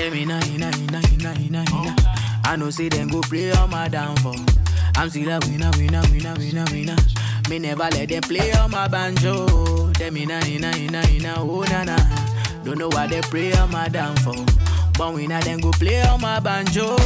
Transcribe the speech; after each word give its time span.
Tell 0.00 0.10
me 0.12 0.24
nah, 0.24 0.40
nah, 0.56 0.70
nah, 0.90 1.02
nah, 1.20 1.34
nah, 1.50 1.62
nah. 1.62 1.94
I 2.46 2.56
know 2.56 2.70
say 2.70 2.88
them 2.88 3.08
go 3.08 3.20
play 3.20 3.52
on 3.52 3.68
my 3.68 3.86
downfall. 3.86 4.34
I'm 4.96 5.10
still 5.10 5.28
a 5.28 5.38
winner, 5.40 5.70
winner, 5.76 6.00
winner, 6.10 6.34
winner, 6.38 6.64
winner. 6.72 6.96
Me 7.50 7.58
never 7.58 7.82
let 7.82 8.08
them 8.08 8.22
play 8.22 8.50
on 8.52 8.70
my 8.70 8.88
banjo. 8.88 9.92
Tell 9.92 10.10
me 10.10 10.24
nah, 10.24 10.40
nah, 10.40 10.70
nah, 10.70 11.02
nah, 11.20 11.34
oh 11.40 11.64
na 11.68 11.84
na. 11.84 11.96
Don't 12.64 12.78
know 12.78 12.88
why 12.88 13.08
they 13.08 13.20
play 13.20 13.52
on 13.52 13.70
my 13.72 13.88
downfall. 13.88 14.42
But 14.96 15.12
winner 15.12 15.42
them 15.42 15.60
go 15.60 15.70
play 15.72 16.00
on 16.00 16.18
my 16.22 16.40
banjo. 16.40 16.96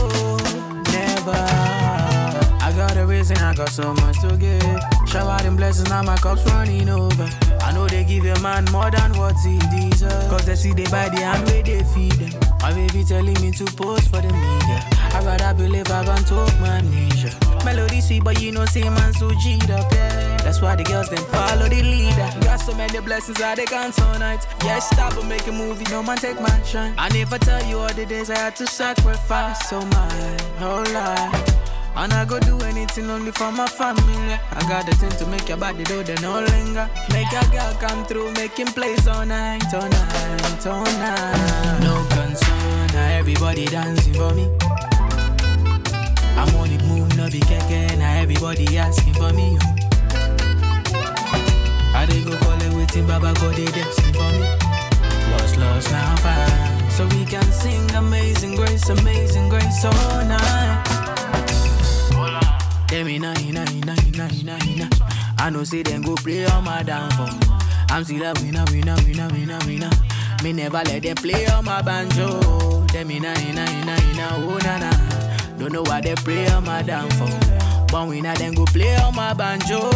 Never. 0.92 1.32
I 1.34 2.72
got 2.76 2.96
a 2.96 3.04
reason, 3.04 3.38
I 3.38 3.56
got 3.56 3.70
so 3.70 3.92
much 3.92 4.20
to 4.20 4.36
give. 4.36 4.62
Shout 4.62 5.08
Shower 5.08 5.38
them 5.38 5.56
blessings, 5.56 5.90
now 5.90 6.04
my 6.04 6.16
cup's 6.18 6.46
running 6.46 6.88
over. 6.88 7.43
Know 7.74 7.88
they 7.88 8.04
give 8.04 8.24
a 8.24 8.40
man 8.40 8.64
more 8.72 8.90
than 8.90 9.12
what 9.18 9.34
he 9.44 9.58
deserves. 9.58 10.28
Cause 10.30 10.46
they 10.46 10.54
see 10.54 10.72
they 10.72 10.84
buy 10.84 11.08
the 11.08 11.20
hand 11.20 11.46
where 11.46 11.62
they 11.62 11.82
feed 11.82 12.12
them. 12.12 12.40
My 12.60 12.72
baby 12.72 13.04
telling 13.04 13.38
me 13.42 13.50
to 13.50 13.64
post 13.76 14.08
for 14.10 14.22
the 14.22 14.32
media. 14.32 14.80
I 15.12 15.22
rather 15.24 15.54
believe 15.54 15.90
I 15.90 16.04
can 16.04 16.24
talk 16.24 16.60
my 16.60 16.78
amnesia. 16.78 17.30
Melody 17.64 18.00
sweet, 18.00 18.22
but 18.22 18.40
you 18.40 18.52
know, 18.52 18.64
say 18.66 18.82
man 18.82 19.12
so 19.14 19.30
G'd 19.30 19.70
up, 19.70 19.92
yeah. 19.92 20.36
That's 20.38 20.60
why 20.60 20.76
the 20.76 20.84
girls 20.84 21.08
then 21.08 21.24
follow 21.26 21.68
the 21.68 21.82
leader. 21.82 22.30
Got 22.44 22.60
so 22.60 22.74
many 22.74 23.00
blessings 23.00 23.40
I 23.40 23.54
they 23.54 23.64
can't 23.64 23.92
tonight. 23.94 24.46
Yeah, 24.64 24.78
stop 24.78 25.16
and 25.16 25.28
make 25.28 25.46
a 25.46 25.52
movie, 25.52 25.84
no 25.90 26.02
man 26.02 26.18
take 26.18 26.40
my 26.40 26.62
shine. 26.62 26.94
I 26.96 27.08
never 27.08 27.38
tell 27.38 27.64
you 27.66 27.78
all 27.78 27.92
the 27.92 28.06
days 28.06 28.30
I 28.30 28.38
had 28.38 28.56
to 28.56 28.66
sacrifice 28.66 29.68
so 29.68 29.80
my 29.80 30.40
whole 30.58 30.84
life. 30.92 31.63
And 31.96 32.12
I 32.12 32.24
go 32.24 32.40
do 32.40 32.60
anything 32.62 33.08
only 33.08 33.30
for 33.30 33.52
my 33.52 33.66
family. 33.66 34.34
I 34.50 34.60
got 34.68 34.84
the 34.84 34.94
thing 34.96 35.10
to 35.10 35.26
make 35.26 35.48
your 35.48 35.58
body 35.58 35.84
do 35.84 36.02
the 36.02 36.14
no 36.20 36.40
linger. 36.40 36.90
Make 37.12 37.30
a 37.32 37.46
girl 37.52 37.72
come 37.80 38.04
through, 38.04 38.32
making 38.32 38.66
plays 38.66 39.06
all 39.06 39.24
night, 39.24 39.72
all 39.72 39.88
night, 39.88 40.66
all 40.66 40.84
night. 40.84 41.78
No 41.82 42.04
concern, 42.10 42.86
now 42.92 43.18
everybody 43.18 43.66
dancing 43.66 44.14
for 44.14 44.34
me. 44.34 44.50
I'm 46.36 46.52
on 46.56 46.70
it 46.72 46.82
move, 46.84 47.16
no 47.16 47.30
be 47.30 47.38
keke, 47.40 47.96
now 47.96 48.20
everybody 48.20 48.76
asking 48.76 49.14
for 49.14 49.32
me. 49.32 49.56
I 51.94 52.06
they 52.06 52.22
go 52.22 52.36
call 52.38 52.60
it 52.60 52.74
waiting, 52.74 53.06
Baba 53.06 53.32
God 53.34 53.54
they 53.54 53.66
dancing 53.66 54.12
for 54.12 54.30
me. 54.34 54.48
What's 55.32 55.56
lost 55.56 55.92
now 55.92 56.16
fine, 56.16 56.90
so 56.90 57.06
we 57.16 57.24
can 57.24 57.44
sing 57.52 57.88
Amazing 57.92 58.56
Grace, 58.56 58.88
Amazing 58.88 59.48
Grace 59.48 59.84
oh, 59.84 60.10
all 60.10 60.24
night. 60.26 60.93
Tell 62.94 63.04
me 63.04 63.18
nah, 63.18 63.34
nah, 63.50 63.64
nah, 63.84 63.96
nah, 64.14 64.28
nah, 64.44 64.56
nah. 64.76 64.88
I 65.40 65.50
know 65.50 65.64
say 65.64 65.82
them 65.82 66.02
go 66.02 66.14
play 66.14 66.46
on 66.46 66.62
my 66.62 66.84
downfall. 66.84 67.28
I'm 67.90 68.04
still 68.04 68.22
a 68.22 68.32
winner, 68.34 68.64
winner, 68.70 68.94
winner, 69.04 69.26
winner, 69.32 69.58
winner. 69.66 69.90
Me 70.44 70.52
never 70.52 70.80
let 70.84 71.02
them 71.02 71.16
play 71.16 71.44
on 71.46 71.64
my 71.64 71.82
banjo. 71.82 72.86
Tell 72.86 73.04
me 73.04 73.18
nah, 73.18 73.34
nah, 73.52 73.64
nah, 73.82 73.96
nah, 74.14 74.36
oh 74.36 74.58
na 74.62 74.78
na. 74.78 74.90
Don't 75.58 75.72
know 75.72 75.82
why 75.82 76.02
they 76.02 76.14
play 76.14 76.46
on 76.50 76.66
my 76.66 76.82
downfall. 76.82 77.36
But 77.90 78.06
winner 78.06 78.36
them 78.36 78.54
go 78.54 78.64
play 78.66 78.94
on 78.94 79.12
my 79.16 79.34
banjo. 79.34 79.90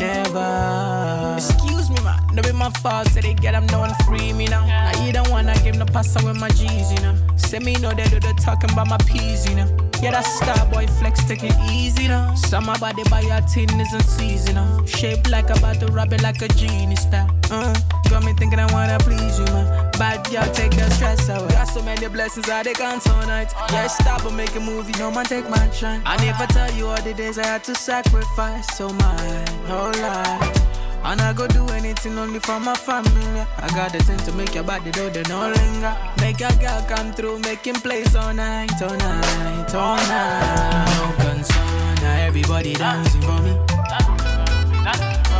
Never. 0.00 1.34
Excuse 1.36 1.88
me, 1.88 2.02
man. 2.02 2.18
No 2.34 2.42
be 2.42 2.50
my 2.50 2.70
fault. 2.82 3.10
Say 3.10 3.20
they 3.20 3.34
get 3.34 3.52
them 3.52 3.66
no 3.66 3.78
one 3.78 3.94
free 4.06 4.32
me 4.32 4.46
now. 4.46 4.66
Now 4.66 5.06
you 5.06 5.12
don't 5.12 5.30
wanna 5.30 5.54
give 5.62 5.76
no 5.76 5.84
pass 5.84 6.20
with 6.24 6.36
my 6.36 6.48
G's, 6.48 6.90
you 6.94 7.00
know. 7.00 7.16
Say 7.36 7.60
me 7.60 7.74
know 7.74 7.92
they 7.94 8.08
do 8.08 8.18
the 8.18 8.34
talking 8.42 8.72
about 8.72 8.88
my 8.88 8.98
peas, 8.98 9.48
you 9.48 9.54
know. 9.54 9.91
Yeah, 10.02 10.10
that 10.10 10.22
star 10.22 10.66
boy 10.66 10.88
flex, 10.98 11.22
take 11.24 11.44
it 11.44 11.54
easy 11.70 12.08
now. 12.08 12.34
Some 12.34 12.66
body 12.66 13.04
by 13.08 13.20
your 13.20 13.40
tin 13.42 13.70
isn't 13.80 14.02
season 14.02 14.56
now. 14.56 14.84
Shaped 14.84 15.30
like 15.30 15.48
about 15.48 15.78
to 15.78 15.86
rub 15.86 16.12
it 16.12 16.22
like 16.24 16.42
a 16.42 16.48
genie 16.48 16.96
style. 16.96 17.30
Uh, 17.52 17.72
got 18.10 18.24
me 18.24 18.32
thinking 18.32 18.58
I 18.58 18.66
wanna 18.72 18.98
please 18.98 19.38
you, 19.38 19.44
man. 19.44 19.92
Bad 19.92 20.28
girl, 20.28 20.52
take 20.52 20.72
the 20.72 20.90
stress 20.90 21.28
away. 21.28 21.46
Got 21.50 21.68
so 21.68 21.82
many 21.82 22.08
blessings 22.08 22.50
I 22.50 22.64
they 22.64 22.72
can't 22.72 23.00
tonight. 23.00 23.52
Yeah, 23.70 23.86
stop 23.86 24.24
and 24.24 24.36
make 24.36 24.56
a 24.56 24.60
movie, 24.60 24.92
no 24.98 25.12
man 25.12 25.24
take 25.24 25.48
my 25.48 25.70
shine. 25.70 26.02
I 26.04 26.16
never 26.16 26.46
tell 26.52 26.72
you 26.72 26.88
all 26.88 27.00
the 27.00 27.14
days 27.14 27.38
I 27.38 27.46
had 27.46 27.62
to 27.64 27.74
sacrifice 27.76 28.76
so 28.76 28.88
my 28.88 29.44
whole 29.68 29.92
life. 30.02 30.71
And 31.04 31.20
I 31.20 31.32
go 31.32 31.46
do 31.48 31.66
anything 31.70 32.16
only 32.16 32.38
for 32.38 32.60
my 32.60 32.74
family. 32.74 33.40
I 33.58 33.68
got 33.74 33.92
the 33.92 33.98
thing 34.04 34.18
to 34.18 34.32
make 34.32 34.54
your 34.54 34.64
body 34.64 34.90
do 34.92 35.10
the 35.10 35.22
no 35.28 35.50
linger. 35.50 35.96
Make 36.20 36.40
a 36.40 36.54
girl 36.60 36.82
come 36.88 37.12
through, 37.12 37.40
making 37.40 37.74
plays 37.74 38.14
all 38.14 38.32
night, 38.32 38.80
all 38.80 38.96
night, 38.96 39.74
all 39.74 39.96
night. 39.96 40.86
No 40.96 41.24
concern, 41.24 41.94
now 41.96 42.26
everybody 42.26 42.74
dancing 42.74 43.20
for 43.22 43.42
me. 43.42 43.58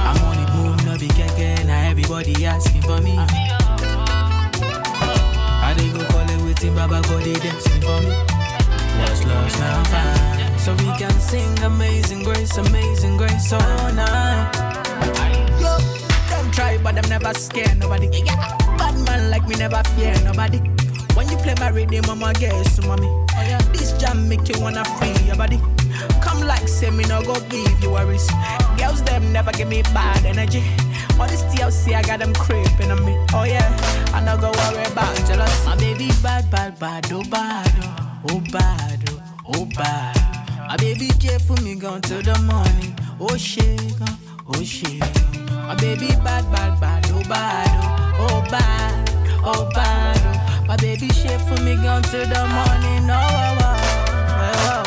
I'm 0.04 0.24
on 0.24 0.38
it, 0.38 0.50
move, 0.54 0.84
no 0.84 0.98
be 0.98 1.08
keke, 1.08 1.64
now 1.64 1.88
everybody 1.90 2.44
asking 2.44 2.82
for 2.82 3.00
me. 3.00 3.16
I 5.64 5.74
they 5.76 5.88
go 5.90 6.04
call 6.06 6.28
it 6.28 6.42
waiting, 6.42 6.74
Baba 6.74 7.00
God 7.02 7.22
they 7.22 7.34
dancing 7.34 7.80
for 7.80 8.00
me. 8.02 8.12
What's 8.98 9.24
lost 9.24 9.58
now 9.60 9.84
fine, 9.84 10.58
so 10.58 10.74
we 10.74 10.90
can 10.98 11.12
sing 11.20 11.56
Amazing 11.60 12.24
Grace, 12.24 12.56
Amazing 12.58 13.16
Grace 13.16 13.52
all 13.52 13.92
night. 13.92 14.81
Try, 16.52 16.78
but 16.82 16.94
them 16.94 17.08
never 17.08 17.32
scare 17.34 17.74
nobody. 17.76 18.08
Yeah. 18.12 18.36
Bad 18.76 18.94
man 19.06 19.30
like 19.30 19.46
me 19.48 19.56
never 19.56 19.82
fear 19.96 20.14
nobody. 20.24 20.58
When 21.14 21.28
you 21.28 21.36
play 21.38 21.54
my 21.58 21.68
rhythm, 21.68 22.04
I'ma 22.08 22.32
to 22.32 22.86
mommy. 22.86 23.08
This 23.72 23.92
jam 23.94 24.28
make 24.28 24.48
you 24.48 24.60
wanna 24.60 24.84
free 24.96 25.14
your 25.26 25.36
body. 25.36 25.60
Come 26.22 26.40
like 26.40 26.68
say 26.68 26.90
me 26.90 27.04
no 27.04 27.22
go 27.22 27.34
give 27.48 27.82
you 27.82 27.90
worries. 27.90 28.28
Girls 28.78 29.02
them 29.02 29.32
never 29.32 29.52
give 29.52 29.68
me 29.68 29.82
bad 29.94 30.24
energy. 30.24 30.62
All 31.18 31.28
this 31.28 31.42
TLC 31.44 31.94
I 31.94 32.02
got 32.02 32.18
them 32.18 32.32
creeping 32.34 32.90
on 32.90 33.04
me. 33.04 33.16
Oh 33.34 33.44
yeah, 33.44 33.68
I 34.14 34.20
no 34.24 34.36
go 34.36 34.50
worry 34.50 34.84
about 34.84 35.16
jealous. 35.26 35.66
My 35.66 35.76
baby 35.76 36.10
bad, 36.22 36.50
bad, 36.50 36.78
bad, 36.78 37.12
oh 37.12 37.22
bad, 37.30 37.72
oh, 37.82 38.20
oh 38.30 38.42
bad, 38.52 39.10
oh, 39.10 39.22
oh 39.54 39.64
bad. 39.76 40.16
My 40.68 40.76
baby 40.76 41.08
care 41.20 41.38
for 41.38 41.60
me 41.62 41.74
gone 41.74 42.00
till 42.02 42.22
the 42.22 42.38
morning. 42.40 42.96
Oh 43.20 43.36
shit, 43.36 43.80
oh, 44.56 44.62
shit. 44.62 45.00
My 45.66 45.74
baby 45.76 46.08
bad, 46.24 46.50
bad, 46.52 46.80
bad, 46.80 47.06
oh 47.10 47.22
bad, 47.28 47.70
oh, 48.18 48.28
oh 48.28 48.50
bad, 48.50 49.10
oh 49.44 49.68
bad. 49.74 50.18
Oh. 50.24 50.64
My 50.66 50.76
baby 50.76 51.08
shit 51.10 51.40
for 51.42 51.60
me 51.62 51.76
gone 51.76 52.02
till 52.02 52.26
the 52.26 52.40
morning. 52.56 53.08
Oh, 53.10 53.16
oh, 53.16 53.76
oh, 54.40 54.68
oh, 54.68 54.81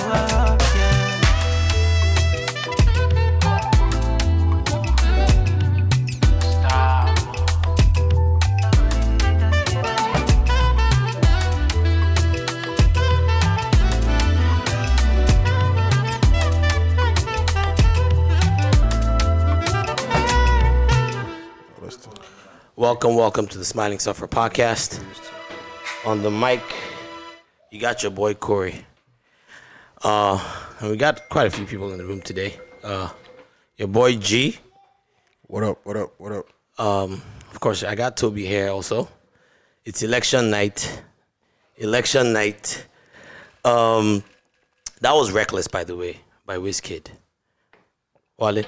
Welcome, 22.78 23.16
welcome 23.16 23.48
to 23.48 23.58
the 23.58 23.64
Smiling 23.64 24.00
Sufferer 24.00 24.28
podcast. 24.28 25.02
On 26.06 26.22
the 26.22 26.30
mic, 26.30 26.62
you 27.72 27.80
got 27.80 28.04
your 28.04 28.12
boy 28.12 28.34
Corey. 28.34 28.86
Uh, 30.04 30.38
and 30.82 30.92
we 30.92 30.98
got 30.98 31.30
quite 31.30 31.48
a 31.48 31.50
few 31.50 31.66
people 31.66 31.94
in 31.94 31.98
the 31.98 32.04
room 32.04 32.20
today. 32.20 32.60
Uh, 32.84 33.10
your 33.78 33.88
boy 33.88 34.18
G. 34.18 34.58
What 35.48 35.64
up? 35.64 35.86
What 35.86 35.96
up? 35.96 36.16
What 36.18 36.34
up? 36.34 36.48
Um, 36.78 37.22
of 37.50 37.62
course, 37.62 37.82
I 37.82 37.96
got 37.96 38.18
Toby 38.18 38.46
here 38.46 38.68
also. 38.68 39.08
It's 39.86 40.04
election 40.04 40.50
night. 40.50 41.02
Election 41.78 42.34
night. 42.34 42.86
Um, 43.64 44.22
that 45.00 45.14
was 45.14 45.32
reckless, 45.32 45.70
by 45.70 45.86
the 45.86 45.96
way, 45.96 46.20
by 46.46 46.58
Wizkid. 46.58 47.08
Wale, 48.38 48.66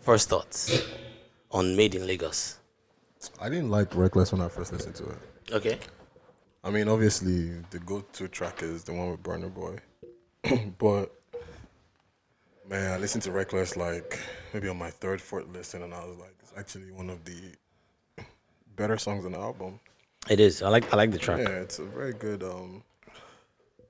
first 0.00 0.28
thoughts 0.28 0.82
on 1.52 1.76
Made 1.76 1.94
in 1.94 2.04
Lagos. 2.04 2.58
I 3.42 3.48
didn't 3.48 3.70
like 3.70 3.96
Reckless 3.96 4.30
when 4.30 4.40
I 4.40 4.48
first 4.48 4.72
listened 4.72 4.94
to 4.94 5.04
it. 5.04 5.18
Okay. 5.50 5.78
I 6.62 6.70
mean, 6.70 6.86
obviously, 6.86 7.50
the 7.70 7.80
go-to 7.80 8.28
track 8.28 8.62
is 8.62 8.84
the 8.84 8.92
one 8.92 9.10
with 9.10 9.20
Burna 9.20 9.52
Boy, 9.52 9.78
but 10.78 11.12
man, 12.68 12.92
I 12.92 12.98
listened 12.98 13.24
to 13.24 13.32
Reckless 13.32 13.76
like 13.76 14.20
maybe 14.54 14.68
on 14.68 14.78
my 14.78 14.90
third, 14.90 15.20
fourth 15.20 15.48
listen, 15.52 15.82
and 15.82 15.92
I 15.92 16.04
was 16.04 16.18
like, 16.18 16.36
it's 16.38 16.52
actually 16.56 16.92
one 16.92 17.10
of 17.10 17.24
the 17.24 18.24
better 18.76 18.96
songs 18.96 19.26
on 19.26 19.32
the 19.32 19.40
album. 19.40 19.80
It 20.30 20.38
is. 20.38 20.62
I 20.62 20.68
like. 20.68 20.92
I 20.92 20.96
like 20.96 21.10
the 21.10 21.18
track. 21.18 21.40
Yeah, 21.40 21.48
it's 21.48 21.80
a 21.80 21.84
very 21.84 22.12
good 22.12 22.44
um, 22.44 22.84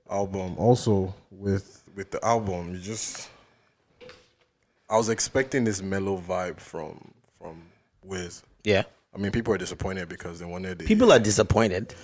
album. 0.09 0.57
Also, 0.57 1.15
with 1.31 1.85
with 1.95 2.11
the 2.11 2.25
album, 2.25 2.73
you 2.73 2.81
just 2.81 3.29
I 4.89 4.97
was 4.97 5.11
expecting 5.11 5.65
this 5.65 5.83
mellow 5.83 6.17
vibe 6.17 6.59
from 6.59 7.13
from 7.39 7.61
Wiz. 8.03 8.43
Yeah. 8.65 8.85
I 9.15 9.19
mean, 9.19 9.31
people 9.33 9.53
are 9.55 9.59
disappointed 9.59 10.09
because 10.09 10.39
they 10.39 10.47
wanted 10.47 10.79
the 10.79 10.85
People 10.87 11.13
are 11.13 11.19
disappointed. 11.19 11.95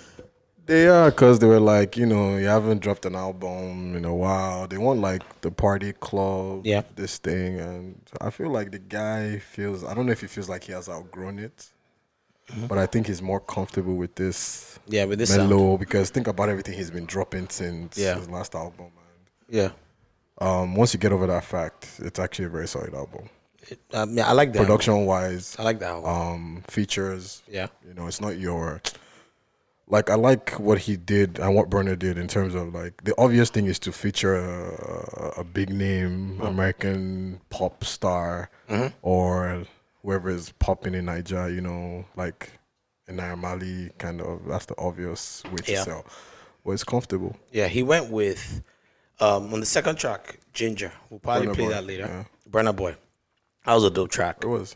They 0.67 0.87
are 0.87 1.09
because 1.09 1.39
they 1.39 1.47
were 1.47 1.59
like, 1.59 1.97
you 1.97 2.05
know, 2.05 2.37
you 2.37 2.45
haven't 2.45 2.79
dropped 2.83 3.05
an 3.07 3.15
album 3.15 3.95
in 3.95 4.05
a 4.05 4.13
while. 4.13 4.67
They 4.67 4.77
want 4.77 4.99
like 5.01 5.23
the 5.41 5.49
party 5.49 5.93
club, 5.93 6.61
Yeah. 6.65 6.83
this 6.95 7.17
thing, 7.17 7.59
and 7.59 7.99
I 8.21 8.29
feel 8.29 8.49
like 8.51 8.69
the 8.71 8.77
guy 8.77 9.39
feels. 9.39 9.83
I 9.83 9.95
don't 9.95 10.05
know 10.05 10.11
if 10.11 10.21
he 10.21 10.27
feels 10.27 10.47
like 10.47 10.63
he 10.65 10.71
has 10.73 10.87
outgrown 10.87 11.39
it. 11.39 11.69
but 12.67 12.79
I 12.79 12.87
think 12.87 13.05
he's 13.05 13.21
more 13.21 13.39
comfortable 13.39 13.95
with 13.95 14.15
this 14.15 14.79
Yeah, 14.87 15.05
with 15.05 15.19
this 15.19 15.29
sound. 15.33 15.79
because 15.79 16.09
think 16.09 16.27
about 16.27 16.49
everything 16.49 16.73
he's 16.75 16.89
been 16.89 17.05
dropping 17.05 17.47
since 17.49 17.95
Yeah. 17.97 18.15
his 18.15 18.27
last 18.27 18.55
album. 18.55 18.87
Man. 18.95 19.17
Yeah. 19.49 19.69
Um, 20.39 20.73
once 20.75 20.91
you 20.93 20.99
get 20.99 21.11
over 21.11 21.27
that 21.27 21.43
fact, 21.43 21.87
it's 21.99 22.17
actually 22.19 22.45
a 22.45 22.49
very 22.49 22.67
solid 22.67 22.95
album. 22.95 23.29
It, 23.67 23.79
um, 23.93 24.17
yeah, 24.17 24.27
I 24.27 24.31
like 24.33 24.53
that. 24.53 24.59
Production 24.59 25.05
wise, 25.05 25.55
I 25.59 25.63
like 25.63 25.79
that. 25.79 25.89
album. 25.91 26.09
um, 26.09 26.63
features. 26.67 27.43
yeah. 27.47 27.67
You 27.87 27.93
know, 27.93 28.07
it's 28.07 28.21
not 28.21 28.37
your 28.37 28.81
like 29.87 30.09
I 30.09 30.15
like 30.15 30.51
what 30.51 30.77
he 30.79 30.95
did 30.97 31.39
and 31.39 31.55
what 31.55 31.69
Burna 31.69 31.97
did 31.97 32.17
in 32.17 32.27
terms 32.27 32.53
of 32.55 32.73
like 32.73 33.03
the 33.03 33.13
obvious 33.17 33.49
thing 33.49 33.65
is 33.65 33.79
to 33.79 33.91
feature 33.91 34.35
a, 34.35 35.39
a 35.41 35.43
big 35.43 35.71
name 35.71 36.39
American 36.41 37.41
pop 37.49 37.83
star 37.83 38.49
or 39.01 39.63
whoever 40.03 40.29
is 40.29 40.51
popping 40.59 40.93
in 40.93 41.05
Niger. 41.05 41.49
You 41.49 41.61
know, 41.61 42.05
like 42.15 42.51
in 43.07 43.15
Mali, 43.39 43.89
kind 43.97 44.21
of. 44.21 44.45
That's 44.47 44.67
the 44.67 44.75
obvious 44.77 45.43
way 45.45 45.57
to 45.57 45.71
Yeah. 45.71 45.83
sell. 45.83 46.05
But 46.63 46.71
it's 46.73 46.83
comfortable. 46.83 47.35
Yeah, 47.51 47.67
he 47.67 47.81
went 47.83 48.11
with 48.11 48.61
um, 49.19 49.51
on 49.53 49.59
the 49.59 49.65
second 49.65 49.97
track, 49.97 50.39
Ginger. 50.53 50.91
We'll 51.09 51.19
probably 51.19 51.47
Burna 51.47 51.53
play 51.55 51.65
Boy, 51.65 51.71
that 51.71 51.85
later. 51.85 52.05
yeah. 52.07 52.23
Burna 52.49 52.75
Boy. 52.75 52.95
That 53.69 53.75
was 53.75 53.83
a 53.83 53.91
dope 53.91 54.09
track. 54.09 54.37
It 54.41 54.47
was. 54.47 54.75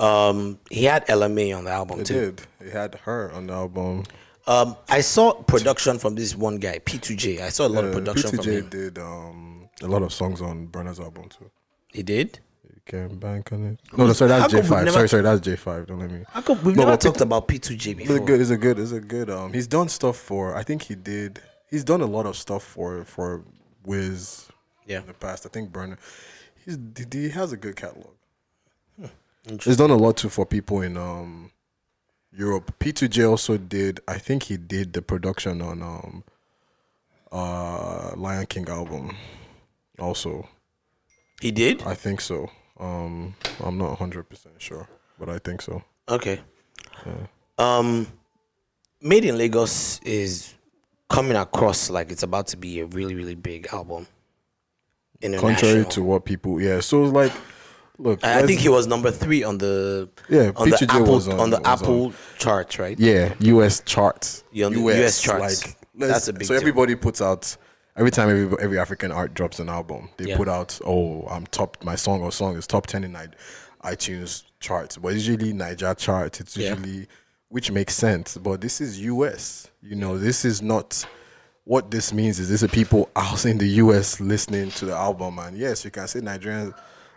Um, 0.00 0.58
he 0.70 0.84
had 0.84 1.02
Ella 1.08 1.30
Mai 1.30 1.52
on 1.52 1.64
the 1.64 1.70
album 1.70 2.00
It 2.00 2.06
too. 2.06 2.32
did. 2.32 2.42
He 2.62 2.68
had 2.70 2.94
her 3.06 3.32
on 3.32 3.46
the 3.46 3.54
album. 3.54 4.04
Um, 4.46 4.76
I 4.90 5.00
saw 5.00 5.32
production 5.32 5.98
from 5.98 6.14
this 6.14 6.36
one 6.36 6.58
guy, 6.58 6.78
P2J. 6.80 7.40
I 7.40 7.48
saw 7.48 7.66
a 7.66 7.68
lot 7.68 7.84
of 7.84 7.90
Uh, 7.92 7.94
production 7.94 8.30
from 8.30 8.44
him. 8.44 8.64
P2J 8.64 8.70
did 8.70 8.98
um, 8.98 9.70
a 9.82 9.86
lot 9.86 10.02
of 10.02 10.12
songs 10.12 10.42
on 10.42 10.68
Burna's 10.68 11.00
album 11.00 11.30
too. 11.30 11.50
He 11.90 12.02
did. 12.02 12.38
You 12.64 12.80
can 12.84 13.16
bank 13.18 13.50
on 13.50 13.64
it. 13.64 13.80
No, 13.96 14.06
no, 14.06 14.12
sorry, 14.12 14.28
that's 14.28 14.52
Jae5. 14.52 14.92
Sorry, 14.92 15.08
sorry, 15.08 15.22
that's 15.22 15.40
Jae5. 15.40 15.86
Don't 15.86 15.98
let 15.98 16.10
me. 16.10 16.22
How 16.28 16.42
come 16.42 16.62
we've 16.64 16.76
No, 16.76 16.84
never 16.84 16.98
talked 16.98 17.22
about 17.22 17.48
P2J 17.48 17.92
It's 17.92 17.98
before? 18.00 18.16
a 18.16 18.20
good. 18.20 18.40
It's 18.42 18.50
a 18.50 18.58
good. 18.58 18.78
It's 18.78 18.92
a 18.92 19.00
good. 19.00 19.30
Um, 19.30 19.54
he's 19.54 19.66
done 19.66 19.88
stuff 19.88 20.18
for. 20.18 20.54
I 20.54 20.62
think 20.64 20.82
he 20.82 20.94
did. 20.94 21.40
He's 21.70 21.82
done 21.82 22.02
a 22.02 22.06
lot 22.06 22.26
of 22.26 22.36
stuff 22.36 22.62
for 22.62 23.04
for 23.06 23.42
Wiz 23.86 24.48
Yeah. 24.86 25.00
in 25.00 25.06
the 25.06 25.14
past. 25.14 25.46
I 25.46 25.48
think 25.48 25.70
Burna. 25.72 25.96
He's 26.64 26.76
he 26.98 27.20
he 27.22 27.28
has 27.30 27.52
a 27.52 27.56
good 27.56 27.74
catalog. 27.76 28.12
He's 29.48 29.52
Interesting. 29.54 29.86
done 29.88 29.90
a 29.90 29.96
lot 29.96 30.16
too 30.18 30.28
for 30.28 30.44
people 30.46 30.82
in 30.82 30.96
um 30.96 31.50
Europe. 32.32 32.74
P2J 32.78 33.28
also 33.28 33.56
did. 33.56 34.00
I 34.06 34.18
think 34.18 34.44
he 34.44 34.56
did 34.56 34.92
the 34.92 35.02
production 35.02 35.62
on 35.62 35.82
um 35.82 36.24
uh 37.32 38.12
Lion 38.16 38.46
King 38.46 38.68
album. 38.68 39.16
Also, 39.98 40.48
He 41.40 41.50
did. 41.50 41.82
I 41.82 41.94
think 41.94 42.20
so. 42.20 42.50
Um, 42.78 43.34
I'm 43.60 43.76
not 43.78 43.88
100 43.90 44.28
percent 44.28 44.54
sure, 44.58 44.88
but 45.18 45.28
I 45.28 45.38
think 45.38 45.60
so. 45.62 45.82
Okay. 46.08 46.40
Um, 47.58 48.06
Made 49.00 49.24
in 49.24 49.36
Lagos 49.36 50.00
is 50.04 50.54
coming 51.08 51.36
across 51.36 51.90
like 51.90 52.10
it's 52.12 52.22
about 52.22 52.46
to 52.48 52.56
be 52.56 52.80
a 52.80 52.86
really, 52.86 53.14
really 53.14 53.34
big 53.34 53.68
album. 53.72 54.06
Contrary 55.38 55.84
to 55.86 56.02
what 56.02 56.24
people, 56.24 56.60
yeah. 56.60 56.78
So 56.80 57.04
it's 57.04 57.12
like, 57.12 57.32
look, 57.98 58.24
I 58.24 58.46
think 58.46 58.60
he 58.60 58.68
was 58.68 58.86
number 58.86 59.10
three 59.10 59.42
on 59.42 59.58
the 59.58 60.08
Yeah, 60.28 60.52
on 60.56 60.70
the 60.70 60.76
P2J 60.76 60.88
Apple 60.88 61.14
on- 61.32 61.40
on 61.40 61.50
the 61.50 61.56
was 61.58 61.66
on. 61.66 61.66
Apple 61.66 62.12
charts, 62.38 62.78
right? 62.78 62.98
Yeah, 62.98 63.34
US 63.40 63.80
charts. 63.84 64.44
Yeah, 64.52 64.68
the 64.68 64.80
US 64.80 65.20
charts. 65.20 65.64
Like, 65.66 65.76
That's 65.94 66.28
a 66.28 66.32
big 66.32 66.46
So 66.46 66.54
deal. 66.54 66.60
everybody 66.60 66.94
puts 66.94 67.20
out 67.20 67.56
every 67.96 68.10
time 68.12 68.30
every, 68.30 68.56
every 68.62 68.78
African 68.78 69.10
art 69.10 69.34
drops 69.34 69.58
an 69.58 69.68
album, 69.68 70.08
they 70.16 70.26
Yeah. 70.30 70.36
put 70.36 70.48
out 70.48 70.78
oh 70.86 71.22
I'm 71.28 71.46
top 71.48 71.76
my 71.82 71.96
song 71.96 72.22
or 72.22 72.30
song 72.32 72.56
is 72.56 72.66
top 72.66 72.86
ten 72.86 73.02
in 73.04 73.16
i- 73.16 73.26
iTunes 73.84 74.44
charts, 74.60 74.96
but 74.96 75.14
usually 75.14 75.52
Niger 75.52 75.94
charts. 75.94 76.40
It's 76.40 76.56
Yeah. 76.56 76.70
usually 76.70 77.08
which 77.50 77.70
makes 77.70 77.94
sense, 77.94 78.36
but 78.36 78.60
this 78.60 78.80
is 78.80 79.00
US. 79.00 79.68
You 79.82 79.96
know, 79.96 80.18
this 80.18 80.44
is 80.44 80.60
not. 80.62 81.04
What 81.64 81.90
this 81.90 82.12
means 82.14 82.38
is 82.38 82.48
this 82.48 82.62
are 82.62 82.68
people 82.68 83.10
out 83.16 83.44
in 83.44 83.58
the 83.58 83.68
US 83.82 84.20
listening 84.20 84.70
to 84.72 84.84
the 84.86 84.94
album, 84.94 85.38
and 85.38 85.56
yes, 85.58 85.84
you 85.84 85.90
can 85.90 86.06
say 86.08 86.20
Nigerians 86.20 86.72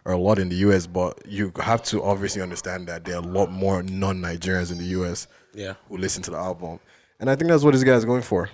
are 0.05 0.13
a 0.13 0.17
lot 0.17 0.39
in 0.39 0.49
the 0.49 0.55
US, 0.57 0.87
but 0.87 1.19
you 1.27 1.51
have 1.61 1.83
to 1.83 2.03
obviously 2.03 2.41
understand 2.41 2.87
that 2.87 3.05
there 3.05 3.15
are 3.15 3.23
a 3.23 3.27
lot 3.27 3.51
more 3.51 3.83
non-Nigerians 3.83 4.71
in 4.71 4.77
the 4.77 4.85
US 5.01 5.27
Yeah. 5.53 5.73
who 5.89 5.97
listen 5.97 6.23
to 6.23 6.31
the 6.31 6.37
album. 6.37 6.79
And 7.19 7.29
I 7.29 7.35
think 7.35 7.49
that's 7.49 7.63
what 7.63 7.73
this 7.73 7.83
guy 7.83 7.93
is 7.93 8.05
going 8.05 8.23
for. 8.23 8.49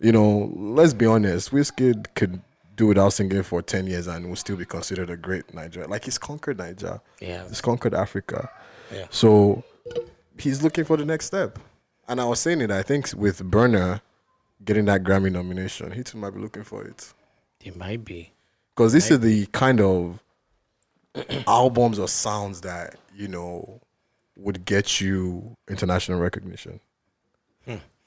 You 0.00 0.12
know, 0.12 0.52
let's 0.56 0.92
be 0.94 1.06
honest, 1.06 1.50
Wizkid 1.50 2.14
could 2.14 2.40
do 2.76 2.86
without 2.88 3.12
singing 3.12 3.42
for 3.42 3.62
10 3.62 3.86
years 3.86 4.06
and 4.06 4.28
will 4.28 4.36
still 4.36 4.56
be 4.56 4.64
considered 4.64 5.10
a 5.10 5.16
great 5.16 5.52
Nigerian. 5.54 5.90
Like 5.90 6.04
he's 6.04 6.18
conquered 6.18 6.58
Niger. 6.58 7.00
Yeah. 7.20 7.46
He's 7.48 7.60
conquered 7.60 7.94
Africa. 7.94 8.50
Yeah. 8.92 9.06
So 9.10 9.62
he's 10.38 10.62
looking 10.62 10.84
for 10.84 10.96
the 10.96 11.04
next 11.04 11.26
step. 11.26 11.58
And 12.08 12.20
I 12.20 12.24
was 12.24 12.40
saying 12.40 12.60
it, 12.60 12.70
I 12.70 12.82
think 12.82 13.12
with 13.16 13.38
Burna 13.50 14.00
getting 14.64 14.84
that 14.86 15.02
Grammy 15.04 15.32
nomination, 15.32 15.90
he 15.92 16.02
too 16.02 16.18
might 16.18 16.30
be 16.30 16.40
looking 16.40 16.64
for 16.64 16.84
it. 16.84 17.12
It 17.62 17.76
might 17.76 18.04
be. 18.04 18.32
Because 18.74 18.92
this 18.92 19.10
is 19.10 19.20
the 19.20 19.46
kind 19.46 19.80
of 19.80 20.20
albums 21.46 21.98
or 21.98 22.08
sounds 22.08 22.60
that, 22.62 22.96
you 23.14 23.28
know, 23.28 23.80
would 24.36 24.64
get 24.64 25.00
you 25.00 25.56
international 25.68 26.18
recognition. 26.18 26.80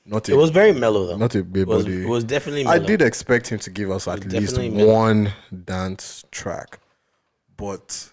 Not 0.09 0.29
a, 0.29 0.31
Hmm. 0.31 0.39
It 0.39 0.41
was 0.41 0.51
very 0.51 0.71
mellow 0.71 1.05
though. 1.07 1.17
not 1.17 1.35
a 1.35 1.43
big 1.43 1.63
it 1.63 1.67
was, 1.67 1.83
body. 1.83 2.03
it 2.03 2.07
was 2.07 2.23
definitely 2.23 2.65
I 2.65 2.79
did 2.79 3.01
expect 3.01 3.49
him 3.49 3.59
to 3.59 3.69
give 3.69 3.91
us 3.91 4.07
at 4.07 4.23
least 4.25 4.57
mellow. 4.57 4.93
one 4.93 5.33
dance 5.65 6.23
track, 6.31 6.79
but 7.57 8.09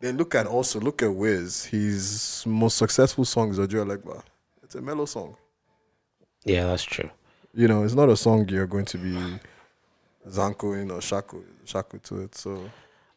then 0.00 0.16
look 0.16 0.34
at 0.34 0.46
also 0.46 0.80
look 0.80 1.02
at 1.02 1.12
Wiz. 1.14 1.64
His 1.66 2.42
most 2.46 2.78
successful 2.78 3.26
song 3.26 3.50
is 3.50 3.58
Ojuelegba. 3.58 4.22
It's 4.62 4.74
a 4.74 4.80
mellow 4.80 5.04
song. 5.04 5.36
Yeah, 6.44 6.64
that's 6.64 6.84
true. 6.84 7.10
You 7.52 7.68
know, 7.68 7.82
it's 7.84 7.94
not 7.94 8.08
a 8.08 8.16
song 8.16 8.48
you're 8.48 8.66
going 8.66 8.86
to 8.86 8.96
be 8.98 9.38
Zanku 10.30 10.80
in 10.80 10.90
or 10.90 11.02
shaku 11.02 11.42
shaku 11.66 11.98
to 12.04 12.22
it. 12.22 12.34
So 12.36 12.70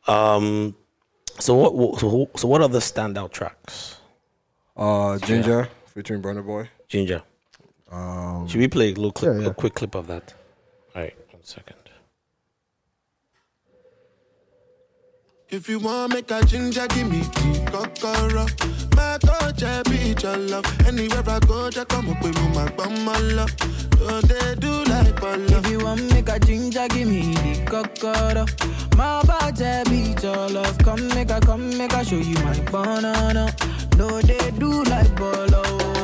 Um, 0.07 0.75
so 1.39 1.55
what? 1.55 1.75
what- 1.75 1.99
So, 1.99 2.29
so 2.35 2.47
what 2.47 2.61
are 2.61 2.69
the 2.69 2.79
standout 2.79 3.31
tracks? 3.31 3.97
uh 4.77 5.17
Ginger 5.19 5.67
featuring 5.93 6.21
Burna 6.21 6.43
Boy. 6.45 6.69
Ginger. 6.87 7.21
Um 7.91 8.47
Should 8.47 8.59
we 8.61 8.67
play 8.67 8.87
a 8.91 8.95
little 8.95 9.11
clip, 9.11 9.35
yeah, 9.35 9.41
yeah. 9.41 9.49
a 9.49 9.53
quick 9.53 9.73
clip 9.75 9.95
of 9.95 10.07
that? 10.07 10.33
All 10.95 11.01
right, 11.01 11.15
one 11.31 11.43
second. 11.43 11.80
If 15.53 15.67
you 15.67 15.79
want 15.79 16.13
make 16.13 16.31
a 16.31 16.41
ginger, 16.45 16.87
give 16.87 17.11
me 17.11 17.19
the 17.19 17.61
kokoro. 17.69 18.47
My 18.95 19.17
I 19.21 19.83
be 19.83 20.15
your 20.23 20.37
love. 20.37 20.87
Anywhere 20.87 21.23
I 21.27 21.39
go, 21.39 21.69
just 21.69 21.89
come 21.89 22.09
up 22.09 22.23
with 22.23 22.37
me, 22.39 22.47
my 22.55 22.69
bum, 22.71 23.03
my 23.03 23.17
love. 23.17 23.53
Don't 23.99 24.25
they 24.29 24.55
do 24.55 24.85
like 24.85 25.13
Polo? 25.17 25.43
If 25.59 25.69
you 25.69 25.79
want 25.79 26.09
make 26.13 26.29
a 26.29 26.39
ginger, 26.39 26.87
give 26.87 27.05
me 27.05 27.33
the 27.33 27.65
cocoa. 27.65 28.45
My 28.95 29.21
body 29.23 29.89
beat 29.89 30.23
your 30.23 30.47
love. 30.47 30.77
Come 30.77 31.09
make 31.09 31.31
a, 31.31 31.41
come 31.41 31.77
make 31.77 31.91
a 31.91 32.05
show 32.05 32.15
you 32.15 32.35
my 32.45 32.57
banana. 32.71 33.53
No, 33.97 34.21
they 34.21 34.51
do 34.51 34.83
like 34.83 35.13
bolo. 35.17 36.00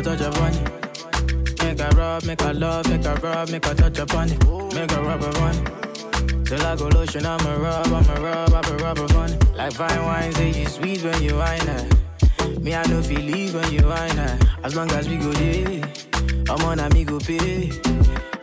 A 0.00 0.02
touch 0.02 0.20
upon 0.22 0.54
it. 0.54 1.62
Make 1.62 1.78
a 1.78 1.88
rub, 1.94 2.24
make 2.24 2.40
a 2.40 2.52
love, 2.54 2.88
make 2.88 3.04
a 3.04 3.14
rub, 3.16 3.50
make 3.50 3.66
a 3.66 3.74
touch 3.74 3.98
upon 3.98 4.30
it. 4.30 4.38
Make 4.74 4.90
a 4.92 5.02
rub 5.02 5.22
upon 5.22 5.54
it. 5.54 6.46
Till 6.46 6.62
I 6.62 6.74
go 6.74 6.88
lotion, 6.88 7.26
I'ma 7.26 7.52
rub, 7.56 7.86
I'ma 7.86 8.14
rub, 8.14 8.54
I'ma 8.54 8.76
rub 8.82 8.98
upon 8.98 9.32
it. 9.34 9.54
Like 9.54 9.74
fine 9.74 10.02
wine, 10.02 10.32
say 10.32 10.52
you 10.52 10.66
sweet 10.68 11.02
when 11.02 11.22
you 11.22 11.36
wine 11.36 11.68
it. 11.68 11.94
Eh. 12.22 12.58
Me, 12.60 12.74
I 12.74 12.82
know 12.86 13.02
feel 13.02 13.20
leave 13.20 13.54
when 13.54 13.70
you 13.74 13.86
wine 13.86 14.18
it. 14.18 14.42
Eh. 14.42 14.46
As 14.64 14.74
long 14.74 14.90
as 14.92 15.06
we 15.06 15.18
go 15.18 15.32
there, 15.32 15.82
I'm 16.48 16.64
on 16.64 16.80
a 16.80 16.88
me 16.94 17.04
go 17.04 17.18
pay. 17.18 17.70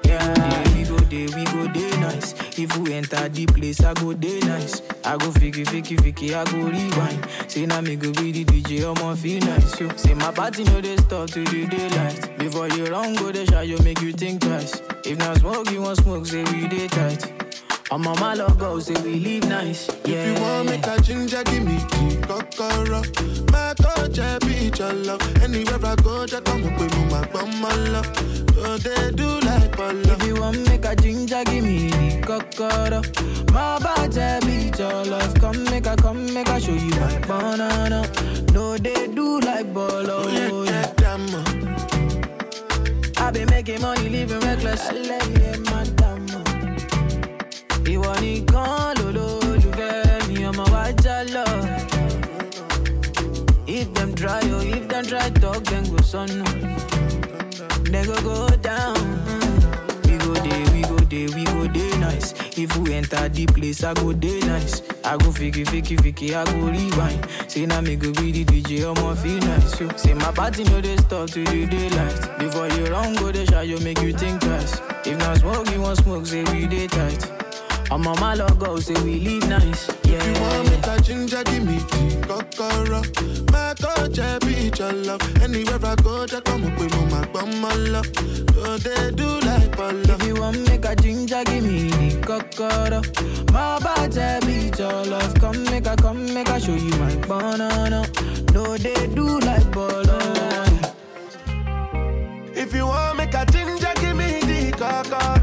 Yeah, 0.04 0.74
we 0.76 0.84
there, 1.10 1.28
we 1.36 1.44
go 1.46 1.68
there 1.74 2.00
nice. 2.00 2.34
If 2.58 2.76
we 2.78 2.94
enter 2.94 3.28
the 3.30 3.46
place, 3.46 3.82
I 3.84 3.94
go 3.94 4.14
there 4.14 4.40
nice. 4.42 4.82
I 5.04 5.18
go 5.18 5.32
fiki, 5.32 5.66
fiki, 5.66 5.96
fiki, 5.98 6.34
I 6.34 6.44
go 6.52 6.68
rewind. 6.70 7.28
Say 7.50 7.66
now 7.66 7.82
me 7.82 7.96
go 7.96 8.12
be 8.14 8.32
the 8.32 8.46
DJ, 8.46 8.84
I'ma 8.84 9.16
feel 9.16 9.40
nice. 9.42 9.80
Yo. 9.80 9.90
Say 9.96 10.14
my 10.14 10.32
party 10.32 10.64
know 10.66 10.82
they 10.82 10.98
stop 10.98 11.30
to 11.32 11.44
the 11.44 11.68
daylight. 11.68 12.38
Before 12.38 12.68
you 12.70 12.86
run, 12.86 13.16
go 13.16 13.32
the 13.32 13.46
shot, 13.46 13.68
you 13.68 13.78
make 13.80 14.02
you 14.02 14.12
think 14.14 14.42
twice. 14.42 14.82
If 15.06 15.18
not 15.20 15.38
smoke, 15.38 15.72
you 15.72 15.82
want 15.82 15.98
smoke, 15.98 16.26
say 16.26 16.44
we 16.44 16.68
day 16.68 16.88
tight. 16.88 17.47
On 17.90 18.02
my 18.02 18.14
mama 18.20 18.54
girls, 18.60 18.86
say 18.88 19.02
we 19.02 19.16
live 19.20 19.48
nice. 19.48 19.88
Yeah. 20.04 20.16
If 20.16 20.38
you 20.38 20.44
want 20.44 20.70
me 20.70 20.76
a 20.84 21.02
ginger, 21.02 21.44
give 21.46 21.64
me 21.64 21.78
key, 21.92 22.18
kokoro. 22.28 23.02
My 23.52 23.74
coach, 23.82 24.20
I 24.20 24.38
be 24.40 24.72
your 24.78 24.94
love. 24.94 25.22
Anywhere 25.42 25.80
I 25.86 25.96
go, 25.96 26.24
I 26.24 26.28
come 26.42 26.66
up 26.66 26.80
with 26.80 26.94
my 27.10 27.26
mama 27.34 27.74
love. 27.92 28.08
So 28.54 28.78
they 28.78 29.12
do 29.12 29.40
like 29.40 29.72
Polo. 29.72 30.02
If 30.02 30.24
you 30.26 30.36
want 30.36 30.58
me 30.68 30.76
a 30.76 30.96
ginger, 30.98 31.44
give 31.46 31.64
me 31.64 31.90
kokoro. 32.24 33.02
My 33.54 33.80
coach, 33.82 34.18
I 34.18 34.40
be 34.42 34.72
your 34.78 35.06
love. 35.06 35.34
Come 35.36 35.64
make 35.66 35.88
a 35.88 35.96
come 35.96 36.34
make 36.34 36.50
a 36.50 36.60
show 36.60 36.74
you 36.74 36.90
my 36.90 37.20
banana. 37.20 38.04
No, 38.52 38.78
they 38.78 39.08
do 39.08 39.40
like 39.40 39.74
Polo. 39.74 40.24
Oh, 40.24 40.64
yeah, 40.64 40.92
yeah, 41.00 41.18
yeah, 41.38 43.24
I 43.26 43.32
be 43.32 43.46
making 43.46 43.82
money, 43.82 44.10
living 44.10 44.42
reckless. 44.42 44.90
I 44.90 44.92
love 44.94 45.32
you, 45.32 45.64
man. 45.64 45.97
Ìwọ 47.94 48.12
nìkan 48.22 48.94
lolólùfẹ́ 49.00 50.28
mi 50.28 50.38
ọmọ 50.50 50.64
wa 50.74 50.84
já 51.04 51.18
lọ. 51.34 51.46
If 53.68 53.94
them 53.94 54.14
try 54.16 54.40
oh, 54.56 54.62
if 54.76 54.88
them 54.88 55.06
try 55.06 55.30
talk, 55.42 55.64
then 55.70 55.84
go 55.92 55.98
sọnù. 56.12 56.46
They 57.92 58.04
go 58.06 58.16
go 58.28 58.38
down. 58.70 58.98
We 60.06 60.18
go 60.24 60.34
day, 60.48 60.64
we 60.74 60.82
go 60.92 60.98
day, 61.14 61.26
we 61.36 61.44
go 61.46 61.68
day 61.68 61.92
nice. 62.00 62.34
If 62.58 62.76
we 62.78 62.94
enter 62.94 63.28
the 63.30 63.46
place, 63.46 63.84
I 63.84 63.94
go 63.94 64.14
day 64.14 64.40
nice. 64.40 64.82
I 65.04 65.18
go 65.18 65.32
fiki 65.32 65.64
fiki 65.66 65.96
fiki, 66.04 66.34
I 66.34 66.44
go 66.46 66.68
rewind. 66.76 67.22
Say 67.52 67.66
now 67.66 67.82
me 67.82 67.96
go 67.96 68.12
be 68.14 68.32
the 68.32 68.44
DJ, 68.46 68.84
I'ma 68.90 69.16
feel 69.16 69.40
nice. 69.40 69.80
Yo. 69.80 69.90
Say 69.98 70.14
my 70.14 70.32
party 70.32 70.64
no 70.66 70.82
they 70.82 70.98
stop 70.98 71.30
to 71.32 71.44
the 71.44 71.66
daylight. 71.66 72.40
Before 72.40 72.68
you 72.70 72.86
run 72.92 73.16
go 73.16 73.32
they 73.32 73.46
shot, 73.46 73.68
you 73.68 73.78
make 73.80 74.02
you 74.02 74.14
think 74.14 74.42
twice. 74.42 74.82
If 75.06 75.18
not 75.20 75.38
smoke, 75.40 75.70
you 75.72 75.82
want 75.82 75.98
smoke, 76.00 76.26
say 76.26 76.44
we 76.52 76.68
day 76.68 76.88
tight. 76.88 77.22
I'm 77.90 78.06
on 78.06 78.20
my 78.20 78.34
logo, 78.36 78.80
say 78.80 78.94
we 79.04 79.20
live 79.20 79.48
nice. 79.50 79.90
Yeah. 80.04 80.24
You 80.26 80.42
want 80.42 80.70
make 80.70 80.88
a 80.88 81.02
ginger, 81.02 81.44
give 81.46 81.64
me 81.66 81.78
the 81.78 82.26
kokoro. 82.28 83.02
My 83.52 83.74
coach, 83.80 84.20
I 84.20 84.38
be 84.40 84.72
your 84.78 84.92
love. 84.92 85.22
Anywhere 85.42 85.80
I 85.84 85.96
go, 85.96 86.26
just 86.26 86.44
come 86.44 86.66
up 86.66 86.78
with 86.80 87.12
my 87.12 87.26
bum, 87.28 87.62
my 87.62 87.74
love. 87.74 88.06
So 88.54 88.78
they 88.78 89.12
do 89.12 89.40
like 89.40 89.72
Polo. 89.72 90.02
If 90.04 90.28
you 90.28 90.36
want 90.36 90.68
make 90.68 90.84
a 90.86 90.96
ginger, 90.96 91.44
give 91.46 91.64
me 91.64 91.90
the 91.90 92.22
cocoa. 92.28 93.02
My 93.54 93.80
body 93.80 94.46
beat 94.46 94.78
your 94.80 95.06
love. 95.06 95.34
Come 95.36 95.64
make 95.66 95.88
a, 95.88 95.96
come 95.96 96.34
make 96.34 96.50
a 96.50 96.60
show 96.60 96.74
you 96.76 96.92
my 96.98 97.16
banana. 97.28 98.06
No, 98.54 98.78
they 98.78 99.08
do 99.16 99.40
like 99.40 99.72
bolo. 99.72 100.20
If 102.54 102.74
you 102.74 102.86
want 102.86 103.18
make 103.18 103.34
a 103.34 103.46
ginger, 103.46 103.94
give 104.02 104.18
me 104.18 104.42
the 104.42 104.72
kokoro. 104.78 105.37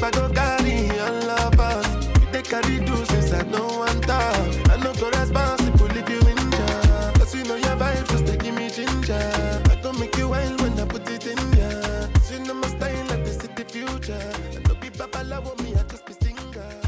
Love. 0.00 0.02
All 0.02 0.02
up, 0.02 0.02
I 0.02 0.10
go 0.10 0.34
carry 0.34 0.86
your 0.86 1.10
love 1.26 1.60
us. 1.60 2.06
You 2.20 2.26
take 2.32 2.44
carry 2.44 2.78
do 2.84 2.96
since 3.06 3.32
I 3.32 3.42
no 3.42 3.66
one 3.78 4.00
talk. 4.02 4.70
I 4.70 4.76
no 4.82 4.92
go 4.94 5.10
responsible 5.10 5.90
if 5.90 6.08
you 6.08 6.20
injure. 6.28 7.12
Cause 7.18 7.34
you 7.34 7.44
know 7.44 7.56
your 7.56 7.76
vibe 7.76 8.08
just 8.08 8.26
they 8.26 8.36
give 8.36 8.54
me 8.54 8.70
ginger. 8.70 9.62
I 9.70 9.80
go 9.82 9.92
make 9.92 10.16
you 10.16 10.28
wild 10.28 10.60
when 10.60 10.78
I 10.78 10.84
put 10.86 11.08
it 11.10 11.26
in 11.26 11.38
ya. 11.58 12.08
You 12.30 12.40
know 12.46 12.54
my 12.54 12.68
style 12.68 13.06
like 13.08 13.24
this 13.24 13.36
is 13.38 13.48
the 13.48 13.64
future. 13.64 14.12
I 14.14 14.68
no 14.68 14.74
be 14.74 14.90
babalawo 14.90 15.60
me, 15.62 15.74
I 15.74 15.82
just 15.84 16.06
be 16.06 16.12
singer. 16.14 16.80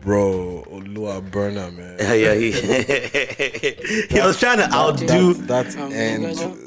Bro, 0.00 0.64
Olua 0.70 1.20
Burna, 1.30 1.74
man. 1.76 1.96
Yeah, 1.98 2.14
yeah. 2.14 2.34
He, 2.34 2.52
he 4.14 4.20
was 4.20 4.38
trying 4.38 4.58
to 4.58 4.72
outdo. 4.72 5.34
that, 5.34 5.66
that 5.66 5.92
end, 5.92 6.24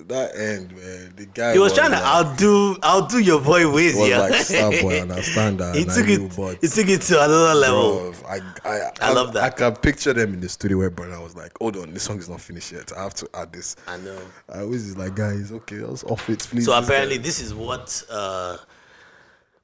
that 0.09 0.35
end, 0.35 0.75
man. 0.75 1.00
Guy 1.33 1.53
He 1.53 1.59
was 1.59 1.73
trying 1.73 1.91
to 1.91 1.97
outdo 1.97 2.77
outdo 2.83 3.19
your 3.19 3.41
boy 3.41 3.69
Wiz. 3.71 3.95
was 3.95 4.09
yeah. 4.09 4.19
like 4.19 4.33
Starboy, 4.33 5.01
understand 5.01 5.59
that. 5.59 5.75
he 5.75 5.83
and 5.83 5.91
I 5.91 5.95
took 5.95 6.05
knew, 6.05 6.25
it. 6.25 6.35
but 6.35 6.57
He 6.61 6.67
took 6.67 6.87
it 6.87 7.01
to 7.03 7.23
another 7.23 7.53
level. 7.55 8.11
Bro, 8.11 8.13
I, 8.27 8.39
I, 8.65 8.91
I 9.01 9.13
love 9.13 9.33
that. 9.33 9.43
I 9.43 9.49
can 9.49 9.75
picture 9.75 10.13
them 10.13 10.33
in 10.33 10.39
the 10.39 10.49
studio 10.49 10.77
where 10.77 10.91
Burna 10.91 11.21
was 11.21 11.35
like, 11.35 11.51
"Hold 11.59 11.77
on, 11.77 11.93
this 11.93 12.03
song 12.03 12.19
is 12.19 12.29
not 12.29 12.41
finished 12.41 12.71
yet. 12.71 12.91
I 12.97 13.03
have 13.03 13.13
to 13.15 13.29
add 13.33 13.51
this." 13.53 13.75
I 13.87 13.97
know. 13.97 14.17
I 14.53 14.59
always 14.61 14.87
is 14.87 14.97
like, 14.97 15.15
"Guys, 15.15 15.51
okay, 15.51 15.77
let's 15.77 16.03
off 16.03 16.29
it, 16.29 16.39
please." 16.49 16.65
So 16.65 16.73
apparently, 16.77 17.17
this 17.17 17.41
is 17.41 17.53
what 17.53 18.03
uh, 18.09 18.57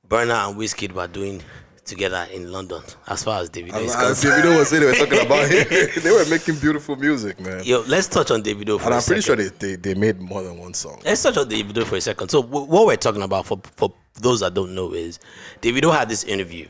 Burna 0.10 0.50
and 0.50 0.58
Wizkid 0.58 0.92
were 0.94 1.08
doing 1.08 1.42
together 1.88 2.28
in 2.34 2.52
London, 2.52 2.82
as 3.08 3.24
far 3.24 3.42
as 3.42 3.50
Davido 3.50 3.80
is 3.82 3.96
As 3.96 4.22
concerned. 4.22 4.44
Davido 4.44 4.58
was 4.60 4.68
saying, 4.70 4.82
they 4.82 4.88
were 4.88 4.94
talking 4.96 5.26
about 5.26 5.50
him. 5.52 5.68
they 6.04 6.12
were 6.12 6.26
making 6.30 6.56
beautiful 6.60 6.96
music, 6.96 7.40
man. 7.40 7.64
Yo, 7.64 7.84
let's 7.88 8.08
touch 8.08 8.30
on 8.30 8.44
Davido 8.44 8.78
for 8.80 8.86
and 8.86 8.94
I'm 8.96 9.02
pretty 9.02 9.22
sure 9.22 9.36
they, 9.36 9.48
they, 9.48 9.76
they 9.76 9.94
made 9.96 10.20
more 10.22 10.44
than 10.44 10.58
one 10.60 10.74
song. 10.74 11.02
Let's 11.04 11.24
touch 11.24 11.38
on 11.38 11.50
Davido 11.50 11.84
for 11.86 11.96
a 11.96 12.02
second. 12.02 12.30
So 12.30 12.44
w- 12.44 12.66
what 12.68 12.86
we're 12.86 12.98
talking 12.98 13.22
about 13.24 13.46
for 13.48 13.60
for 13.76 13.94
those 14.20 14.42
that 14.42 14.54
don't 14.54 14.76
know 14.76 14.94
is 14.94 15.20
Davido 15.62 15.92
had 15.94 16.10
this 16.10 16.24
interview 16.24 16.68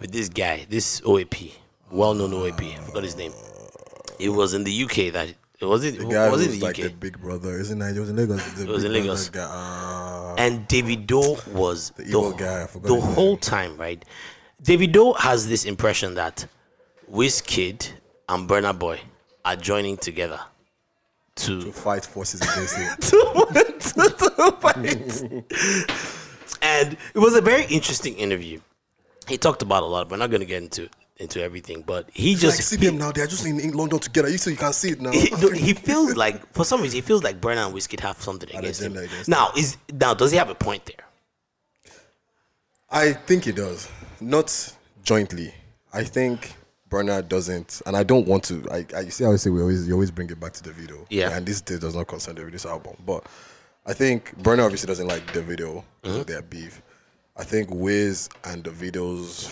with 0.00 0.12
this 0.12 0.28
guy, 0.28 0.66
this 0.68 1.00
OAP, 1.02 1.52
well-known 1.90 2.30
OAP. 2.32 2.60
I 2.78 2.82
forgot 2.84 3.02
his 3.04 3.16
name. 3.16 3.32
It 4.20 4.28
was 4.30 4.54
in 4.54 4.64
the 4.64 4.82
UK 4.84 5.12
that 5.12 5.28
it 5.60 5.64
was 5.64 5.84
it 5.84 5.98
The 5.98 6.04
guy 6.04 6.28
was 6.28 6.38
was, 6.38 6.46
it 6.46 6.52
in 6.54 6.60
the 6.60 6.66
like 6.66 6.78
UK. 6.78 6.84
the 6.84 6.90
big 6.90 7.20
brother, 7.20 7.58
isn't 7.58 7.80
it? 7.82 7.96
It 7.96 8.00
was 8.00 8.10
in 8.10 8.16
Lagos. 8.16 8.52
The 8.52 8.66
was 8.66 8.84
in 8.84 8.92
Lagos. 8.92 9.28
Guy. 9.30 9.42
Uh, 9.42 10.34
and 10.38 10.68
Davido 10.68 11.44
was 11.48 11.90
the, 11.90 12.04
evil 12.04 12.32
guy, 12.32 12.62
I 12.62 12.66
forgot 12.66 12.88
the 12.88 12.94
his 12.94 13.04
name. 13.04 13.14
whole 13.14 13.36
time, 13.36 13.76
right? 13.76 14.04
Davido 14.62 15.16
has 15.18 15.48
this 15.48 15.64
impression 15.64 16.14
that 16.14 16.46
Wizkid 17.10 17.90
and 18.28 18.48
Burna 18.48 18.76
Boy 18.76 19.00
are 19.44 19.56
joining 19.56 19.96
together 19.96 20.40
to 21.36 21.62
to 21.62 21.72
fight 21.72 22.04
forces 22.04 22.40
against 22.40 22.76
him. 22.76 22.96
to, 23.00 24.10
to 24.10 24.56
fight. 24.60 24.76
and 26.62 26.96
it 27.14 27.18
was 27.18 27.36
a 27.36 27.40
very 27.40 27.64
interesting 27.66 28.16
interview. 28.16 28.60
He 29.28 29.38
talked 29.38 29.62
about 29.62 29.82
a 29.82 29.86
lot. 29.86 30.08
But 30.08 30.16
we're 30.16 30.24
not 30.24 30.30
going 30.30 30.40
to 30.40 30.46
get 30.46 30.62
into 30.62 30.88
into 31.18 31.42
everything, 31.42 31.82
but 31.82 32.08
he 32.12 32.34
like, 32.34 32.40
just 32.40 32.62
see 32.62 32.76
he, 32.76 32.86
them 32.86 32.98
now. 32.98 33.10
They're 33.10 33.26
just 33.26 33.44
in, 33.44 33.58
in 33.58 33.72
London 33.72 33.98
together. 33.98 34.28
You 34.28 34.38
see, 34.38 34.52
you 34.52 34.56
can 34.56 34.72
see 34.72 34.90
it 34.90 35.00
now. 35.00 35.10
he, 35.10 35.30
no, 35.40 35.50
he 35.50 35.72
feels 35.88 36.16
like 36.16 36.52
for 36.52 36.64
some 36.64 36.80
reason 36.80 36.96
he 36.96 37.00
feels 37.00 37.22
like 37.22 37.40
Burna 37.40 37.66
and 37.66 37.74
Wizkid 37.74 38.00
have 38.00 38.20
something 38.20 38.48
against 38.54 38.82
him. 38.82 38.96
against 38.96 39.28
Now 39.28 39.50
is 39.56 39.76
now 39.92 40.14
does 40.14 40.30
he 40.30 40.36
have 40.36 40.50
a 40.50 40.54
point 40.54 40.84
there? 40.86 41.04
I 42.90 43.12
think 43.12 43.44
he 43.44 43.52
does, 43.52 43.88
not 44.20 44.74
jointly. 45.02 45.52
I 45.92 46.04
think 46.04 46.54
Burna 46.90 47.26
doesn't, 47.26 47.82
and 47.86 47.96
I 47.96 48.02
don't 48.02 48.26
want 48.26 48.44
to. 48.44 48.66
I, 48.70 48.86
I 48.96 49.00
you 49.00 49.10
see, 49.10 49.24
how 49.24 49.32
I 49.32 49.36
say 49.36 49.50
we 49.50 49.60
always 49.60 49.86
you 49.86 49.94
always 49.94 50.10
bring 50.10 50.30
it 50.30 50.40
back 50.40 50.52
to 50.54 50.62
Davido. 50.62 51.06
Yeah. 51.10 51.36
and 51.36 51.46
this 51.46 51.60
does 51.60 51.94
not 51.94 52.06
concern 52.06 52.34
the 52.36 52.44
this 52.44 52.66
album, 52.66 52.96
but 53.04 53.24
I 53.86 53.92
think 53.94 54.36
Burna 54.42 54.64
obviously 54.64 54.86
doesn't 54.86 55.06
like 55.06 55.26
Davido. 55.32 55.84
Mm-hmm. 56.02 56.22
Their 56.22 56.42
beef. 56.42 56.82
I 57.36 57.44
think 57.44 57.68
Wiz 57.70 58.28
and 58.44 58.64
Davido's 58.64 59.46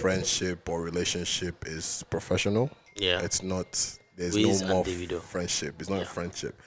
friendship 0.00 0.68
or 0.68 0.82
relationship 0.82 1.64
is 1.66 2.04
professional. 2.10 2.70
Yeah. 2.96 3.20
it's 3.20 3.42
not. 3.42 3.98
There's 4.16 4.34
Wiz 4.34 4.62
no 4.62 4.68
more 4.68 4.84
friendship. 5.20 5.76
It's 5.78 5.88
not 5.88 6.02
a 6.02 6.06
friendship. 6.06 6.60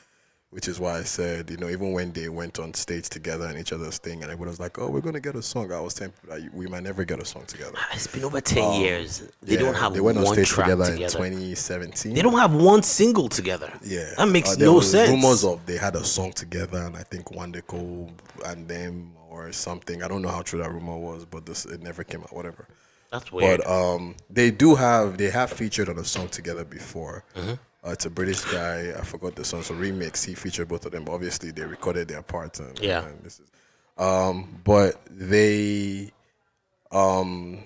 Which 0.53 0.67
is 0.67 0.79
why 0.79 0.99
I 0.99 1.03
said, 1.03 1.49
you 1.49 1.57
know, 1.57 1.67
even 1.67 1.93
when 1.93 2.11
they 2.11 2.29
went 2.29 2.59
on 2.59 2.75
stage 2.75 3.09
together 3.09 3.45
and 3.47 3.57
each 3.57 3.73
other's 3.73 3.97
thing, 3.97 4.21
and 4.21 4.31
everyone 4.31 4.49
was 4.49 4.59
like, 4.59 4.77
"Oh, 4.77 4.87
we're 4.87 5.01
gonna 5.01 5.19
get 5.19 5.33
a 5.35 5.41
song." 5.41 5.71
I 5.71 5.79
was 5.79 5.95
that 5.95 6.11
we 6.53 6.67
might 6.67 6.83
never 6.83 7.03
get 7.03 7.19
a 7.19 7.25
song 7.25 7.45
together. 7.47 7.73
It's 7.91 8.05
been 8.05 8.23
over 8.23 8.39
ten 8.39 8.79
years. 8.79 9.23
They 9.41 9.55
don't 9.55 9.73
Yeah, 9.73 9.79
have 9.79 9.93
They 9.95 9.99
went 9.99 10.19
on 10.19 10.27
stage 10.27 10.49
track 10.49 10.67
together, 10.67 10.91
together. 10.91 11.25
in 11.25 11.31
2017. 11.31 12.13
They 12.13 12.21
don't 12.21 12.37
have 12.37 12.53
one 12.53 12.83
single 12.83 13.29
together. 13.29 13.73
Yeah, 13.83 14.13
that 14.17 14.27
makes 14.27 14.51
Uh, 14.51 14.55
no 14.59 14.79
sense. 14.79 15.09
Rumors 15.09 15.43
of 15.43 15.65
they 15.65 15.77
had 15.77 15.95
a 15.95 16.03
song 16.05 16.31
together, 16.33 16.77
and 16.83 16.95
I 16.95 17.01
think 17.03 17.25
Wandeko 17.33 18.11
and 18.45 18.67
them 18.67 19.13
or 19.31 19.51
something. 19.51 20.03
I 20.03 20.07
don't 20.07 20.21
know 20.21 20.29
how 20.29 20.43
true 20.43 20.59
that 20.59 20.71
rumor 20.71 20.97
was, 20.97 21.25
but 21.25 21.47
this 21.47 21.65
it 21.65 21.81
never 21.81 22.03
came 22.03 22.21
out. 22.21 22.31
Whatever. 22.31 22.67
That's 23.11 23.31
weird. 23.31 23.61
But 23.65 23.67
um, 23.69 24.15
they 24.29 24.51
do 24.51 24.75
have 24.75 25.17
they 25.17 25.31
have 25.31 25.51
featured 25.51 25.89
on 25.89 25.97
a 25.97 26.05
song 26.05 26.29
together 26.29 26.63
before. 26.63 27.23
Mm-hmm. 27.35 27.53
Uh, 27.85 27.91
it's 27.91 28.05
a 28.05 28.09
British 28.09 28.41
guy. 28.45 28.93
I 28.97 29.01
forgot 29.03 29.35
the 29.35 29.43
song. 29.43 29.61
So 29.63 29.73
remix. 29.73 30.25
He 30.25 30.35
featured 30.35 30.67
both 30.69 30.85
of 30.85 30.91
them. 30.93 31.05
Obviously, 31.09 31.51
they 31.51 31.63
recorded 31.63 32.07
their 32.07 32.21
parts. 32.21 32.59
And, 32.59 32.77
Yeah. 32.79 33.05
and 33.05 33.21
this 33.23 33.39
is, 33.39 33.47
um, 33.97 34.61
but 34.63 35.01
they, 35.09 36.11
um, 36.91 37.59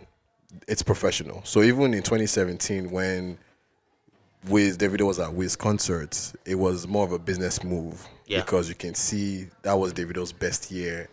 it's 0.68 0.82
professional. 0.82 1.42
So 1.44 1.62
even 1.62 1.94
in 1.94 2.02
2017, 2.04 2.90
when 2.92 3.38
Wiz 4.48 4.78
Davido 4.78 5.06
was 5.06 5.20
at 5.20 5.34
Wiz 5.34 5.56
concerts, 5.56 6.34
it 6.46 6.56
was 6.56 6.88
more 6.88 7.06
of 7.06 7.12
a 7.12 7.20
business 7.20 7.64
move 7.64 8.08
Yeah. 8.26 8.42
because 8.42 8.70
you 8.70 8.76
can 8.76 8.96
see 8.96 9.48
that 9.64 9.74
was 9.74 9.94
Davido's 9.94 10.32
best 10.32 10.72
year 10.72 11.10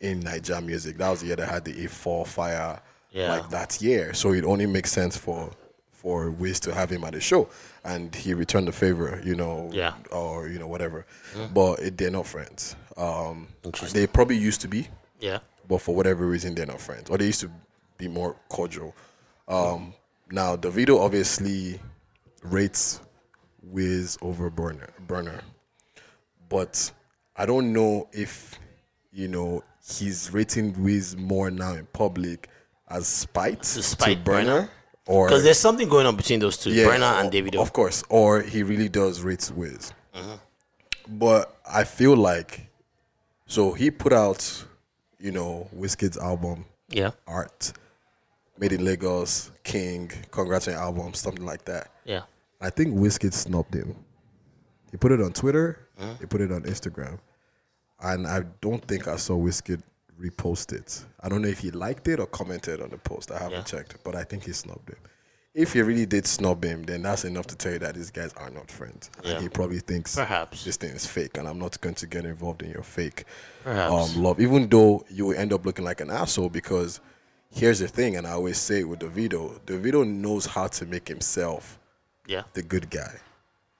in 0.00 0.20
Niger 0.20 0.60
music. 0.60 0.98
That 0.98 1.10
was 1.10 1.20
the 1.20 1.28
year 1.28 1.36
that 1.36 1.48
had 1.48 1.64
the 1.64 1.72
A4 1.84 2.26
fire 2.26 2.80
Yeah. 3.10 3.30
like 3.36 3.50
that 3.50 3.80
year. 3.80 4.12
So 4.14 4.32
it 4.32 4.44
only 4.44 4.66
makes 4.66 4.92
sense 4.92 5.16
for 5.16 5.50
for 5.92 6.30
Wiz 6.30 6.60
to 6.60 6.74
have 6.74 6.90
him 6.90 7.02
at 7.04 7.14
the 7.14 7.20
show, 7.20 7.48
and 7.84 8.14
he 8.14 8.32
returned 8.34 8.66
the 8.68 8.72
favor, 8.72 9.20
you 9.24 9.34
know, 9.34 9.70
Yeah. 9.72 9.94
or 10.10 10.48
you 10.48 10.58
know 10.58 10.66
whatever. 10.66 11.06
But 11.52 11.80
it, 11.80 11.98
they're 11.98 12.10
not 12.10 12.26
friends. 12.26 12.76
Um, 12.96 13.48
they 13.92 14.06
probably 14.06 14.36
used 14.38 14.60
to 14.62 14.68
be, 14.68 14.88
yeah. 15.20 15.38
but 15.68 15.78
for 15.78 15.94
whatever 15.94 16.26
reason 16.26 16.54
they're 16.54 16.66
not 16.66 16.80
friends, 16.80 17.10
or 17.10 17.18
they 17.18 17.26
used 17.26 17.40
to 17.40 17.50
be 17.98 18.08
more 18.08 18.36
cordial. 18.48 18.94
Um, 19.48 19.94
now 20.30 20.56
Davido 20.56 21.00
obviously 21.00 21.78
rates 22.42 23.00
Wiz 23.62 24.16
over 24.22 24.50
Burna, 24.50 24.88
Burna, 25.06 25.40
but 26.48 26.90
I 27.36 27.46
don't 27.46 27.72
know 27.72 28.08
if 28.12 28.58
you 29.12 29.28
know 29.28 29.62
he's 29.86 30.32
rating 30.32 30.82
Wiz 30.82 31.16
more 31.16 31.50
now 31.50 31.72
in 31.74 31.86
public 31.92 32.48
as 32.88 33.06
spite 33.06 33.62
to, 33.62 33.82
spite 33.82 34.24
Burna, 34.24 34.44
Burna? 34.44 34.68
Or 35.06 35.26
Because 35.28 35.44
there's 35.44 35.58
something 35.58 35.88
going 35.88 36.06
on 36.06 36.16
between 36.16 36.40
those 36.40 36.56
two, 36.56 36.70
yeah, 36.70 36.86
Burna 36.86 37.20
and 37.20 37.30
Davido. 37.32 37.60
Of 37.60 37.72
course, 37.72 38.02
or 38.08 38.42
he 38.42 38.62
really 38.62 38.88
does 38.88 39.22
rate 39.22 39.50
Wiz. 39.54 39.92
Uh-huh. 40.14 40.36
But 41.08 41.56
I 41.70 41.84
feel 41.84 42.16
like, 42.16 42.66
so 43.46 43.72
he 43.72 43.90
put 43.90 44.12
out, 44.12 44.64
you 45.18 45.30
know, 45.32 45.68
Wizkid's 45.76 46.16
album, 46.16 46.64
Yeah. 46.88 47.10
Art, 47.26 47.72
Made 48.58 48.72
in 48.72 48.84
Lagos, 48.84 49.50
King, 49.64 50.10
Congrats 50.30 50.68
on 50.68 50.74
album, 50.74 51.12
something 51.12 51.44
like 51.44 51.64
that. 51.64 51.90
Yeah. 52.04 52.22
I 52.60 52.70
think 52.70 52.96
Wizkid 52.96 53.32
snubbed 53.32 53.74
him. 53.74 53.96
He 54.90 54.96
put 54.96 55.10
it 55.12 55.20
on 55.20 55.32
Twitter. 55.32 55.88
He 56.20 56.26
put 56.26 56.40
it 56.40 56.50
on 56.50 56.62
Instagram, 56.62 57.18
and 58.00 58.26
I 58.26 58.44
don't 58.60 58.84
think 58.86 59.06
I 59.06 59.16
saw 59.16 59.36
Wizkid 59.36 59.80
repost 60.20 60.72
it. 60.72 61.04
I 61.20 61.28
don't 61.28 61.42
know 61.42 61.48
if 61.48 61.58
he 61.58 61.70
liked 61.70 62.08
it 62.08 62.20
or 62.20 62.26
commented 62.26 62.80
on 62.80 62.90
the 62.90 62.98
post. 62.98 63.30
I 63.30 63.38
haven't 63.38 63.52
Yeah. 63.58 63.62
checked, 63.78 63.96
but 64.04 64.14
I 64.14 64.24
think 64.24 64.44
he 64.44 64.52
snubbed 64.52 64.88
him. 64.90 64.98
If 65.54 65.72
he 65.74 65.82
really 65.82 66.04
did 66.06 66.26
snub 66.26 66.64
him, 66.64 66.82
then 66.82 67.02
that's 67.02 67.24
enough 67.24 67.46
to 67.46 67.56
tell 67.56 67.72
you 67.74 67.78
that 67.78 67.94
these 67.94 68.10
guys 68.10 68.32
are 68.36 68.50
not 68.50 68.68
friends. 68.70 69.08
Yeah. 69.22 69.32
And 69.34 69.42
he 69.42 69.48
probably 69.48 69.78
thinks 69.78 70.16
Perhaps. 70.16 70.64
this 70.64 70.76
thing 70.76 70.90
is 70.90 71.06
fake, 71.06 71.36
and 71.38 71.46
I'm 71.46 71.60
not 71.60 71.80
going 71.80 71.94
to 71.96 72.06
get 72.08 72.24
involved 72.24 72.62
in 72.62 72.70
your 72.70 72.82
fake 72.82 73.24
um, 73.64 74.20
love. 74.20 74.40
Even 74.40 74.68
though 74.68 75.04
you 75.08 75.26
will 75.26 75.36
end 75.38 75.52
up 75.52 75.64
looking 75.64 75.84
like 75.84 76.00
an 76.00 76.10
asshole, 76.10 76.48
because 76.50 76.98
here's 77.50 77.78
the 77.78 77.86
thing, 77.86 78.16
and 78.16 78.26
I 78.26 78.32
always 78.32 78.58
say 78.58 78.80
it 78.80 78.88
with 78.88 78.98
Davido, 78.98 79.60
Davido 79.60 80.04
knows 80.04 80.44
how 80.44 80.66
to 80.66 80.86
make 80.86 81.06
himself 81.06 81.78
Yeah. 82.26 82.42
the 82.54 82.62
good 82.62 82.90
guy. 82.90 83.14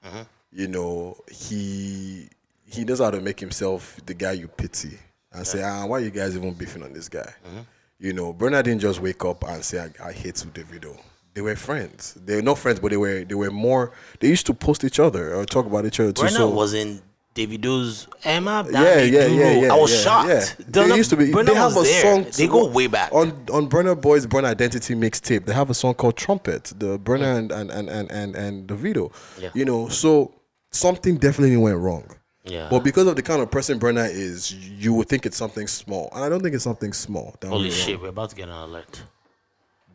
Mm-hmm. 0.05 0.23
You 0.53 0.69
know, 0.69 1.17
he 1.29 2.29
he 2.67 2.85
knows 2.85 3.01
how 3.01 3.11
to 3.11 3.21
make 3.21 3.41
himself 3.41 4.01
the 4.07 4.15
guy 4.15 4.33
you 4.33 4.47
pity 4.49 4.99
and 5.35 5.47
say, 5.47 5.63
ah, 5.63 5.85
why 5.87 5.99
you 5.99 6.11
guys 6.11 6.37
even 6.37 6.53
beefing 6.55 6.83
on 6.83 6.93
this 6.93 7.09
guy? 7.09 7.33
Mm-hmm. 7.47 7.61
You 7.99 8.13
know, 8.13 8.33
Burna 8.35 8.63
didn't 8.63 8.81
just 8.81 9.01
wake 9.01 9.25
up 9.25 9.45
and 9.45 9.65
say, 9.65 9.79
I, 9.81 10.09
I 10.09 10.13
hate 10.13 10.35
Davido. 10.35 10.99
They 11.35 11.41
were 11.41 11.57
friends. 11.57 12.15
They 12.25 12.37
were 12.37 12.43
not 12.43 12.59
friends, 12.59 12.79
but 12.79 12.91
they 12.91 12.97
were 12.97 13.25
they 13.25 13.35
were 13.35 13.51
more. 13.51 13.93
They 14.21 14.29
used 14.29 14.47
to 14.47 14.55
post 14.55 14.85
each 14.85 15.01
other 15.01 15.35
or 15.35 15.45
talk 15.45 15.67
about 15.67 15.85
each 15.85 15.99
other 15.99 16.13
too. 16.13 16.23
Brenna 16.23 16.31
so 16.31 16.49
was 16.49 16.75
in 16.75 17.03
Davido's 17.35 18.07
Emma. 18.23 18.65
yeah, 18.71 19.01
yeah, 19.03 19.27
yeah, 19.27 19.51
yeah. 19.53 19.73
I 19.73 19.77
was 19.77 19.93
yeah, 19.93 20.01
shocked. 20.01 20.57
Yeah. 20.73 20.87
Not- 20.87 20.97
used 20.97 21.11
to 21.11 21.17
be. 21.17 21.33
Brenna 21.33 21.47
they 21.47 21.55
have 21.55 21.77
a 21.77 21.83
there. 21.83 22.03
song. 22.03 22.31
They 22.37 22.47
go 22.47 22.67
way 22.67 22.87
back. 22.87 23.13
on 23.13 23.31
on 23.53 23.69
Burna 23.69 24.01
Boys 24.01 24.27
Burner 24.27 24.49
Identity 24.49 24.95
mixtape. 24.95 25.45
They 25.45 25.53
have 25.53 25.71
a 25.71 25.75
song 25.75 25.95
called 25.95 26.17
Trumpet. 26.17 26.73
The 26.77 26.99
Burna 27.01 27.37
and 27.37 27.51
and 27.51 27.71
and 27.71 27.89
and 27.89 28.11
and, 28.13 28.37
and 28.37 28.69
Davido. 28.69 29.13
Yeah. 29.41 29.51
You 29.55 29.65
know, 29.65 29.89
so 29.89 30.33
something 30.71 31.17
definitely 31.17 31.57
went 31.57 31.79
wrong. 31.79 32.05
Yeah. 32.45 32.69
But 32.71 32.81
because 32.85 33.07
of 33.07 33.17
the 33.17 33.23
kind 33.23 33.41
of 33.41 33.51
person 33.51 33.81
Burna 33.81 34.09
is, 34.11 34.53
you 34.55 34.93
would 34.95 35.09
think 35.09 35.25
it's 35.25 35.37
something 35.37 35.67
small, 35.67 36.11
and 36.15 36.23
I 36.23 36.29
don't 36.29 36.43
think 36.43 36.55
it's 36.55 36.65
something 36.65 36.93
small. 36.93 37.35
Holy 37.43 37.71
shit, 37.71 38.01
we're 38.01 38.09
about 38.09 38.31
to 38.31 38.37
get 38.37 38.49
an 38.49 38.55
alert. 38.55 39.03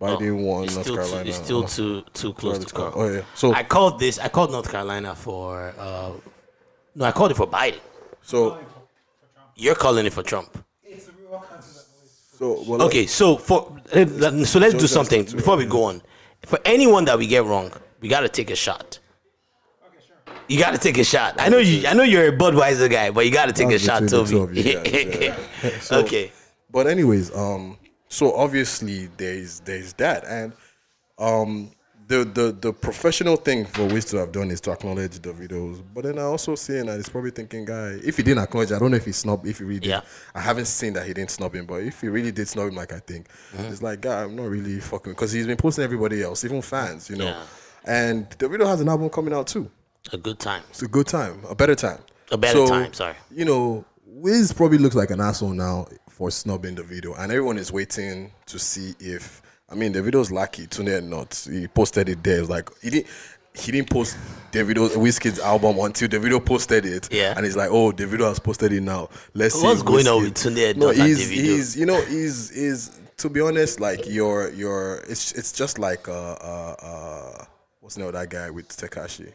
Biden 0.01 0.43
won 0.45 0.63
It's 0.63 0.73
North 0.75 0.85
still, 0.85 0.95
too, 0.95 1.01
Carolina. 1.01 1.29
it's 1.29 1.37
still 1.37 1.63
too 1.65 2.03
too 2.13 2.33
close 2.33 2.55
to 2.57 2.61
North 2.61 2.73
call. 2.73 2.91
oh, 3.03 3.13
yeah. 3.13 3.21
So- 3.35 3.53
I 3.53 3.63
called 3.63 3.99
this. 3.99 4.17
I 4.17 4.29
called 4.29 4.51
North 4.51 4.71
Carolina 4.71 5.13
for. 5.13 5.73
Uh, 5.77 6.11
no, 6.95 7.05
I 7.05 7.11
called 7.11 7.31
it 7.31 7.35
for 7.37 7.45
Biden. 7.47 7.79
So 8.21 8.57
You're 9.55 9.75
calling 9.75 10.05
it 10.05 10.13
for 10.13 10.23
Trump. 10.23 10.57
so 12.37 12.63
well, 12.65 12.81
Okay, 12.83 13.05
so 13.07 13.35
for 13.35 13.77
eh, 13.91 14.05
so 14.45 14.59
let's 14.59 14.73
do 14.75 14.87
something 14.87 15.25
before 15.25 15.57
we 15.57 15.65
go 15.65 15.83
on. 15.83 16.01
For 16.45 16.59
anyone 16.63 17.03
that 17.05 17.17
we 17.17 17.27
get 17.27 17.43
wrong, 17.43 17.71
we 17.99 18.07
got 18.07 18.21
to 18.21 18.29
take 18.29 18.49
a 18.49 18.55
shot. 18.55 18.98
You 20.49 20.59
got 20.59 20.71
to 20.71 20.77
take 20.79 20.97
a 20.97 21.03
shot. 21.03 21.35
I 21.39 21.47
know 21.49 21.59
you. 21.59 21.87
I 21.87 21.93
know 21.93 22.03
you're 22.03 22.27
a 22.27 22.37
Budweiser 22.37 22.89
guy, 22.89 23.11
but 23.11 23.25
you 23.25 23.31
got 23.31 23.45
to 23.45 23.53
take 23.53 23.69
a 23.69 23.79
shot, 23.79 24.07
Toby. 24.09 24.63
guys, 24.63 25.21
yeah. 25.21 25.35
So- 25.79 25.99
okay. 26.01 26.31
But 26.71 26.87
anyways, 26.87 27.33
um, 27.35 27.77
so 28.09 28.33
obviously 28.35 29.09
there's 29.17 29.59
there's 29.61 29.93
that, 29.93 30.23
and 30.25 30.53
um, 31.17 31.71
the 32.07 32.23
the 32.23 32.51
the 32.51 32.73
professional 32.73 33.35
thing 33.37 33.65
for 33.65 33.85
Wiz 33.85 34.05
to 34.05 34.17
have 34.17 34.31
done 34.31 34.51
is 34.51 34.61
to 34.61 34.71
acknowledge 34.71 35.19
the 35.19 35.31
videos. 35.33 35.83
But 35.93 36.03
then 36.05 36.19
I 36.19 36.23
also 36.23 36.55
see, 36.55 36.79
that 36.81 36.95
he's 36.95 37.09
probably 37.09 37.31
thinking, 37.31 37.65
guy, 37.65 37.97
if 38.03 38.17
he 38.17 38.23
didn't 38.23 38.43
acknowledge, 38.43 38.71
I 38.71 38.79
don't 38.79 38.91
know 38.91 38.97
if 38.97 39.05
he 39.05 39.11
snubbed, 39.11 39.47
if 39.47 39.57
he 39.59 39.63
really 39.63 39.79
did. 39.79 39.89
Yeah. 39.89 40.01
I 40.35 40.41
haven't 40.41 40.65
seen 40.65 40.93
that 40.93 41.05
he 41.07 41.13
didn't 41.13 41.31
snub 41.31 41.53
him, 41.55 41.65
but 41.65 41.81
if 41.83 42.01
he 42.01 42.07
really 42.07 42.31
did 42.31 42.47
snub 42.47 42.67
him, 42.69 42.75
like 42.75 42.93
I 42.93 42.99
think, 42.99 43.27
Mm-hmm. 43.55 43.71
it's 43.71 43.81
like, 43.81 44.01
guy, 44.01 44.23
I'm 44.23 44.35
not 44.35 44.45
really 44.47 44.79
fucking 44.79 45.13
because 45.13 45.31
he's 45.31 45.45
been 45.47 45.57
posting 45.57 45.83
everybody 45.83 46.21
else, 46.23 46.43
even 46.45 46.61
fans, 46.61 47.09
you 47.09 47.15
know. 47.17 47.25
Yeah. 47.25 47.43
And 47.85 48.29
the 48.37 48.47
video 48.49 48.67
has 48.67 48.81
an 48.81 48.89
album 48.89 49.09
coming 49.09 49.33
out 49.33 49.47
too. 49.47 49.69
A 50.11 50.17
good 50.17 50.39
time. 50.39 50.63
It's 50.69 50.81
a 50.81 50.87
good 50.87 51.07
time, 51.07 51.41
a 51.49 51.55
better 51.55 51.75
time. 51.75 51.99
A 52.31 52.37
better 52.37 52.65
time, 52.65 52.93
sorry. 52.93 53.15
You 53.31 53.45
know, 53.45 53.85
Wiz 54.05 54.51
probably 54.53 54.77
looks 54.77 54.95
like 54.95 55.11
an 55.11 55.21
asshole 55.21 55.53
now 55.53 55.87
for 56.09 56.31
snubbing 56.31 56.75
Davido, 56.75 57.17
and 57.17 57.31
everyone 57.31 57.57
is 57.57 57.71
waiting 57.71 58.31
to 58.47 58.59
see 58.59 58.93
if. 58.99 59.41
I 59.71 59.75
mean, 59.75 59.93
Davido's 59.93 60.31
lucky. 60.31 60.65
Tunde 60.65 60.99
Ednut, 61.01 61.51
he 61.51 61.67
posted 61.67 62.09
it 62.09 62.23
there. 62.23 62.39
It 62.39 62.49
like 62.49 62.69
he 62.81 62.89
didn't. 62.89 63.07
He 63.55 63.71
didn't 63.71 63.89
post 63.89 64.15
Davido 64.51 64.89
Wizkid's 64.89 65.39
album 65.39 65.79
until 65.79 66.07
Davido 66.07 66.43
posted 66.43 66.85
it. 66.85 67.11
Yeah. 67.11 67.33
And 67.35 67.45
he's 67.45 67.57
like, 67.57 67.69
"Oh, 67.71 67.91
Davido 67.91 68.27
has 68.27 68.39
posted 68.39 68.71
it 68.71 68.81
now. 68.81 69.09
Let's 69.33 69.55
see." 69.55 69.65
What's 69.65 69.81
going 69.81 70.07
on 70.07 70.21
Wizkid-" 70.21 70.23
with 70.23 70.55
Tunde 70.55 70.75
No, 70.75 70.89
he's, 70.91 71.29
he's 71.29 71.77
you 71.77 71.85
know 71.85 71.99
he's 72.01 72.51
is 72.51 72.99
to 73.17 73.29
be 73.29 73.41
honest, 73.41 73.79
like 73.79 74.07
your 74.07 74.49
your 74.51 74.97
it's 75.09 75.33
it's 75.33 75.51
just 75.51 75.77
like 75.77 76.07
uh 76.07 76.33
uh 76.33 76.75
uh 76.79 77.45
what's 77.81 77.95
the 77.95 78.01
name 78.01 78.07
of 78.07 78.13
that 78.13 78.29
guy 78.29 78.49
with 78.49 78.69
Tekashi, 78.69 79.31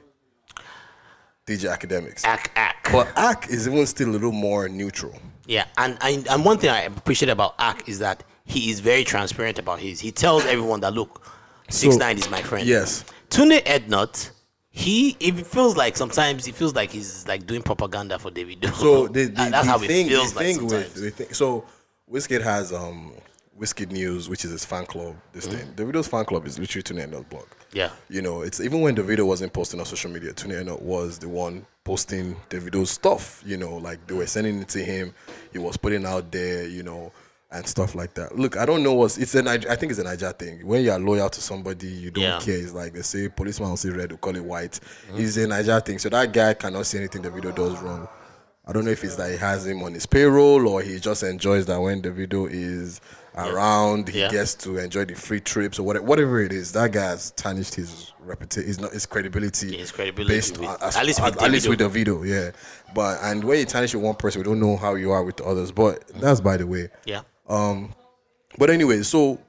DJ 1.47 1.71
Academics. 1.71 2.25
Ack 2.25 2.51
ack. 2.57 2.89
But 2.91 3.09
Ack 3.17 3.49
is 3.51 3.69
even 3.69 3.87
still 3.87 4.09
a 4.09 4.13
little 4.13 4.33
more 4.33 4.69
neutral. 4.69 5.15
Yeah, 5.47 5.67
and, 5.77 5.99
and 6.01 6.27
and 6.29 6.45
one 6.45 6.59
thing 6.59 6.71
I 6.71 6.83
appreciate 6.83 7.29
about 7.29 7.55
Ack 7.59 7.87
is 7.89 7.99
that 7.99 8.25
he 8.47 8.71
is 8.71 8.81
very 8.81 9.05
transparent 9.05 9.59
about 9.59 9.79
his. 9.79 10.01
He 10.01 10.11
tells 10.11 10.45
everyone 10.47 10.81
that 10.81 10.95
look, 10.95 11.27
six 11.69 11.97
nine 11.97 12.17
is 12.17 12.31
my 12.31 12.41
friend. 12.41 12.67
Yes. 12.67 13.05
Tunde 13.29 13.63
Ednut, 13.65 14.31
he 14.71 15.17
it 15.21 15.47
feels 15.47 15.77
like 15.77 15.97
sometimes 15.97 16.47
it 16.49 16.55
feels 16.55 16.75
like 16.75 16.91
he's 16.91 17.29
like 17.29 17.47
doing 17.47 17.63
propaganda 17.63 18.19
for 18.19 18.31
David. 18.31 18.65
So 18.77 19.07
the, 19.09 19.25
the, 19.27 19.31
that's 19.33 19.67
the 19.67 19.71
how 19.73 19.79
thing, 19.79 20.07
it 20.07 20.11
feels 20.11 20.33
the 20.33 20.37
like 20.37 20.47
thing 20.47 20.57
sometimes. 20.57 20.95
with 20.95 21.05
the 21.05 21.11
thing, 21.11 21.35
so 21.35 21.65
Wizkid 22.11 22.43
has 22.43 22.73
um 22.73 23.13
Wizkid 23.59 23.93
News, 23.93 24.31
which 24.31 24.47
is 24.47 24.51
his 24.51 24.65
fan 24.65 24.87
club. 24.87 25.15
This 25.33 25.47
thing, 25.47 25.67
Davido's 25.75 26.09
fan 26.09 26.25
club 26.25 26.47
is 26.47 26.59
literally 26.59 26.83
Tunde 26.83 27.07
Ednut's 27.07 27.29
blog. 27.29 27.47
Yeah. 27.75 27.91
You 28.09 28.23
know, 28.23 28.41
it's 28.43 28.61
even 28.61 28.81
when 28.81 28.97
Davido 28.97 29.27
wasn't 29.27 29.53
posting 29.53 29.79
on 29.81 29.85
social 29.87 30.11
media, 30.11 30.33
Tunde 30.33 30.65
Ednut 30.65 30.81
was 30.81 31.19
the 31.19 31.29
one 31.29 31.67
posting 31.85 32.37
Davido's 32.49 32.91
stuff. 32.91 33.43
You 33.45 33.59
know, 33.59 33.77
like 33.77 34.07
they 34.07 34.15
were 34.15 34.27
sending 34.27 34.61
it 34.63 34.69
to 34.69 34.79
him. 34.83 35.13
He 35.53 35.59
was 35.59 35.77
putting 35.77 36.07
out 36.07 36.31
there. 36.33 36.67
You 36.67 36.83
know. 36.83 37.13
And 37.51 37.65
stuff 37.69 37.95
like 37.95 38.15
that. 38.15 38.37
Look, 38.37 38.57
I 38.57 38.67
don't 38.67 38.83
know 38.83 38.95
what's 38.95 39.17
it's 39.17 39.37
an 39.37 39.47
I 39.47 39.59
think 39.59 39.91
it's 39.93 40.01
a 40.01 40.03
Niger 40.03 40.33
thing. 40.33 40.67
When 40.67 40.83
you 40.83 40.91
are 40.91 40.99
loyal 40.99 41.31
to 41.31 41.41
somebody, 41.41 41.87
you 41.87 42.11
don't 42.11 42.25
Yeah. 42.25 42.41
care. 42.41 42.57
It's 42.57 42.73
like 42.73 42.93
they 42.95 43.03
say 43.03 43.29
policeman 43.29 43.69
will 43.71 43.77
say 43.77 43.91
red, 43.91 44.11
will 44.11 44.19
call 44.19 44.35
it 44.35 44.45
white. 44.45 44.81
Mm-hmm. 45.13 45.21
It's 45.21 45.37
a 45.37 45.47
Niger 45.47 45.79
thing. 45.79 46.01
So 46.01 46.09
that 46.09 46.33
guy 46.33 46.55
cannot 46.55 46.85
see 46.85 46.99
anything 46.99 47.23
Davido 47.23 47.55
does 47.55 47.81
wrong. 47.81 48.09
I 48.67 48.73
don't 48.73 48.85
know 48.85 48.91
if 48.91 49.05
it's 49.05 49.15
that 49.17 49.31
he 49.31 49.37
has 49.37 49.67
him 49.69 49.85
on 49.85 49.95
his 49.95 50.05
payroll 50.05 50.67
or 50.67 50.83
he 50.83 50.99
just 50.99 51.23
enjoys 51.23 51.65
that 51.67 51.81
when 51.81 52.03
Davido 52.03 52.51
is 52.51 53.01
around, 53.37 54.09
he 54.09 54.21
Yeah. 54.21 54.31
gets 54.31 54.55
to 54.55 54.79
enjoy 54.79 55.05
the 55.05 55.15
free 55.15 55.41
trips 55.41 55.79
or 55.79 55.83
whatever, 55.83 56.05
whatever 56.05 56.41
it 56.41 56.53
is. 56.53 56.73
That 56.73 56.93
guy 56.93 57.03
has 57.07 57.33
tarnished 57.33 57.75
his 57.75 58.13
reputation, 58.21 58.67
his, 58.69 58.81
not- 58.81 58.93
his 58.93 59.07
credibility, 59.07 59.77
His 59.77 59.91
credibility 59.93 60.35
based 60.35 60.59
with- 60.59 60.69
on, 60.69 60.77
as, 60.81 60.97
at 60.97 61.05
least 61.07 61.23
with 61.23 61.43
at, 61.43 61.51
least 61.51 61.69
with 61.69 61.81
Davido, 61.81 62.27
yeah. 62.27 62.51
But 62.95 63.19
and 63.23 63.43
when 63.45 63.59
you 63.59 63.65
tarnish 63.65 63.95
with 63.95 64.05
one 64.05 64.15
person, 64.15 64.41
we 64.41 64.45
don't 64.45 64.61
know 64.61 64.77
how 64.77 64.95
you 64.95 65.11
are 65.11 65.23
with 65.25 65.37
the 65.39 65.45
others. 65.45 65.73
But 65.73 66.07
that's 66.21 66.41
by 66.41 66.57
the 66.57 66.67
way. 66.67 66.89
yeah. 67.05 67.23
Um. 67.49 67.93
But 68.57 68.71
anyway, 68.71 69.03
so 69.03 69.41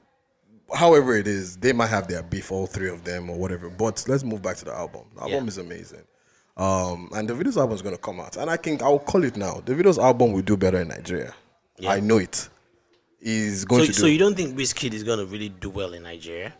however 0.74 1.16
it 1.16 1.28
is, 1.28 1.56
they 1.58 1.72
might 1.72 1.86
have 1.86 2.08
their 2.08 2.22
beef, 2.24 2.50
all 2.50 2.66
three 2.66 2.88
of 2.90 3.04
them 3.04 3.30
or 3.30 3.38
whatever. 3.38 3.70
But 3.70 4.04
let's 4.08 4.24
move 4.24 4.42
back 4.42 4.56
to 4.56 4.64
the 4.64 4.74
album. 4.74 5.02
The 5.14 5.20
album 5.22 5.44
Yeah. 5.44 5.48
is 5.48 5.58
amazing. 5.58 6.02
Um, 6.56 7.10
and 7.14 7.28
Davido's 7.28 7.56
album 7.56 7.74
is 7.76 7.82
gonna 7.82 7.98
come 7.98 8.18
out. 8.18 8.36
And 8.36 8.50
I 8.50 8.56
think 8.56 8.82
I'll 8.82 8.98
call 8.98 9.22
it 9.24 9.36
now. 9.36 9.62
Davido's 9.64 9.98
album 9.98 10.32
will 10.32 10.42
do 10.42 10.56
better 10.56 10.80
in 10.80 10.88
Nigeria. 10.88 11.34
Yeah. 11.78 11.92
I 11.92 12.00
know 12.00 12.16
it. 12.18 12.48
Is 13.20 13.64
going 13.64 13.82
So, 13.82 13.86
to 13.86 13.92
do 13.92 13.98
so 14.00 14.06
you 14.06 14.18
don't 14.18 14.34
think 14.36 14.56
Wizkid 14.56 14.92
is 14.92 15.02
gonna 15.02 15.24
really 15.24 15.48
do 15.48 15.70
well 15.70 15.94
in 15.94 16.02
Nigeria? 16.02 16.54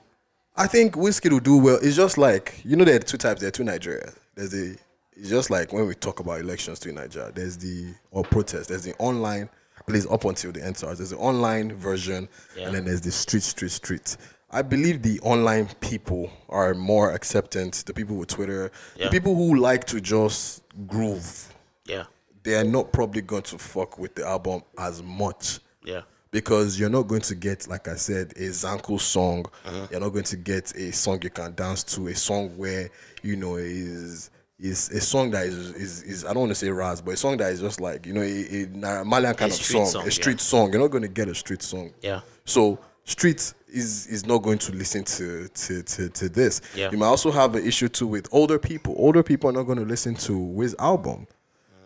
I 0.57 0.67
think 0.67 0.95
Wizkid 0.95 1.31
will 1.33 1.41
do 1.41 1.59
well. 1.59 1.79
It's 1.83 1.97
just 1.97 2.17
like 2.19 2.61
you 2.65 2.77
know 2.77 2.85
there 2.85 2.97
are 2.97 3.01
two 3.01 3.19
types. 3.19 3.41
There 3.41 3.49
are 3.49 3.53
two 3.53 3.65
Nigeria. 3.65 4.13
There's 4.35 4.51
the 4.51 4.77
it's 5.17 5.29
just 5.29 5.51
like 5.51 5.73
when 5.73 5.87
we 5.87 5.95
talk 5.95 6.21
about 6.21 6.41
elections 6.41 6.79
to 6.81 6.93
Nigeria. 6.93 7.31
There's 7.33 7.57
the 7.59 7.95
or 8.11 8.25
protest. 8.25 8.69
There's 8.71 8.85
the 8.85 8.95
online. 8.99 9.49
At 9.89 9.93
least 9.95 10.09
up 10.11 10.25
until 10.25 10.51
the 10.51 10.65
end 10.65 10.77
starts. 10.77 10.99
There's 10.99 11.11
the 11.11 11.19
online 11.19 11.73
version, 11.77 12.29
Yeah. 12.57 12.67
and 12.67 12.75
then 12.75 12.85
there's 12.87 13.03
the 13.03 13.13
street, 13.13 13.43
street, 13.45 13.71
street. 13.71 14.17
I 14.51 14.63
believe 14.63 15.03
the 15.03 15.21
online 15.21 15.69
people 15.81 16.31
are 16.49 16.75
more 16.75 17.13
acceptant. 17.13 17.85
The 17.87 17.93
people 17.95 18.17
with 18.17 18.29
Twitter, 18.29 18.73
Yeah. 18.97 19.05
the 19.05 19.11
people 19.13 19.37
who 19.37 19.57
like 19.61 19.85
to 19.85 20.01
just 20.01 20.63
groove, 20.89 21.55
Yeah. 21.85 22.05
they 22.43 22.55
are 22.57 22.65
not 22.65 22.93
probably 22.93 23.21
going 23.21 23.43
to 23.45 23.59
fuck 23.59 23.97
with 23.99 24.15
the 24.17 24.27
album 24.27 24.63
as 24.79 25.03
much 25.05 25.61
Yeah. 25.85 26.01
Because 26.31 26.79
you're 26.79 26.91
not 26.91 27.03
going 27.03 27.23
to 27.23 27.35
get, 27.35 27.69
like 27.69 27.89
I 27.89 27.95
said, 27.95 28.33
a 28.33 28.51
Zanku 28.51 29.01
song. 29.01 29.47
Uh-huh. 29.65 29.87
You're 29.91 30.01
not 30.01 30.11
going 30.11 30.25
to 30.25 30.37
get 30.37 30.75
a 30.77 30.93
song 30.93 31.21
you 31.23 31.31
can 31.31 31.55
dance 31.55 31.83
to, 31.85 32.09
a 32.09 32.15
song 32.15 32.57
where 32.57 32.91
you 33.23 33.37
know 33.37 33.57
is 33.57 34.31
is 34.59 34.91
a 34.91 35.01
song 35.01 35.31
that 35.33 35.47
is 35.47 35.73
is, 35.75 36.03
is 36.03 36.25
I 36.25 36.29
don't 36.29 36.41
want 36.41 36.51
to 36.51 36.55
say 36.55 36.71
ras, 36.71 37.01
but 37.01 37.15
a 37.15 37.17
song 37.17 37.37
that 37.39 37.53
is 37.53 37.61
just 37.61 37.81
like 37.81 38.07
you 38.07 38.13
know 38.13 38.23
a, 38.23 38.65
a 38.65 39.05
Malian 39.05 39.35
kind 39.35 39.53
of 39.53 39.59
song, 39.59 39.87
song, 39.87 40.03
a 40.03 40.05
yeah. 40.07 40.11
street 40.11 40.41
song. 40.41 40.73
You're 40.73 40.81
not 40.81 40.91
going 40.91 41.03
to 41.03 41.09
get 41.09 41.29
a 41.29 41.35
street 41.35 41.63
song. 41.63 41.93
Yeah. 42.03 42.21
So 42.45 42.79
street 43.05 43.55
is 43.69 44.07
is 44.07 44.27
not 44.27 44.39
going 44.39 44.59
to 44.59 44.73
listen 44.73 45.05
to 45.05 45.49
to 45.49 45.83
to, 45.83 46.09
to 46.09 46.29
this. 46.29 46.61
Yeah. 46.75 46.91
You 46.91 46.99
might 46.99 47.07
also 47.07 47.31
have 47.31 47.55
an 47.55 47.67
issue 47.67 47.89
too 47.89 48.07
with 48.07 48.29
older 48.33 48.59
people. 48.59 48.95
Older 48.99 49.23
people 49.23 49.51
are 49.51 49.53
not 49.53 49.65
going 49.65 49.79
to 49.79 49.85
listen 49.85 50.15
to 50.17 50.37
Wiz 50.37 50.75
album. 50.79 51.27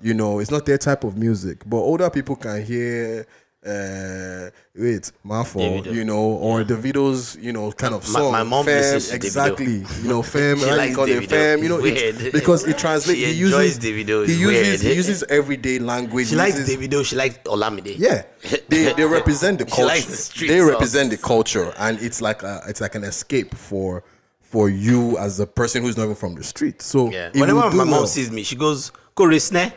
You 0.03 0.14
know, 0.14 0.38
it's 0.38 0.50
not 0.50 0.64
their 0.64 0.79
type 0.79 1.05
of 1.05 1.18
music. 1.18 1.62
But 1.66 1.76
older 1.76 2.09
people 2.09 2.35
can 2.35 2.64
hear 2.64 3.26
uh, 3.66 4.51
wait, 4.75 5.12
Mafo, 5.25 5.61
Davido. 5.85 5.92
you 5.94 6.05
know, 6.05 6.18
or 6.18 6.62
Davido's, 6.64 7.37
you 7.37 7.53
know, 7.53 7.70
kind 7.73 7.94
of 7.94 8.03
My- 8.09 8.18
song. 8.20 8.33
my 8.33 8.42
mom 8.42 8.64
fam, 8.64 8.77
listens 8.81 9.09
to 9.09 9.18
Davido. 9.18 9.25
exactly, 9.25 9.85
you 10.03 10.09
know, 10.09 10.23
fam, 10.23 10.59
She 10.59 10.64
likes 10.64 10.92
it, 10.96 10.96
Davido. 10.99 11.29
fam, 11.29 11.62
you 11.62 11.68
know, 11.68 11.81
weird. 11.81 12.33
because 12.33 12.66
it 12.66 12.79
translates. 12.79 13.20
She 13.20 13.27
he 13.35 13.44
enjoys 13.44 13.77
uses 13.77 13.79
Davido, 13.79 14.27
He 14.27 14.35
uses 14.35 14.81
he 14.81 14.94
uses 14.94 15.23
everyday 15.25 15.79
language. 15.79 16.27
She 16.29 16.31
he 16.33 16.37
likes 16.37 16.59
uses- 16.59 16.77
Davido. 16.77 17.05
She 17.05 17.16
likes 17.16 17.38
Olamide. 17.44 17.94
Yeah, 17.99 18.23
they, 18.68 18.92
they 18.94 19.05
represent 19.18 19.59
the 19.59 19.66
culture. 19.66 19.94
the 20.01 20.46
they 20.46 20.59
songs. 20.59 20.70
represent 20.70 21.11
the 21.11 21.18
culture, 21.18 21.73
and 21.79 22.01
it's 22.01 22.23
like 22.23 22.42
a, 22.42 22.62
it's 22.66 22.81
like 22.81 22.94
an 22.94 23.05
escape 23.05 23.55
for 23.55 24.03
for 24.40 24.68
you 24.70 25.16
as 25.18 25.38
a 25.38 25.46
person 25.46 25.83
who's 25.83 25.96
not 25.96 26.05
even 26.05 26.16
from 26.16 26.35
the 26.35 26.42
street. 26.42 26.81
So 26.83 27.11
Yeah. 27.11 27.31
Whenever 27.35 27.70
my 27.70 27.85
mom 27.85 27.90
well. 27.90 28.07
sees 28.07 28.31
me, 28.33 28.42
she 28.42 28.57
goes, 28.57 28.90
"Go 29.14 29.25
resne." 29.25 29.73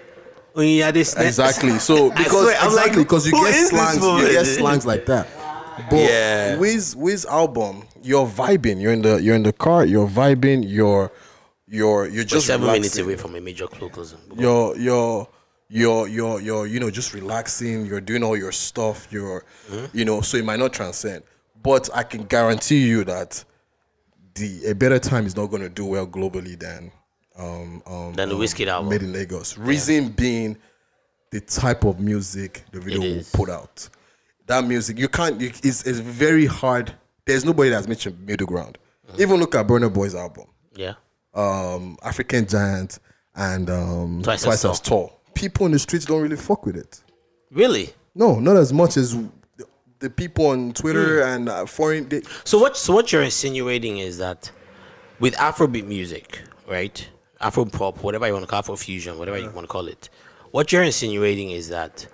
Exactly. 0.56 1.78
So 1.80 2.10
because 2.12 2.32
swear, 2.32 2.46
like, 2.46 2.66
exactly 2.66 3.04
because 3.04 3.26
you 3.26 3.32
get 3.34 3.54
slangs, 3.68 4.04
you 4.04 4.32
get 4.32 4.46
slangs 4.46 4.86
like 4.86 5.06
that. 5.08 5.28
But 5.90 5.98
Yeah. 5.98 6.58
Wiz 6.58 6.96
Wiz 6.96 7.26
album, 7.26 7.84
you're 8.04 8.28
vibing. 8.28 8.80
You're 8.82 8.94
in 8.94 9.02
the 9.02 9.22
you're 9.22 9.36
in 9.36 9.44
the 9.44 9.54
car. 9.54 9.86
You're 9.86 10.08
vibing. 10.08 10.64
You're 10.68 11.12
you're 11.68 12.08
you're 12.08 12.24
Just 12.24 12.30
just 12.30 12.48
seven 12.48 12.68
minutes 12.68 12.98
away 12.98 13.16
from 13.16 13.36
a 13.36 13.42
major 13.42 13.68
closing. 13.68 14.20
You're 14.38 14.78
you're 14.78 15.28
you're 15.70 16.08
you're 16.08 16.40
you're 16.40 16.68
you 16.68 16.80
know 16.80 16.92
just 16.92 17.14
relaxing. 17.16 17.86
You're 17.88 18.02
doing 18.02 18.24
all 18.24 18.38
your 18.38 18.52
stuff. 18.52 19.08
You're 19.12 19.44
Mm-hmm. 19.72 19.98
you 19.98 20.06
know 20.06 20.22
so 20.22 20.38
it 20.38 20.46
might 20.46 20.60
not 20.60 20.74
transcend, 20.74 21.24
but 21.64 21.90
I 21.96 22.04
can 22.04 22.26
guarantee 22.26 22.86
you 22.88 23.04
that 23.06 23.44
the 24.36 24.66
a 24.68 24.76
better 24.76 25.00
time 25.00 25.26
is 25.26 25.36
not 25.36 25.48
going 25.48 25.64
to 25.64 25.70
do 25.70 25.86
well 25.86 26.06
globally 26.06 26.60
than 26.60 26.92
um 27.38 27.82
um 27.86 28.14
Than 28.14 28.30
the 28.30 28.36
Wizkid 28.36 28.68
album. 28.68 28.90
made 28.90 29.02
in 29.04 29.12
Lagos. 29.14 29.58
Reason 29.58 30.10
being 30.10 30.58
the 31.32 31.42
type 31.42 31.84
of 31.84 32.00
music 32.00 32.64
Davido 32.72 33.00
will 33.18 33.24
put 33.34 33.50
out. 33.50 33.90
That 34.46 34.64
music 34.66 35.00
you 35.00 35.08
can't. 35.08 35.40
You, 35.42 35.48
it's 35.64 35.84
it's 35.88 36.00
very 36.00 36.46
hard. 36.46 36.94
There's 37.26 37.46
nobody 37.46 37.70
that's 37.70 37.88
mentioned 37.88 38.20
middle 38.26 38.46
ground. 38.48 38.78
Mm-hmm. 39.10 39.22
Even 39.22 39.40
look 39.40 39.56
at 39.56 39.66
Burna 39.66 39.92
Boy's 39.94 40.14
album, 40.16 40.46
Yeah. 40.76 40.94
um, 41.34 41.98
African 42.04 42.46
Giant, 42.48 43.00
and 43.36 43.70
um, 43.70 44.22
Twice 44.22 44.44
Twice, 44.44 44.66
as 44.66 44.72
as, 44.72 44.80
tall. 44.82 45.22
People 45.34 45.66
in 45.66 45.72
the 45.72 45.80
streets 45.80 46.06
don't 46.06 46.22
really 46.22 46.36
fuck 46.36 46.66
with 46.66 46.76
it. 46.78 47.02
Really? 47.52 47.94
No, 48.16 48.40
not 48.40 48.58
as 48.58 48.72
much 48.74 48.98
as 48.98 49.16
the, 49.58 49.66
the 50.00 50.10
people 50.10 50.48
on 50.48 50.74
Twitter 50.74 51.24
Hmm. 51.24 51.30
and 51.30 51.50
uh, 51.50 51.66
foreign. 51.66 52.08
They, 52.10 52.22
So 52.44 52.60
what? 52.60 52.76
So 52.78 52.94
what 52.94 53.12
you're 53.12 53.24
insinuating 53.24 53.98
is 54.00 54.18
that 54.20 54.52
with 55.20 55.34
Afrobeat 55.36 55.86
music, 55.88 56.42
right? 56.68 57.08
Afro 57.44 57.66
pop, 57.66 58.02
whatever 58.04 58.26
you 58.28 58.34
want 58.34 58.44
to 58.46 58.50
call 58.50 58.60
Afro 58.60 58.76
fusion, 58.76 59.18
whatever 59.20 59.38
you 59.38 59.50
want 59.52 59.68
to 59.68 59.72
call 59.72 59.88
it. 59.88 60.10
What 60.52 60.72
you're 60.72 60.84
insinuating 60.84 61.52
is 61.52 61.70
that 61.70 62.06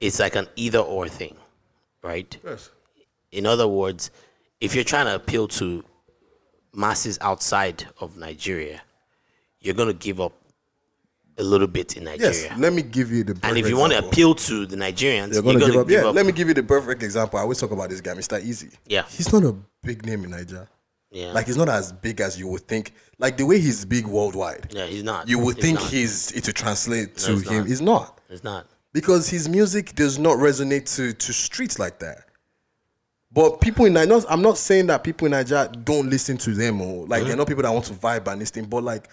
it's 0.00 0.18
like 0.20 0.36
an 0.36 0.46
either 0.56 0.78
or 0.78 1.08
thing, 1.08 1.36
right? 2.02 2.36
yes. 2.44 2.70
In 3.32 3.44
other 3.46 3.66
words, 3.66 4.10
if 4.60 4.74
you're 4.74 4.84
trying 4.84 5.06
to 5.06 5.14
appeal 5.14 5.48
to 5.48 5.84
masses 6.72 7.18
outside 7.20 7.86
of 8.00 8.16
Nigeria, 8.16 8.80
you're 9.60 9.74
gonna 9.74 9.92
give 9.92 10.20
up 10.20 10.32
a 11.38 11.42
little 11.42 11.66
bit 11.66 11.96
in 11.96 12.04
Nigeria. 12.04 12.32
Yes. 12.32 12.58
Let 12.58 12.72
me 12.72 12.82
give 12.82 13.10
you 13.10 13.24
the. 13.24 13.38
and 13.42 13.58
if 13.58 13.68
you 13.68 13.76
want 13.76 13.92
to 13.92 13.98
appeal 13.98 14.34
to 14.34 14.64
the 14.66 14.76
Nigerians, 14.76 15.34
You're 15.34 15.42
gonna, 15.42 15.58
gonna, 15.58 15.72
give 15.72 15.80
up. 15.82 15.88
give 15.88 16.02
Yeah, 16.02 16.08
up. 16.08 16.14
let 16.14 16.24
me 16.24 16.32
give 16.32 16.48
you 16.48 16.54
the 16.54 16.62
perfect 16.62 17.02
example. 17.02 17.38
I 17.38 17.42
always 17.42 17.58
talk 17.58 17.72
about 17.72 17.90
this 17.90 18.00
guy, 18.00 18.14
Mr. 18.14 18.40
Eazi. 18.42 18.74
Yeah. 18.86 19.04
he's 19.08 19.30
not 19.32 19.42
a 19.44 19.54
big 19.82 20.06
name 20.06 20.24
in 20.24 20.30
Nigeria. 20.30 20.68
Yeah. 21.16 21.32
Like 21.32 21.46
he's 21.46 21.56
not 21.56 21.68
as 21.70 21.92
big 21.92 22.20
as 22.20 22.38
you 22.38 22.46
would 22.48 22.62
think. 22.68 22.92
Like 23.18 23.36
the 23.38 23.46
way 23.46 23.58
he's 23.58 23.84
big 23.86 24.06
worldwide, 24.06 24.66
yeah, 24.70 24.84
he's 24.86 25.02
not. 25.02 25.26
you 25.28 25.38
would 25.38 25.56
He's 25.56 25.64
think 25.64 25.78
not. 25.80 25.90
he's 25.90 26.32
it 26.32 26.44
to 26.44 26.52
translate 26.52 27.16
to 27.18 27.32
he's 27.32 27.48
him. 27.48 27.56
not. 27.56 27.66
He's 27.68 27.80
not 27.80 28.20
He's 28.28 28.44
not. 28.44 28.66
because 28.92 29.28
his 29.30 29.48
music 29.48 29.94
does 29.94 30.18
not 30.18 30.36
resonate 30.36 30.84
to 30.96 31.12
to 31.14 31.32
streets 31.32 31.78
like 31.78 31.98
that. 32.00 32.18
But 33.32 33.60
people 33.60 33.84
in 33.86 33.92
Nigeria, 33.94 34.22
I'm 34.28 34.42
not 34.42 34.56
saying 34.58 34.86
that 34.88 35.04
people 35.04 35.26
in 35.26 35.32
Nigeria 35.32 35.68
don't 35.68 36.08
listen 36.10 36.36
to 36.38 36.50
them 36.54 36.80
or 36.80 37.06
like 37.06 37.20
Mm-hmm. 37.20 37.28
they're 37.28 37.36
not 37.36 37.46
people 37.48 37.62
that 37.62 37.72
want 37.72 37.86
to 37.86 37.94
vibe 37.94 38.26
and 38.28 38.38
listen, 38.40 38.64
but 38.66 38.82
like 38.84 39.08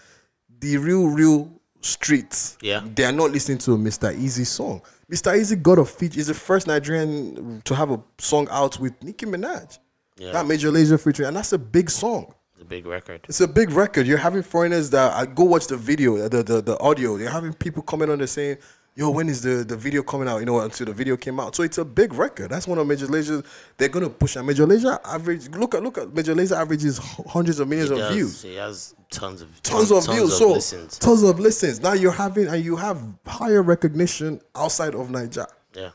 the 0.59 0.77
real, 0.77 1.07
real 1.07 1.51
streets, 1.81 2.57
Yeah. 2.61 2.83
they 2.95 3.03
are 3.05 3.11
not 3.11 3.31
listening 3.31 3.57
to 3.59 3.73
a 3.73 3.77
Mr. 3.77 4.13
Eazi 4.15 4.45
song. 4.45 4.81
Mr. 5.11 5.33
Eazi 5.37 5.61
got 5.61 5.79
a 5.79 5.85
feature. 5.85 6.19
Is 6.19 6.27
the 6.27 6.33
first 6.33 6.67
Nigerian 6.67 7.61
to 7.65 7.75
have 7.75 7.91
a 7.91 7.99
song 8.17 8.47
out 8.51 8.79
with 8.79 8.93
Nicki 9.03 9.25
Minaj. 9.25 9.79
Yeah. 10.17 10.32
That 10.32 10.45
Major 10.45 10.71
Lazer 10.71 10.99
featuring, 11.04 11.28
and 11.28 11.38
that's 11.38 11.54
a 11.54 11.58
big 11.58 11.89
song. 11.89 12.34
It's 12.54 12.62
a 12.62 12.65
big 12.65 12.86
record. 12.86 13.21
It's 13.28 13.41
a 13.41 13.47
big 13.47 13.71
record. 13.71 14.06
You're 14.08 14.17
having 14.19 14.43
foreigners 14.43 14.89
that 14.91 15.13
I 15.13 15.26
go 15.26 15.43
watch 15.43 15.67
the 15.67 15.78
video, 15.78 16.28
the, 16.30 16.43
the 16.43 16.62
the 16.62 16.78
audio. 16.80 17.15
You're 17.17 17.30
having 17.32 17.54
people 17.54 17.82
comment 17.82 18.12
on 18.12 18.19
there 18.19 18.28
saying, 18.28 18.58
"Yo, 18.95 19.10
when 19.10 19.28
is 19.28 19.41
the, 19.41 19.63
the 19.63 19.76
video 19.76 20.04
coming 20.04 20.28
out?" 20.28 20.38
You 20.38 20.45
know, 20.45 20.60
until 20.60 20.86
the 20.86 20.93
video 20.93 21.17
came 21.17 21.39
out. 21.39 21.56
So 21.56 21.63
it's 21.63 21.80
a 21.80 21.84
big 21.86 22.13
record. 22.13 22.52
That's 22.52 22.67
one 22.67 22.78
of 22.78 22.86
Major 22.86 23.08
Lazer's. 23.08 23.43
They're 23.78 23.89
gonna 23.89 24.10
push. 24.10 24.36
And 24.36 24.45
Major 24.45 24.67
Lazer 24.67 24.99
average. 25.04 25.49
Look 25.49 25.73
at 25.73 25.82
look 25.82 25.97
at 25.97 26.13
Major 26.13 26.36
Lazer 26.36 26.56
averages 26.58 26.99
hundreds 27.28 27.60
of 27.60 27.67
millions 27.67 27.89
He 27.89 27.95
of 27.95 27.99
does. 28.02 28.13
views, 28.15 28.41
He 28.43 28.56
has 28.56 28.93
tons 29.10 29.41
of 29.41 29.62
tons 29.63 29.91
of 29.91 30.06
views. 30.06 30.38
so 30.38 30.52
listens. 30.54 30.99
tons 30.99 31.23
of 31.23 31.39
listens. 31.39 31.82
Now 31.82 31.93
you're 31.93 32.12
having 32.12 32.47
and 32.47 32.63
you 32.63 32.76
have 32.76 33.02
higher 33.26 33.63
recognition 33.63 34.41
outside 34.56 34.93
of 34.93 35.10
Nigeria. 35.10 35.47
Yeah. 35.73 35.89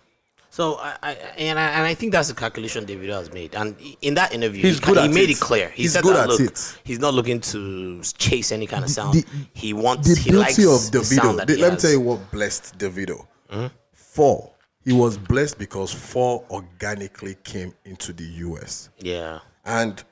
So 0.58 0.74
I, 0.80 0.96
I 1.04 1.12
and 1.38 1.56
I 1.56 1.68
and 1.68 1.86
I 1.86 1.94
think 1.94 2.10
that's 2.10 2.26
the 2.26 2.34
calculation 2.34 2.84
Davido 2.84 3.12
has 3.12 3.32
made. 3.32 3.54
And 3.54 3.76
in 4.02 4.14
that 4.14 4.34
interview, 4.34 4.60
He's 4.62 4.80
he, 4.80 4.84
good 4.86 4.96
he 4.96 5.04
at 5.04 5.10
made 5.12 5.30
it. 5.30 5.36
it 5.36 5.40
clear. 5.40 5.68
He 5.68 5.82
He's 5.82 5.92
said 5.92 6.02
good 6.02 6.16
that 6.16 6.24
at 6.24 6.28
look, 6.30 6.40
it. 6.40 6.78
he's 6.82 6.98
not 6.98 7.14
looking 7.14 7.38
to 7.52 8.02
chase 8.18 8.50
any 8.50 8.66
kind 8.66 8.82
of 8.82 8.90
sound. 8.90 9.14
the- 9.14 9.24
he 9.54 9.72
wants. 9.72 10.08
the 10.08 10.20
he 10.20 10.32
likes 10.32 10.56
beauty 10.56 10.74
of 10.74 10.90
the 10.90 10.98
Davido. 10.98 11.22
sound 11.22 11.38
the- 11.48 11.58
let 11.58 11.74
me 11.74 11.78
tell 11.78 11.92
you 11.92 12.00
what 12.00 12.28
blessed 12.32 12.76
Davido. 12.76 13.24
Mm-hmm. 13.52 13.68
Fall. 13.92 14.56
He 14.84 14.92
was 14.92 15.16
blessed 15.16 15.58
because 15.58 15.92
Fall 15.94 16.44
organically 16.50 17.36
came 17.44 17.72
into 17.84 18.12
the 18.12 18.24
US. 18.48 18.88
Yeah. 18.98 19.38
And 19.64 20.02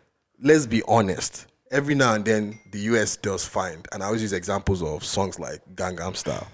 let's 0.40 0.64
be 0.66 0.80
honest, 0.86 1.46
every 1.72 1.96
now 1.96 2.14
and 2.14 2.24
then 2.24 2.60
the 2.70 2.78
US 2.94 3.16
does 3.16 3.44
find, 3.44 3.88
and 3.90 4.00
I 4.00 4.06
always 4.06 4.22
use 4.22 4.32
examples 4.32 4.80
of 4.80 5.02
songs 5.04 5.40
like 5.40 5.58
Gangnam 5.74 6.14
Style. 6.14 6.46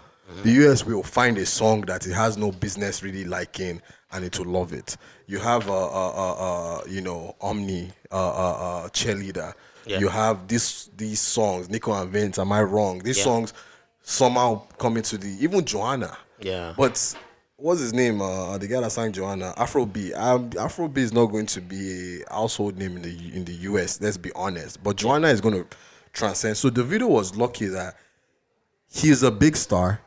The 0.42 0.51
US 0.68 0.85
will 0.85 1.03
find 1.03 1.38
a 1.38 1.47
song 1.47 1.83
that 1.83 2.07
it 2.07 2.12
has 2.12 2.37
no 2.37 2.51
business 2.53 3.03
really 3.03 3.25
liking, 3.25 3.81
and 4.12 4.25
it 4.25 4.38
will 4.38 4.47
love 4.47 4.73
it. 4.73 4.97
You 5.27 5.38
have 5.38 5.68
a, 5.68 5.73
a, 5.73 6.09
a, 6.11 6.83
you 6.88 7.01
know 7.01 7.37
OMI, 7.40 7.90
a, 8.11 8.16
a, 8.16 8.85
a 8.87 8.90
cheerleader. 8.92 9.55
Yeah. 9.87 9.99
You 9.99 10.09
have 10.09 10.47
this 10.49 10.90
these 10.97 11.21
songs, 11.21 11.68
Nico 11.68 11.92
and 11.92 12.12
Vinz. 12.12 12.38
Am 12.38 12.53
I 12.53 12.62
wrong? 12.62 13.01
These 13.01 13.18
Yeah. 13.18 13.25
songs 13.25 13.53
somehow 14.03 14.62
come 14.79 14.97
into 14.97 15.18
the 15.18 15.29
even 15.42 15.64
Joanna. 15.64 16.16
Yeah. 16.40 16.75
But 16.77 17.14
what's 17.57 17.81
his 17.81 17.92
name? 17.92 18.21
Uh, 18.21 18.53
uh 18.55 18.59
the 18.59 18.68
guy 18.68 18.81
that 18.81 18.92
sang 18.92 19.12
Joanna, 19.12 19.55
Afro 19.57 19.87
B. 19.87 20.12
Um, 20.14 20.51
Afro 20.59 20.88
B 20.88 21.01
is 21.03 21.12
not 21.12 21.27
going 21.27 21.47
to 21.47 21.61
be 21.61 22.23
a 22.23 22.33
household 22.33 22.77
name 22.79 22.97
in 22.97 23.03
the 23.03 23.37
in 23.37 23.45
the 23.45 23.55
US. 23.71 24.01
Let's 24.01 24.16
be 24.16 24.31
honest. 24.35 24.83
But 24.83 24.97
Joanna 24.97 25.29
is 25.29 25.40
going 25.40 25.55
to 25.55 25.66
transcend. 26.12 26.57
So 26.57 26.71
Davido 26.71 27.09
was 27.09 27.37
lucky 27.37 27.66
that 27.66 27.97
he's 28.88 29.23
a 29.23 29.31
big 29.31 29.57
star, 29.57 30.01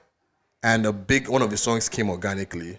and 0.69 0.79
a 0.85 0.93
big 1.11 1.23
one 1.35 1.43
of 1.45 1.51
his 1.51 1.61
songs 1.67 1.87
came 1.95 2.09
organically. 2.09 2.73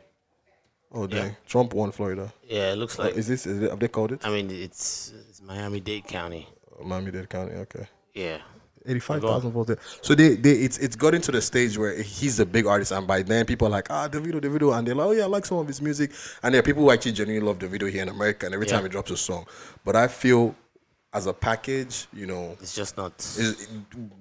Oh 0.93 1.07
dang! 1.07 1.31
Yeah. 1.31 1.35
Trump 1.53 1.75
won 1.75 1.91
Florida. 1.93 2.27
Yeah. 2.57 2.73
It 2.73 2.79
looks 2.83 2.99
like. 2.99 3.15
Is 3.21 3.27
this? 3.33 3.47
Is 3.47 3.63
it, 3.63 3.71
have 3.71 3.81
they 3.81 3.89
called 3.97 4.13
it? 4.13 4.21
I 4.29 4.31
mean, 4.35 4.51
it's, 4.51 5.13
it's 5.29 5.41
Miami 5.43 5.81
Dade 5.81 6.07
County. 6.17 6.45
Miami 6.91 7.11
Dade 7.11 7.29
County. 7.29 7.55
Okay. 7.65 7.87
Yeah. 8.15 8.39
Eighty-five 8.89 9.21
thousand 9.21 9.51
votes 9.51 9.69
there. 9.71 9.79
So 10.01 10.15
they, 10.15 10.37
they, 10.37 10.53
it's, 10.67 10.79
it's 10.79 10.95
got 10.95 11.13
into 11.13 11.33
the 11.33 11.43
stage 11.43 11.77
where 11.77 12.01
he's 12.03 12.39
a 12.39 12.47
big 12.47 12.67
artist, 12.67 12.93
and 12.93 13.05
by 13.05 13.21
then 13.23 13.45
people 13.45 13.67
are 13.67 13.75
like, 13.79 13.89
ah, 13.91 14.07
Davido, 14.09 14.41
Davido, 14.41 14.79
and 14.79 14.87
they're 14.87 14.95
like, 14.95 15.09
oh 15.09 15.15
yeah, 15.19 15.25
I 15.25 15.27
like 15.27 15.45
some 15.45 15.59
of 15.59 15.67
his 15.67 15.83
music, 15.83 16.13
and 16.43 16.55
there 16.55 16.61
are 16.61 16.63
people 16.63 16.85
who 16.85 16.93
actually 16.93 17.17
genuinely 17.19 17.45
love 17.45 17.59
Davido 17.59 17.91
here 17.91 18.03
in 18.03 18.09
America, 18.09 18.47
and 18.47 18.55
every 18.55 18.69
time 18.73 18.85
he 18.85 18.89
drops 18.89 19.11
a 19.11 19.17
song, 19.17 19.45
but 19.85 19.97
I 19.97 20.07
feel, 20.07 20.55
as 21.17 21.27
a 21.27 21.33
package, 21.33 22.07
you 22.13 22.27
know, 22.27 22.57
It's 22.61 22.75
just 22.75 22.97
not. 22.99 23.13
is 23.21 23.69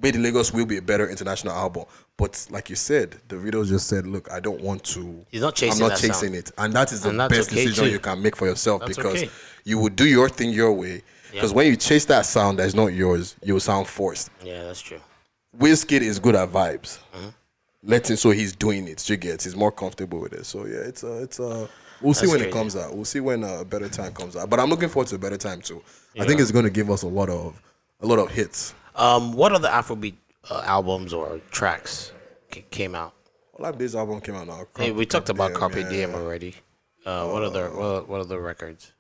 Made 0.02 0.16
in 0.16 0.24
Lagos 0.24 0.54
will 0.54 0.66
be 0.66 0.78
a 0.78 0.82
better 0.82 1.10
international 1.10 1.54
album, 1.54 1.84
but 2.16 2.48
like 2.50 2.70
you 2.70 2.78
said, 2.78 3.18
Davido 3.28 3.68
just 3.68 3.88
said, 3.88 4.08
look, 4.08 4.32
I 4.32 4.40
don't 4.40 4.62
want 4.62 4.84
to. 4.86 5.26
He's 5.30 5.42
not 5.42 5.56
chasing 5.56 5.84
I'm 5.84 5.90
not 5.90 5.98
chasing 6.00 6.14
sound. 6.14 6.36
it, 6.36 6.52
and 6.58 6.74
that 6.74 6.94
is 6.94 7.02
the 7.02 7.12
best 7.12 7.52
okay, 7.52 7.64
decision 7.66 7.86
too. 7.86 7.92
you 7.92 8.00
can 8.00 8.22
make 8.22 8.36
for 8.38 8.48
yourself 8.48 8.82
That's 8.82 8.96
because 8.96 9.24
okay. 9.24 9.32
you 9.66 9.78
would 9.80 9.96
do 9.98 10.08
your 10.08 10.30
thing 10.30 10.52
your 10.52 10.72
way. 10.72 11.02
Because 11.32 11.52
Yeah. 11.52 11.58
when 11.58 11.68
you 11.68 11.76
chase 11.76 12.06
that 12.06 12.26
sound 12.26 12.60
that's 12.60 12.74
not 12.74 12.88
yours, 12.88 13.36
you'll 13.44 13.60
sound 13.60 13.88
forced. 13.88 14.30
Yeah, 14.42 14.64
that's 14.64 14.80
true. 14.80 15.02
Wizkid 15.60 16.02
is 16.02 16.18
good 16.20 16.36
at 16.36 16.50
vibes. 16.50 17.00
Mm-hmm. 17.14 17.30
Let 17.84 18.10
him 18.10 18.16
so 18.16 18.32
he's 18.32 18.56
doing 18.56 18.88
it. 18.88 19.08
You 19.10 19.18
get 19.18 19.44
he's 19.44 19.56
more 19.56 19.72
comfortable 19.72 20.20
with 20.22 20.32
it. 20.34 20.46
So 20.46 20.66
yeah, 20.66 20.78
it's 20.78 21.04
a 21.04 21.22
it's 21.24 21.40
a. 21.40 21.70
We'll 22.02 22.14
see 22.14 22.26
That's 22.26 22.40
when 22.40 22.48
it 22.48 22.52
comes 22.54 22.76
out. 22.76 22.96
We'll 22.96 23.06
see 23.06 23.20
when 23.20 23.44
uh, 23.44 23.60
a 23.62 23.66
better 23.66 23.90
time 23.90 24.14
comes 24.14 24.36
out. 24.36 24.50
But 24.50 24.60
I'm 24.60 24.70
looking 24.70 24.90
forward 24.90 25.08
to 25.10 25.16
a 25.16 25.20
better 25.20 25.38
time 25.38 25.62
too. 25.62 25.82
I 26.20 26.26
think 26.26 26.40
it's 26.40 26.52
going 26.52 26.66
to 26.66 26.72
give 26.72 26.90
us 26.90 27.04
a 27.04 27.08
lot 27.08 27.30
of 27.30 27.62
a 28.02 28.06
lot 28.06 28.20
of 28.20 28.30
hits. 28.32 28.74
Um, 28.96 29.34
what 29.34 29.52
other 29.52 29.70
Afrobeat 29.70 30.16
uh, 30.50 30.62
albums 30.66 31.14
or 31.14 31.40
tracks 31.52 32.12
ca- 32.52 32.64
came 32.72 32.96
out? 32.96 33.14
Well, 33.58 33.72
that 33.72 33.80
this 33.80 33.96
album 33.96 34.22
came 34.22 34.36
out 34.36 34.48
now. 34.48 34.66
Hey, 34.78 34.92
we 34.92 35.06
talked 35.06 35.30
about 35.30 35.54
Carpe 35.54 35.76
yeah. 35.76 35.90
Diem 35.90 36.14
already. 36.14 36.56
Uh, 37.06 37.28
what 37.28 37.44
other 37.44 37.70
what, 37.70 38.10
what 38.10 38.22
other 38.22 38.40
records? 38.40 38.92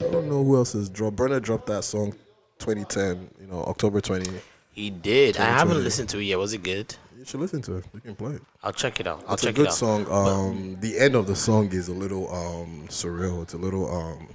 I 0.00 0.04
don't 0.04 0.28
know 0.28 0.44
who 0.44 0.56
else 0.56 0.72
has 0.74 0.88
dropped. 0.88 1.16
Burna 1.16 1.42
dropped 1.42 1.66
that 1.66 1.84
song 1.84 2.12
2010. 2.58 3.30
You 3.40 3.46
know, 3.48 3.64
October 3.64 4.00
20. 4.00 4.30
He 4.72 4.90
did. 4.90 5.38
I 5.38 5.46
haven't 5.46 5.82
listened 5.82 6.08
to 6.10 6.18
it 6.18 6.24
yet. 6.24 6.38
Was 6.38 6.52
it 6.52 6.62
good? 6.62 6.94
You 7.18 7.24
should 7.24 7.40
listen 7.40 7.60
to 7.62 7.76
it. 7.78 7.84
You 7.92 8.00
can 8.00 8.14
play 8.14 8.34
it. 8.34 8.42
I'll 8.62 8.72
check 8.72 9.00
it 9.00 9.06
out. 9.08 9.24
I'll 9.26 9.34
It's 9.34 9.42
a 9.42 9.46
check 9.46 9.56
good 9.56 9.62
it 9.66 9.68
out. 9.68 9.74
song. 9.74 10.06
Um, 10.10 10.76
the 10.80 10.96
end 10.98 11.16
of 11.16 11.26
the 11.26 11.34
song 11.34 11.72
is 11.72 11.88
a 11.88 11.92
little 11.92 12.32
um 12.32 12.86
surreal. 12.88 13.42
It's 13.42 13.54
a 13.54 13.58
little 13.58 13.90
um, 13.94 14.28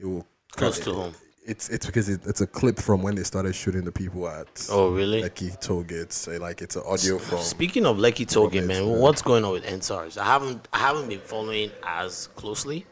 it 0.00 0.06
will 0.06 0.26
Close 0.52 0.80
to 0.80 0.92
home. 0.92 1.14
It's 1.46 1.68
it's 1.70 1.86
because 1.86 2.08
it, 2.08 2.20
it's 2.26 2.40
a 2.40 2.46
clip 2.46 2.78
from 2.78 3.02
when 3.02 3.14
they 3.14 3.22
started 3.22 3.54
shooting 3.54 3.84
the 3.84 3.92
people 3.92 4.28
at 4.28 4.66
Oh, 4.70 4.90
really? 4.90 5.22
Lekki 5.22 5.86
gates. 5.88 6.16
So, 6.16 6.32
like 6.38 6.60
it's 6.60 6.76
an 6.76 6.82
audio 6.86 7.18
from. 7.18 7.38
Speaking 7.38 7.86
of 7.86 7.96
Lekki 7.98 8.26
Tollgate, 8.26 8.66
man, 8.66 8.86
yeah. 8.86 8.96
what's 8.96 9.22
going 9.22 9.44
on 9.44 9.52
with 9.52 9.64
EndSARS? 9.64 10.18
I 10.18 10.24
haven't 10.24 10.66
I 10.72 10.78
haven't 10.78 11.08
been 11.08 11.20
following 11.20 11.70
as 11.84 12.28
closely, 12.36 12.84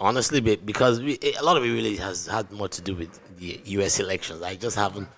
honestly, 0.00 0.40
because 0.40 1.00
we, 1.00 1.18
a 1.38 1.42
lot 1.42 1.56
of 1.56 1.64
it 1.64 1.70
really 1.72 1.96
has 1.96 2.26
had 2.26 2.50
more 2.52 2.68
to 2.68 2.82
do 2.82 2.94
with 2.96 3.20
the 3.38 3.60
U.S. 3.64 3.98
elections. 4.00 4.42
I 4.42 4.54
just 4.54 4.76
haven't, 4.76 5.08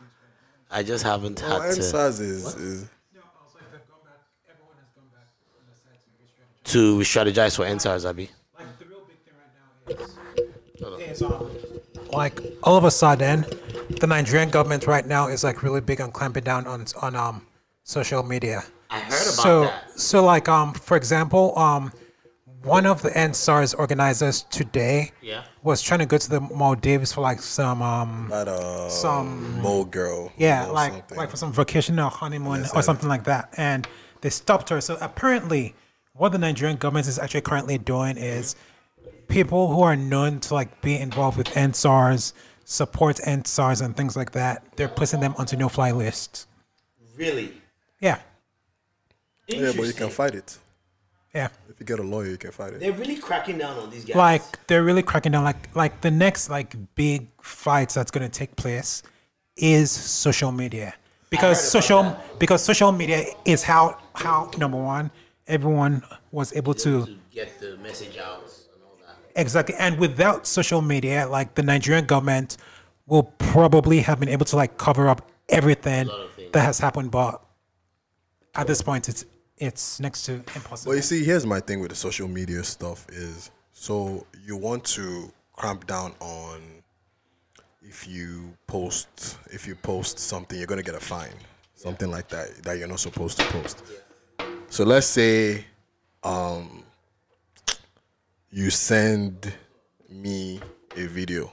I 0.70 0.82
just 0.82 1.04
haven't 1.04 1.42
Oh, 1.44 1.60
had 1.60 1.74
to 1.74 1.80
EndSARS 1.80 2.20
is 2.20 2.54
is 2.56 2.88
to 6.64 6.98
strategize 6.98 7.56
for 7.56 7.64
EndSARS, 7.64 8.08
Abby. 8.08 8.30
Like 8.56 8.78
the 8.78 8.84
real 8.86 9.00
big 9.08 9.18
thing 9.24 9.34
right 9.36 11.00
now 11.00 11.08
is, 11.08 11.20
is 11.20 11.22
um, 11.22 11.50
like 12.12 12.40
all 12.62 12.76
of 12.76 12.84
a 12.84 12.90
sudden, 12.90 13.44
the 14.00 14.06
Nigerian 14.06 14.50
government 14.50 14.86
right 14.86 15.06
now 15.06 15.26
is 15.26 15.42
like 15.42 15.62
really 15.64 15.80
big 15.80 16.00
on 16.00 16.12
clamping 16.12 16.44
down 16.44 16.66
on 16.68 16.86
on 17.02 17.16
um 17.16 17.46
social 17.82 18.22
media. 18.22 18.62
I 18.90 19.00
heard 19.00 19.10
about 19.10 19.16
so, 19.16 19.60
that. 19.62 19.98
So 20.00 20.24
like 20.24 20.48
um 20.48 20.72
for 20.74 20.96
example 20.96 21.58
um 21.58 21.92
one 22.62 22.84
of 22.86 23.00
the 23.02 23.10
EndSARS 23.10 23.74
organizers 23.78 24.42
today 24.50 25.12
Yeah. 25.22 25.44
was 25.62 25.80
trying 25.80 26.00
to 26.00 26.06
go 26.06 26.18
to 26.18 26.28
the 26.28 26.40
Maldives 26.40 27.12
for 27.12 27.20
like 27.22 27.40
some 27.40 27.80
um 27.82 28.26
that 28.30 28.48
uh 28.48 28.88
Some- 28.90 29.60
Mo 29.62 29.84
girl. 29.84 30.32
yeah 30.36 30.66
like 30.66 30.92
something. 30.92 31.18
like 31.18 31.30
for 31.30 31.36
some 31.36 31.52
vacation 31.52 31.98
or 31.98 32.10
honeymoon 32.10 32.60
Yes, 32.62 32.72
or 32.74 32.82
something 32.82 33.08
like 33.08 33.24
that 33.24 33.52
and 33.56 33.88
they 34.20 34.30
stopped 34.30 34.68
her 34.68 34.80
so 34.80 34.98
apparently 35.00 35.74
what 36.14 36.32
the 36.32 36.38
Nigerian 36.38 36.76
government 36.76 37.06
is 37.08 37.18
actually 37.18 37.40
currently 37.40 37.78
doing 37.78 38.16
is 38.18 38.56
people 39.28 39.72
who 39.72 39.80
are 39.82 39.96
known 39.96 40.40
to 40.40 40.54
like 40.54 40.82
be 40.82 40.96
involved 40.98 41.38
with 41.38 41.46
EndSARS 41.54 42.32
support 42.64 43.16
EndSARS 43.26 43.80
and 43.82 43.96
things 43.96 44.16
like 44.16 44.32
that 44.32 44.64
they're 44.76 44.88
placing 44.88 45.20
them 45.20 45.34
onto 45.38 45.56
no-fly 45.56 45.92
lists 45.92 46.46
Really? 47.16 47.54
yeah 48.00 48.18
yeah, 49.48 49.72
but 49.76 49.84
you 49.86 49.92
can 49.92 50.10
fight 50.10 50.34
it. 50.36 50.58
Yeah. 51.34 51.48
If 51.68 51.78
you 51.78 51.86
get 51.86 51.98
a 51.98 52.02
lawyer, 52.02 52.26
you 52.26 52.36
can 52.36 52.50
fight 52.50 52.74
it. 52.74 52.80
They're 52.80 52.92
really 52.92 53.16
cracking 53.16 53.58
down 53.58 53.78
on 53.78 53.90
these 53.90 54.04
guys. 54.04 54.16
like 54.16 54.66
they're 54.66 54.82
really 54.82 55.02
cracking 55.02 55.32
down. 55.32 55.44
Like 55.44 55.74
like 55.76 56.00
the 56.00 56.10
next 56.10 56.50
like 56.50 56.74
big 56.94 57.28
fights 57.40 57.94
that's 57.94 58.10
going 58.10 58.28
to 58.28 58.38
take 58.38 58.56
place 58.56 59.02
is 59.56 59.90
social 59.90 60.52
media. 60.52 60.94
Because 61.30 61.62
social 61.62 62.16
because 62.38 62.62
social 62.62 62.90
media 62.90 63.24
is 63.44 63.62
how 63.62 63.98
how 64.14 64.50
number 64.58 64.78
one 64.78 65.10
everyone 65.46 66.02
was 66.32 66.52
able 66.54 66.74
to 66.74 67.06
to 67.06 67.16
get 67.30 67.60
the 67.60 67.76
message 67.78 68.16
out 68.18 68.42
and 68.74 68.82
all 68.84 68.96
that. 69.06 69.16
exactly. 69.40 69.76
And 69.76 69.98
without 69.98 70.46
social 70.46 70.82
media 70.82 71.28
like 71.28 71.54
the 71.54 71.62
nigerian 71.62 72.04
government 72.06 72.56
will 73.06 73.24
probably 73.38 74.00
have 74.00 74.18
been 74.18 74.28
able 74.28 74.44
to 74.46 74.56
like 74.56 74.76
cover 74.76 75.08
up 75.08 75.30
everything 75.48 76.08
that 76.52 76.62
has 76.62 76.78
happened. 76.80 77.12
But 77.12 77.40
at 78.56 78.66
this 78.66 78.82
point 78.82 79.08
it's 79.08 79.24
it's 79.60 80.00
next 80.00 80.24
to 80.24 80.32
impossible 80.32 80.90
Well, 80.90 80.96
you 80.96 81.02
see, 81.02 81.22
here's 81.22 81.46
my 81.46 81.60
thing 81.60 81.80
with 81.80 81.90
the 81.90 81.96
social 81.96 82.26
media 82.26 82.64
stuff 82.64 83.06
is 83.10 83.50
so 83.72 84.26
you 84.44 84.56
want 84.56 84.84
to 84.84 85.30
cramp 85.52 85.86
down 85.86 86.14
on 86.20 86.60
if 87.82 88.08
you 88.08 88.52
post 88.66 89.36
if 89.50 89.66
you 89.66 89.74
post 89.74 90.18
something, 90.18 90.58
you're 90.58 90.66
gonna 90.66 90.82
get 90.82 90.94
a 90.94 91.00
fine, 91.00 91.34
something 91.74 92.10
like 92.10 92.28
that 92.28 92.62
that 92.62 92.78
you're 92.78 92.88
not 92.88 93.00
supposed 93.00 93.38
to 93.38 93.44
post. 93.46 93.82
So 94.68 94.84
let's 94.84 95.06
say 95.06 95.64
um, 96.22 96.84
you 98.50 98.70
send 98.70 99.52
me 100.08 100.60
a 100.96 101.06
video 101.06 101.52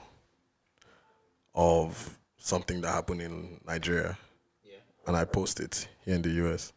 of 1.55 2.17
something 2.37 2.81
that 2.81 2.89
happened 2.89 3.21
in 3.21 3.59
Nigeria, 3.65 4.17
and 5.07 5.15
I 5.17 5.25
post 5.25 5.59
it 5.59 5.87
here 6.05 6.15
in 6.15 6.21
the 6.21 6.29
US. 6.45 6.73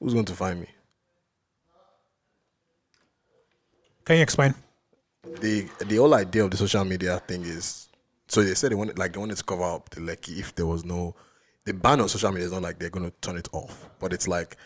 Who's 0.00 0.12
going 0.14 0.24
to 0.26 0.34
find 0.34 0.60
me? 0.60 0.66
can 4.04 4.16
you 4.16 4.22
explain 4.22 4.54
the 5.40 5.68
the 5.80 5.96
whole 5.96 6.14
idea 6.14 6.42
of 6.42 6.50
the 6.50 6.56
social 6.56 6.82
media 6.82 7.18
thing 7.28 7.42
is 7.42 7.88
so 8.26 8.42
they 8.42 8.54
said 8.54 8.70
they 8.70 8.74
wanted 8.74 8.98
like 8.98 9.12
they 9.12 9.18
wanted 9.18 9.36
to 9.36 9.44
cover 9.44 9.64
up 9.64 9.90
the 9.90 10.00
Lekki 10.00 10.38
if 10.38 10.54
there 10.54 10.64
was 10.64 10.82
no 10.82 11.14
the 11.66 11.74
ban 11.74 12.00
on 12.00 12.08
social 12.08 12.30
media 12.32 12.46
is 12.46 12.52
not 12.52 12.62
like 12.62 12.78
they're 12.78 12.88
gonna 12.88 13.12
turn 13.20 13.36
it 13.36 13.48
off, 13.52 13.86
but 13.98 14.14
it's 14.14 14.26
like 14.26 14.56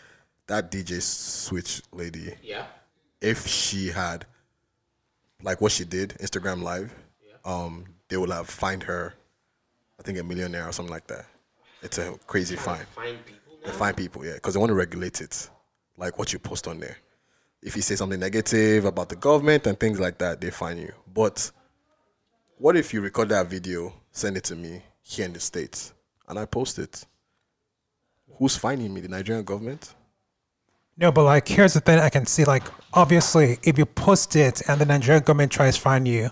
that 0.47 0.71
DJ 0.71 1.01
Switch 1.01 1.81
lady, 1.91 2.33
Yeah. 2.41 2.65
if 3.19 3.45
she 3.45 3.87
had 3.89 4.25
like 5.41 5.59
what 5.59 5.73
she 5.73 5.83
did, 5.83 6.11
Instagram 6.21 6.61
Live, 6.63 6.93
um, 7.43 7.83
they 8.07 8.15
would 8.15 8.29
have 8.29 8.47
fined 8.47 8.83
her, 8.83 9.13
I 9.99 10.03
think 10.03 10.17
a 10.19 10.23
millionaire 10.23 10.69
or 10.69 10.71
something 10.71 10.93
like 10.93 11.07
that. 11.07 11.25
It's 11.81 11.97
a 11.97 12.17
crazy 12.27 12.55
fine. 12.55 12.85
Find 12.95 13.17
people 13.25 13.42
They 13.63 13.71
fine 13.71 13.93
people, 13.93 14.25
yeah, 14.25 14.33
because 14.35 14.53
they 14.53 14.59
want 14.59 14.69
to 14.71 14.75
regulate 14.75 15.21
it, 15.21 15.49
like 15.97 16.17
what 16.17 16.33
you 16.33 16.39
post 16.39 16.67
on 16.67 16.79
there. 16.79 16.97
If 17.61 17.75
you 17.75 17.81
say 17.81 17.95
something 17.95 18.19
negative 18.19 18.85
about 18.85 19.09
the 19.09 19.15
government 19.15 19.67
and 19.67 19.79
things 19.79 19.99
like 19.99 20.17
that, 20.17 20.41
they 20.41 20.49
fine 20.51 20.77
you. 20.77 20.91
But 21.13 21.49
what 22.57 22.75
if 22.75 22.93
you 22.93 23.01
record 23.01 23.29
that 23.29 23.47
video, 23.47 23.93
send 24.11 24.35
it 24.35 24.43
to 24.45 24.55
me 24.55 24.81
here 25.01 25.25
in 25.25 25.33
the 25.33 25.39
states, 25.39 25.93
and 26.27 26.37
I 26.37 26.45
post 26.45 26.77
it? 26.79 27.05
Who's 28.37 28.57
fining 28.57 28.93
me? 28.93 28.99
The 29.01 29.07
Nigerian 29.07 29.45
government? 29.45 29.93
No, 30.97 31.11
but 31.11 31.23
like 31.23 31.47
here's 31.47 31.73
the 31.73 31.79
thing 31.79 31.99
I 31.99 32.09
can 32.09 32.25
see. 32.25 32.43
Like 32.43 32.63
obviously, 32.93 33.57
if 33.63 33.77
you 33.77 33.85
post 33.85 34.35
it 34.35 34.61
and 34.67 34.79
the 34.81 34.85
Nigerian 34.85 35.23
government 35.23 35.51
tries 35.51 35.75
to 35.75 35.81
find 35.81 36.07
you, 36.07 36.29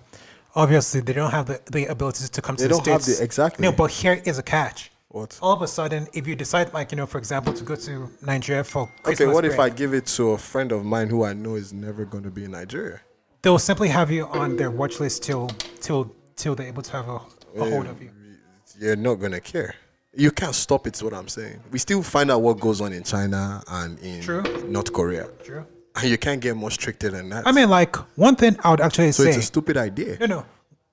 obviously 0.54 1.02
they 1.02 1.13
don't 1.13 1.32
have 1.32 1.46
the, 1.48 1.62
the 1.72 1.86
ability 1.88 2.28
to 2.28 2.41
come 2.41 2.56
They 2.58 2.63
to 2.63 2.67
the 2.70 2.74
States. 2.76 2.86
They 2.86 2.91
don't 2.91 3.02
have 3.02 3.17
the- 3.20 3.24
exactly. 3.24 3.63
No, 3.63 3.72
but 3.72 3.89
here 3.91 4.22
is 4.26 4.38
a 4.38 4.44
catch. 4.44 4.90
What? 5.12 5.38
All 5.41 5.52
of 5.52 5.62
a 5.62 5.67
sudden, 5.67 6.08
if 6.13 6.26
you 6.26 6.38
decide, 6.38 6.74
like 6.74 6.91
you 6.93 6.95
know, 6.95 7.06
for 7.06 7.17
example, 7.17 7.52
to 7.54 7.63
go 7.65 7.76
to 7.76 8.10
Nigeria 8.21 8.63
for 8.63 8.89
Christmas 9.04 9.28
Okay, 9.28 9.34
what 9.34 9.43
if 9.43 9.60
I 9.60 9.69
give 9.69 9.93
it 9.93 10.06
to 10.17 10.32
a 10.32 10.38
friend 10.38 10.71
of 10.71 10.86
mine 10.86 11.10
who 11.10 11.26
I 11.26 11.34
know 11.34 11.56
is 11.56 11.74
never 11.74 12.06
going 12.06 12.24
to 12.24 12.32
be 12.32 12.45
in 12.45 12.52
Nigeria? 12.52 13.02
They'll 13.41 13.60
simply 13.60 13.89
have 13.89 14.10
you 14.10 14.28
on 14.28 14.56
their 14.56 14.71
watch 14.71 15.02
list 15.02 15.24
till 15.24 15.47
till 15.82 16.15
till 16.38 16.56
they're 16.56 16.67
able 16.67 16.84
to 16.84 16.91
have 16.93 17.10
a, 17.10 17.15
a 17.58 17.69
hold 17.69 17.88
of 17.88 18.02
you. 18.02 18.10
Um, 18.10 18.38
you're 18.80 18.95
not 18.95 19.15
going 19.15 19.34
to 19.34 19.41
care. 19.41 19.76
You 20.15 20.32
can't 20.32 20.56
stop 20.56 20.88
it, 20.88 20.95
is 20.95 21.04
what 21.04 21.13
I'm 21.13 21.28
saying. 21.28 21.62
We 21.71 21.80
still 21.80 22.04
find 22.04 22.32
out 22.32 22.41
what 22.41 22.60
goes 22.60 22.80
on 22.80 22.93
in 22.93 23.04
China 23.04 23.62
and 23.67 24.00
in 24.00 24.21
True. 24.21 24.43
North 24.67 24.93
Korea. 24.93 25.28
True. 25.43 25.65
And 25.95 26.10
you 26.10 26.17
can't 26.17 26.39
get 26.39 26.56
more 26.56 26.71
stricter 26.71 27.10
than 27.10 27.30
that. 27.30 27.45
I 27.45 27.52
mean, 27.52 27.69
like 27.69 27.97
one 28.17 28.38
thing 28.38 28.56
I 28.63 28.71
would 28.71 28.80
actually 28.80 29.12
say. 29.12 29.12
so 29.12 29.24
say. 29.24 29.30
it's 29.30 29.39
a 29.39 29.41
stupid 29.41 29.76
idea. 29.76 30.17
No, 30.21 30.26
no. 30.26 30.45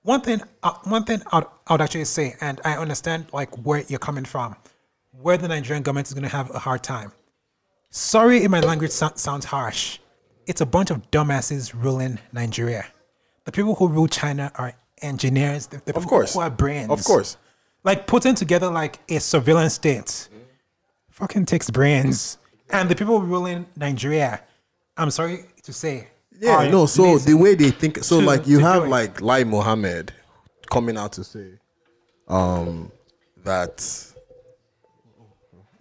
One 0.08 0.22
thing, 0.22 0.40
uh, 0.62 0.72
one 0.84 1.04
thing 1.04 1.20
I'd, 1.32 1.44
I'd 1.66 1.82
actually 1.82 2.06
say, 2.06 2.34
and 2.40 2.62
I 2.64 2.78
understand 2.78 3.26
like 3.34 3.54
where 3.56 3.84
you're 3.88 3.98
coming 3.98 4.24
from, 4.24 4.56
where 5.10 5.36
the 5.36 5.48
Nigerian 5.48 5.82
government 5.82 6.06
is 6.08 6.14
going 6.14 6.22
to 6.22 6.30
have 6.34 6.48
a 6.54 6.58
hard 6.58 6.82
time. 6.82 7.12
Sorry 7.90 8.38
if 8.38 8.50
my 8.50 8.60
language 8.60 8.90
so- 8.90 9.12
sounds 9.16 9.44
harsh. 9.44 9.98
It's 10.46 10.62
a 10.62 10.66
bunch 10.66 10.90
of 10.90 11.10
dumbasses 11.10 11.74
ruling 11.74 12.18
Nigeria. 12.32 12.86
The 13.44 13.52
people 13.52 13.74
who 13.74 13.86
rule 13.86 14.08
China 14.08 14.50
are 14.54 14.72
engineers. 15.02 15.66
The, 15.66 15.76
the 15.84 15.90
Of 15.94 15.96
people 16.04 16.08
course. 16.08 16.32
who 16.32 16.40
are 16.40 16.48
brains. 16.48 16.88
Of 16.88 17.04
course. 17.04 17.36
Like 17.84 18.06
putting 18.06 18.34
together 18.34 18.70
like 18.70 19.00
a 19.10 19.20
surveillance 19.20 19.74
state. 19.74 20.30
Fucking 21.10 21.44
takes 21.44 21.68
brains. 21.68 22.38
And 22.70 22.88
the 22.88 22.96
people 22.96 23.20
ruling 23.20 23.66
Nigeria, 23.76 24.40
I'm 24.96 25.10
sorry 25.10 25.44
to 25.64 25.72
say. 25.74 26.08
Yeah, 26.40 26.56
are 26.56 26.70
no. 26.70 26.86
So 26.86 27.18
the 27.18 27.34
way 27.34 27.54
they 27.54 27.70
think, 27.70 28.04
so 28.04 28.18
like 28.18 28.46
you 28.46 28.60
have 28.60 28.82
do 28.82 28.86
it. 28.86 28.90
like 28.90 29.20
Lai 29.20 29.44
Mohammed 29.44 30.12
coming 30.70 30.96
out 30.96 31.12
to 31.14 31.24
say, 31.24 31.58
um, 32.28 32.92
that 33.44 34.04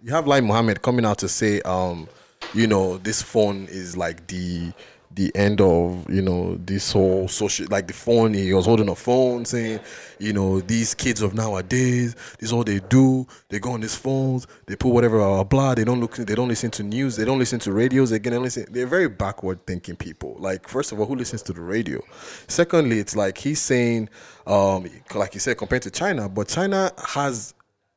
you 0.02 0.12
have 0.12 0.26
Lai 0.26 0.40
Mohammed 0.40 0.82
coming 0.82 1.04
out 1.04 1.18
to 1.18 1.28
say, 1.28 1.60
um, 1.62 2.08
you 2.54 2.66
know, 2.66 2.98
this 2.98 3.22
phone 3.22 3.66
is 3.70 3.96
like 3.96 4.26
the 4.26 4.72
the 5.18 5.34
end 5.34 5.60
of 5.60 6.08
you 6.08 6.22
know 6.22 6.54
this 6.64 6.92
whole 6.92 7.26
social 7.26 7.66
like 7.70 7.88
the 7.88 7.92
phone 7.92 8.32
he 8.32 8.52
was 8.52 8.66
holding 8.66 8.88
a 8.88 8.94
phone 8.94 9.44
saying 9.44 9.80
you 10.20 10.32
know 10.32 10.60
these 10.60 10.94
kids 10.94 11.22
of 11.22 11.34
nowadays 11.34 12.14
this 12.38 12.50
is 12.50 12.52
all 12.52 12.62
they 12.62 12.78
do. 12.88 13.26
They 13.48 13.58
go 13.58 13.72
on 13.72 13.80
these 13.80 13.96
phones 13.96 14.46
they 14.66 14.76
put 14.76 14.90
whatever 14.90 15.18
blah, 15.18 15.42
blah, 15.42 15.44
blah. 15.44 15.74
They 15.74 15.82
don't 15.82 15.98
look 15.98 16.14
they 16.14 16.36
don't 16.36 16.46
listen 16.46 16.70
to 16.70 16.84
news 16.84 17.16
they 17.16 17.24
don't 17.24 17.40
listen 17.40 17.58
to 17.60 17.72
radios 17.72 18.10
they 18.10 18.20
listen 18.20 18.66
they're 18.70 18.86
very 18.86 19.08
backward 19.08 19.66
thinking 19.66 19.96
people. 19.96 20.36
Like 20.38 20.68
first 20.68 20.92
of 20.92 21.00
all 21.00 21.06
who 21.06 21.16
listens 21.16 21.42
to 21.42 21.52
the 21.52 21.62
radio? 21.62 22.00
Secondly 22.46 23.00
it's 23.00 23.16
like 23.16 23.38
he's 23.38 23.60
saying 23.60 24.08
um 24.46 24.88
like 25.16 25.34
you 25.34 25.40
said 25.40 25.58
compared 25.58 25.82
to 25.82 25.90
china 25.90 26.28
but 26.28 26.46
china 26.46 26.92
has 27.08 27.54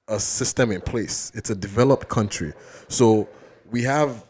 a 0.07 0.19
system 0.19 0.71
in 0.71 0.81
place. 0.81 1.31
It's 1.35 1.51
a 1.51 1.55
developed 1.55 2.09
country. 2.09 2.53
So 2.87 3.29
we 3.69 3.83
have 3.83 4.27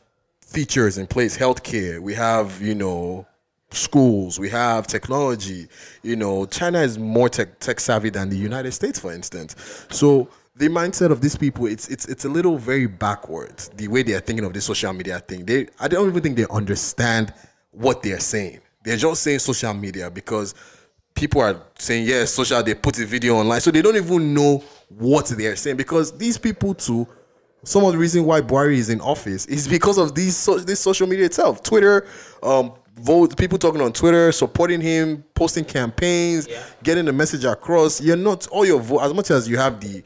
features 0.51 0.97
in 0.97 1.07
place, 1.07 1.37
healthcare, 1.37 1.99
we 1.99 2.13
have, 2.13 2.61
you 2.61 2.75
know, 2.75 3.25
schools, 3.71 4.39
we 4.39 4.49
have 4.49 4.85
technology. 4.87 5.67
You 6.03 6.15
know, 6.15 6.45
China 6.45 6.81
is 6.81 6.99
more 6.99 7.29
tech, 7.29 7.59
tech 7.59 7.79
savvy 7.79 8.09
than 8.09 8.29
the 8.29 8.37
United 8.37 8.71
States, 8.73 8.99
for 8.99 9.13
instance. 9.13 9.55
So 9.89 10.27
the 10.55 10.67
mindset 10.67 11.11
of 11.11 11.21
these 11.21 11.35
people, 11.35 11.65
it's 11.65 11.87
it's 11.87 12.05
it's 12.05 12.25
a 12.25 12.29
little 12.29 12.57
very 12.57 12.85
backwards. 12.87 13.69
The 13.69 13.87
way 13.87 14.03
they 14.03 14.13
are 14.13 14.19
thinking 14.19 14.45
of 14.45 14.53
this 14.53 14.65
social 14.65 14.93
media 14.93 15.19
thing, 15.19 15.45
they 15.45 15.67
I 15.79 15.87
don't 15.87 16.07
even 16.09 16.21
think 16.21 16.35
they 16.35 16.47
understand 16.51 17.33
what 17.71 18.03
they 18.03 18.11
are 18.11 18.19
saying. 18.19 18.59
They're 18.83 18.97
just 18.97 19.23
saying 19.23 19.39
social 19.39 19.73
media 19.73 20.09
because 20.11 20.53
people 21.13 21.41
are 21.41 21.61
saying 21.77 22.07
yes, 22.07 22.33
social. 22.33 22.61
They 22.61 22.75
put 22.75 22.99
a 22.99 23.05
video 23.05 23.37
online, 23.37 23.61
so 23.61 23.71
they 23.71 23.81
don't 23.81 23.95
even 23.95 24.33
know 24.33 24.63
what 24.89 25.27
they 25.27 25.45
are 25.45 25.55
saying 25.55 25.77
because 25.77 26.17
these 26.17 26.37
people 26.37 26.73
too. 26.73 27.07
Some 27.63 27.84
of 27.84 27.91
the 27.91 27.97
reason 27.97 28.26
why 28.26 28.41
Buhari 28.41 28.76
is 28.78 28.89
in 28.89 29.02
office 29.02 29.45
is 29.45 29.67
because 29.67 29.97
of 29.97 30.15
these 30.15 30.36
so, 30.36 30.58
this 30.58 30.80
social 30.80 31.08
media 31.08 31.26
itself, 31.26 31.62
Twitter, 31.62 32.08
um, 32.41 32.74
vote 32.95 33.38
people 33.38 33.58
talking 33.58 33.82
on 33.82 33.93
Twitter, 33.93 34.32
supporting 34.32 34.82
him, 34.82 35.24
posting 35.36 35.63
campaigns, 35.65 36.47
getting 36.84 37.06
the 37.06 37.13
message 37.13 37.45
across. 37.45 38.02
You're 38.02 38.17
not 38.17 38.47
all 38.47 38.65
your 38.65 38.80
vote 38.80 39.02
as 39.02 39.13
much 39.13 39.30
as 39.32 39.47
you 39.47 39.58
have 39.58 39.80
the 39.80 40.04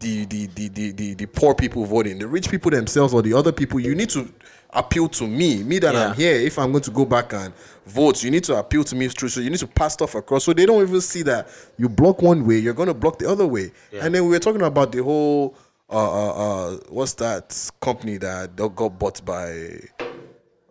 the 0.00 0.26
the, 0.26 0.46
the 0.48 0.68
the 0.68 0.90
the 0.92 1.14
the 1.14 1.26
poor 1.26 1.54
people 1.54 1.86
voting, 1.86 2.18
the 2.18 2.26
rich 2.26 2.50
people 2.50 2.70
themselves 2.70 3.14
or 3.14 3.22
the 3.22 3.32
other 3.32 3.52
people, 3.52 3.80
you 3.80 3.94
need 3.94 4.10
to 4.10 4.30
appeal 4.74 5.08
to 5.08 5.26
me, 5.26 5.62
me 5.62 5.78
that 5.78 5.94
I'm 5.96 6.14
here. 6.14 6.34
If 6.34 6.58
I'm 6.58 6.72
going 6.72 6.82
to 6.82 6.90
go 6.90 7.04
back 7.04 7.32
and 7.32 7.54
vote, 7.86 8.22
you 8.24 8.30
need 8.30 8.44
to 8.44 8.56
appeal 8.56 8.84
to 8.84 8.96
me 8.96 9.08
through. 9.08 9.28
So 9.28 9.40
you 9.40 9.48
need 9.48 9.60
to 9.60 9.68
pass 9.68 9.94
stuff 9.94 10.14
across. 10.16 10.44
So 10.44 10.52
they 10.52 10.66
don't 10.66 10.82
even 10.82 11.00
see 11.00 11.22
that 11.22 11.48
you 11.78 11.88
block 11.88 12.20
one 12.22 12.44
way, 12.44 12.58
you're 12.58 12.74
going 12.74 12.88
to 12.88 12.94
block 12.94 13.18
the 13.18 13.30
other 13.30 13.46
way. 13.46 13.70
And 14.02 14.14
then 14.14 14.24
we 14.24 14.30
were 14.30 14.38
talking 14.40 14.62
about 14.62 14.92
the 14.92 15.02
whole 15.02 15.56
uh 15.90 15.94
uh, 15.94 16.32
uh 16.32 16.76
what's 16.88 17.14
that 17.14 17.70
company 17.80 18.16
that 18.18 18.56
got 18.56 18.98
bought 18.98 19.24
by 19.24 19.80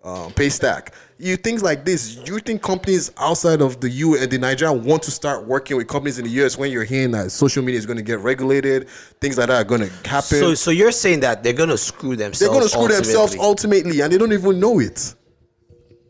um, 0.03 0.31
Paystack. 0.33 0.89
You 1.17 1.37
things 1.37 1.63
like 1.63 1.85
this. 1.85 2.19
You 2.25 2.39
think 2.39 2.61
companies 2.61 3.11
outside 3.17 3.61
of 3.61 3.79
the 3.79 3.89
U 3.89 4.17
and 4.17 4.29
the 4.29 4.37
Nigeria 4.37 4.73
want 4.73 5.03
to 5.03 5.11
start 5.11 5.45
working 5.47 5.77
with 5.77 5.87
companies 5.87 6.19
in 6.19 6.25
the 6.25 6.31
US 6.43 6.57
when 6.57 6.71
you're 6.71 6.83
hearing 6.83 7.11
that 7.11 7.31
social 7.31 7.63
media 7.63 7.79
is 7.79 7.85
going 7.85 7.97
to 7.97 8.03
get 8.03 8.19
regulated, 8.19 8.89
things 9.21 9.37
like 9.37 9.47
that 9.47 9.61
are 9.61 9.63
going 9.63 9.81
to 9.81 10.09
happen. 10.09 10.39
So, 10.39 10.53
so 10.55 10.71
you're 10.71 10.91
saying 10.91 11.21
that 11.21 11.43
they're 11.43 11.53
gonna 11.53 11.77
screw 11.77 12.15
themselves? 12.15 12.39
They're 12.39 12.49
going 12.49 12.63
to 12.63 12.69
screw 12.69 12.87
themselves 12.87 13.35
ultimately? 13.35 13.47
ultimately, 13.47 14.01
and 14.01 14.11
they 14.11 14.17
don't 14.17 14.33
even 14.33 14.59
know 14.59 14.79
it. 14.79 15.15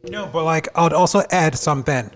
No, 0.10 0.28
but 0.28 0.44
like 0.44 0.68
I 0.76 0.84
would 0.84 0.94
also 0.94 1.22
add 1.32 1.58
something. 1.58 2.10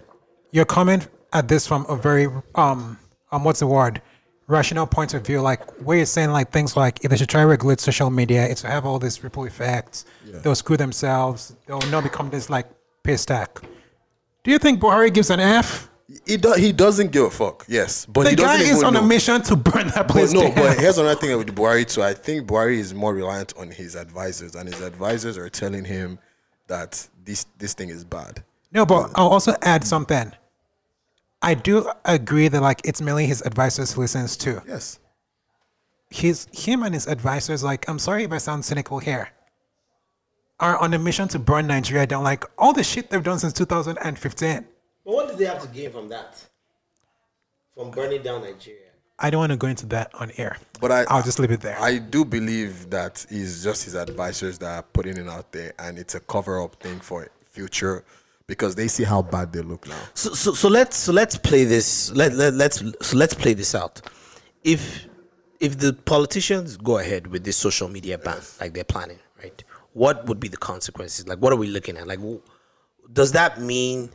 You're 0.51 0.65
coming 0.65 1.03
at 1.33 1.47
this 1.47 1.67
from 1.67 1.85
a 1.87 1.95
very 1.95 2.27
um 2.55 2.97
um 3.31 3.43
what's 3.43 3.59
the 3.59 3.67
word? 3.67 4.01
Rational 4.47 4.87
point 4.87 5.13
of 5.13 5.25
view, 5.25 5.41
like 5.41 5.61
where 5.81 5.97
you're 5.97 6.05
saying 6.05 6.31
like 6.31 6.51
things 6.51 6.77
like 6.77 7.03
if 7.03 7.09
they 7.11 7.17
should 7.17 7.27
try 7.27 7.41
to 7.41 7.47
regulate 7.47 7.81
social 7.81 8.09
media, 8.09 8.47
it's 8.47 8.61
to 8.61 8.67
have 8.67 8.85
all 8.85 8.97
these 8.97 9.21
ripple 9.21 9.43
effects. 9.43 10.05
They'll 10.25 10.55
screw 10.55 10.77
themselves. 10.77 11.55
They'll 11.65 11.81
not 11.91 12.03
become 12.03 12.29
this 12.29 12.49
like 12.49 12.67
Paystack. 13.03 13.61
Do 14.43 14.51
you 14.51 14.57
think 14.57 14.79
Buhari 14.79 15.13
gives 15.13 15.29
an 15.31 15.41
F? 15.41 15.89
He, 16.25 16.37
do, 16.37 16.53
he 16.53 16.71
doesn't 16.71 17.11
give 17.11 17.25
a 17.25 17.29
fuck. 17.29 17.65
Yes, 17.67 18.05
but 18.05 18.23
The 18.23 18.29
he 18.29 18.35
guy 18.37 18.61
is 18.61 18.81
on 18.81 18.93
know. 18.93 19.01
a 19.01 19.05
mission 19.05 19.41
to 19.41 19.57
burn 19.57 19.89
that 19.89 20.07
place 20.07 20.33
But 20.33 20.39
no, 20.39 20.45
down. 20.47 20.55
but 20.55 20.77
here's 20.79 20.97
another 20.97 21.19
thing 21.19 21.37
with 21.37 21.53
Buhari 21.53 21.85
too. 21.85 22.01
I 22.01 22.13
think 22.13 22.47
Buhari 22.47 22.77
is 22.77 22.93
more 22.93 23.13
reliant 23.13 23.53
on 23.57 23.69
his 23.69 23.95
advisors, 23.95 24.55
and 24.55 24.69
his 24.69 24.79
advisors 24.81 25.37
are 25.37 25.49
telling 25.49 25.83
him 25.83 26.19
that 26.67 27.05
this 27.25 27.45
this 27.57 27.73
thing 27.73 27.89
is 27.89 28.05
bad. 28.05 28.41
No, 28.71 28.85
but 28.85 29.11
I'll 29.15 29.27
also 29.27 29.55
add 29.61 29.83
something. 29.83 30.31
I 31.41 31.53
do 31.53 31.89
agree 32.05 32.47
that 32.47 32.61
like 32.61 32.81
it's 32.83 33.01
mainly 33.01 33.25
his 33.27 33.41
advisors 33.43 33.93
he 33.93 33.99
listens 33.99 34.37
to. 34.37 34.61
Yes. 34.67 34.99
His 36.09 36.47
him 36.51 36.83
and 36.83 36.93
his 36.93 37.07
advisors, 37.07 37.63
like 37.63 37.87
I'm 37.89 37.99
sorry 37.99 38.23
if 38.23 38.31
I 38.31 38.37
sound 38.37 38.65
cynical 38.65 38.99
here, 38.99 39.29
are 40.59 40.77
on 40.77 40.93
a 40.93 40.99
mission 40.99 41.27
to 41.29 41.39
burn 41.39 41.67
Nigeria 41.67 42.07
down. 42.07 42.23
Like 42.23 42.43
all 42.57 42.73
the 42.73 42.83
shit 42.83 43.09
they've 43.09 43.23
done 43.23 43.39
since 43.39 43.53
2015. 43.53 44.65
But 45.05 45.13
what 45.13 45.27
did 45.27 45.37
they 45.37 45.45
have 45.45 45.61
to 45.61 45.67
gain 45.67 45.91
from 45.91 46.09
that? 46.09 46.41
From 47.75 47.91
burning 47.91 48.23
down 48.23 48.41
Nigeria? 48.41 48.81
I 49.19 49.29
don't 49.29 49.39
want 49.39 49.51
to 49.51 49.57
go 49.57 49.67
into 49.67 49.85
that 49.87 50.11
on 50.13 50.31
air. 50.37 50.57
But 50.79 50.91
I, 50.91 51.05
I'll 51.09 51.23
just 51.23 51.39
leave 51.39 51.51
it 51.51 51.61
there. 51.61 51.79
I 51.79 51.97
do 51.97 52.23
believe 52.23 52.89
that 52.91 53.25
it's 53.29 53.63
just 53.63 53.85
his 53.85 53.95
advisors 53.95 54.59
that 54.59 54.75
are 54.75 54.83
putting 54.83 55.17
it 55.17 55.27
out 55.27 55.51
there, 55.51 55.73
and 55.79 55.97
it's 55.97 56.13
a 56.13 56.19
cover-up 56.19 56.75
thing 56.75 56.99
for 56.99 57.27
future 57.49 58.03
because 58.47 58.75
they 58.75 58.87
see 58.87 59.03
how 59.03 59.21
bad 59.21 59.51
they 59.51 59.61
look 59.61 59.87
now. 59.87 59.99
So, 60.13 60.33
so, 60.33 60.53
so 60.53 60.69
let's 60.69 60.95
so 60.95 61.11
let's 61.11 61.37
play 61.37 61.65
this. 61.65 62.11
Let, 62.11 62.33
let 62.33 62.53
let's 62.53 62.79
so 63.01 63.17
let's 63.17 63.33
play 63.33 63.53
this 63.53 63.75
out. 63.75 64.01
If 64.63 65.05
if 65.59 65.77
the 65.77 65.93
politicians 65.93 66.77
go 66.77 66.97
ahead 66.99 67.27
with 67.27 67.43
this 67.43 67.57
social 67.57 67.89
media 67.89 68.17
ban 68.17 68.39
like 68.59 68.73
they're 68.73 68.83
planning, 68.83 69.19
right? 69.43 69.63
What 69.93 70.25
would 70.27 70.39
be 70.39 70.47
the 70.47 70.57
consequences? 70.57 71.27
Like, 71.27 71.39
what 71.39 71.51
are 71.51 71.55
we 71.57 71.67
looking 71.67 71.97
at? 71.97 72.07
Like, 72.07 72.19
does 73.11 73.31
that 73.33 73.59
mean? 73.59 74.09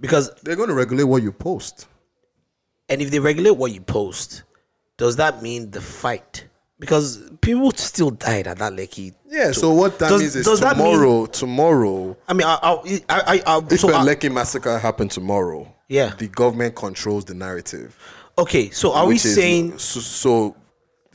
Because 0.00 0.30
They're 0.42 0.56
going 0.56 0.68
to 0.68 0.74
regulate 0.74 1.04
what 1.04 1.22
you 1.22 1.32
post. 1.32 1.86
and 2.88 3.02
if 3.02 3.10
they 3.10 3.18
regulate 3.18 3.50
what 3.56 3.72
you 3.72 3.80
post, 3.82 4.44
does 4.96 5.16
that 5.16 5.42
mean 5.42 5.70
the 5.70 5.80
fight? 5.80 6.47
Because 6.80 7.22
people 7.40 7.72
still 7.72 8.10
died 8.10 8.46
at 8.46 8.58
that 8.58 8.72
Lekki. 8.72 9.12
Yeah. 9.28 9.50
So 9.52 9.72
what 9.72 9.98
that 9.98 10.10
Does- 10.10 10.20
means 10.20 10.36
is 10.36 10.44
does 10.46 10.60
that 10.60 10.76
mean- 10.76 10.86
tomorrow. 10.86 11.26
tomorrow, 11.26 12.16
I 12.28 12.32
mean, 12.34 12.46
I, 12.46 12.58
I, 12.62 13.00
I, 13.08 13.42
I, 13.46 13.62
if 13.70 13.80
so 13.80 13.90
a 13.90 13.94
I- 13.98 14.04
Lekki 14.04 14.32
massacre 14.32 14.78
happened 14.78 15.10
tomorrow, 15.10 15.74
Yeah. 15.88 16.14
the 16.16 16.28
government 16.28 16.76
controls 16.76 17.24
the 17.24 17.34
narrative. 17.34 17.96
okay. 18.38 18.70
So 18.70 18.92
are 18.92 19.06
we 19.06 19.14
which 19.14 19.24
is- 19.24 19.34
saying? 19.34 19.78
so? 19.78 20.00
so 20.00 20.56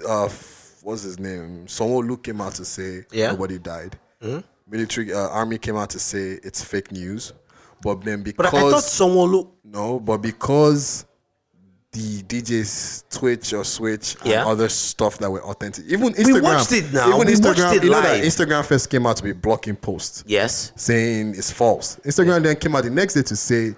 uh, 0.07 0.25
f- 0.25 0.75
what's 0.83 1.03
his 1.03 1.17
name? 1.17 1.65
Someone 1.69 2.13
came 2.17 2.41
out 2.41 2.55
to 2.55 2.65
say 2.65 3.05
Yeah. 3.11 3.31
Nobody 3.31 3.57
died. 3.57 3.97
Military 4.69 5.13
uh, 5.13 5.27
army 5.29 5.57
came 5.57 5.75
out 5.77 5.89
to 5.91 5.99
say 5.99 6.39
it's 6.43 6.63
fake 6.63 6.91
news, 6.91 7.31
but 7.81 8.01
then 8.03 8.23
But 8.23 8.35
because 8.37 8.53
I, 8.53 8.67
I 8.67 8.71
thought 8.71 8.83
someone 8.83 9.29
look. 9.31 9.55
no, 9.63 9.99
but 9.99 10.17
because 10.17 11.05
the 11.93 12.23
DJ 12.23 12.65
Switch 13.09 13.53
or 13.53 13.63
Switch 13.63 14.15
Yeah. 14.25 14.41
and 14.41 14.49
other 14.49 14.67
stuff 14.67 15.17
that 15.19 15.29
were 15.31 15.43
authentic, 15.43 15.85
even 15.87 16.13
Instagram, 16.13 16.41
watched 16.43 16.71
it 16.73 16.91
now. 16.91 17.07
even 17.07 17.19
We 17.19 17.25
watched 17.25 17.59
Instagram, 17.59 17.75
it 17.77 17.83
you 17.83 17.89
know 17.91 18.01
that. 18.01 18.23
Instagram 18.23 18.65
first 18.65 18.89
came 18.89 19.05
out 19.05 19.17
to 19.17 19.23
be 19.23 19.31
blocking 19.31 19.75
posts 19.75 20.23
Yes. 20.27 20.71
saying 20.75 21.35
it's 21.37 21.51
false. 21.51 21.97
Instagram 22.05 22.43
then 22.43 22.55
came 22.57 22.75
out 22.75 22.83
the 22.83 22.89
next 22.89 23.13
day 23.13 23.21
to 23.21 23.35
say, 23.35 23.75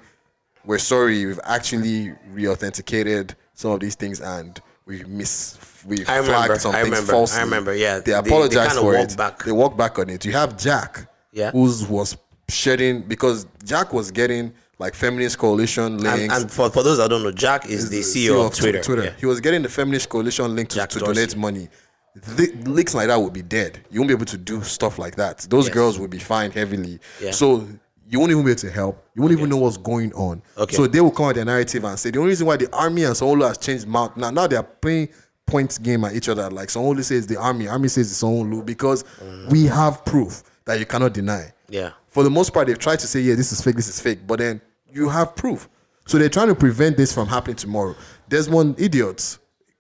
"We're 0.66 0.78
sorry, 0.80 1.26
we've 1.26 1.40
actually 1.44 2.14
re-authenticated 2.32 3.36
some 3.54 3.72
of 3.72 3.80
these 3.82 3.96
things 3.96 4.22
and 4.22 4.60
we 4.86 5.04
miss 5.08 5.58
we 5.86 5.98
I 6.08 6.18
remember, 6.18 6.46
flagged 6.48 6.62
some 6.62 6.74
I 6.76 6.82
things 6.84 7.00
remember, 7.00 7.32
I 7.32 7.42
remember, 7.42 7.76
yeah. 7.76 8.00
they 8.00 8.12
They- 8.12 8.18
apologized 8.18 8.76
they 8.78 8.82
for 8.82 8.96
it. 8.96 9.16
back. 9.18 9.44
They 9.44 9.52
walked 9.52 9.78
back 9.78 10.00
on 10.00 10.10
it. 10.10 10.26
You 10.26 10.32
have 10.32 10.58
Jack, 10.58 11.08
Yeah. 11.32 11.52
who 11.52 11.70
was 11.90 12.18
shedding 12.50 13.02
because 13.02 13.46
Jack 13.64 13.94
was 13.94 14.10
getting 14.12 14.54
like 14.78 14.94
feminist 14.94 15.38
coalition 15.38 15.94
And, 15.94 16.04
links. 16.04 16.42
and 16.42 16.52
for, 16.52 16.70
for 16.70 16.84
those 16.84 16.98
that 16.98 17.10
don't 17.10 17.24
know, 17.24 17.32
Jack 17.32 17.68
is 17.68 17.90
the 17.90 18.02
CEO, 18.02 18.46
of 18.46 18.56
Twitter. 18.56 19.04
Yeah. 19.04 19.14
He 19.20 19.26
was 19.26 19.40
getting 19.40 19.62
the 19.62 19.70
feminist 19.70 20.10
coalition 20.10 20.56
link 20.56 20.70
to, 20.70 20.86
to 20.86 21.00
donate 21.00 21.36
money. 21.36 21.70
The, 22.16 22.54
leaks 22.66 22.94
like 22.94 23.08
that 23.08 23.18
would 23.20 23.34
be 23.34 23.42
dead. 23.42 23.80
You 23.92 24.00
won't 24.00 24.08
be 24.08 24.14
able 24.14 24.26
to 24.26 24.38
do 24.38 24.64
stuff 24.64 24.98
like 24.98 25.16
that. 25.16 25.40
Those 25.50 25.66
Yes. 25.68 25.74
girls 25.74 26.00
would 26.00 26.10
be 26.10 26.20
fined 26.20 26.54
heavily. 26.54 27.00
Yeah. 27.22 27.32
So 27.32 27.68
you 28.08 28.20
won't 28.20 28.32
even 28.32 28.44
be 28.46 28.52
able 28.52 28.60
to 28.62 28.72
help. 28.72 29.04
You 29.16 29.22
won't 29.22 29.34
even 29.34 29.50
know 29.50 29.58
what's 29.58 29.78
going 29.78 30.14
on. 30.14 30.42
Okay. 30.58 30.76
So 30.76 30.88
they 30.88 31.02
will 31.02 31.12
come 31.12 31.28
with 31.28 31.36
their 31.36 31.46
narrative 31.46 31.84
and 31.84 32.00
say 32.00 32.12
the 32.12 32.20
only 32.20 32.30
reason 32.30 32.48
why 32.48 32.58
the 32.58 32.74
army 32.74 33.04
and 33.04 33.16
Sanwo-Olu 33.16 33.48
has 33.48 33.58
changed 33.58 33.88
mount 33.88 34.16
now 34.16 34.30
now 34.32 34.48
they 34.48 34.56
are 34.56 34.64
playing 34.64 35.10
points 35.46 35.78
game 35.78 36.06
at 36.06 36.16
each 36.16 36.30
other. 36.30 36.50
Like 36.50 36.70
Sanwo-Olu 36.70 37.04
says 37.04 37.28
the 37.28 37.38
army, 37.38 37.68
army 37.68 37.88
says 37.88 38.18
the 38.18 38.26
Sanwo-Olu 38.26 38.66
because 38.66 39.04
mm. 39.22 39.52
we 39.52 39.66
have 39.66 40.06
proof 40.06 40.44
that 40.66 40.80
you 40.80 40.86
cannot 40.86 41.14
deny 41.14 41.52
Yeah. 41.70 41.92
For 42.16 42.24
the 42.24 42.30
most 42.30 42.54
part, 42.54 42.68
they've 42.68 42.80
tried 42.80 43.00
to 43.00 43.08
say, 43.08 43.20
yeah, 43.20 43.36
this 43.36 43.52
is 43.52 43.62
fake, 43.62 43.76
this 43.76 43.90
is 43.90 44.00
fake, 44.00 44.20
but 44.26 44.40
then 44.40 44.62
you 44.90 45.10
have 45.10 45.36
proof. 45.36 45.68
So 46.08 46.18
they're 46.18 46.30
trying 46.30 46.48
to 46.48 46.56
prevent 46.56 46.96
this 46.96 47.14
from 47.14 47.28
happening 47.28 47.58
tomorrow. 47.58 47.94
Desmond 48.30 48.80
idiots 48.80 49.38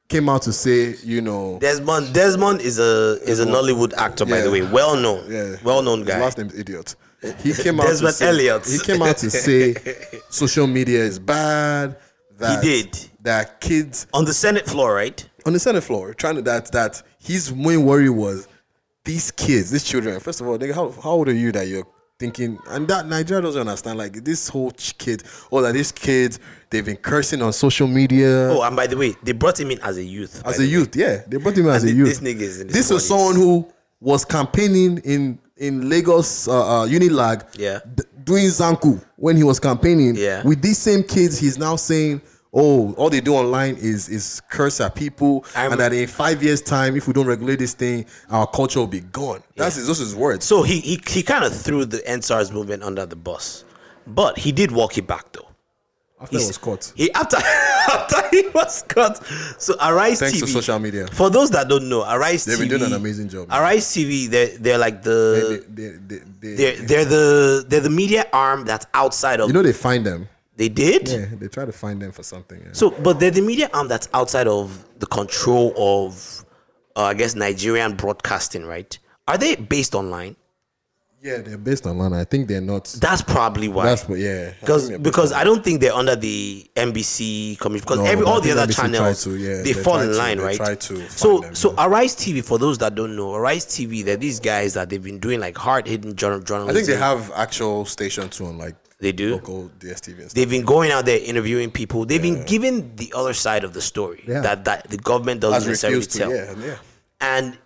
came 0.09 0.27
out 0.27 0.41
to 0.41 0.51
say, 0.51 0.95
you 1.01 1.21
know, 1.21 1.59
Desmond 1.61 2.13
Desmond 2.13 2.59
is 2.59 2.77
a 2.77 3.19
is 3.23 3.39
a 3.39 3.45
Nollywood 3.45 3.93
actor, 3.93 4.25
by 4.25 4.41
the 4.41 4.51
way, 4.51 4.61
well 4.63 4.97
known, 4.97 5.23
yeah, 5.31 5.55
well 5.63 5.81
known 5.81 5.99
his 5.99 6.09
guy. 6.09 6.19
last 6.19 6.37
name 6.37 6.47
is 6.47 6.59
idiot. 6.59 6.95
He 7.41 7.53
came 7.53 7.79
out 7.79 7.83
to 7.83 7.89
Desmond 7.91 8.15
say, 8.15 8.27
Elliot. 8.27 8.67
He 8.67 8.79
came 8.79 9.01
out 9.01 9.15
to 9.19 9.31
say 9.31 9.75
social 10.29 10.67
media 10.67 10.99
is 10.99 11.17
bad. 11.17 11.95
That, 12.37 12.61
he 12.61 12.81
did. 12.81 12.99
that 13.21 13.61
kids 13.61 14.07
On 14.13 14.25
the 14.25 14.33
Senate 14.33 14.65
floor, 14.65 14.93
right? 14.93 15.25
on 15.45 15.53
the 15.53 15.59
Senate 15.59 15.85
floor 15.85 16.13
trying 16.13 16.35
to 16.35 16.41
that 16.41 16.69
that 16.73 17.01
his 17.17 17.53
main 17.55 17.85
worry 17.85 18.09
was 18.09 18.49
these 19.05 19.31
kids, 19.31 19.71
these 19.71 19.85
children. 19.85 20.19
First 20.19 20.41
of 20.41 20.47
all, 20.47 20.59
how 20.73 20.91
how 21.01 21.11
old 21.11 21.29
are 21.29 21.33
you 21.33 21.53
that 21.53 21.67
you're 21.67 21.87
thinking? 22.19 22.57
And 22.67 22.87
that 22.87 23.07
Nigeria 23.07 23.41
doesn't 23.41 23.61
understand. 23.61 23.97
Like 23.97 24.23
this 24.23 24.47
whole 24.49 24.71
kid, 24.71 25.23
or 25.51 25.61
that 25.63 25.73
these 25.73 25.91
kids 25.91 26.39
they've 26.69 26.85
been 26.85 26.97
cursing 26.97 27.41
on 27.41 27.53
social 27.53 27.87
media. 27.87 28.49
Oh, 28.51 28.61
and 28.63 28.75
by 28.75 28.87
the 28.87 28.97
way, 28.97 29.13
they 29.23 29.31
brought 29.31 29.59
him 29.59 29.71
in 29.71 29.79
as 29.81 29.97
a 29.97 30.03
youth. 30.03 30.41
as 30.45 30.57
a 30.59 30.61
way. 30.61 30.67
youth, 30.67 30.95
yeah, 30.95 31.21
they 31.27 31.37
brought 31.37 31.57
him 31.57 31.65
in 31.67 31.71
as 31.71 31.83
And 31.83 31.91
a 31.91 31.95
youth. 31.95 32.07
this 32.09 32.19
nigga 32.19 32.41
is 32.41 32.65
this 32.67 32.91
is 32.91 33.01
40s. 33.03 33.07
someone 33.07 33.35
who 33.35 33.67
was 33.99 34.25
campaigning 34.25 34.97
in 34.99 35.39
in 35.57 35.87
Lagos 35.89 36.47
uh, 36.49 36.51
uh, 36.81 36.87
Unilag, 36.87 37.45
Yeah. 37.57 37.79
d- 37.95 38.03
doing 38.25 38.45
Zanku 38.47 39.01
when 39.15 39.37
he 39.37 39.43
was 39.43 39.59
campaigning. 39.59 40.15
Yeah. 40.15 40.43
with 40.43 40.61
these 40.61 40.77
same 40.77 41.03
kids, 41.03 41.37
he's 41.39 41.57
now 41.57 41.75
saying. 41.77 42.21
Oh, 42.57 42.93
all 42.93 43.09
they 43.09 43.19
do 43.19 43.35
online 43.35 43.75
is 43.75 44.07
is 44.07 44.41
curse 44.49 44.79
at 44.79 44.95
people, 44.95 45.43
I'm- 45.55 45.73
and 45.73 45.81
that 45.81 45.91
in 45.91 46.07
five 46.07 46.41
years' 46.41 46.61
time, 46.61 46.95
if 46.95 47.05
we 47.05 47.13
don't 47.13 47.27
regulate 47.27 47.59
this 47.59 47.73
thing, 47.73 48.05
our 48.29 48.47
culture 48.47 48.79
will 48.79 48.87
be 48.87 49.01
gone. 49.01 49.43
That's 49.57 49.75
his, 49.75 49.87
those 49.87 49.99
his 49.99 50.15
words. 50.15 50.45
So 50.45 50.63
he 50.63 50.79
he, 50.79 51.01
he 51.07 51.21
kind 51.21 51.43
of 51.43 51.53
threw 51.53 51.83
the 51.83 51.97
EndSARS 52.07 52.53
movement 52.53 52.81
under 52.83 53.05
the 53.05 53.17
bus, 53.17 53.65
but 54.07 54.37
he 54.39 54.53
did 54.53 54.71
walk 54.71 54.97
it 54.97 55.05
back 55.05 55.33
though. 55.33 55.41
After 56.21 56.37
he 56.39 56.45
was 56.45 56.57
caught. 56.57 56.93
He 56.95 57.11
after 57.11 57.35
after 57.91 58.29
he 58.31 58.47
was 58.53 58.83
caught. 58.83 59.21
So 59.59 59.75
Arise 59.81 60.21
Thanks 60.21 60.37
TV. 60.37 60.45
to 60.45 60.47
social 60.47 60.79
media. 60.79 61.07
For 61.07 61.29
those 61.29 61.49
that 61.51 61.67
don't 61.67 61.89
know, 61.89 62.03
Arise 62.09 62.45
TV 62.45 62.47
They've 62.47 62.59
been 62.59 62.69
doing 62.79 62.83
an 62.83 62.93
amazing 62.93 63.27
job. 63.27 63.49
Arise 63.51 63.85
TV. 63.87 64.29
They're 64.29 64.57
they're 64.57 64.77
like 64.77 65.03
the 65.03 65.61
They- 65.75 65.89
they- 65.89 65.97
they- 66.07 66.23
they- 66.39 66.55
they're 66.55 66.85
they're 66.87 67.05
the 67.05 67.65
they're 67.67 67.81
the 67.81 67.89
media 67.89 68.27
arm 68.31 68.63
that's 68.63 68.85
outside 68.93 69.41
of. 69.41 69.49
you 69.49 69.53
know 69.53 69.61
they 69.61 69.73
find 69.73 70.05
them. 70.05 70.29
They 70.55 70.69
did. 70.69 71.07
Yeah, 71.07 71.25
they 71.31 71.47
try 71.47 71.65
to 71.65 71.71
find 71.71 72.01
them 72.01 72.11
for 72.11 72.23
something. 72.23 72.59
Yeah. 72.59 72.73
So, 72.73 72.91
but 72.91 73.19
they're 73.19 73.31
the 73.31 73.41
media 73.41 73.69
arm 73.73 73.87
that's 73.87 74.07
outside 74.13 74.47
of 74.47 74.85
the 74.99 75.05
control 75.05 75.73
of, 75.77 76.45
uh, 76.95 77.03
I 77.03 77.13
guess, 77.13 77.35
Nigerian 77.35 77.95
broadcasting, 77.95 78.65
right? 78.65 78.97
Are 79.27 79.37
they 79.37 79.55
based 79.55 79.95
online? 79.95 80.35
yeah, 81.25 81.39
they're 81.39 81.57
based 81.57 81.87
online. 81.87 82.13
I 82.13 82.23
think 82.23 82.47
they're 82.47 82.61
not. 82.61 82.85
That's 82.99 83.23
probably 83.23 83.67
why. 83.67 83.85
That's 83.85 84.07
what. 84.07 84.19
Yeah. 84.19 84.53
Because 84.59 84.83
think 84.83 84.89
they're 84.89 84.99
based 84.99 85.03
because 85.03 85.31
online. 85.31 85.41
I 85.41 85.43
don't 85.43 85.63
think 85.63 85.81
they're 85.81 85.93
under 85.93 86.15
the 86.15 86.69
NBC 86.75 87.57
commission 87.59 87.83
because 87.83 87.97
No, 87.97 88.05
every 88.05 88.25
all 88.25 88.41
the 88.41 88.51
other 88.51 88.67
NBC 88.71 88.75
channels 88.75 89.23
to, 89.23 89.35
yeah, 89.35 89.55
they 89.57 89.63
they 89.63 89.73
fall 89.73 89.99
in 90.01 90.09
to, 90.09 90.15
line, 90.15 90.37
they 90.37 90.43
right? 90.43 90.83
so 90.83 91.39
them, 91.39 91.55
so 91.55 91.73
yeah. 91.73 91.87
Arise 91.87 92.15
TV 92.15 92.45
for 92.45 92.59
those 92.59 92.77
that 92.77 92.93
don't 92.93 93.15
know, 93.15 93.33
Arise 93.33 93.65
TV 93.65 94.05
they're 94.05 94.17
these 94.17 94.39
guys 94.39 94.75
that 94.75 94.89
they've 94.89 95.01
been 95.01 95.19
doing 95.19 95.39
like 95.39 95.57
hard 95.57 95.87
hitting 95.87 96.15
journal 96.15 96.69
I 96.69 96.73
think 96.73 96.85
they 96.85 96.95
have 96.95 97.31
actual 97.35 97.85
station 97.85 98.29
too 98.29 98.45
on 98.45 98.59
like 98.59 98.75
They 98.99 99.11
do? 99.11 99.33
local 99.33 99.69
DSTV. 99.79 100.31
They've 100.33 100.49
been 100.49 100.63
going 100.65 100.91
out 100.91 101.05
there 101.05 101.19
interviewing 101.19 101.69
people. 101.71 102.05
They've 102.05 102.21
been 102.21 102.45
giving 102.45 102.95
the 102.95 103.11
other 103.15 103.33
side 103.33 103.63
of 103.63 103.73
the 103.73 103.81
story 103.81 104.23
Yeah. 104.27 104.41
that 104.41 104.65
that 104.65 104.89
the 104.89 104.97
government 104.97 105.41
doesn't 105.41 105.55
Has 105.55 105.67
necessarily 105.67 106.05
to. 106.05 106.17
tell. 106.19 106.33
Yeah, 106.33 106.55
yeah. 106.57 106.75
and 107.21 107.57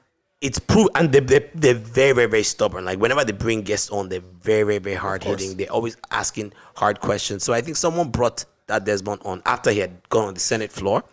it's 0.42 0.58
proof 0.58 0.88
and 0.96 1.12
they, 1.12 1.20
they, 1.20 1.50
they're 1.54 1.74
very 1.74 2.14
very 2.14 2.28
very 2.28 2.44
stubborn 2.44 2.86
like 2.86 2.98
whenever 2.98 3.24
they 3.26 3.34
bring 3.34 3.62
guests 3.62 3.90
on 3.90 4.08
they're 4.10 4.22
very 4.42 4.64
very 4.64 4.78
very 4.80 4.96
hard 4.96 5.22
hitting 5.24 5.58
they're 5.58 5.70
always 5.72 5.98
asking 6.12 6.54
hard 6.78 7.02
questions 7.02 7.44
so 7.44 7.52
i 7.52 7.60
think 7.60 7.76
someone 7.76 8.08
brought 8.10 8.46
that 8.68 8.86
desmond 8.86 9.22
on 9.26 9.42
after 9.46 9.70
he 9.70 9.80
had 9.80 9.92
gone 10.08 10.30
on 10.30 10.34
the 10.34 10.40
senate 10.40 10.72
floor 10.72 11.04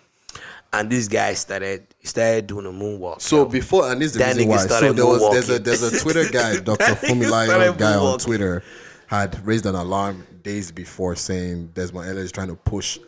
and 0.72 0.90
this 0.90 1.08
guy 1.08 1.34
started 1.34 1.84
started 2.04 2.46
doing 2.46 2.66
a 2.66 2.70
moonwalk 2.70 3.20
So 3.20 3.44
before, 3.46 3.90
and 3.90 4.00
this 4.00 4.12
is 4.12 4.12
the 4.12 4.18
That 4.20 4.36
reason 4.36 4.48
why. 4.48 4.56
So 4.58 4.66
started 4.68 4.96
there 4.96 5.06
was 5.06 5.22
there's 5.32 5.50
a 5.50 5.58
there's 5.58 5.82
a 5.82 5.98
Twitter 6.00 6.24
guy, 6.30 6.60
Dr. 6.70 6.94
Fumilayo 6.94 7.76
guy 7.76 7.94
on. 7.96 8.18
Twitter, 8.20 8.62
had 9.06 9.44
raised 9.46 9.66
an 9.66 9.74
alarm 9.74 10.26
days 10.42 10.70
before 10.72 11.14
saying 11.16 11.68
Desmond 11.74 12.08
Elliott 12.08 12.24
is 12.24 12.32
trying 12.32 12.48
to 12.48 12.56
push 12.56 12.98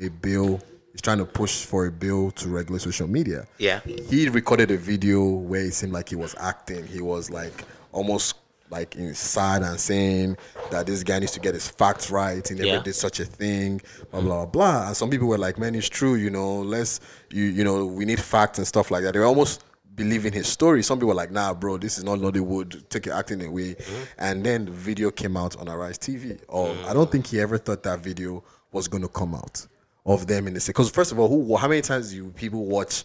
a 0.00 0.08
bill. 0.08 0.60
He's 0.92 1.00
trying 1.02 1.18
to 1.18 1.24
push 1.26 1.64
for 1.64 1.86
a 1.86 1.92
bill 1.92 2.30
to 2.32 2.48
regulate 2.48 2.82
social 2.82 3.06
media. 3.08 3.46
Yeah. 3.58 3.80
He 3.80 4.28
recorded 4.28 4.70
a 4.70 4.76
video 4.76 5.24
where 5.24 5.62
it 5.62 5.74
seemed 5.74 5.92
like 5.92 6.08
he 6.08 6.16
was 6.16 6.34
acting. 6.38 6.86
He 6.86 7.00
was 7.00 7.30
like 7.30 7.64
almost 7.92 8.36
like 8.70 8.94
inside 8.94 9.62
and 9.62 9.78
saying 9.80 10.36
that 10.70 10.86
this 10.86 11.02
guy 11.02 11.18
needs 11.18 11.32
to 11.32 11.40
get 11.40 11.54
his 11.54 11.68
facts 11.68 12.10
right. 12.10 12.46
He 12.46 12.54
never 12.54 12.66
Yeah. 12.66 12.82
did 12.82 12.94
such 12.94 13.18
a 13.18 13.24
thing, 13.24 13.80
blah 14.12 14.20
blah 14.20 14.46
blah. 14.46 14.86
And 14.88 14.96
some 14.96 15.10
people 15.10 15.26
were 15.26 15.38
like, 15.38 15.58
"Man, 15.58 15.74
it's 15.74 15.88
true. 15.88 16.14
You 16.14 16.30
know, 16.30 16.60
let's 16.60 17.00
you 17.30 17.44
you 17.44 17.64
know 17.64 17.84
we 17.86 18.04
need 18.04 18.20
facts 18.20 18.58
and 18.58 18.66
stuff 18.66 18.90
like 18.92 19.02
that." 19.02 19.12
They 19.14 19.18
were 19.18 19.26
almost 19.26 19.64
believing 19.94 20.32
his 20.32 20.46
story. 20.48 20.82
Some 20.82 20.98
people 20.98 21.08
were 21.08 21.14
like, 21.14 21.30
"Nah, 21.30 21.54
bro, 21.54 21.76
this 21.76 21.98
is 21.98 22.04
not 22.04 22.18
Nollywood. 22.18 22.88
Take 22.88 23.06
your 23.06 23.14
acting 23.14 23.44
away." 23.44 23.76
And 24.18 24.44
then 24.44 24.66
the 24.66 24.72
video 24.72 25.10
came 25.10 25.36
out 25.36 25.56
on 25.56 25.68
Arise 25.68 25.98
TV. 25.98 26.40
Oh, 26.48 26.76
I 26.88 26.92
don't 26.92 27.10
think 27.10 27.26
he 27.26 27.40
ever 27.40 27.58
thought 27.58 27.82
that 27.84 28.00
video 28.00 28.42
was 28.72 28.88
going 28.88 29.02
to 29.02 29.08
come 29.08 29.34
out 29.34 29.66
of 30.06 30.26
them 30.26 30.46
in 30.46 30.54
the 30.54 30.64
because 30.66 30.90
first 30.90 31.12
of 31.12 31.18
all, 31.18 31.28
who 31.28 31.56
how 31.56 31.68
many 31.68 31.82
times 31.82 32.10
do 32.10 32.16
you 32.16 32.30
people 32.30 32.64
watch 32.66 33.04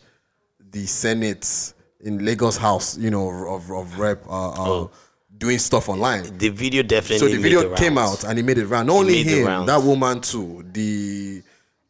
the 0.71 0.85
Senate 0.85 1.73
in 2.01 2.23
Lagos 2.23 2.57
House? 2.57 2.97
You 2.97 3.11
know, 3.11 3.29
of 3.29 3.71
of 3.71 3.99
rep 3.99 4.25
uh, 4.27 4.83
uh, 4.83 4.87
doing 5.37 5.59
stuff 5.59 5.89
online. 5.89 6.37
the 6.37 6.49
video 6.49 6.83
definitely 6.83 7.27
So 7.27 7.33
the 7.33 7.41
video 7.41 7.69
the 7.69 7.75
came 7.75 7.97
out 7.97 8.23
and 8.23 8.37
he 8.37 8.43
made 8.43 8.57
it 8.57 8.67
round. 8.67 8.87
Not 8.87 8.97
only 8.97 9.23
him, 9.23 9.65
that 9.65 9.81
woman 9.81 10.21
too. 10.21 10.65
The 10.71 11.41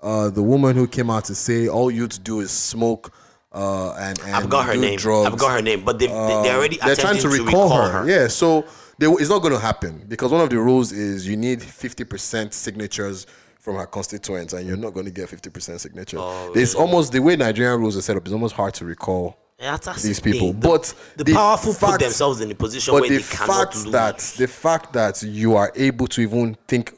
uh, 0.01 0.29
the 0.29 0.43
woman 0.43 0.75
who 0.75 0.87
came 0.87 1.09
out 1.09 1.25
to 1.25 1.35
say 1.35 1.67
all 1.67 1.89
you 1.89 2.07
to 2.07 2.19
do 2.19 2.39
is 2.39 2.51
smoke 2.51 3.11
uh, 3.55 3.95
and, 3.99 4.19
and 4.25 4.35
i've 4.35 4.49
got 4.49 4.65
her 4.65 4.75
name 4.75 4.97
drugs. 4.97 5.27
i've 5.27 5.39
got 5.39 5.51
her 5.51 5.61
name 5.61 5.83
but 5.83 5.97
they, 5.97 6.07
they 6.07 6.13
they're 6.43 6.57
already 6.57 6.77
They're 6.77 6.95
trying 6.95 7.17
to 7.19 7.27
attempting 7.27 7.45
recall, 7.45 7.69
her. 7.87 8.07
Yeah, 8.07 8.27
so 8.27 8.65
they, 8.99 9.07
it's 9.07 9.29
not 9.29 9.39
going 9.41 9.53
to 9.53 9.59
happen 9.59 10.03
because 10.07 10.31
one 10.31 10.41
of 10.41 10.49
the 10.49 10.59
rules 10.59 10.91
is 10.91 11.27
you 11.27 11.37
need 11.37 11.61
fifty 11.61 12.03
percent 12.03 12.53
signatures 12.53 13.25
from 13.59 13.75
her 13.77 13.85
constituents, 13.87 14.53
and 14.53 14.67
you're 14.67 14.77
not 14.77 14.93
going 14.93 15.05
to 15.07 15.11
get 15.11 15.27
fifty 15.27 15.49
percent 15.49 15.81
signatures. 15.81 16.19
Oh, 16.21 16.51
It's 16.55 16.75
almost 16.75 17.11
the 17.13 17.19
way 17.19 17.35
Nigerian 17.35 17.79
rules 17.79 17.97
are 17.97 18.01
set 18.01 18.15
up. 18.15 18.23
It's 18.23 18.31
almost 18.33 18.53
hard 18.55 18.73
to 18.75 18.85
recall 18.85 19.37
Yeah, 19.59 19.77
that's 19.77 20.03
these 20.03 20.19
people. 20.19 20.53
The- 20.53 20.67
but 20.69 20.93
the, 21.17 21.33
powerful 21.33 21.73
put 21.73 21.99
themselves 21.99 22.41
in 22.41 22.51
a 22.51 22.55
position 22.55 22.93
but 22.93 23.01
where 23.01 23.09
the 23.09 23.17
they 23.17 23.23
cannot 23.23 23.73
fact 23.73 23.75
lose. 23.83 23.91
that 23.93 24.17
the 24.37 24.47
fact 24.47 24.93
that 24.93 25.23
you 25.23 25.55
are 25.55 25.71
able 25.75 26.07
to 26.07 26.21
even 26.21 26.55
think, 26.67 26.93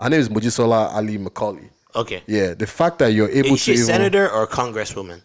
her 0.00 0.08
name 0.08 0.20
is 0.20 0.28
Mojisola 0.28 0.92
Alli-Macaulay. 0.94 1.68
okay 1.94 2.22
Yeah, 2.26 2.54
the 2.54 2.66
fact 2.66 2.98
that 3.00 3.08
you're 3.12 3.28
able 3.30 3.54
is 3.54 3.60
she 3.60 3.72
to 3.74 3.78
a 3.78 3.82
even 3.82 3.86
senator 3.86 4.30
or 4.30 4.44
a 4.44 4.48
congresswoman 4.48 5.20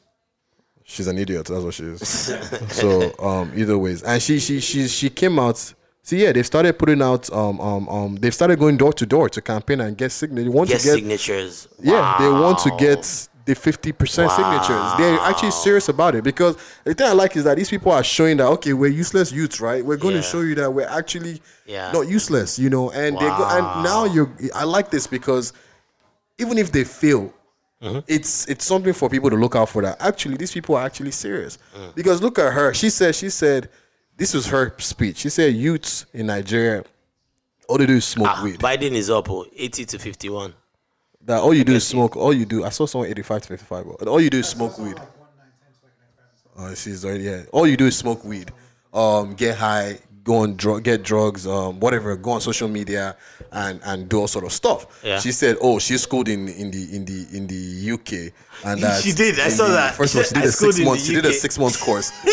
she's 0.92 1.08
an 1.08 1.18
idiot. 1.18 1.46
That's 1.48 1.64
what 1.64 1.74
she 1.74 1.84
is. 1.86 2.02
so 2.70 3.14
um, 3.20 3.52
either 3.56 3.78
ways, 3.78 4.04
and 4.04 4.22
she 4.22 4.40
she 4.40 4.60
she 4.60 4.88
she 4.88 5.10
came 5.10 5.40
out. 5.40 5.74
See, 6.04 6.24
yeah, 6.24 6.32
they've 6.32 6.46
started 6.46 6.78
putting 6.80 7.02
out 7.02 7.32
um 7.32 7.60
um 7.62 7.88
um. 7.90 8.16
They've 8.16 8.34
started 8.34 8.60
going 8.60 8.78
door 8.78 8.94
to 8.94 9.06
door 9.06 9.30
to 9.30 9.42
campaign 9.42 9.82
and 9.82 9.98
get 9.98 10.12
signatures. 10.12 10.46
They 10.46 10.50
want 10.58 10.70
get 10.70 10.80
to 10.80 10.86
get 10.86 10.94
signatures 10.96 11.68
yeah, 11.82 12.18
they 12.20 12.30
want 12.30 12.60
to 12.60 12.72
get 12.78 13.28
the 13.46 13.56
fifty 13.56 13.92
percent 13.92 14.32
signatures. 14.32 14.94
They're 14.98 15.20
actually 15.22 15.52
serious 15.52 15.90
about 15.90 16.16
it 16.16 16.24
because 16.24 16.58
the 16.84 16.94
thing 16.94 17.08
I 17.08 17.14
like 17.14 17.36
is 17.36 17.44
that 17.44 17.58
these 17.58 17.70
people 17.70 17.92
are 17.92 18.04
showing 18.04 18.38
that 18.38 18.48
okay, 18.48 18.74
we're 18.74 18.92
useless 18.92 19.32
youths, 19.32 19.60
right? 19.62 19.84
We're 19.86 19.98
going 19.98 20.16
Yeah. 20.16 20.22
to 20.22 20.28
show 20.28 20.42
you 20.42 20.56
that 20.56 20.72
we're 20.74 20.88
actually 20.88 21.42
Yeah. 21.66 21.92
not 21.92 22.08
useless, 22.08 22.60
you 22.60 22.70
know. 22.70 22.90
And 22.92 23.16
they 23.18 23.30
go 23.30 23.48
and 23.50 23.84
now 23.84 24.06
you, 24.06 24.32
I 24.54 24.64
like 24.64 24.92
this 24.92 25.08
because 25.08 25.54
even 26.38 26.58
if 26.58 26.72
they 26.72 26.84
fail, 26.84 27.34
Mm-hmm. 27.82 28.00
it's 28.08 28.48
it's 28.48 28.64
something 28.66 28.94
for 28.94 29.10
people 29.10 29.30
to 29.32 29.36
look 29.36 29.56
out 29.56 29.70
for. 29.70 29.82
That 29.82 29.98
actually 30.00 30.38
these 30.38 30.52
people 30.52 30.76
are 30.76 30.86
actually 30.86 31.12
serious 31.12 31.58
Mm. 31.76 31.96
because 31.96 32.22
look 32.22 32.38
at 32.38 32.54
her. 32.54 32.74
She 32.74 32.90
said 32.92 33.16
she 33.16 33.30
said 33.30 33.70
this 34.18 34.34
was 34.34 34.46
her 34.48 34.76
speech. 34.78 35.18
She 35.18 35.30
said 35.30 35.56
youths 35.56 36.06
in 36.14 36.28
Nigeria. 36.28 36.84
All 37.68 37.78
they 37.80 37.86
do 37.88 37.96
is 37.96 38.06
smoke 38.06 38.28
Ah, 38.30 38.42
weed. 38.44 38.60
Biden 38.60 38.92
is 38.92 39.10
up 39.10 39.30
oh, 39.32 39.46
80 39.56 39.86
to 39.86 39.98
51 40.00 40.54
That 41.26 41.40
all 41.42 41.54
you 41.54 41.64
do 41.64 41.74
is 41.74 41.88
smoke. 41.88 42.16
All 42.18 42.34
you 42.34 42.46
do. 42.46 42.64
I 42.66 42.70
saw 42.70 42.86
someone 42.86 43.10
eighty-five 43.10 43.42
to 43.44 43.48
fifty-five. 43.48 43.88
All 44.08 44.20
you 44.22 44.30
do 44.30 44.40
is 44.40 44.48
smoke 44.50 44.78
weed. 44.78 45.00
Oh, 46.58 46.74
she's 46.76 47.06
already 47.06 47.24
yeah. 47.24 47.44
All 47.52 47.66
you 47.66 47.78
do 47.78 47.86
is 47.88 47.98
smoke 47.98 48.24
weed. 48.26 48.52
Um, 48.94 49.34
get 49.36 49.56
high, 49.58 50.00
go 50.24 50.38
on 50.38 50.56
drug, 50.56 50.84
get 50.84 51.04
drugs, 51.04 51.48
um, 51.48 51.80
whatever. 51.80 52.16
Go 52.16 52.32
on 52.32 52.42
social 52.42 52.68
media 52.68 53.16
and 53.52 53.80
and 53.84 54.10
do 54.10 54.20
all 54.20 54.28
sort 54.28 54.46
of 54.46 54.52
stuff. 54.52 55.02
Yeah. 55.04 55.20
She 55.20 55.32
said, 55.32 55.58
oh, 55.62 55.80
she 55.80 55.98
schooled 55.98 56.30
in 56.30 56.48
in 56.48 56.72
the 56.72 56.96
in 56.96 57.06
the 57.06 57.28
in 57.34 57.48
the 57.48 57.92
UK, 57.94 58.34
and 58.64 58.82
that 58.82 59.02
She 59.04 59.12
did, 59.12 59.40
I 59.40 59.50
saw 59.50 59.68
the- 59.68 59.74
that. 59.74 59.96
First 59.96 60.16
of 60.16 60.20
all, 60.20 60.24
she 60.26 60.34
did 60.36 60.44
a 60.46 60.52
six 60.52 60.80
months. 60.80 61.06
She 61.06 61.14
did 61.16 61.26
a 61.26 61.34
six 61.34 61.58
months 61.60 61.78
course. 61.78 62.12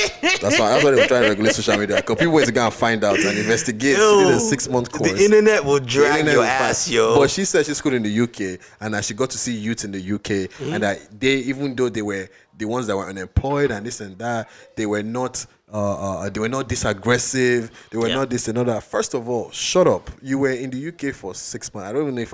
That's 0.40 0.58
why 0.58 0.68
that's 0.70 0.84
why 0.84 0.90
they 0.92 1.00
were 1.02 1.06
trying 1.08 1.22
to 1.24 1.28
regulate 1.30 1.54
social 1.54 1.76
media 1.78 1.96
because 1.96 2.16
people 2.16 2.34
went 2.34 2.46
to 2.46 2.52
go 2.52 2.64
and 2.64 2.72
find 2.74 3.02
out 3.02 3.18
and 3.18 3.38
investigate. 3.38 3.96
she 3.96 4.02
did 4.24 4.34
a 4.34 4.40
six 4.40 4.68
month 4.68 4.90
course. 4.92 5.12
the 5.12 5.24
internet 5.24 5.64
will 5.64 5.80
drag 5.80 6.20
internet 6.20 6.34
your 6.34 6.44
fine. 6.44 6.52
ass 6.70 6.88
yo 6.88 7.16
But 7.18 7.30
she 7.30 7.44
said 7.44 7.66
she 7.66 7.74
schooled 7.74 7.94
in 7.94 8.02
the 8.02 8.20
UK 8.20 8.60
and 8.80 8.94
that 8.94 9.04
she 9.04 9.14
got 9.14 9.30
to 9.30 9.38
see 9.38 9.52
youth 9.56 9.84
in 9.84 9.90
the 9.92 9.98
UK 9.98 10.28
Mm-hmm. 10.48 10.74
and 10.74 10.82
that 10.82 11.20
they, 11.20 11.36
even 11.38 11.74
though 11.74 11.88
they 11.88 12.02
were 12.02 12.28
the 12.56 12.64
ones 12.66 12.86
that 12.86 12.96
were 12.96 13.08
unemployed 13.08 13.70
and 13.70 13.84
this 13.86 14.00
and 14.00 14.18
that, 14.18 14.48
they 14.76 14.86
were 14.86 15.02
not. 15.02 15.44
Uh, 15.72 16.20
uh, 16.24 16.30
they 16.30 16.40
were 16.40 16.48
not 16.48 16.66
this 16.68 16.84
aggressive. 16.86 17.70
They 17.90 17.98
were 17.98 18.08
Yeah. 18.08 18.14
not 18.16 18.30
this 18.30 18.48
and 18.48 18.56
all 18.56 18.64
that. 18.64 18.82
First 18.84 19.12
of 19.14 19.28
all, 19.28 19.50
shut 19.50 19.86
up. 19.86 20.10
You 20.22 20.38
were 20.38 20.50
in 20.52 20.70
the 20.70 20.88
UK 20.88 21.12
for 21.14 21.34
six 21.34 21.72
months. 21.74 21.88
I 21.88 21.92
don't 21.92 22.02
even 22.02 22.14
know 22.14 22.22
if 22.22 22.32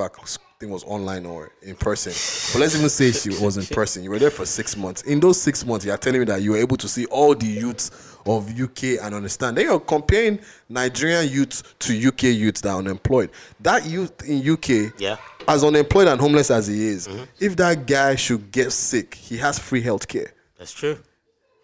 our 0.64 0.68
thing 0.68 0.72
was 0.72 0.84
online 0.84 1.26
or 1.26 1.50
in 1.62 1.74
person. 1.76 2.12
But 2.52 2.60
let's 2.60 2.74
even 2.76 2.88
say 2.88 3.12
she 3.12 3.42
was 3.42 3.56
in 3.56 3.66
person. 3.66 4.02
You 4.02 4.10
were 4.10 4.18
there 4.18 4.30
for 4.30 4.46
six 4.46 4.76
months. 4.76 5.02
In 5.02 5.20
those 5.20 5.40
six 5.40 5.64
months, 5.64 5.84
you 5.84 5.92
are 5.92 5.96
telling 5.96 6.20
me 6.20 6.26
that 6.26 6.42
you 6.42 6.52
were 6.52 6.56
able 6.58 6.76
to 6.78 6.88
see 6.88 7.06
all 7.06 7.34
the 7.34 7.46
youths 7.46 7.90
of 8.26 8.58
UK 8.58 8.98
and 9.02 9.14
understand. 9.14 9.56
Then 9.56 9.66
you're 9.66 9.80
comparing 9.80 10.38
Nigerian 10.68 11.28
youths 11.28 11.62
to 11.80 12.08
UK 12.08 12.24
youths 12.24 12.62
that 12.62 12.70
are 12.70 12.78
unemployed. 12.78 13.30
That 13.60 13.84
youth 13.86 14.26
in 14.26 14.48
UK, 14.48 14.92
Yeah. 14.98 15.16
as 15.46 15.62
unemployed 15.62 16.08
and 16.08 16.20
homeless 16.20 16.50
as 16.50 16.66
he 16.66 16.86
is, 16.86 17.06
Mm-hmm. 17.06 17.24
if 17.40 17.56
that 17.56 17.86
guy 17.86 18.14
should 18.16 18.50
get 18.50 18.72
sick, 18.72 19.14
he 19.14 19.36
has 19.38 19.58
free 19.58 19.82
health 19.82 20.08
care. 20.08 20.32
that's 20.58 20.72
true 20.72 20.96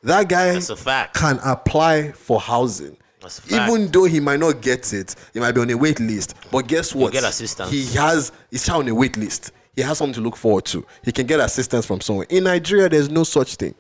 That 0.03 0.29
guy 0.29 0.53
That's 0.53 0.71
a 0.71 0.77
fact. 0.77 1.15
can 1.15 1.39
apply 1.45 2.13
for 2.13 2.41
housing. 2.41 2.97
That's 3.21 3.39
a 3.39 3.43
fact. 3.43 3.71
Even 3.71 3.91
though 3.91 4.05
he 4.05 4.21
might 4.21 4.41
not 4.41 4.61
get 4.61 4.93
it, 4.93 5.15
he 5.33 5.41
might 5.41 5.53
be 5.53 5.61
on 5.61 5.71
a 5.71 5.75
wait 5.77 6.01
list. 6.01 6.35
But 6.51 6.67
guess 6.69 6.95
what? 6.95 7.13
get 7.13 7.25
assistance. 7.25 7.71
He 7.71 7.85
has 7.97 8.33
he's 8.51 8.69
on 8.69 8.89
a 8.89 8.95
wait 8.95 9.17
list. 9.17 9.53
He 9.77 9.83
has 9.83 9.99
something 9.99 10.15
to 10.15 10.21
look 10.21 10.37
forward 10.37 10.65
to. 10.67 10.85
He 11.05 11.13
can 11.13 11.27
get 11.27 11.39
assistance 11.41 11.87
from 11.87 12.01
somewhere. 12.01 12.27
In 12.31 12.45
Nigeria, 12.45 12.89
there's 12.89 13.09
no 13.09 13.25
such 13.25 13.55
thing. 13.57 13.75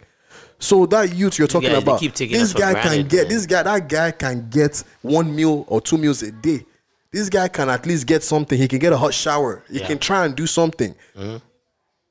So 0.58 0.84
that 0.86 1.14
youth 1.14 1.38
you're 1.38 1.48
talking 1.48 1.70
guys, 1.70 1.82
about, 1.82 2.00
this 2.00 2.52
guy 2.52 2.74
can 2.74 3.08
get 3.08 3.22
man. 3.22 3.28
this 3.28 3.46
guy, 3.46 3.62
that 3.62 3.88
guy 3.88 4.10
can 4.10 4.48
get 4.50 4.84
one 5.00 5.34
meal 5.34 5.64
or 5.68 5.80
two 5.80 5.96
meals 5.96 6.22
a 6.22 6.30
day. 6.30 6.64
This 7.10 7.28
guy 7.30 7.48
can 7.48 7.68
at 7.70 7.86
least 7.86 8.06
get 8.06 8.22
something. 8.22 8.56
He 8.58 8.68
can 8.68 8.78
get 8.78 8.92
a 8.92 8.96
hot 8.96 9.14
shower. 9.14 9.64
He 9.70 9.80
Yeah. 9.80 9.86
can 9.86 9.98
try 9.98 10.24
and 10.26 10.36
do 10.36 10.46
something. 10.46 10.94
Mm-hmm. 11.16 11.36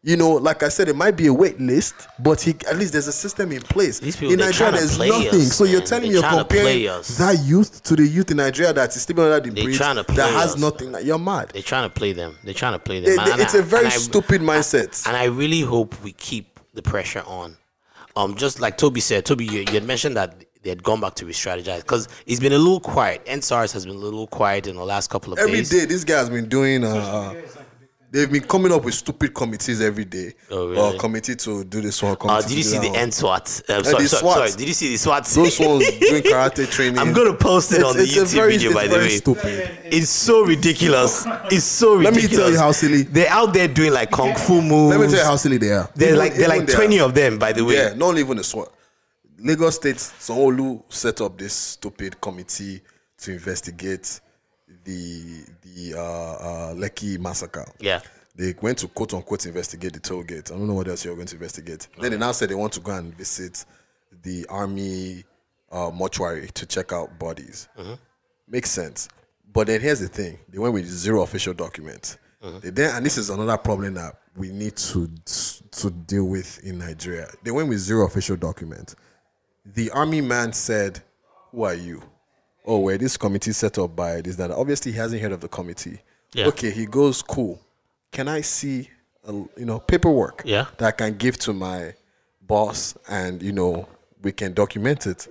You 0.02 0.16
know, 0.16 0.32
like 0.36 0.64
I 0.64 0.70
said, 0.70 0.88
it 0.88 0.96
might 0.96 1.18
be 1.18 1.28
a 1.28 1.34
wait 1.34 1.60
list, 1.60 1.94
but 2.20 2.40
he 2.40 2.52
at 2.70 2.78
least 2.78 2.94
there's 2.94 3.08
a 3.08 3.12
system 3.12 3.52
in 3.52 3.62
place. 3.62 4.00
These 4.00 4.16
people, 4.16 4.32
in 4.32 4.40
Nigeria, 4.40 4.72
there's 4.72 4.98
nothing. 4.98 5.28
us, 5.42 5.54
so 5.54 5.66
you're 5.66 5.82
telling 5.82 6.04
me 6.04 6.14
They're 6.14 6.22
you're 6.22 6.22
trying 6.22 6.38
to 6.38 6.46
play 6.46 6.86
comparing 6.86 7.04
that 7.18 7.44
youth 7.46 7.84
to 7.84 7.96
the 7.98 8.08
youth 8.08 8.32
in 8.32 8.38
Nigeria 8.38 8.72
that 8.72 8.96
is 8.96 9.02
still 9.02 9.20
under 9.20 9.42
the 9.42 9.50
They're 9.54 9.64
bridge 9.66 9.78
that 9.80 10.08
has 10.34 10.54
us. 10.54 10.58
nothing. 10.58 10.96
You're 11.04 11.20
mad. 11.20 11.50
They're 11.54 11.62
trying 11.62 11.90
to 11.90 11.94
play 11.94 12.14
them. 12.14 12.38
They're 12.46 12.54
trying 12.54 12.74
to 12.74 12.80
play 12.80 13.02
them. 13.02 13.14
They- 13.18 13.32
they- 13.36 13.44
it's 13.44 13.56
I- 13.56 13.58
a 13.58 13.62
very 13.62 13.88
I- 13.88 13.90
stupid 13.90 14.40
mindset. 14.42 15.06
And 15.06 15.18
I 15.18 15.26
really 15.26 15.62
hope 15.62 16.02
we 16.02 16.14
keep 16.14 16.62
the 16.74 16.82
pressure 16.82 17.24
on. 17.28 17.58
Um, 18.16 18.36
just 18.36 18.62
like 18.62 18.78
Toby 18.78 19.02
said, 19.02 19.26
Toby, 19.26 19.46
you, 19.48 19.60
you 19.68 19.74
had 19.74 19.84
mentioned 19.84 20.16
that 20.16 20.46
they 20.64 20.70
had 20.70 20.82
gone 20.82 21.02
back 21.02 21.16
to 21.16 21.26
re-strategize 21.26 21.82
because 21.82 22.08
it's 22.26 22.40
been 22.40 22.54
a 22.54 22.58
little 22.58 22.80
quiet. 22.80 23.26
EndSARS 23.26 23.74
has 23.74 23.86
been 23.86 23.96
a 23.96 24.00
little 24.00 24.28
quiet 24.28 24.66
in 24.66 24.78
the 24.78 24.86
last 24.86 25.10
couple 25.10 25.34
of 25.34 25.40
Every 25.40 25.58
days. 25.58 25.70
day, 25.70 25.84
this 25.86 26.06
guy 26.06 26.20
has 26.20 26.30
been 26.30 26.48
doing. 26.48 26.86
Uh, 26.86 27.34
they've 28.12 28.32
been 28.32 28.44
coming 28.44 28.72
up 28.72 28.84
with 28.84 28.94
stupid 28.94 29.34
committees 29.34 29.82
every 29.82 30.06
day. 30.06 30.34
Oh, 30.52 30.64
Or 30.68 30.70
really? 30.72 30.98
committee 31.00 31.36
to 31.36 31.64
do 31.64 31.82
this 31.82 32.02
one. 32.02 32.18
Uh, 32.22 32.42
did 32.42 32.52
you 32.52 32.64
see 32.64 32.78
the. 32.80 32.90
N 32.96 33.12
SWAT? 33.12 33.62
Um, 33.70 33.80
Uh, 33.80 33.84
sorry, 33.84 34.08
SWAT. 34.08 34.34
sorry, 34.36 34.52
did 34.52 34.68
you 34.68 34.74
see 34.74 34.90
the 34.90 34.98
SWAT? 34.98 35.26
Those 35.26 35.60
ones 35.60 35.86
doing 36.00 36.24
karate 36.32 36.70
training. 36.70 36.98
I'm 37.00 37.14
gonna 37.14 37.34
post 37.36 37.72
it 37.72 37.78
It's- 37.80 37.92
on 37.92 37.98
the 37.98 38.04
YouTube 38.04 38.34
very- 38.34 38.58
video. 38.58 38.74
By 38.74 38.88
the 38.88 38.96
way, 38.98 39.10
stupid. 39.18 39.70
it's 39.86 40.10
so 40.10 40.42
ridiculous. 40.44 41.26
It's 41.52 41.64
so 41.66 41.96
ridiculous. 41.96 42.04
Let 42.06 42.32
me 42.32 42.38
tell 42.38 42.52
you 42.52 42.58
how 42.58 42.72
silly. 42.72 43.04
They're 43.04 43.30
out 43.30 43.54
there 43.54 43.68
doing 43.68 43.94
like 43.94 44.12
kung 44.12 44.36
fu 44.36 44.62
moves. 44.62 44.96
Let 44.98 45.00
me 45.02 45.08
tell 45.08 45.20
you 45.24 45.26
how 45.32 45.36
silly 45.36 45.58
they 45.58 45.72
are. 45.72 45.90
They're 45.96 46.10
Even- 46.10 46.20
like 46.20 46.34
they're 46.36 46.50
like 46.50 46.68
20 46.68 47.00
of 47.00 47.14
them. 47.14 47.38
By 47.38 47.52
the 47.54 47.64
way, 47.64 47.76
Yeah, 47.76 47.94
not 47.96 48.18
even 48.18 48.38
the 48.38 48.44
SWAT. 48.44 48.72
Lagos 49.42 49.76
State, 49.76 49.96
Sanwo-Olu 49.98 50.84
set 50.90 51.22
up 51.22 51.38
this 51.38 51.54
stupid 51.54 52.20
committee 52.20 52.82
to 53.22 53.32
investigate 53.32 54.20
the 54.84 55.46
the 55.62 55.96
uh, 55.98 56.02
uh, 56.02 56.74
Lekki 56.74 57.20
massacre. 57.20 57.66
Yeah. 57.80 58.02
They 58.36 58.56
went 58.62 58.78
to 58.80 58.88
quote 58.88 59.14
unquote 59.14 59.46
investigate 59.46 59.94
the 59.94 60.00
toll 60.00 60.24
gate. 60.24 60.52
I 60.52 60.56
don't 60.56 60.68
know 60.68 60.74
what 60.74 60.88
else 60.88 61.04
you're 61.04 61.16
going 61.16 61.28
to 61.28 61.36
investigate. 61.36 61.88
Then 62.00 62.12
they 62.12 62.18
now 62.18 62.32
said 62.32 62.50
they 62.50 62.56
want 62.56 62.74
to 62.74 62.80
go 62.80 62.94
and 62.94 63.14
visit 63.16 63.66
the 64.24 64.46
army 64.48 65.24
uh, 65.72 65.92
mortuary 65.92 66.48
to 66.54 66.66
check 66.66 66.94
out 66.94 67.20
bodies. 67.20 67.68
Makes 68.48 68.72
sense. 68.72 69.10
But 69.52 69.68
then 69.68 69.82
here's 69.82 70.00
the 70.00 70.08
thing: 70.08 70.40
they 70.50 70.60
went 70.60 70.74
with 70.74 70.86
zero 70.86 71.24
official 71.24 71.54
documents. 71.54 72.18
They 72.62 72.70
then, 72.70 72.96
and 72.96 73.06
this 73.06 73.18
is 73.18 73.30
another 73.30 73.58
problem 73.58 73.96
that 73.96 74.16
we 74.38 74.50
need 74.52 74.78
to 74.78 75.10
to 75.72 75.90
deal 75.92 76.26
with 76.26 76.64
in 76.64 76.78
Nigeria. 76.78 77.30
They 77.44 77.52
went 77.52 77.68
with 77.68 77.80
zero 77.80 78.06
official 78.06 78.38
documents. 78.38 78.96
The 79.66 79.92
army 79.92 80.22
man 80.22 80.54
said, 80.54 81.02
"Who 81.52 81.64
are 81.64 81.74
you?" 81.74 82.02
Oh, 82.70 82.78
well, 82.78 82.98
this 83.00 83.18
committee 83.18 83.52
set 83.52 83.80
up 83.80 83.96
by 83.96 84.22
this 84.22 84.36
that. 84.36 84.52
Obviously, 84.52 84.92
he 84.92 84.98
hasn't 85.00 85.22
heard 85.22 85.32
of 85.32 85.42
the 85.42 85.48
committee. 85.48 86.00
Yeah. 86.34 86.46
Okay, 86.48 86.70
he 86.70 86.86
goes, 86.86 87.24
"Cool. 87.24 87.60
Can 88.12 88.28
I 88.28 88.42
see, 88.42 88.88
a, 89.28 89.34
you 89.34 89.66
know, 89.66 89.80
paperwork 89.80 90.44
Yeah. 90.46 90.68
that 90.78 90.88
I 90.88 90.92
can 90.92 91.18
give 91.18 91.38
to 91.40 91.54
my 91.54 91.96
boss, 92.42 92.96
and 93.08 93.42
you 93.42 93.52
know, 93.54 93.88
we 94.22 94.32
can 94.32 94.54
document 94.54 95.08
it." 95.08 95.28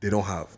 They 0.00 0.10
don't 0.10 0.24
have. 0.24 0.48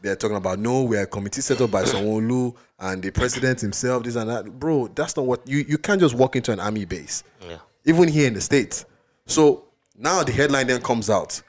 They're 0.00 0.16
talking 0.16 0.36
about 0.38 0.58
no, 0.58 0.82
we're 0.82 1.02
a 1.02 1.06
committee 1.06 1.42
set 1.42 1.60
up 1.60 1.70
by 1.70 1.82
Sanwo-Olu 1.90 2.56
and 2.80 3.02
the 3.02 3.10
president 3.12 3.60
himself, 3.60 4.02
this 4.02 4.16
and 4.16 4.28
that. 4.30 4.58
Bro, 4.58 4.88
that's 4.94 5.14
not 5.16 5.26
what 5.26 5.46
you 5.46 5.58
you 5.68 5.76
can't 5.78 6.00
just 6.00 6.14
walk 6.14 6.34
into 6.36 6.52
an 6.52 6.58
army 6.58 6.86
base. 6.86 7.22
Yeah. 7.46 7.58
Even 7.84 8.08
here 8.08 8.26
in 8.26 8.34
the 8.34 8.40
States. 8.40 8.84
So 9.26 9.64
now 9.96 10.24
the 10.24 10.32
headline 10.32 10.66
then 10.66 10.80
comes 10.80 11.08
out. 11.10 11.40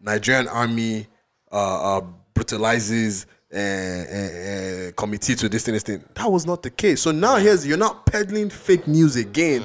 Nigerian 0.00 0.48
army 0.48 1.06
uh, 1.52 1.98
uh, 1.98 2.00
brutalizes 2.34 3.26
uh, 3.52 3.56
uh, 3.56 3.58
uh, 3.58 4.92
committee 4.96 5.34
to 5.36 5.48
this 5.48 5.64
thing, 5.64 5.74
this 5.74 5.84
thing. 5.84 6.04
That 6.14 6.30
was 6.30 6.44
not 6.44 6.62
the 6.62 6.70
case. 6.70 7.02
So 7.02 7.12
now 7.12 7.36
here's 7.36 7.66
you're 7.66 7.78
not 7.78 8.04
peddling 8.04 8.50
fake 8.50 8.88
news 8.88 9.16
again, 9.16 9.62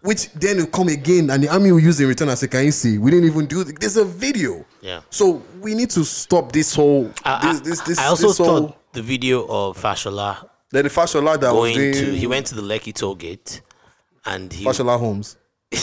which 0.00 0.32
then 0.32 0.56
will 0.56 0.66
come 0.66 0.88
again 0.88 1.28
and 1.30 1.42
the 1.42 1.48
army 1.48 1.70
will 1.70 1.80
use 1.80 2.00
in 2.00 2.08
return 2.08 2.30
as 2.30 2.40
say, 2.40 2.48
Can 2.48 2.64
you 2.64 2.72
see? 2.72 2.96
We 2.96 3.10
didn't 3.10 3.26
even 3.26 3.46
do 3.46 3.62
th- 3.62 3.76
There's 3.76 3.98
a 3.98 4.04
video. 4.04 4.64
Yeah. 4.80 5.02
So 5.10 5.42
we 5.60 5.74
need 5.74 5.90
to 5.90 6.04
stop 6.04 6.52
this 6.52 6.74
whole 6.74 7.12
I, 7.24 7.52
this 7.52 7.60
this 7.60 7.80
this, 7.82 7.98
I 7.98 8.06
also 8.06 8.28
this 8.28 8.38
thought 8.38 8.46
whole 8.46 8.76
the 8.92 9.02
video 9.02 9.42
of 9.46 9.76
Fashola 9.76 10.48
then 10.70 10.84
the 10.84 10.90
Fashola 10.90 11.38
that 11.40 11.52
was 11.52 11.74
going 11.74 11.92
doing 11.92 11.92
to 11.92 12.12
he 12.16 12.26
went 12.26 12.46
to 12.46 12.54
the 12.54 12.62
Lekki 12.62 12.94
toll 12.94 13.14
gate 13.14 13.60
and 14.24 14.52
he 14.52 14.64
Fashola 14.64 14.98
Holmes. 14.98 15.36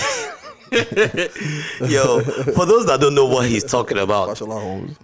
yo 1.87 2.19
for 2.21 2.65
those 2.65 2.87
that 2.87 2.97
don't 2.99 3.13
know 3.13 3.27
what 3.27 3.47
he's 3.47 3.63
talking 3.63 3.99
about 3.99 4.35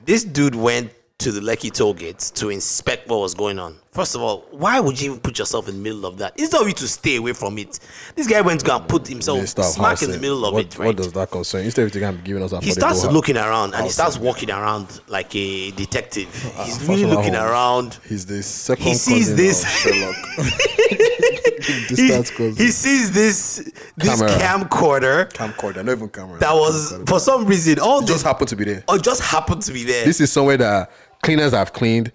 this 0.05 0.23
dude 0.23 0.55
went 0.55 0.91
to 1.20 1.34
the 1.34 1.41
Lekki 1.41 1.72
toll 1.72 1.93
gate 1.93 2.20
to 2.36 2.49
inspect 2.49 3.09
what 3.09 3.20
was 3.20 3.34
going 3.34 3.59
on. 3.59 3.78
First 3.91 4.15
of 4.15 4.22
all, 4.22 4.45
why 4.51 4.80
would 4.80 4.99
you 4.99 5.11
even 5.11 5.20
put 5.20 5.38
yourself 5.38 5.67
in 5.67 5.76
the 5.76 5.82
middle 5.82 6.05
of 6.05 6.17
that? 6.20 6.34
It's 6.38 6.53
not 6.53 6.65
you 6.65 6.72
to 6.74 6.88
stay 6.88 7.17
away 7.17 7.34
from 7.34 7.57
it. 7.57 7.80
This 8.15 8.26
guy 8.26 8.39
went 8.39 8.61
to 8.61 8.65
go 8.65 8.78
and 8.78 8.88
put 8.88 9.05
himself 9.05 9.38
Minister 9.38 9.63
smack 9.63 10.01
in 10.01 10.11
the 10.11 10.17
middle 10.17 10.45
of 10.45 10.53
what, 10.53 10.65
it, 10.65 10.80
right? 10.80 10.86
What 10.88 10.97
does 10.97 11.11
that 11.11 11.30
concern? 11.30 11.65
Instead 11.65 11.88
of 11.88 11.91
taking 11.91 12.22
giving 12.24 12.41
us 12.41 12.53
a 12.53 12.61
he 12.61 12.72
starts 12.72 13.03
looking 13.03 13.36
around 13.36 13.74
and 13.74 13.84
he 13.84 13.89
starts 13.89 14.17
walking 14.17 14.49
around 14.49 15.01
like 15.07 15.36
a 15.36 15.72
detective. 15.72 16.28
Uh, 16.57 16.63
he's 16.63 16.78
Fashola 16.78 16.88
really 16.88 17.05
looking 17.05 17.36
around. 17.36 17.99
He's 18.07 18.26
the 18.26 18.41
second 18.41 18.86
He 18.86 18.93
sees 18.93 19.36
this- 19.36 19.67
Sherlock. 19.70 20.15
He, 21.59 22.07
he 22.55 22.72
sees 22.72 23.11
this 23.11 23.57
this 23.97 24.22
camcorder 24.22 25.30
camcorder, 25.32 25.84
not 25.84 25.91
even 25.91 26.09
camera. 26.09 26.39
that 26.39 26.53
was 26.53 26.97
for 27.05 27.20
some 27.20 27.45
reason 27.45 27.80
all 27.80 28.01
It 28.01 28.07
just 28.07 28.24
happened 28.24 28.47
to 28.49 28.55
be 28.55 28.63
there. 28.63 28.84
Oh, 28.88 28.95
or 28.95 28.99
just 28.99 29.22
happened 29.22 29.61
to 29.63 29.74
be 29.74 29.84
there. 29.84 30.05
This 30.05 30.22
is 30.22 30.32
somewhere 30.32 30.57
that 30.57 30.89
cleaners 31.22 31.53
I've 31.53 31.74
cleaned, 31.74 32.11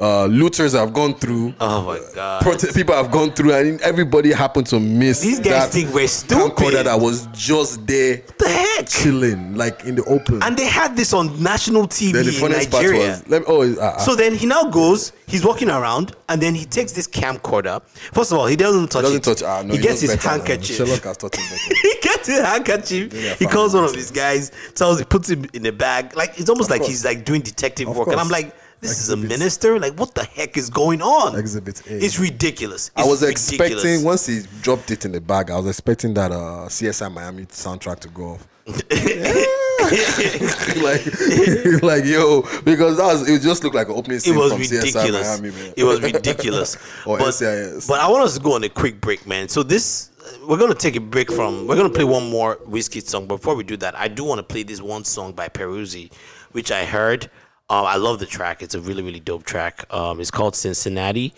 uh, 0.00 0.26
looters 0.26 0.74
have 0.74 0.92
gone 0.92 1.12
through, 1.14 1.52
oh 1.60 1.82
my 1.84 2.00
god. 2.14 2.42
prote- 2.42 2.72
people 2.72 2.94
have 2.94 3.10
gone 3.10 3.32
through, 3.32 3.52
and 3.52 3.80
everybody 3.80 4.32
happened 4.32 4.66
to 4.68 4.78
miss 4.78 5.20
These 5.22 5.40
guys 5.40 5.64
that 5.64 5.70
think 5.72 5.92
we're 5.92 6.06
stupid. 6.06 6.54
camcorder 6.54 6.84
that 6.84 7.00
was 7.00 7.26
just 7.32 7.84
there 7.84 8.18
What 8.18 8.38
the 8.38 8.48
heck? 8.48 8.88
chilling, 8.88 9.56
like 9.56 9.84
in 9.84 9.96
the 9.96 10.04
open. 10.04 10.40
And 10.44 10.56
they 10.56 10.66
had 10.66 10.96
this 10.96 11.12
on 11.12 11.42
national 11.42 11.88
TV 11.88 12.12
then 12.12 12.26
the 12.26 12.44
in 12.46 12.52
Nigeria. 12.52 13.08
was, 13.08 13.28
let 13.28 13.40
me, 13.42 13.46
oh, 13.48 13.62
uh, 13.74 13.80
uh, 13.80 13.98
So 13.98 14.14
then 14.14 14.34
he 14.36 14.46
now 14.46 14.70
goes, 14.70 15.12
he's 15.26 15.44
walking 15.44 15.68
around, 15.68 16.14
and 16.28 16.40
then 16.40 16.54
he 16.54 16.64
takes 16.64 16.92
this 16.92 17.08
camcorder. 17.08 17.82
First 18.12 18.30
of 18.30 18.38
all, 18.38 18.46
he 18.46 18.54
doesn't 18.54 18.92
touch 18.92 19.00
he 19.04 19.16
doesn't 19.18 19.26
it. 19.26 19.40
touch. 19.40 19.42
Ah, 19.42 19.62
no, 19.62 19.74
he 19.74 19.80
gets 19.80 20.00
his 20.00 20.10
better 20.14 20.28
handkerchief. 20.28 20.76
Sherlock 20.76 21.02
has 21.02 21.16
taught 21.16 21.34
him 21.36 21.44
better. 21.50 21.74
he 21.82 21.94
gets 22.02 22.28
his 22.28 22.38
handkerchief. 22.38 23.38
He 23.40 23.46
calls 23.46 23.74
one 23.74 23.82
of 23.82 23.94
his 23.96 24.12
guys, 24.12 24.52
tells, 24.76 25.00
him, 25.00 25.06
puts 25.06 25.28
him 25.28 25.44
in 25.54 25.66
a 25.66 25.72
bag. 25.72 26.14
Like 26.16 26.38
it's 26.38 26.48
almost 26.48 26.70
like 26.70 26.82
course. 26.82 26.90
he's 26.90 27.04
like 27.04 27.24
doing 27.24 27.40
detective 27.40 27.88
Of 27.88 27.96
work. 27.96 28.08
And 28.08 28.20
I'm 28.20 28.28
like, 28.28 28.54
this 28.80 29.00
is 29.00 29.10
a 29.10 29.16
minister. 29.16 29.78
Like, 29.78 29.94
what 29.94 30.14
the 30.14 30.24
heck 30.24 30.56
is 30.56 30.70
going 30.70 31.02
on? 31.02 31.38
Exhibit 31.38 31.86
A. 31.86 32.04
It's 32.04 32.18
ridiculous. 32.18 32.90
I 32.96 33.04
was 33.04 33.22
ridiculous. 33.22 33.50
expecting 33.50 34.04
once 34.04 34.26
he 34.26 34.40
dropped 34.62 34.90
it 34.90 35.04
in 35.04 35.12
the 35.12 35.20
bag, 35.20 35.50
I 35.50 35.56
was 35.56 35.68
expecting 35.68 36.14
that 36.14 36.32
uh, 36.32 36.68
CSI 36.68 37.12
Miami 37.12 37.46
soundtrack 37.46 38.00
to 38.00 38.08
go 38.08 38.32
off. 38.32 38.46
like, 40.82 41.06
like 41.82 42.04
yo, 42.04 42.42
because 42.64 42.96
that 42.98 43.06
was 43.06 43.28
it. 43.28 43.40
Just 43.40 43.62
looked 43.64 43.76
like 43.76 43.88
an 43.88 43.94
opening 43.94 44.16
It 44.16 44.20
scene 44.20 44.36
was 44.36 44.52
from 44.52 44.60
CSI 44.60 44.82
ridiculous. 44.82 45.40
Miami, 45.40 45.56
man. 45.56 45.72
It 45.76 45.84
was 45.84 46.00
ridiculous. 46.02 46.76
Or 47.06 47.16
but, 47.16 47.28
NCIS. 47.28 47.88
but 47.88 48.00
I 48.00 48.08
want 48.08 48.24
us 48.24 48.36
to 48.36 48.42
go 48.42 48.54
on 48.54 48.64
a 48.64 48.68
quick 48.68 49.00
break, 49.00 49.26
man. 49.26 49.48
So 49.48 49.62
this, 49.62 50.10
we're 50.46 50.58
gonna 50.58 50.74
take 50.74 50.96
a 50.96 51.00
break 51.00 51.32
from. 51.32 51.66
We're 51.66 51.76
gonna 51.76 51.90
play 51.90 52.04
one 52.04 52.28
more 52.28 52.56
Wizkid 52.66 53.04
song. 53.04 53.26
But 53.26 53.36
before 53.36 53.54
we 53.54 53.64
do 53.64 53.76
that, 53.78 53.96
I 53.96 54.08
do 54.08 54.24
want 54.24 54.40
to 54.40 54.42
play 54.42 54.62
this 54.62 54.82
one 54.82 55.04
song 55.04 55.32
by 55.32 55.48
Peruzzi, 55.48 56.12
which 56.52 56.70
I 56.70 56.84
heard. 56.84 57.30
Um, 57.70 57.84
I 57.84 57.96
love 57.96 58.18
the 58.18 58.26
track. 58.26 58.62
It's 58.62 58.74
a 58.74 58.80
really, 58.80 59.02
really 59.02 59.20
dope 59.20 59.44
track. 59.44 59.84
Um, 59.92 60.20
it's 60.20 60.30
called 60.30 60.56
Cincinnati. 60.56 61.34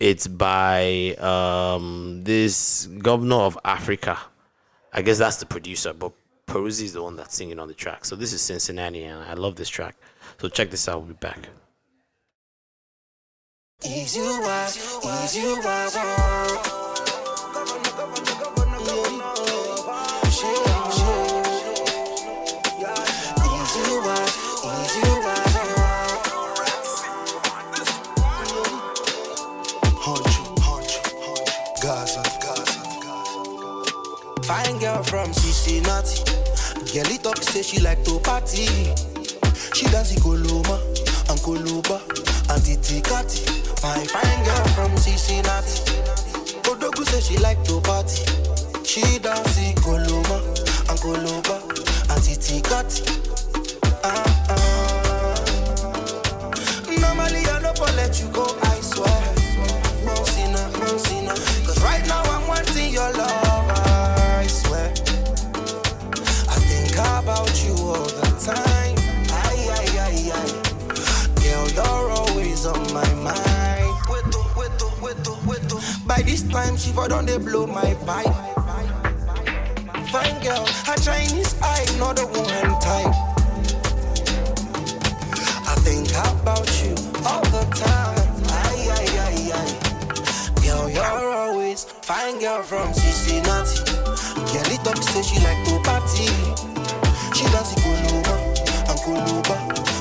It's 0.00 0.26
by 0.26 1.14
um, 1.18 2.22
this 2.24 2.86
governor 2.86 3.36
of 3.36 3.58
Africa. 3.64 4.18
I 4.92 5.02
guess 5.02 5.18
that's 5.18 5.36
the 5.36 5.46
producer, 5.46 5.92
but 5.92 6.12
Peruzzi 6.46 6.84
is 6.84 6.94
the 6.94 7.02
one 7.02 7.16
that's 7.16 7.34
singing 7.34 7.58
on 7.58 7.68
the 7.68 7.74
track. 7.74 8.06
So 8.06 8.16
this 8.16 8.32
is 8.32 8.40
Cincinnati, 8.40 9.04
and 9.04 9.22
I 9.22 9.34
love 9.34 9.56
this 9.56 9.68
track. 9.68 9.96
So 10.40 10.48
check 10.48 10.70
this 10.70 10.88
out. 10.88 11.00
We'll 11.00 11.08
be 11.08 11.14
back. 11.14 11.48
Out, 13.84 13.90
ease 13.90 14.16
Fine 34.46 34.78
girl 34.78 35.02
from 35.02 35.32
Cincinnati. 35.32 36.22
Girl 36.92 37.10
it 37.10 37.26
say 37.44 37.62
she 37.62 37.80
like 37.80 38.04
to 38.04 38.20
party. 38.20 38.66
She 39.74 39.86
dance 39.86 40.12
in 40.14 40.22
Koloma 40.22 40.78
and 41.28 41.40
Koloba 41.40 41.98
and 42.54 42.64
Titi 42.64 43.00
Kati. 43.00 43.42
Fine 43.80 44.06
fine 44.06 44.44
girl 44.44 44.64
from 44.76 44.96
Cincinnati. 44.96 45.82
Odogu 46.62 47.04
say 47.06 47.20
she 47.20 47.36
like 47.38 47.62
to 47.64 47.80
party. 47.80 48.22
She 48.84 49.18
dance 49.18 49.58
in 49.58 49.74
and 50.90 50.98
Koloba 51.00 51.60
and 52.14 52.22
Titi 52.22 52.60
Kati. 52.62 53.02
Ah, 54.04 54.46
ah. 54.48 55.34
Normally 57.00 57.44
I 57.46 57.58
for 57.76 57.92
let 57.96 58.20
you 58.20 58.28
go, 58.28 58.44
I 58.62 58.80
swear. 58.80 59.16
Time 76.56 76.76
she 76.78 76.90
for 76.90 77.06
done 77.06 77.26
they 77.26 77.36
blow 77.36 77.66
my 77.66 77.92
pipe. 78.06 78.32
Fine 80.08 80.38
girl, 80.42 80.64
a 80.88 80.94
Chinese 81.04 81.54
eye, 81.60 81.84
not 81.98 82.16
the 82.16 82.24
woman 82.32 82.68
type. 82.80 83.12
I 85.68 85.74
think 85.84 86.08
about 86.32 86.64
you 86.80 86.94
all 87.28 87.44
the 87.52 87.64
time. 87.76 88.24
Aye, 88.64 88.88
aye, 88.96 89.16
aye, 89.26 89.52
aye. 89.60 89.74
Girl, 90.64 90.88
you're 90.88 91.34
always 91.44 91.84
fine 91.84 92.40
girl 92.40 92.62
from 92.62 92.88
Cincinnati. 92.94 93.84
Girl, 94.48 94.72
it 94.72 94.86
up 94.88 94.96
say 95.12 95.22
she 95.28 95.36
like 95.44 95.60
to 95.68 95.76
party. 95.84 96.24
She 97.36 97.44
does 97.52 97.68
it 97.76 97.80
Kuluba 97.84 98.36
and 98.88 98.98
Kuluba 99.04 99.56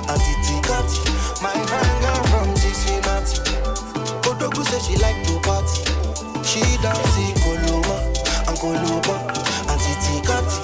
and 0.07 0.21
Titi 0.23 0.55
Kati. 0.67 0.99
My 1.43 1.51
fine 1.67 1.97
girl 2.01 2.23
from 2.31 2.55
Cincinnati. 2.55 3.37
Odogu 4.23 4.63
say 4.71 4.79
she 4.87 4.95
like 5.01 5.19
to 5.27 5.39
party. 5.41 5.84
She 6.45 6.61
dance 6.81 7.17
it 7.17 7.35
Kuluba 7.43 7.95
and 8.47 8.57
Kuluba 8.57 9.15
and 9.69 9.81
Titi 9.81 10.15
Kati. 10.27 10.59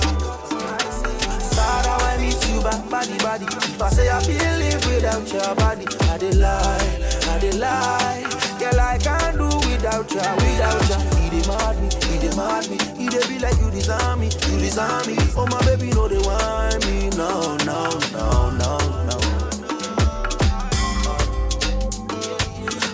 Sarah, 1.42 1.98
I 2.04 2.18
miss 2.20 2.40
you 2.50 2.62
back, 2.62 2.88
body, 2.90 3.18
body. 3.18 3.46
If 3.46 3.82
I 3.82 3.90
say 3.90 4.10
I 4.10 4.20
feel 4.22 4.38
live 4.38 4.86
without 4.88 5.28
your 5.34 5.56
body, 5.56 5.86
I 6.10 6.18
dey 6.18 6.32
lie, 6.34 7.00
I 7.28 7.40
dey 7.40 7.52
lie. 7.54 8.24
Girl, 8.60 8.80
I 8.80 8.98
can't 9.00 9.38
do 9.38 9.46
without 9.70 10.10
you, 10.12 10.22
without 10.22 10.90
you. 10.90 11.00
He 11.20 11.30
dey 11.42 11.48
mad 11.48 11.76
me, 11.82 11.90
he 12.08 12.20
dey 12.20 12.36
mad 12.38 12.70
me. 12.70 12.78
He 12.98 13.10
dey 13.10 13.28
be 13.28 13.40
like 13.40 13.60
you 13.60 13.72
deserve 13.72 14.20
me, 14.20 14.26
you 14.28 14.60
deserve 14.60 15.08
me. 15.08 15.16
Oh 15.36 15.48
my 15.50 15.60
baby, 15.66 15.90
no 15.92 16.08
they 16.08 16.20
want 16.20 16.86
me, 16.86 17.10
no, 17.18 17.58
no, 17.66 17.90
no, 18.14 18.52
no, 18.52 18.78
no. 19.10 19.18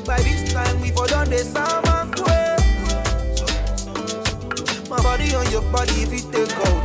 By 0.06 0.18
this 0.24 0.54
time 0.54 0.80
we 0.82 0.92
for 0.92 1.06
done 1.08 1.30
the 1.30 1.40
summer 1.40 1.84
body 5.08 5.34
on 5.36 5.50
your 5.52 5.62
body 5.72 6.04
if 6.04 6.12
you 6.12 6.20
take 6.34 6.52
out. 6.68 6.84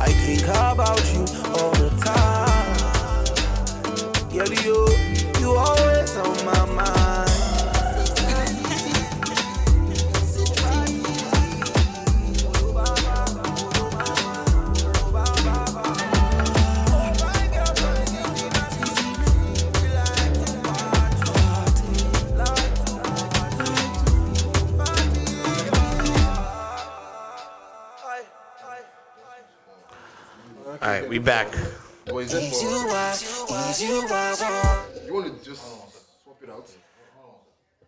I 0.00 0.10
think 0.24 0.48
about 0.48 1.04
you 1.12 1.35
right, 31.00 31.08
we 31.08 31.18
back. 31.18 31.54
What 32.08 32.20
is 32.24 32.34
it 32.34 32.42
Is 32.44 32.62
you 32.62 32.68
for? 32.68 32.94
are, 32.94 33.12
is 33.70 33.82
you 33.82 35.14
want 35.14 35.38
to 35.38 35.44
just 35.44 35.62
swap 36.22 36.38
it 36.42 36.50
out? 36.50 36.70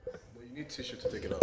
But 0.05 0.21
you 0.49 0.57
need 0.57 0.69
tissue 0.69 0.97
to 0.97 1.11
take 1.11 1.25
it 1.25 1.33
out. 1.33 1.43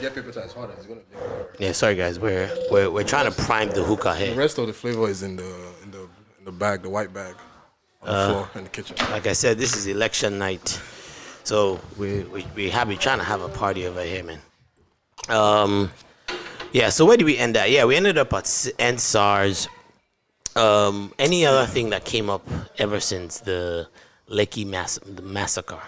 Get 0.00 0.14
paper 0.14 0.30
towel 0.30 0.44
as 0.44 0.52
hard 0.52 0.70
it's 0.70 0.86
gonna 0.86 1.00
be. 1.00 1.64
Yeah, 1.64 1.72
sorry 1.72 1.96
guys, 1.96 2.18
we're 2.20 2.48
we're, 2.70 2.90
we're 2.90 3.04
trying 3.04 3.30
to 3.30 3.42
prime 3.42 3.70
the 3.70 3.82
hookah 3.82 4.14
here. 4.14 4.26
The 4.28 4.32
here. 4.32 4.40
rest 4.40 4.58
of 4.58 4.66
the 4.68 4.72
flavor 4.72 5.08
is 5.08 5.22
in 5.22 5.36
the 5.36 5.72
in 5.82 5.90
the 5.90 6.02
in 6.38 6.44
the 6.44 6.52
bag, 6.52 6.82
the 6.82 6.88
white 6.90 7.12
bag, 7.12 7.34
on 8.02 8.08
the 8.08 8.32
floor 8.32 8.50
in 8.54 8.64
the 8.64 8.70
kitchen. 8.70 8.96
Like 9.10 9.26
I 9.26 9.32
said, 9.32 9.58
this 9.58 9.76
is 9.76 9.86
election 9.88 10.38
night, 10.38 10.80
so 11.42 11.80
we 11.96 12.22
we 12.24 12.46
we 12.54 12.70
have 12.70 12.88
been 12.88 12.98
trying 12.98 13.18
to 13.18 13.24
have 13.24 13.42
a 13.42 13.48
party 13.48 13.86
over 13.86 14.02
here, 14.02 14.22
man. 14.22 14.40
Um, 15.28 15.90
yeah. 16.72 16.90
So 16.90 17.04
where 17.04 17.16
did 17.16 17.24
we 17.24 17.36
end 17.36 17.56
at? 17.56 17.70
Yeah, 17.70 17.84
we 17.84 17.96
ended 17.96 18.18
up 18.18 18.32
at 18.32 18.44
S- 18.44 18.70
end 18.78 19.00
SARS. 19.00 19.68
Um, 20.58 21.14
any 21.20 21.46
other 21.46 21.66
thing 21.66 21.90
that 21.90 22.04
came 22.04 22.28
up 22.28 22.44
ever 22.78 22.98
since 22.98 23.38
the 23.38 23.88
Lekki 24.28 24.66
mass 24.66 24.98
the 25.06 25.22
massacre? 25.22 25.80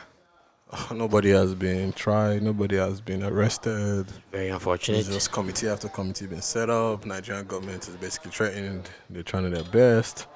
Nobody 0.94 1.30
has 1.30 1.56
been 1.56 1.92
tried. 1.92 2.42
Nobody 2.42 2.76
has 2.76 3.00
been 3.00 3.24
arrested. 3.24 4.06
Very 4.30 4.50
unfortunate. 4.50 4.98
It's 4.98 5.08
just 5.08 5.32
committee 5.32 5.66
after 5.66 5.88
committee 5.88 6.28
been 6.28 6.40
set 6.40 6.70
up. 6.70 7.04
Nigerian 7.04 7.48
government 7.48 7.88
is 7.88 7.96
basically 7.96 8.30
threatened. 8.30 8.88
They're 9.10 9.24
trying 9.24 9.50
their 9.50 9.64
best. 9.64 10.28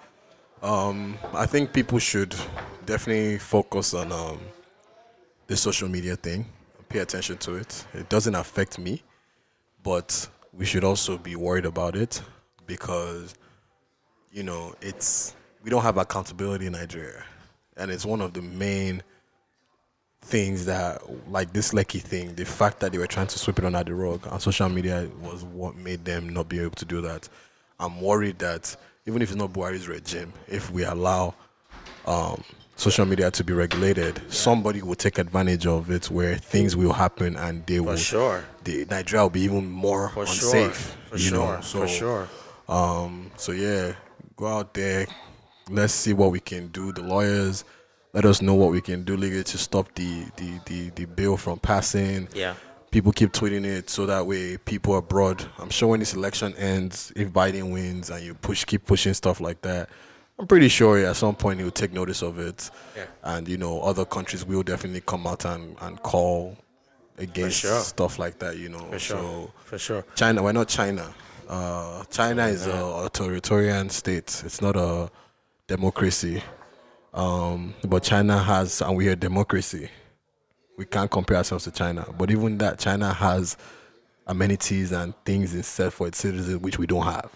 Um, 0.64 1.16
I 1.32 1.46
think 1.46 1.72
people 1.72 2.00
should 2.00 2.34
definitely 2.86 3.38
focus 3.38 3.94
on 3.94 4.10
um, 4.10 4.40
the 5.46 5.56
social 5.56 5.88
media 5.88 6.16
thing. 6.16 6.46
Pay 6.88 6.98
attention 6.98 7.36
to 7.38 7.54
it. 7.54 7.86
It 7.94 8.08
doesn't 8.08 8.34
affect 8.34 8.80
me, 8.80 9.04
but 9.84 10.28
we 10.52 10.64
should 10.64 10.82
also 10.82 11.18
be 11.18 11.36
worried 11.36 11.66
about 11.66 11.94
it 11.94 12.20
because 12.66 13.34
you 14.34 14.42
know 14.42 14.74
it's 14.82 15.34
we 15.62 15.70
don't 15.70 15.82
have 15.82 15.96
accountability 15.96 16.66
in 16.66 16.72
Nigeria, 16.72 17.24
and 17.78 17.90
it's 17.90 18.04
one 18.04 18.20
of 18.20 18.34
the 18.34 18.42
main 18.42 19.02
things 20.20 20.66
that 20.66 21.00
like 21.30 21.52
this 21.52 21.72
Lekki 21.72 22.00
thing, 22.02 22.34
the 22.34 22.44
fact 22.44 22.80
that 22.80 22.92
they 22.92 22.98
were 22.98 23.06
trying 23.06 23.28
to 23.28 23.38
sweep 23.38 23.58
it 23.58 23.64
under 23.64 23.84
the 23.84 23.94
rug 23.94 24.26
and 24.30 24.42
social 24.42 24.68
media 24.68 25.08
was 25.20 25.44
what 25.44 25.76
made 25.76 26.04
them 26.04 26.28
not 26.30 26.48
be 26.48 26.58
able 26.58 26.72
to 26.72 26.84
do 26.84 27.00
that. 27.02 27.28
I'm 27.78 28.00
worried 28.00 28.38
that 28.40 28.74
even 29.06 29.22
if 29.22 29.30
it's 29.30 29.36
not 29.36 29.52
Buhari's 29.52 29.86
regime, 29.86 30.32
if 30.48 30.70
we 30.70 30.84
allow 30.84 31.34
um, 32.06 32.42
social 32.76 33.04
media 33.04 33.30
to 33.30 33.44
be 33.44 33.52
regulated, 33.52 34.20
somebody 34.32 34.82
will 34.82 34.94
take 34.94 35.18
advantage 35.18 35.66
of 35.66 35.90
it 35.90 36.10
where 36.10 36.36
things 36.36 36.74
will 36.74 36.92
happen 36.92 37.36
and 37.36 37.64
they 37.66 37.80
will 37.80 37.96
sure. 37.96 38.44
the 38.64 38.86
Nigeria 38.86 39.24
will 39.24 39.30
be 39.30 39.42
even 39.42 39.68
more 39.68 40.08
For 40.10 40.26
sure. 40.26 40.70
For 40.70 41.16
you 41.16 41.22
sure. 41.22 41.56
know? 41.56 41.60
So, 41.60 41.80
For 41.80 41.88
sure. 41.88 42.28
Um, 42.68 43.30
so 43.36 43.52
yeah, 43.52 43.92
go 44.36 44.46
out 44.46 44.74
there. 44.74 45.06
Let's 45.70 45.94
see 45.94 46.12
what 46.12 46.30
we 46.30 46.40
can 46.40 46.68
do. 46.68 46.92
The 46.92 47.02
lawyers, 47.02 47.64
let 48.12 48.24
us 48.24 48.42
know 48.42 48.54
what 48.54 48.70
we 48.72 48.80
can 48.80 49.04
do 49.04 49.16
legally 49.16 49.44
to 49.44 49.58
stop 49.58 49.94
the 49.94 50.26
the, 50.36 50.60
the, 50.66 50.90
the 50.90 51.04
bill 51.06 51.36
from 51.36 51.58
passing. 51.58 52.28
Yeah. 52.34 52.54
People 52.90 53.10
keep 53.10 53.32
tweeting 53.32 53.64
it 53.64 53.90
so 53.90 54.06
that 54.06 54.24
way 54.24 54.56
people 54.56 54.96
abroad. 54.96 55.44
I'm 55.58 55.70
sure 55.70 55.88
when 55.88 56.00
this 56.00 56.14
election 56.14 56.54
ends, 56.56 57.12
if 57.16 57.30
Biden 57.30 57.72
wins 57.72 58.10
and 58.10 58.24
you 58.24 58.34
push 58.34 58.64
keep 58.64 58.86
pushing 58.86 59.14
stuff 59.14 59.40
like 59.40 59.62
that, 59.62 59.88
I'm 60.38 60.46
pretty 60.46 60.68
sure 60.68 60.98
at 60.98 61.16
some 61.16 61.34
point 61.34 61.58
he'll 61.58 61.72
take 61.72 61.92
notice 61.92 62.22
of 62.22 62.38
it. 62.38 62.70
Yeah. 62.96 63.06
And 63.24 63.48
you 63.48 63.56
know, 63.56 63.80
other 63.80 64.04
countries 64.04 64.44
will 64.44 64.62
definitely 64.62 65.00
come 65.00 65.26
out 65.26 65.44
and, 65.44 65.76
and 65.80 66.00
call 66.02 66.56
against 67.18 67.60
sure. 67.60 67.80
stuff 67.80 68.18
like 68.18 68.38
that, 68.40 68.58
you 68.58 68.68
know. 68.68 68.84
For 68.90 68.98
sure. 68.98 69.18
So 69.18 69.52
For 69.64 69.78
sure. 69.78 70.04
China, 70.14 70.42
we're 70.42 70.52
not 70.52 70.68
China. 70.68 71.12
Uh, 71.48 72.04
China 72.10 72.46
is 72.46 72.66
a 72.66 72.76
authoritarian 72.76 73.90
state. 73.90 74.42
It's 74.44 74.60
not 74.60 74.76
a 74.76 75.10
democracy. 75.66 76.42
Um, 77.12 77.74
but 77.86 78.02
China 78.02 78.42
has, 78.42 78.80
and 78.80 78.96
we're 78.96 79.12
a 79.12 79.16
democracy. 79.16 79.88
We 80.76 80.84
can't 80.84 81.10
compare 81.10 81.38
ourselves 81.38 81.64
to 81.64 81.70
China. 81.70 82.06
But 82.18 82.30
even 82.30 82.58
that, 82.58 82.78
China 82.78 83.12
has 83.12 83.56
amenities 84.26 84.92
and 84.92 85.14
things 85.24 85.54
instead 85.54 85.92
for 85.92 86.08
its 86.08 86.18
citizens, 86.18 86.58
which 86.58 86.78
we 86.78 86.86
don't 86.86 87.04
have. 87.04 87.30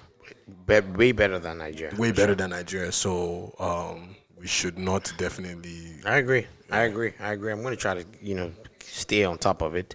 Be- 0.67 0.81
way 0.81 1.13
better 1.13 1.39
than 1.39 1.59
Nigeria. 1.59 1.95
Way 1.97 2.13
better 2.13 2.35
than 2.35 2.51
Nigeria. 2.51 2.91
So 2.91 3.55
um, 3.61 4.17
we 4.39 4.47
should 4.47 4.79
not 4.79 5.13
definitely. 5.19 6.01
I 6.05 6.17
agree. 6.17 6.47
I 6.71 6.83
agree. 6.83 7.13
I 7.21 7.33
agree. 7.33 7.53
I'm 7.53 7.63
going 7.63 7.75
to 7.75 7.81
try 7.81 7.95
to, 7.95 8.05
you 8.21 8.35
know, 8.35 8.53
stay 8.81 9.25
on 9.25 9.39
top 9.39 9.63
of 9.63 9.77
it. 9.77 9.95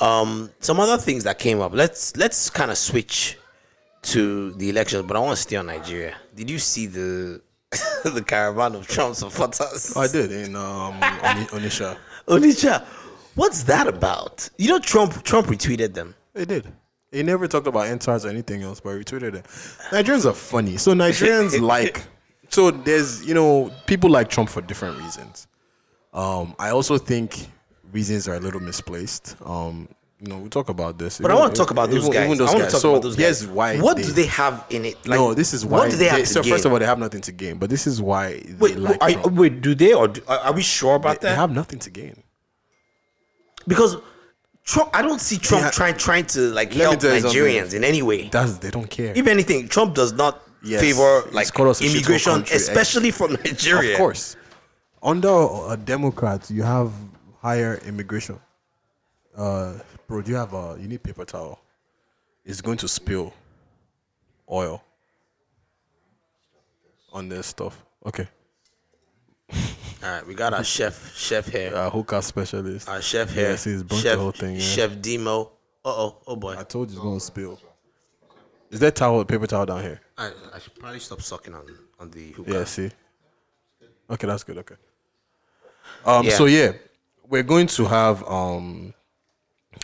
Um, 0.00 0.50
some 0.60 0.80
other 0.80 0.96
things 0.96 1.24
that 1.24 1.38
came 1.38 1.60
up. 1.60 1.72
Let's 1.74 2.16
let's 2.16 2.48
kind 2.48 2.70
of 2.70 2.78
switch 2.78 3.36
to 4.02 4.52
the 4.52 4.70
elections, 4.70 5.04
but 5.06 5.16
I 5.16 5.20
want 5.20 5.36
to 5.36 5.42
stay 5.42 5.56
on 5.56 5.66
Nigeria. 5.66 6.16
Did 6.34 6.50
you 6.50 6.58
see 6.58 6.86
the 6.86 7.40
the 8.04 8.24
caravan 8.26 8.74
of 8.74 8.86
Trump 8.86 9.14
supporters? 9.14 9.92
Oh, 9.96 10.00
I 10.00 10.08
did 10.08 10.32
in 10.32 10.56
um, 10.56 10.94
Oni- 10.94 11.46
Onisha. 11.54 11.96
Onitsha, 12.26 12.84
what's 13.34 13.64
that 13.64 13.86
about? 13.86 14.48
You 14.58 14.68
know, 14.68 14.78
Trump 14.78 15.22
Trump 15.22 15.48
retweeted 15.48 15.94
them. 15.94 16.14
They 16.32 16.44
did. 16.44 16.66
He 17.12 17.24
never 17.24 17.48
talked 17.48 17.66
about 17.66 17.86
EndSARS 17.86 18.24
or 18.24 18.28
anything 18.28 18.62
else, 18.62 18.78
but 18.78 18.96
he 18.96 19.02
tweeted 19.02 19.34
it. 19.34 19.44
Nigerians 19.90 20.24
are 20.30 20.34
funny. 20.34 20.76
So 20.76 20.94
Nigerians 20.94 21.60
like 21.74 22.04
so 22.48 22.70
there's 22.70 23.24
you 23.26 23.34
know, 23.34 23.72
people 23.86 24.10
like 24.10 24.28
Trump 24.28 24.48
for 24.48 24.60
different 24.60 24.98
reasons. 24.98 25.46
Um, 26.12 26.54
I 26.58 26.70
also 26.70 26.98
think 26.98 27.48
reasons 27.92 28.28
are 28.28 28.34
a 28.34 28.40
little 28.40 28.60
misplaced. 28.60 29.36
Um, 29.44 29.88
know, 30.28 30.38
we 30.38 30.48
talk 30.48 30.68
about 30.68 30.98
this. 30.98 31.18
But 31.18 31.30
I 31.30 31.34
want 31.34 31.54
to 31.54 31.58
talk 31.58 31.70
about 31.70 31.90
those 31.90 32.06
guys. 32.08 32.16
I 32.16 32.26
want 32.28 32.38
to 32.40 32.46
talk 32.46 32.70
so 32.80 32.90
about 32.90 33.02
those 33.02 33.16
guys. 33.16 33.40
here's 33.40 33.46
why. 33.46 33.78
What 33.78 33.96
do 33.96 34.02
they 34.04 34.26
have 34.26 34.64
in 34.70 34.84
it? 34.84 34.96
Like, 35.06 35.18
no, 35.18 35.34
this 35.34 35.54
is 35.54 35.64
why. 35.64 35.78
What 35.78 35.90
do 35.90 35.96
they 35.96 36.06
have 36.08 36.20
to 36.20 36.26
so 36.26 36.42
gain? 36.42 36.52
first 36.52 36.64
of 36.64 36.72
all, 36.72 36.78
they 36.78 36.84
have 36.86 36.98
nothing 36.98 37.20
to 37.22 37.32
gain. 37.32 37.58
But 37.58 37.70
this 37.70 37.86
is 37.86 38.02
why 38.02 38.40
they 38.40 38.54
wait, 38.58 38.76
like 38.78 39.02
are, 39.02 39.28
wait, 39.30 39.60
do 39.62 39.74
they 39.74 39.94
or 39.94 40.08
do, 40.08 40.20
are 40.28 40.52
we 40.52 40.62
sure 40.62 40.96
about 40.96 41.20
They 41.20 41.28
that? 41.28 41.34
They 41.34 41.40
have 41.40 41.50
nothing 41.52 41.78
to 41.80 41.90
gain. 41.90 42.22
because 43.66 43.96
Trump, 44.64 44.90
I 44.92 45.02
don't 45.02 45.20
see 45.20 45.38
Trump 45.38 45.64
ha- 45.64 45.70
trying 45.70 45.96
trying 45.96 46.26
to 46.26 46.40
like 46.52 46.72
help. 46.72 47.00
Nigerians 47.00 47.74
in 47.74 47.82
any 47.84 48.02
way. 48.02 48.28
That's 48.28 48.58
they 48.58 48.70
don't 48.70 48.88
care. 48.90 49.12
If 49.16 49.26
anything, 49.26 49.68
Trump 49.68 49.94
does 49.94 50.12
not 50.12 50.42
Yes, 50.62 50.82
favor 50.82 51.22
like 51.32 51.50
called 51.54 51.70
us 51.70 51.80
a 51.80 51.84
shithole 51.84 51.94
immigration, 51.96 52.32
country. 52.34 52.56
especially 52.56 53.10
from 53.10 53.32
Nigeria. 53.44 53.92
Of 53.92 53.98
course. 53.98 54.36
Under 55.02 55.46
a 55.68 55.78
Democrat, 55.82 56.50
you 56.50 56.62
have 56.62 56.92
higher 57.40 57.80
immigration. 57.86 58.38
Uh, 59.34 59.72
bro, 60.10 60.20
do 60.20 60.30
you 60.32 60.36
have 60.36 60.52
a? 60.52 60.76
You 60.78 60.88
need 60.88 61.02
paper 61.02 61.24
towel. 61.24 61.60
It's 62.44 62.60
going 62.60 62.78
to 62.78 62.88
spill 62.88 63.32
oil 64.50 64.82
on 67.12 67.28
this 67.28 67.46
stuff. 67.46 67.80
Okay. 68.04 68.26
All 69.52 69.58
right, 70.02 70.26
we 70.26 70.34
got 70.34 70.52
our 70.52 70.64
chef, 70.64 71.16
chef 71.16 71.46
here. 71.46 71.72
Uh, 71.74 71.88
hookah 71.90 72.22
specialist. 72.22 72.88
Our 72.88 73.00
chef 73.00 73.32
here. 73.32 73.50
Yeah, 73.50 73.56
see, 73.56 73.70
it's 73.70 73.82
burnt 73.84 74.02
chef, 74.02 74.16
the 74.16 74.22
whole 74.22 74.32
thing. 74.32 74.56
Yeah. 74.56 74.60
Chef 74.62 75.00
Demo. 75.00 75.52
Uh 75.84 75.88
oh, 75.88 76.16
oh 76.26 76.36
boy. 76.36 76.56
I 76.58 76.64
told 76.64 76.90
you 76.90 76.96
it's 76.96 77.04
gonna 77.04 77.20
spill. 77.20 77.60
Is 78.70 78.80
there 78.80 78.90
towel, 78.90 79.24
paper 79.24 79.46
towel 79.46 79.66
down 79.66 79.82
here? 79.82 80.00
I, 80.18 80.32
I 80.52 80.58
should 80.58 80.74
probably 80.74 80.98
stop 80.98 81.22
sucking 81.22 81.54
on 81.54 81.66
on 82.00 82.10
the 82.10 82.32
hookah. 82.32 82.52
Yeah. 82.52 82.64
See. 82.64 82.90
Okay, 84.10 84.26
that's 84.26 84.42
good. 84.42 84.58
Okay. 84.58 84.76
Um. 86.04 86.26
Yeah. 86.26 86.32
So 86.32 86.46
yeah, 86.46 86.72
we're 87.28 87.44
going 87.44 87.68
to 87.68 87.84
have 87.84 88.24
um. 88.28 88.92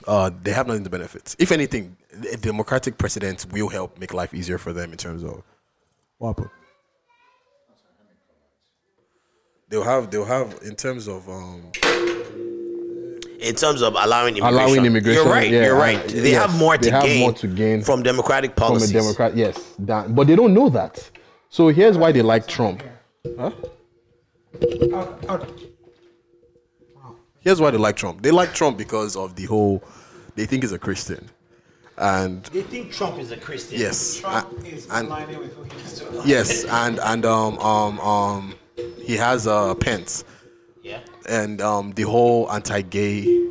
Uh, 0.06 0.30
they 0.42 0.52
have 0.52 0.66
nothing 0.66 0.84
to 0.84 0.90
benefit. 0.90 1.36
If 1.38 1.52
anything, 1.52 1.96
a 2.32 2.36
democratic 2.36 2.98
president 2.98 3.46
will 3.52 3.68
help 3.68 3.98
make 3.98 4.12
life 4.12 4.34
easier 4.34 4.58
for 4.58 4.72
them 4.72 4.92
in 4.92 4.98
terms 4.98 5.22
of 5.22 5.42
what 6.18 6.28
happened. 6.30 6.50
They'll 9.68 9.82
have. 9.82 10.10
They'll 10.10 10.24
have 10.24 10.58
in 10.62 10.76
terms 10.76 11.08
of 11.08 11.28
um. 11.28 11.72
In 13.40 13.54
terms 13.54 13.82
of 13.82 13.94
allowing 13.94 14.36
immigration, 14.36 14.64
Allowing 14.64 14.86
immigration, 14.86 15.22
you're 15.22 15.32
right. 15.32 15.50
yeah, 15.50 15.64
you're 15.64 15.76
right. 15.76 16.08
They 16.08 16.32
yes, 16.32 16.42
have 16.50 16.58
more 16.58 16.76
to 16.76 16.80
they 16.82 16.90
to 16.90 16.96
have 16.96 17.04
gain. 17.04 17.20
more 17.20 17.32
to 17.34 17.46
gain 17.46 17.82
from 17.82 18.02
democratic 18.02 18.56
from 18.56 18.76
a. 18.76 18.86
Democrat. 18.86 19.36
Yes, 19.36 19.74
that, 19.80 20.14
but 20.14 20.26
they 20.26 20.36
don't 20.36 20.54
know 20.54 20.68
that. 20.70 21.10
So 21.50 21.68
here's 21.68 21.98
why 21.98 22.12
they 22.12 22.22
like 22.22 22.46
Trump. 22.46 22.82
Huh? 23.38 23.50
Out, 24.94 25.24
out. 25.28 25.50
Here's 27.46 27.60
why 27.60 27.70
they 27.70 27.78
like 27.78 27.94
Trump. 27.94 28.22
They 28.22 28.32
like 28.32 28.54
Trump 28.54 28.76
because 28.76 29.14
of 29.14 29.36
the 29.36 29.44
whole. 29.44 29.80
They 30.34 30.46
think 30.46 30.64
he's 30.64 30.72
a 30.72 30.80
Christian, 30.80 31.30
and 31.96 32.42
They 32.46 32.62
think 32.62 32.90
Trump 32.90 33.20
is 33.20 33.30
a 33.30 33.36
Christian. 33.36 33.78
yes, 33.78 34.16
Trump 34.18 34.64
a- 34.64 34.66
is 34.66 34.88
and 34.90 35.06
aligning 35.06 35.38
with 35.38 35.54
who 35.54 35.62
he 35.62 35.80
used 35.80 35.98
to. 35.98 36.22
yes, 36.24 36.64
and 36.64 36.98
and 36.98 37.24
um 37.24 37.56
um 37.60 38.00
um, 38.00 38.54
he 39.00 39.14
has 39.16 39.46
a 39.46 39.52
uh, 39.52 39.74
Pence, 39.76 40.24
Yeah. 40.82 40.98
and 41.28 41.60
um 41.62 41.92
the 41.92 42.02
whole 42.02 42.50
anti-gay 42.50 43.46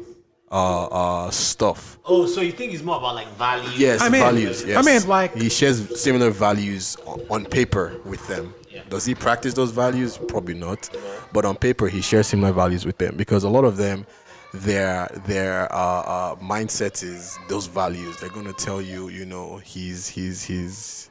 uh 0.51 0.85
uh 0.87 1.31
stuff. 1.31 1.97
Oh, 2.03 2.25
so 2.25 2.41
you 2.41 2.51
think 2.51 2.73
it's 2.73 2.83
more 2.83 2.97
about 2.97 3.15
like 3.15 3.29
values? 3.37 3.79
Yes, 3.79 4.01
I 4.01 4.09
mean- 4.09 4.19
values. 4.21 4.65
I 4.75 4.81
mean, 4.81 5.07
like- 5.07 5.33
he 5.37 5.47
shares 5.47 6.01
similar 6.01 6.31
values 6.31 6.97
on, 7.05 7.21
on 7.29 7.45
paper 7.45 7.93
with 8.03 8.27
them. 8.27 8.53
Does 8.89 9.05
he 9.05 9.15
practice 9.15 9.53
those 9.53 9.71
values? 9.71 10.17
Probably 10.27 10.53
not. 10.53 10.89
But 11.33 11.45
on 11.45 11.55
paper, 11.55 11.87
he 11.87 12.01
shares 12.01 12.27
similar 12.27 12.51
values 12.51 12.85
with 12.85 12.97
them 12.97 13.15
because 13.15 13.43
a 13.43 13.49
lot 13.49 13.65
of 13.65 13.77
them, 13.77 14.05
their 14.53 15.09
their 15.25 15.71
uh, 15.73 16.01
uh, 16.01 16.35
mindset 16.35 17.03
is 17.03 17.37
those 17.49 17.67
values. 17.67 18.17
They're 18.19 18.29
gonna 18.29 18.53
tell 18.53 18.81
you, 18.81 19.09
you 19.09 19.25
know, 19.25 19.57
he's 19.57 20.07
he's 20.07 20.43
he's 20.43 21.09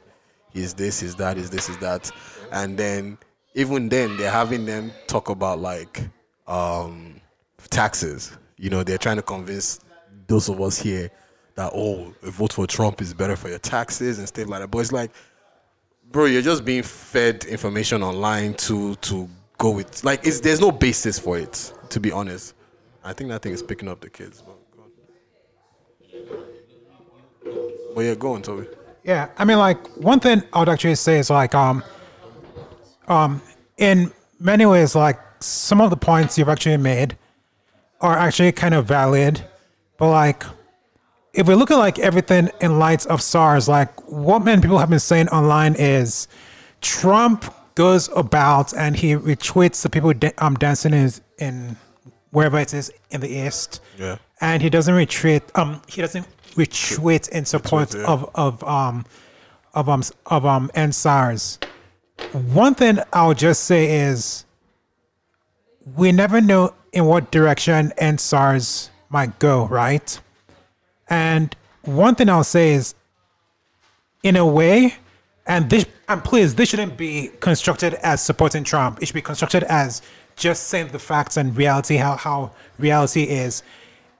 he's 0.51 0.73
this, 0.73 0.99
he's 1.01 1.15
that, 1.15 1.37
is 1.37 1.49
this, 1.49 1.69
is 1.69 1.77
that, 1.77 2.11
and 2.51 2.77
then 2.77 3.17
even 3.53 3.89
then 3.89 4.17
they're 4.17 4.31
having 4.31 4.65
them 4.65 4.91
talk 5.07 5.29
about 5.29 5.59
like 5.59 6.01
um, 6.47 7.21
taxes. 7.69 8.35
You 8.57 8.69
know, 8.69 8.83
they're 8.83 8.97
trying 8.97 9.17
to 9.17 9.21
convince 9.21 9.79
those 10.27 10.49
of 10.49 10.59
us 10.61 10.79
here 10.79 11.11
that 11.55 11.71
oh, 11.73 12.13
a 12.23 12.31
vote 12.31 12.53
for 12.53 12.67
Trump 12.67 13.01
is 13.01 13.13
better 13.13 13.35
for 13.35 13.49
your 13.49 13.59
taxes 13.59 14.19
and 14.19 14.27
stuff 14.27 14.47
like 14.47 14.61
that. 14.61 14.71
But 14.71 14.79
it's 14.79 14.91
like, 14.91 15.11
bro, 16.15 16.23
you're 16.23 16.41
just 16.41 16.63
being 16.63 16.81
fed 16.81 17.43
information 17.43 18.01
online 18.01 18.53
to 18.53 18.95
to 18.95 19.27
go 19.57 19.71
with 19.71 20.01
like 20.05 20.23
there's 20.23 20.61
no 20.61 20.71
basis 20.71 21.19
for 21.19 21.37
it. 21.37 21.73
To 21.89 21.99
be 21.99 22.09
honest, 22.09 22.55
I 23.03 23.11
think 23.11 23.29
that 23.31 23.41
thing 23.41 23.51
is 23.51 23.61
picking 23.61 23.89
up 23.89 23.99
the 23.99 24.09
kids. 24.09 24.41
But 27.93 28.01
yeah, 28.01 28.15
go 28.15 28.31
on, 28.31 28.41
Toby. 28.43 28.65
Yeah, 29.03 29.27
I 29.37 29.43
mean, 29.43 29.57
like 29.57 29.85
one 29.97 30.21
thing 30.21 30.41
I 30.53 30.59
would 30.59 30.69
actually 30.69 30.95
say 30.95 31.19
is 31.19 31.29
like, 31.29 31.53
um, 31.53 31.83
um, 33.09 33.41
in 33.77 34.09
many 34.39 34.65
ways, 34.65 34.95
like 34.95 35.19
some 35.41 35.81
of 35.81 35.89
the 35.89 35.97
points 35.97 36.37
you've 36.37 36.49
actually 36.49 36.77
made 36.77 37.17
are 37.99 38.17
actually 38.17 38.53
kind 38.53 38.73
of 38.73 38.85
valid, 38.85 39.43
but 39.97 40.09
like, 40.09 40.43
if 41.35 41.47
we 41.47 41.53
look 41.55 41.69
at 41.69 41.77
like 41.77 41.99
everything 41.99 42.49
in 42.61 42.79
lights 42.79 43.05
of 43.07 43.21
SARS, 43.21 43.67
like 43.67 43.91
what 44.09 44.43
many 44.43 44.61
people 44.61 44.77
have 44.77 44.89
been 44.89 44.99
saying 44.99 45.27
online 45.29 45.75
is 45.75 46.27
Trump 46.81 47.53
goes 47.75 48.09
about 48.15 48.73
and 48.73 48.95
he 48.95 49.15
retweets 49.15 49.81
the 49.83 49.89
people 49.89 50.13
da- 50.13 50.31
um 50.37 50.55
dancing 50.55 50.93
in, 50.93 51.11
in 51.39 51.75
wherever 52.31 52.57
it 52.57 52.73
is 52.73 52.91
in 53.11 53.19
the 53.21 53.29
east, 53.29 53.81
Yeah. 53.97 54.17
and 54.41 54.61
he 54.61 54.69
doesn't 54.69 54.93
retreat. 54.95 55.43
Um, 55.55 55.81
he 55.87 56.01
doesn't 56.01 56.27
retreat 56.55 57.27
in 57.29 57.45
support 57.45 57.93
yeah. 57.93 58.05
of 58.05 58.29
of 58.35 58.63
um 58.63 59.05
of 59.73 59.89
um 59.89 60.03
of 60.27 60.45
um 60.45 60.71
EndSARS. 60.73 61.59
One 62.53 62.75
thing 62.75 62.99
I'll 63.11 63.33
just 63.33 63.65
say 63.65 63.99
is 64.07 64.45
we 65.95 66.13
never 66.13 66.39
know 66.39 66.73
in 66.93 67.05
what 67.05 67.29
direction 67.29 67.91
EndSARS 67.97 68.89
might 69.09 69.37
go, 69.39 69.65
right? 69.67 70.17
And 71.09 71.55
one 71.83 72.15
thing 72.15 72.29
I'll 72.29 72.43
say 72.43 72.73
is, 72.73 72.95
in 74.23 74.35
a 74.35 74.45
way, 74.45 74.95
and 75.45 75.69
this, 75.69 75.85
and 76.07 76.23
please, 76.23 76.55
this 76.55 76.69
shouldn't 76.69 76.97
be 76.97 77.29
constructed 77.39 77.93
as 77.95 78.21
supporting 78.21 78.63
Trump. 78.63 79.01
It 79.01 79.05
should 79.05 79.13
be 79.13 79.21
constructed 79.21 79.63
as 79.63 80.01
just 80.35 80.67
saying 80.67 80.87
the 80.87 80.99
facts 80.99 81.37
and 81.37 81.55
reality, 81.55 81.95
how, 81.95 82.15
how 82.15 82.51
reality 82.79 83.23
is. 83.23 83.63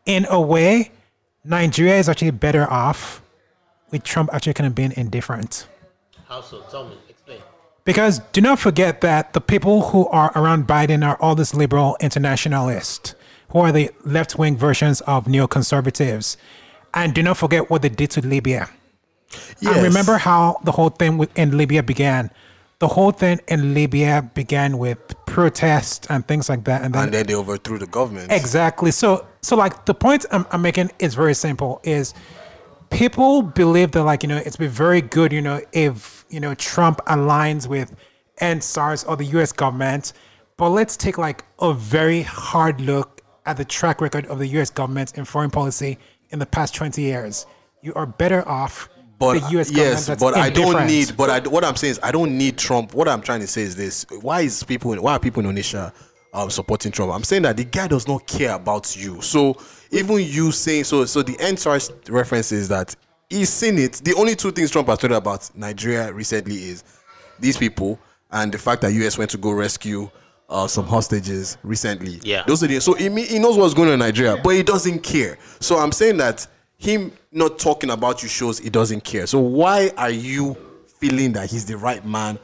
In 0.05 0.27
a 0.29 0.39
way, 0.39 0.91
Nigeria 1.43 1.95
is 1.95 2.07
actually 2.09 2.31
better 2.31 2.69
off 2.71 3.21
with 3.91 4.03
Trump 4.03 4.29
actually 4.33 4.53
kind 4.53 4.67
of 4.67 4.75
being 4.75 4.93
indifferent. 4.95 5.67
How 6.27 6.41
so? 6.41 6.61
Tell 6.69 6.88
me. 6.88 6.95
Explain. 7.09 7.39
Because 7.83 8.19
do 8.31 8.41
not 8.41 8.59
forget 8.59 9.01
that 9.01 9.33
the 9.33 9.41
people 9.41 9.89
who 9.89 10.07
are 10.07 10.31
around 10.36 10.67
Biden 10.67 11.05
are 11.05 11.17
all 11.19 11.36
these 11.36 11.53
liberal 11.53 11.97
internationalists, 11.99 13.15
who 13.49 13.59
are 13.59 13.71
the 13.71 13.91
left 14.03 14.38
wing 14.38 14.57
versions 14.57 15.01
of 15.01 15.25
neoconservatives. 15.25 16.38
And 16.96 17.14
do 17.14 17.22
not 17.22 17.38
forget 17.38 17.70
what 17.70 17.82
they 17.82 17.89
did 17.89 18.10
to 18.12 18.22
Libya. 18.22 18.70
And 19.66 19.84
remember 19.84 20.18
how 20.18 20.60
the 20.64 20.72
whole 20.72 20.89
thing 20.89 21.18
with- 21.18 21.38
in 21.38 21.58
Libya 21.58 21.84
began. 21.84 22.32
The 22.80 22.88
whole 22.88 23.12
thing 23.12 23.39
in 23.48 23.74
Libya 23.74 24.30
began 24.34 24.78
with 24.78 24.98
protests 25.26 26.08
and 26.10 26.28
things 26.28 26.50
like 26.50 26.64
that. 26.66 26.82
And 26.84 26.93
then 26.93 27.06
and 27.06 27.14
then 27.14 27.28
they 27.28 27.36
overthrew 27.36 27.78
the 27.78 27.88
government. 27.88 28.32
Exactly. 28.32 28.91
So, 28.91 29.26
so 29.41 29.56
like 29.56 29.86
the 29.86 29.93
point 29.93 30.26
I'm, 30.32 30.46
I'm 30.52 30.62
making 30.62 30.91
is 31.00 31.16
very 31.16 31.34
simple. 31.34 31.80
Is 31.84 32.14
people 32.89 33.41
believe 33.41 33.91
that 33.91 34.04
like 34.04 34.24
you 34.24 34.30
know 34.30 34.38
it's 34.38 34.58
been 34.58 34.70
very 34.70 35.02
good 35.02 35.34
you 35.34 35.41
know 35.41 35.60
if 35.74 36.26
you 36.30 36.39
know 36.39 36.54
Trump 36.56 37.02
aligns 37.08 37.68
with 37.68 37.96
end 38.39 38.64
SARS 38.64 39.04
or 39.06 39.16
the 39.16 39.26
U.S. 39.38 39.52
government, 39.52 40.14
but 40.58 40.70
let's 40.70 40.96
take 40.98 41.18
like 41.18 41.43
a 41.60 41.74
very 41.74 42.22
hard 42.24 42.82
look 42.82 43.22
at 43.46 43.58
the 43.58 43.66
track 43.66 44.02
record 44.02 44.26
of 44.28 44.39
the 44.39 44.48
U.S. 44.48 44.70
government 44.70 45.18
in 45.18 45.26
foreign 45.26 45.52
policy 45.52 45.98
in 46.36 46.39
the 46.39 46.45
past 46.45 46.75
20 46.75 47.01
years. 47.01 47.47
You 47.81 47.93
are 47.95 48.05
better 48.05 48.47
off 48.47 48.89
but 49.17 49.39
the 49.39 49.49
U.S. 49.51 49.71
government 49.71 50.07
yes, 50.07 50.19
but 50.19 50.36
I 50.36 50.49
don't 50.49 50.86
need. 50.88 51.15
But 51.15 51.29
I, 51.29 51.39
what 51.47 51.63
I'm 51.63 51.75
saying 51.77 51.91
is, 51.91 51.99
I 52.03 52.11
don't 52.11 52.38
need 52.38 52.57
Trump. 52.57 52.93
What 52.93 53.07
I'm 53.07 53.21
trying 53.21 53.39
to 53.39 53.47
say 53.47 53.61
is 53.61 53.75
this: 53.75 54.05
Why 54.21 54.41
is 54.41 54.61
people? 54.63 54.93
Why 54.95 55.13
are 55.13 55.19
people 55.19 55.45
in 55.45 55.55
Onitsha 55.55 55.93
um, 56.33 56.49
supporting 56.49 56.91
Trump? 56.91 57.13
I'm 57.13 57.23
saying 57.23 57.43
that 57.43 57.55
the 57.55 57.63
guy 57.63 57.88
does 57.88 58.07
not 58.07 58.27
care 58.27 58.55
about 58.55 58.95
you. 58.97 59.21
So 59.21 59.55
even 59.91 60.17
you 60.19 60.51
saying 60.51 60.83
so, 60.83 61.05
so 61.05 61.21
the 61.21 61.33
EndSARS 61.33 62.09
reference 62.09 62.51
is 62.51 62.67
that 62.67 62.93
he's 63.29 63.49
seen 63.49 63.77
it. 63.77 63.93
The 64.03 64.13
only 64.15 64.36
two 64.36 64.51
things 64.51 64.69
Trump 64.69 64.89
has 64.89 64.99
told 64.99 65.13
about 65.13 65.49
Nigeria 65.55 66.11
recently 66.11 66.55
is 66.55 66.83
these 67.39 67.55
people 67.57 67.97
and 68.31 68.51
the 68.51 68.57
fact 68.57 68.81
that 68.81 68.91
US 68.91 69.17
went 69.17 69.31
to 69.31 69.38
go 69.38 69.51
rescue. 69.51 70.09
Uh, 70.48 70.68
some 70.68 70.86
hostages 70.86 71.58
recently. 71.64 72.20
Yeah. 72.24 72.43
Those 72.46 72.64
are 72.64 72.68
the, 72.68 72.80
so 72.80 72.93
he, 72.93 73.10
he 73.26 73.39
knows 73.39 73.58
what's 73.58 73.74
going 73.74 73.88
on 73.88 73.93
in 73.96 74.00
Nigeria, 74.00 74.39
but 74.43 74.52
he 74.52 74.62
doesn't 74.62 75.00
care. 75.00 75.39
So 75.60 75.78
I'm 75.78 75.91
saying 75.91 76.18
that 76.18 76.46
him 76.78 77.12
not 77.32 77.58
talking 77.58 77.89
about 77.89 78.22
you 78.22 78.30
shows 78.30 78.60
he 78.60 78.70
doesn't 78.70 79.04
care. 79.04 79.26
So 79.26 79.39
why 79.39 79.91
are 79.98 80.12
you 80.12 80.56
feeling 81.00 81.32
that 81.34 81.50
he's 81.50 81.66
the 81.66 81.78
right 81.78 82.06
man 82.06 82.38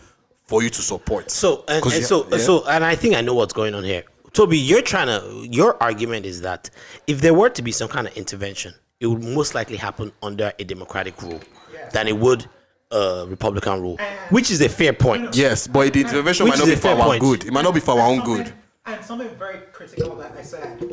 for 0.46 0.64
you 0.64 0.70
to 0.72 0.82
support? 0.82 1.30
So 1.30 1.64
and, 1.68 1.84
'Cause 1.84 1.96
and 1.96 2.06
so 2.06 2.28
yeah. 2.32 2.38
so 2.40 2.66
and 2.68 2.84
I 2.84 2.96
think 2.96 3.16
I 3.16 3.22
know 3.22 3.36
what's 3.36 3.54
going 3.54 3.76
on 3.76 3.84
here. 3.84 4.04
Toby, 4.34 4.58
you're 4.58 4.82
trying 4.82 5.08
to 5.08 5.48
your 5.52 5.82
argument 5.84 6.26
is 6.26 6.42
that 6.42 6.72
if 7.06 7.22
there 7.22 7.36
were 7.36 7.50
to 7.50 7.62
be 7.62 7.72
some 7.72 7.88
kind 7.88 8.08
of 8.08 8.18
intervention, 8.18 8.74
it 9.00 9.06
would 9.08 9.24
most 9.24 9.54
likely 9.54 9.78
happen 9.78 10.12
under 10.24 10.52
a 10.58 10.64
democratic 10.64 11.22
rule 11.22 11.40
than 11.92 12.08
it 12.08 12.18
would 12.18 12.48
a 12.92 13.26
Republican 13.28 13.82
rule, 13.82 13.98
which 14.30 14.52
is 14.52 14.62
a 14.62 14.70
fair 14.70 14.94
point. 14.94 15.36
yes, 15.36 15.68
but 15.68 15.92
the 15.94 16.02
intervention 16.02 16.48
might 16.48 16.58
not 16.60 16.68
be 16.68 16.76
for 16.76 16.90
our 16.90 16.98
point. 16.98 17.22
good. 17.22 17.46
It 17.46 17.54
might 17.54 17.64
not 17.64 17.74
be 17.74 17.80
for 17.80 18.00
our 18.00 18.08
own 18.08 18.22
good. 18.22 18.52
And 18.86 19.04
something 19.06 19.30
very 19.38 19.60
critical 19.72 20.16
that 20.18 20.34
I 20.38 20.42
said. 20.42 20.84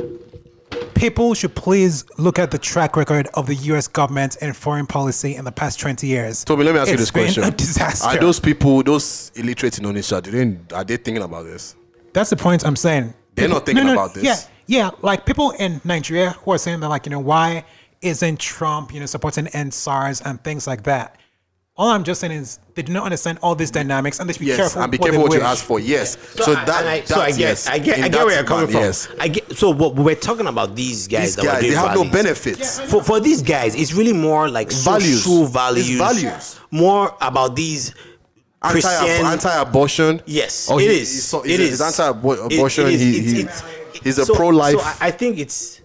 People 0.95 1.33
should 1.35 1.55
please 1.55 2.05
look 2.19 2.39
at 2.39 2.51
the 2.51 2.59
track 2.59 2.97
record 2.97 3.29
of 3.35 3.47
the 3.47 3.55
U.S. 3.55 3.87
government 3.89 4.37
and 4.41 4.57
foreign 4.57 4.87
policy 4.87 5.37
in 5.37 5.45
the 5.45 5.53
past 5.53 5.79
20 5.79 6.07
years. 6.07 6.45
Toby, 6.45 6.65
let 6.65 6.75
me 6.75 6.81
ask 6.81 6.89
you 6.89 6.95
It's 6.95 7.03
this 7.03 7.11
been 7.11 7.25
question: 7.25 7.45
A 7.45 7.51
disaster. 7.51 8.09
Are 8.09 8.19
those 8.19 8.41
people, 8.41 8.83
those 8.83 9.31
illiterate 9.37 9.79
in 9.79 9.85
Onitsha, 9.85 10.23
do 10.23 10.31
they, 10.31 10.75
are 10.75 10.85
they 10.85 10.97
thinking 10.97 11.23
about 11.23 11.45
this? 11.45 11.77
That's 12.13 12.31
the 12.31 12.37
point 12.37 12.67
I'm 12.67 12.77
saying. 12.77 13.15
They're 13.35 13.49
not 13.49 13.65
thinking 13.65 13.85
No, 13.85 13.95
no, 13.95 14.01
about 14.03 14.15
this. 14.15 14.25
Yeah, 14.25 14.37
yeah, 14.67 14.91
like 15.03 15.25
people 15.25 15.53
in 15.53 15.81
Nigeria 15.85 16.31
who 16.31 16.51
are 16.53 16.59
saying 16.59 16.81
that, 16.81 16.89
like, 16.89 17.07
you 17.07 17.11
know, 17.11 17.21
why 17.21 17.65
isn't 18.03 18.41
Trump, 18.41 18.93
you 18.93 18.99
know, 19.01 19.07
supporting 19.07 19.47
end 19.49 19.73
SARS 19.73 20.21
and 20.23 20.43
things 20.43 20.67
like 20.67 20.83
that? 20.85 21.17
All 21.79 21.91
I'm 21.91 22.03
just 22.03 22.21
saying 22.21 22.33
is 22.33 22.59
they 22.75 22.83
do 22.83 22.93
not 22.93 23.05
understand 23.05 23.39
all 23.41 23.55
these 23.55 23.71
dynamics 23.71 24.19
and 24.19 24.29
they 24.29 24.33
should 24.33 24.41
be 24.41 24.47
Yes, 24.47 24.57
careful. 24.57 24.83
and 24.83 24.91
be 24.91 24.99
careful 24.99 25.23
what 25.23 25.33
you 25.33 25.41
ask 25.41 25.65
for. 25.65 25.79
Yes. 25.79 26.19
So, 26.35 26.53
I- 26.53 26.65
that 26.65 26.87
I, 26.87 26.99
that's 26.99 27.09
so 27.15 27.21
I 27.21 27.31
get, 27.31 27.39
yes. 27.39 27.69
I 27.69 27.79
get, 27.79 27.99
In 27.99 28.05
I 28.05 28.09
get 28.09 28.19
that 28.19 28.27
where 28.27 28.35
you're 28.35 28.45
coming 28.45 28.67
from. 28.67 28.81
Yes. 28.81 29.07
I 29.21 29.29
get. 29.29 29.57
So 29.57 29.71
what 29.71 29.95
we're 29.95 30.17
talking 30.17 30.49
about 30.49 30.75
these 30.75 31.07
guys 31.07 31.23
These 31.23 31.37
that 31.37 31.45
guys, 31.45 31.61
they 31.63 31.69
have 31.71 31.95
no 31.95 32.01
rallies. 32.03 32.13
benefits. 32.13 32.81
For 32.91 33.01
for 33.03 33.21
these 33.21 33.43
guys, 33.43 33.77
it's 33.77 33.93
really 33.93 34.13
more 34.13 34.49
like 34.51 34.73
Values. 34.73 35.23
social 35.23 35.45
It's 35.45 35.53
values. 35.53 35.99
values. 35.99 36.61
More 36.73 37.15
about 37.21 37.55
these 37.55 37.95
Christian. 38.61 38.93
Anti, 39.09 39.33
anti-abortion. 39.33 40.21
Yes, 40.27 40.69
Oh, 40.69 40.79
it 40.79 40.83
he- 40.83 40.87
is. 41.01 41.13
He's, 41.13 41.25
so, 41.25 41.43
It 41.43 41.51
he's, 41.51 41.61
is. 41.61 41.69
he's 41.71 41.81
anti-abortion. 41.81 42.87
It- 42.89 42.95
it 42.95 43.01
is. 43.01 43.01
he, 43.01 43.19
It's- 43.19 43.33
he, 43.33 43.41
it's- 43.43 43.63
he's 44.03 44.19
a 44.19 44.27
so- 44.27 44.35
pro-life. 44.35 44.75
So 44.75 44.81
I, 44.81 44.97
I 45.03 45.11
think 45.13 45.39
it's. 45.39 45.81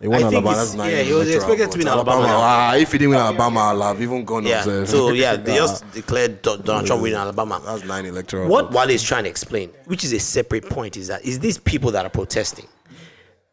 He 0.00 0.08
won 0.08 0.16
I 0.16 0.28
think 0.28 0.44
Alabama. 0.44 0.56
That's 0.56 0.74
yeah, 0.74 1.02
he 1.02 1.12
was 1.12 1.34
expected 1.34 1.70
to 1.70 1.78
win 1.78 1.86
votes. 1.86 1.96
Alabama. 1.96 2.26
Ah, 2.28 2.74
if 2.74 2.92
he 2.92 2.98
didn't 2.98 3.10
win 3.10 3.18
Alabama, 3.18 3.60
I'll 3.60 3.82
have 3.82 4.02
even 4.02 4.24
gone. 4.24 4.44
Yeah. 4.44 4.84
So 4.84 5.10
yeah, 5.12 5.36
they 5.46 5.56
just 5.56 5.90
declared 5.92 6.42
Do- 6.42 6.58
Donald 6.58 6.86
Trump 6.86 7.02
winning 7.02 7.18
Alabama. 7.18 7.60
That's 7.64 7.84
nine 7.84 8.06
electoral. 8.06 8.48
What. 8.48 8.72
Wale 8.72 8.90
is 8.90 9.02
trying 9.02 9.24
to 9.24 9.30
explain, 9.30 9.70
which 9.86 10.04
is 10.04 10.12
a 10.12 10.18
separate 10.18 10.68
point, 10.68 10.96
is 10.96 11.08
that 11.08 11.24
is 11.24 11.38
these 11.38 11.58
people 11.58 11.90
that 11.92 12.04
are 12.04 12.10
protesting, 12.10 12.66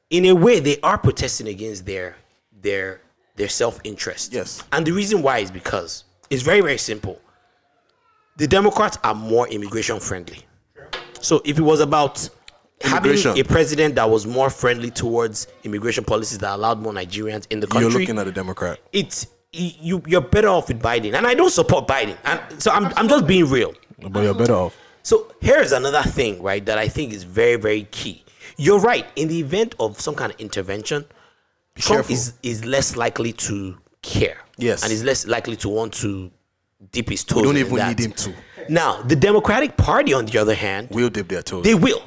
in 0.09 0.25
a 0.25 0.33
way, 0.33 0.59
they 0.59 0.79
are 0.81 0.97
protesting 0.97 1.47
against 1.47 1.85
their 1.85 2.15
their 2.61 3.01
their 3.35 3.49
self 3.49 3.79
interest. 3.83 4.33
Yes. 4.33 4.63
And 4.71 4.85
the 4.85 4.91
reason 4.91 5.21
why 5.21 5.39
is 5.39 5.51
because 5.51 6.05
it's 6.29 6.43
very 6.43 6.61
very 6.61 6.77
simple. 6.77 7.21
The 8.37 8.47
Democrats 8.47 8.97
are 9.03 9.13
more 9.13 9.47
immigration 9.49 9.99
friendly. 9.99 10.39
So 11.21 11.41
if 11.45 11.59
it 11.59 11.61
was 11.61 11.79
about 11.79 12.27
having 12.83 13.17
a 13.39 13.43
president 13.43 13.95
that 13.95 14.09
was 14.09 14.25
more 14.27 14.49
friendly 14.49 14.89
towards 14.91 15.47
immigration 15.63 16.03
policies 16.03 16.37
that 16.39 16.53
allowed 16.55 16.79
more 16.79 16.93
Nigerians 16.93 17.45
in 17.49 17.59
the 17.59 17.67
country, 17.67 17.89
You're 17.89 17.99
looking 17.99 18.17
at 18.19 18.27
a 18.27 18.31
Democrat. 18.31 18.79
it's 18.93 19.27
you 19.53 20.01
you're 20.07 20.21
better 20.21 20.47
off 20.47 20.69
with 20.69 20.81
Biden. 20.81 21.13
And 21.13 21.27
I 21.27 21.33
don't 21.33 21.49
support 21.49 21.87
Biden. 21.87 22.17
And 22.25 22.61
so 22.61 22.71
I'm 22.71 22.85
I'm 22.95 23.07
just 23.09 23.27
being 23.27 23.49
real. 23.49 23.73
But 23.99 24.23
you're 24.23 24.33
better 24.33 24.53
off. 24.55 24.77
So 25.03 25.33
here's 25.41 25.71
another 25.71 26.03
thing, 26.03 26.41
right, 26.41 26.63
that 26.65 26.77
I 26.77 26.87
think 26.87 27.11
is 27.11 27.23
very, 27.23 27.55
very 27.55 27.83
key. 27.91 28.23
You're 28.57 28.79
right. 28.79 29.05
In 29.15 29.27
the 29.27 29.39
event 29.39 29.73
of 29.79 29.99
some 29.99 30.13
kind 30.15 30.31
of 30.31 30.39
intervention, 30.39 31.05
Trump 31.75 32.07
careful. 32.07 32.13
is, 32.13 32.33
is 32.43 32.65
less 32.65 32.95
likely 32.95 33.33
to 33.33 33.77
care. 34.03 34.37
Yes. 34.57 34.83
And 34.83 34.91
is 34.91 35.03
less 35.03 35.25
likely 35.25 35.55
to 35.57 35.69
want 35.69 35.93
to 35.95 36.29
dip 36.91 37.09
his 37.09 37.23
toes 37.23 37.37
We 37.37 37.43
don't 37.43 37.55
in 37.57 37.65
even 37.65 37.75
that. 37.77 37.97
need 37.99 38.05
him 38.05 38.11
to. 38.13 38.33
Now, 38.69 39.01
the 39.01 39.15
Democratic 39.15 39.75
Party, 39.75 40.13
on 40.13 40.25
the 40.27 40.37
other 40.37 40.53
hand, 40.55 40.89
We'll 40.91 41.09
dip 41.09 41.27
their 41.29 41.41
toes. 41.41 41.63
they 41.63 41.73
will. 41.75 42.03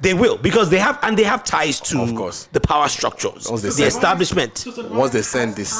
They 0.00 0.14
will 0.14 0.36
because 0.38 0.70
they 0.70 0.78
have 0.78 0.98
and 1.02 1.16
they 1.16 1.24
have 1.24 1.44
ties 1.44 1.80
to 1.80 2.00
Of 2.02 2.14
course. 2.14 2.48
the 2.52 2.60
power 2.60 2.88
structures, 2.88 3.48
Once 3.48 3.62
they 3.62 3.68
the 3.68 3.74
say- 3.74 3.86
establishment. 3.86 4.64
Once 4.90 5.12
they 5.12 5.22
send 5.22 5.56
this, 5.56 5.72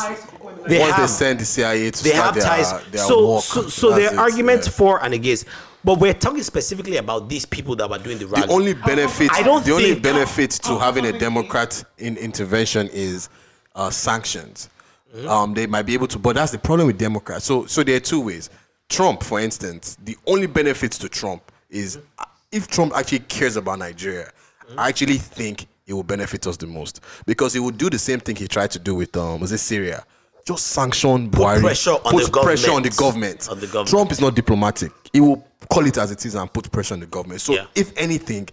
They 0.66 0.78
once 0.80 0.97
they 0.97 1.07
send 1.07 1.40
the 1.40 1.45
CIA 1.45 1.90
to 1.90 2.03
they 2.05 2.11
start 2.11 2.24
have 2.24 2.34
their, 2.34 2.42
ties. 2.45 2.72
their 2.90 3.01
so, 3.05 3.26
walk, 3.26 3.45
so, 3.45 3.68
so 3.68 3.90
that's 3.90 4.01
there 4.03 4.12
it, 4.14 4.18
arguments 4.18 4.66
yeah. 4.66 4.72
for 4.72 5.03
and 5.05 5.14
against. 5.14 5.47
But 5.84 5.99
we're 6.01 6.14
talking 6.14 6.42
specifically 6.42 6.97
about 6.97 7.28
these 7.28 7.45
people 7.45 7.76
that 7.76 7.88
were 7.90 7.99
doing 7.99 8.16
the 8.18 8.26
rally. 8.26 8.47
The 8.47 8.53
only 8.53 8.72
benefit, 8.74 9.30
I 9.32 9.42
don't 9.42 9.64
the 9.64 9.72
only 9.72 9.90
think- 9.92 10.03
benefit 10.03 10.51
to 10.53 10.78
having 10.78 11.05
a 11.07 11.12
Democrat 11.18 11.84
in 11.99 12.16
intervention 12.16 12.88
is 12.92 13.28
uh, 13.74 13.90
sanctions. 13.90 14.70
Mm-hmm. 15.14 15.28
Um, 15.28 15.55
they 15.55 15.66
might 15.66 15.82
be 15.82 15.95
able 15.95 16.09
to, 16.09 16.18
but 16.18 16.34
that's 16.36 16.51
the 16.53 16.59
problem 16.59 16.86
with 16.86 16.99
Democrats. 16.99 17.45
So, 17.45 17.66
so 17.66 17.84
there 17.84 17.97
are 17.97 18.01
two 18.01 18.20
ways. 18.20 18.51
Trump, 18.88 19.22
for 19.22 19.38
instance, 19.40 19.97
the 20.03 20.16
only 20.26 20.47
benefits 20.47 20.99
to 20.99 21.09
Trump 21.09 21.53
is 21.70 21.99
uh, 22.18 22.24
if 22.55 22.68
Trump 22.68 22.92
actually 22.94 23.20
cares 23.20 23.57
about 23.57 23.78
Nigeria, 23.78 24.30
Mm-hmm. 24.64 24.80
I 24.80 24.88
actually 24.88 25.18
think 25.18 25.66
it 25.86 25.92
will 25.92 26.02
benefit 26.02 26.46
us 26.46 26.57
the 26.57 26.66
most 26.66 27.02
because 27.26 27.52
he 27.52 27.61
would 27.61 27.76
do 27.76 27.90
the 27.90 27.98
same 27.98 28.18
thing 28.18 28.34
he 28.34 28.48
tried 28.48 28.70
to 28.70 28.78
do 28.78 28.94
with 28.94 29.14
um, 29.14 29.40
was 29.40 29.52
it 29.52 29.59
Syria? 29.59 30.07
Just 30.46 30.68
sanction 30.68 31.30
Buhari, 31.30 31.61
pressure 31.61 31.90
on 31.90 32.00
put 32.12 32.32
the 32.32 32.40
pressure 32.40 32.70
on 32.70 32.82
the 32.82 32.88
government. 32.88 33.40
government. 33.40 33.48
On 33.50 33.61
the 33.61 33.66
government. 33.66 33.88
Trump 33.90 34.11
is 34.12 34.22
not 34.22 34.34
diplomatic. 34.34 34.90
He 35.12 35.20
will 35.20 35.46
call 35.70 35.84
it 35.86 35.98
as 35.98 36.11
it 36.12 36.24
is 36.24 36.34
and 36.34 36.50
put 36.50 36.72
pressure 36.72 36.94
on 36.94 37.00
the 37.00 37.07
government. 37.07 37.42
So, 37.42 37.52
Yeah. 37.52 37.66
if 37.74 37.92
anything, 37.98 38.48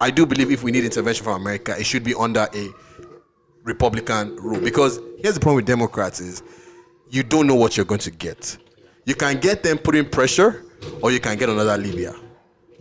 I 0.00 0.10
do 0.10 0.26
believe 0.26 0.50
if 0.50 0.64
we 0.64 0.72
need 0.72 0.84
intervention 0.84 1.22
from 1.22 1.40
America, 1.40 1.76
it 1.78 1.86
should 1.86 2.02
be 2.02 2.14
under 2.16 2.48
a 2.52 2.68
Republican 3.62 4.34
rule. 4.36 4.60
Because 4.60 4.98
here's 5.20 5.34
the 5.34 5.40
problem 5.40 5.56
with 5.56 5.66
Democrats 5.66 6.18
is 6.20 6.42
you 7.10 7.22
don't 7.22 7.46
know 7.46 7.54
what 7.54 7.76
you're 7.76 7.86
going 7.86 8.00
to 8.00 8.10
get. 8.10 8.56
You 9.04 9.14
can 9.14 9.38
get 9.38 9.62
them 9.62 9.78
putting 9.78 10.08
pressure, 10.08 10.64
or 11.02 11.12
you 11.12 11.20
can 11.20 11.38
get 11.38 11.48
another 11.48 11.76
Libya. 11.76 12.14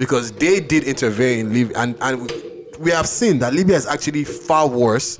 Because 0.02 0.32
they 0.32 0.60
did 0.60 0.84
intervene 0.86 1.39
in 1.41 1.54
Libya, 1.54 1.78
and, 1.78 1.95
and 2.02 2.32
we- 2.80 2.89
have 2.89 3.06
seen 3.08 3.38
that 3.38 3.54
Libya 3.54 3.76
is 3.76 3.86
actually 3.86 4.24
far 4.24 4.68
worse 4.68 5.20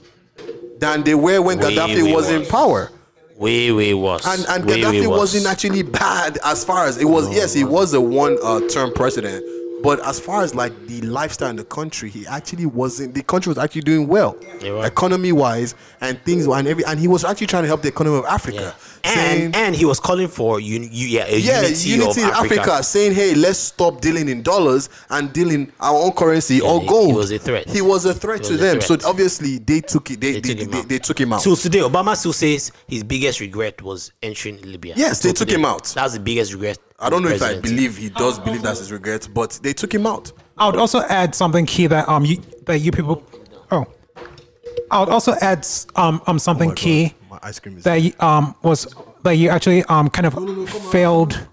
than 0.80 1.04
they 1.04 1.14
were 1.14 1.40
when 1.40 1.60
Way, 1.60 1.76
Gaddafi 1.76 2.04
way 2.04 2.12
was 2.12 2.32
in 2.32 2.44
power. 2.48 2.90
way, 3.38 3.72
way 3.72 3.94
worse. 3.94 4.26
And 4.26 4.44
and 4.50 4.66
way, 4.66 4.82
Gaddafi 4.82 5.08
worse. 5.08 5.20
wasn't 5.20 5.46
actually 5.46 5.84
bad 5.84 6.40
as 6.44 6.66
far 6.66 6.88
as 6.88 6.98
it 6.98 7.06
was. 7.06 7.30
yes, 7.30 7.54
he 7.54 7.64
was 7.64 7.94
a 7.94 8.02
one 8.02 8.40
uh, 8.44 8.68
term 8.70 8.92
president, 8.92 9.46
but 9.84 10.04
as 10.04 10.20
far 10.20 10.42
as 10.42 10.56
like 10.56 10.74
the 10.88 11.02
lifestyle 11.02 11.52
in 11.52 11.56
the 11.58 11.64
country, 11.64 12.10
he 12.10 12.26
actually 12.26 12.66
wasn't. 12.66 13.14
The 13.14 13.22
country 13.22 13.52
was 13.52 13.60
actually 13.60 13.82
doing 13.82 14.08
well, 14.08 14.36
Yeah, 14.64 14.84
economy 14.84 15.32
wise, 15.32 15.76
and 16.02 16.20
things 16.24 16.48
and 16.48 16.68
every. 16.68 16.84
And 16.86 17.00
he 17.00 17.08
was 17.08 17.24
actually 17.24 17.48
trying 17.48 17.62
to 17.64 17.68
help 17.68 17.84
the 17.84 17.90
economy 17.90 18.18
of 18.18 18.26
Africa. 18.26 18.58
saying- 18.58 18.91
and 19.04 19.56
and 19.56 19.76
he 19.76 19.86
was 19.86 20.00
calling 20.00 20.28
for 20.28 20.58
un, 20.58 20.84
u, 20.92 21.08
yeah, 21.08 21.26
a 21.28 21.38
yeah, 21.38 21.62
unity, 21.62 21.90
unity, 21.90 22.22
of 22.24 22.30
in 22.30 22.34
Africa. 22.34 22.84
saying, 22.84 23.14
"Hey, 23.14 23.34
let's 23.36 23.58
stop 23.60 24.02
dealing 24.02 24.30
in 24.30 24.42
dollars 24.44 24.90
and 25.10 25.32
dealing 25.34 25.72
our 25.80 25.96
own 26.00 26.12
currency 26.12 26.62
or 26.62 26.82
he- 26.82 26.88
gold." 26.88 27.08
he 27.10 27.14
was 27.16 27.32
a 27.32 27.40
threat. 27.40 27.70
He 27.70 27.82
was 27.82 28.06
a 28.06 28.14
threat 28.14 28.42
He 28.42 28.48
to 28.50 28.54
a 28.54 28.58
them. 28.58 28.80
threat. 28.80 29.02
So 29.02 29.10
obviously, 29.10 29.58
they 29.60 29.82
took 29.82 30.12
it. 30.12 30.22
They 30.22 30.34
They 30.34 30.40
they, 30.42 30.42
took 30.42 30.58
they, 30.58 30.64
him 30.66 30.72
they, 30.72 30.78
out. 30.80 30.90
they 30.90 31.00
took 31.00 31.20
him 31.20 31.34
out. 31.34 31.42
Till 31.42 31.56
today, 31.56 31.80
Obama 31.80 32.16
still 32.16 32.34
says 32.34 32.72
his 32.88 33.04
biggest 33.04 33.40
regret 33.40 33.82
was 33.82 34.12
entering 34.22 34.62
Libya. 34.62 34.94
Yes, 34.98 35.22
they 35.22 35.30
took 35.34 35.48
today. 35.48 35.56
him 35.60 35.66
out. 35.66 35.86
That 35.96 36.04
was 36.04 36.14
the 36.14 36.20
biggest 36.20 36.54
regret. 36.54 36.78
I 37.00 37.10
don't 37.10 37.24
know 37.24 37.30
of 37.30 37.36
if 37.36 37.42
I 37.42 37.60
believe 37.60 37.98
he 37.98 38.10
does 38.10 38.38
believe 38.40 38.62
that's 38.62 38.80
his 38.80 38.92
regret, 38.92 39.28
but 39.34 39.60
they 39.64 39.74
took 39.74 39.94
him 39.94 40.06
out. 40.06 40.32
I 40.58 40.68
would 40.68 40.76
also 40.76 41.00
add 41.02 41.34
something 41.34 41.66
key 41.66 41.88
that 41.88 42.08
um 42.08 42.24
you 42.26 42.38
that 42.68 42.78
you 42.80 42.92
people 42.92 43.24
oh 43.72 43.86
I 44.92 45.00
would 45.00 45.10
also 45.10 45.34
add 45.42 45.66
um 45.96 46.22
um 46.28 46.38
something 46.38 46.76
key 46.76 47.06
My 47.06 47.21
ice 47.44 47.60
cream 47.60 47.78
is. 47.78 47.84
that 47.84 47.96
you, 48.02 48.14
um 48.20 48.56
was 48.64 48.88
that 49.24 49.34
you 49.34 49.50
actually 49.50 49.84
um 49.86 50.10
kind 50.10 50.26
of 50.26 50.34
failed 50.92 51.48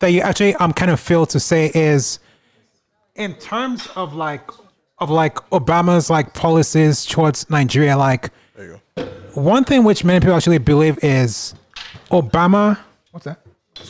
that 0.00 0.08
you 0.08 0.20
actually 0.20 0.54
um 0.56 0.72
kind 0.72 0.90
of 0.90 1.00
failed 1.00 1.30
to 1.30 1.40
say 1.40 1.70
is 1.74 2.18
in 3.16 3.34
terms 3.36 3.86
of 3.96 4.14
like 4.14 4.48
of 4.98 5.10
like 5.10 5.34
Obama's 5.50 6.08
like 6.10 6.34
policies 6.34 7.04
towards 7.04 7.48
Nigeria 7.50 7.96
like 7.96 8.30
There 8.56 8.66
you 8.66 8.80
go. 8.96 9.40
one 9.40 9.64
thing 9.64 9.84
which 9.84 10.04
many 10.04 10.20
people 10.20 10.34
actually 10.36 10.58
believe 10.58 10.98
is 11.02 11.54
Obama 12.10 12.78
what's 13.10 13.24
that 13.24 13.40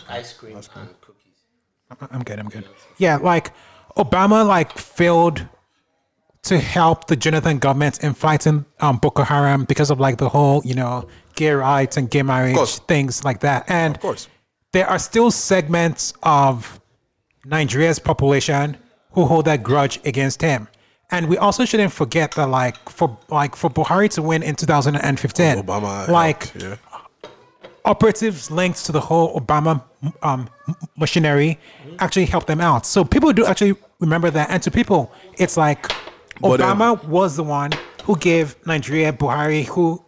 Ice 0.08 0.32
cream 0.32 0.56
and 0.56 0.68
cookies. 1.00 2.08
I'm 2.10 2.22
good. 2.24 2.38
I'm 2.38 2.48
good. 2.48 2.64
Yeah, 2.98 3.16
like 3.16 3.52
Obama 3.96 4.46
like 4.46 4.76
failed 4.76 5.46
to 6.44 6.58
help 6.58 7.06
the 7.06 7.16
Jonathan 7.16 7.58
government 7.58 8.02
in 8.04 8.14
fighting 8.14 8.64
um, 8.80 8.98
Boko 8.98 9.22
Haram 9.22 9.64
because 9.64 9.90
of 9.90 9.98
like 9.98 10.18
the 10.18 10.28
whole 10.28 10.62
you 10.64 10.74
know 10.74 11.08
gay 11.36 11.52
rights 11.52 11.96
and 11.96 12.10
gay 12.10 12.22
marriage 12.22 12.56
things 12.86 13.24
like 13.24 13.40
that. 13.40 13.64
And 13.68 13.96
Of 13.96 14.02
course. 14.02 14.28
there 14.72 14.86
are 14.88 14.98
still 14.98 15.30
segments 15.30 16.12
of 16.22 16.80
Nigeria's 17.44 17.98
population 17.98 18.76
who 19.12 19.24
hold 19.24 19.44
that 19.46 19.62
grudge 19.62 20.00
against 20.04 20.42
him. 20.42 20.68
And 21.10 21.28
we 21.28 21.36
also 21.38 21.64
shouldn't 21.64 21.92
forget 21.92 22.32
that 22.32 22.48
like 22.48 22.76
for 22.88 23.16
like 23.28 23.56
for 23.56 23.70
Buhari 23.70 24.08
to 24.10 24.22
win 24.22 24.42
in 24.42 24.54
2015, 24.56 25.62
Obama, 25.62 26.08
like 26.08 26.52
yeah. 26.54 26.76
operatives 27.84 28.50
linked 28.50 28.84
to 28.86 28.92
the 28.92 29.00
whole 29.00 29.38
Obama 29.38 29.82
um, 30.22 30.48
machinery 30.96 31.58
actually 31.98 32.24
helped 32.26 32.46
them 32.48 32.60
out. 32.60 32.84
So 32.86 33.04
people 33.04 33.32
do 33.32 33.44
actually 33.46 33.74
remember 34.00 34.30
that. 34.30 34.50
And 34.50 34.62
to 34.62 34.70
people, 34.70 35.12
it's 35.38 35.56
like 35.56 35.92
But, 36.40 36.60
um, 36.60 36.78
Obama 36.78 37.04
was 37.04 37.36
the 37.36 37.42
one 37.44 37.72
who 38.04 38.16
gave 38.16 38.56
Nigeria 38.66 39.12
Buhari, 39.12 39.64
who 39.66 40.04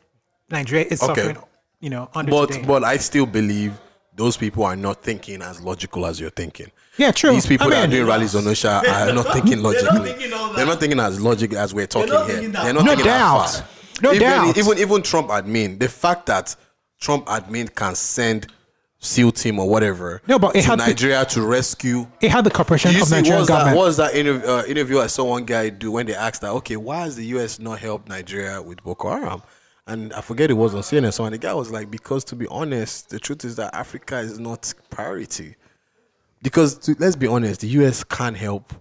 Nigeria 0.50 0.84
is 0.90 1.02
Okay. 1.02 1.14
suffering, 1.22 1.38
you 1.80 1.90
know, 1.90 2.08
under 2.14 2.30
But 2.30 2.52
today. 2.52 2.64
but 2.66 2.84
I 2.84 2.96
still 2.98 3.26
believe 3.26 3.72
those 4.14 4.36
people 4.36 4.64
are 4.64 4.76
not 4.76 5.02
thinking 5.02 5.42
as 5.42 5.60
logical 5.60 6.06
as 6.06 6.18
you're 6.20 6.30
thinking. 6.30 6.70
Yeah, 6.96 7.10
true. 7.12 7.32
These 7.32 7.46
people 7.46 7.66
I 7.66 7.70
that 7.70 7.88
are 7.88 7.90
doing 7.90 8.06
rallies 8.06 8.34
on 8.34 8.44
Osha 8.44 8.82
are 8.82 9.12
not 9.12 9.26
thinking 9.32 9.62
logically. 9.62 10.12
thinking 10.12 10.32
all 10.32 10.48
that. 10.48 10.56
They're 10.56 10.66
not 10.66 10.80
thinking 10.80 11.00
as 11.00 11.20
logic 11.20 11.52
as 11.52 11.74
we're 11.74 11.86
talking 11.86 12.12
not 12.14 12.24
here. 12.26 12.34
thinking 12.36 12.52
that 12.52 12.64
They're 12.64 12.72
not 12.72 12.84
No 12.84 12.90
thinking 12.92 13.06
that 13.06 13.18
doubt. 13.18 13.50
far. 13.50 13.68
No 14.02 14.12
even, 14.12 14.28
doubt. 14.28 14.56
Even 14.58 14.78
even 14.78 15.02
Trump 15.02 15.28
admin, 15.28 15.78
the 15.78 15.88
fact 15.88 16.26
that 16.26 16.56
Trump 17.00 17.26
admin 17.26 17.74
can 17.74 17.94
send 17.94 18.46
SEAL 19.06 19.32
team 19.32 19.58
or 19.58 19.68
whatever 19.68 20.20
No, 20.26 20.38
but 20.38 20.56
it 20.56 20.64
had 20.64 20.78
Nigeria 20.78 21.24
to 21.26 21.42
rescue 21.42 22.06
it 22.20 22.30
had 22.30 22.44
the 22.44 22.50
cooperation 22.50 22.94
of 22.96 23.02
see, 23.02 23.14
Nigerian 23.14 23.40
was 23.40 23.48
that, 23.48 23.54
government. 23.54 23.76
what 23.76 23.84
was 23.86 23.96
that 23.96 24.14
interview, 24.14 24.48
uh, 24.48 24.64
interview 24.66 24.98
I 24.98 25.06
saw 25.06 25.24
one 25.24 25.44
guy 25.44 25.68
do 25.70 25.90
when 25.92 26.06
they 26.06 26.14
asked 26.14 26.40
that, 26.42 26.50
okay, 26.50 26.76
why 26.76 27.00
has 27.04 27.16
the 27.16 27.24
US 27.36 27.58
not 27.58 27.78
helped 27.78 28.08
Nigeria 28.08 28.60
with 28.60 28.82
Boko 28.82 29.10
Haram? 29.10 29.42
And 29.86 30.12
I 30.14 30.20
forget 30.20 30.50
it 30.50 30.54
was 30.54 30.74
on 30.74 30.82
CNN. 30.82 31.12
So 31.12 31.24
and 31.24 31.34
the 31.34 31.38
guy 31.38 31.54
was 31.54 31.70
like, 31.70 31.90
because 31.90 32.24
to 32.24 32.36
be 32.36 32.46
honest, 32.48 33.10
the 33.10 33.20
truth 33.20 33.44
is 33.44 33.56
that 33.56 33.74
Africa 33.74 34.18
is 34.18 34.38
not 34.38 34.72
priority. 34.90 35.54
Because 36.42 36.76
to, 36.78 36.96
let's 36.98 37.16
be 37.16 37.26
honest, 37.28 37.60
the 37.60 37.68
US 37.68 38.02
can't 38.02 38.36
help 38.36 38.72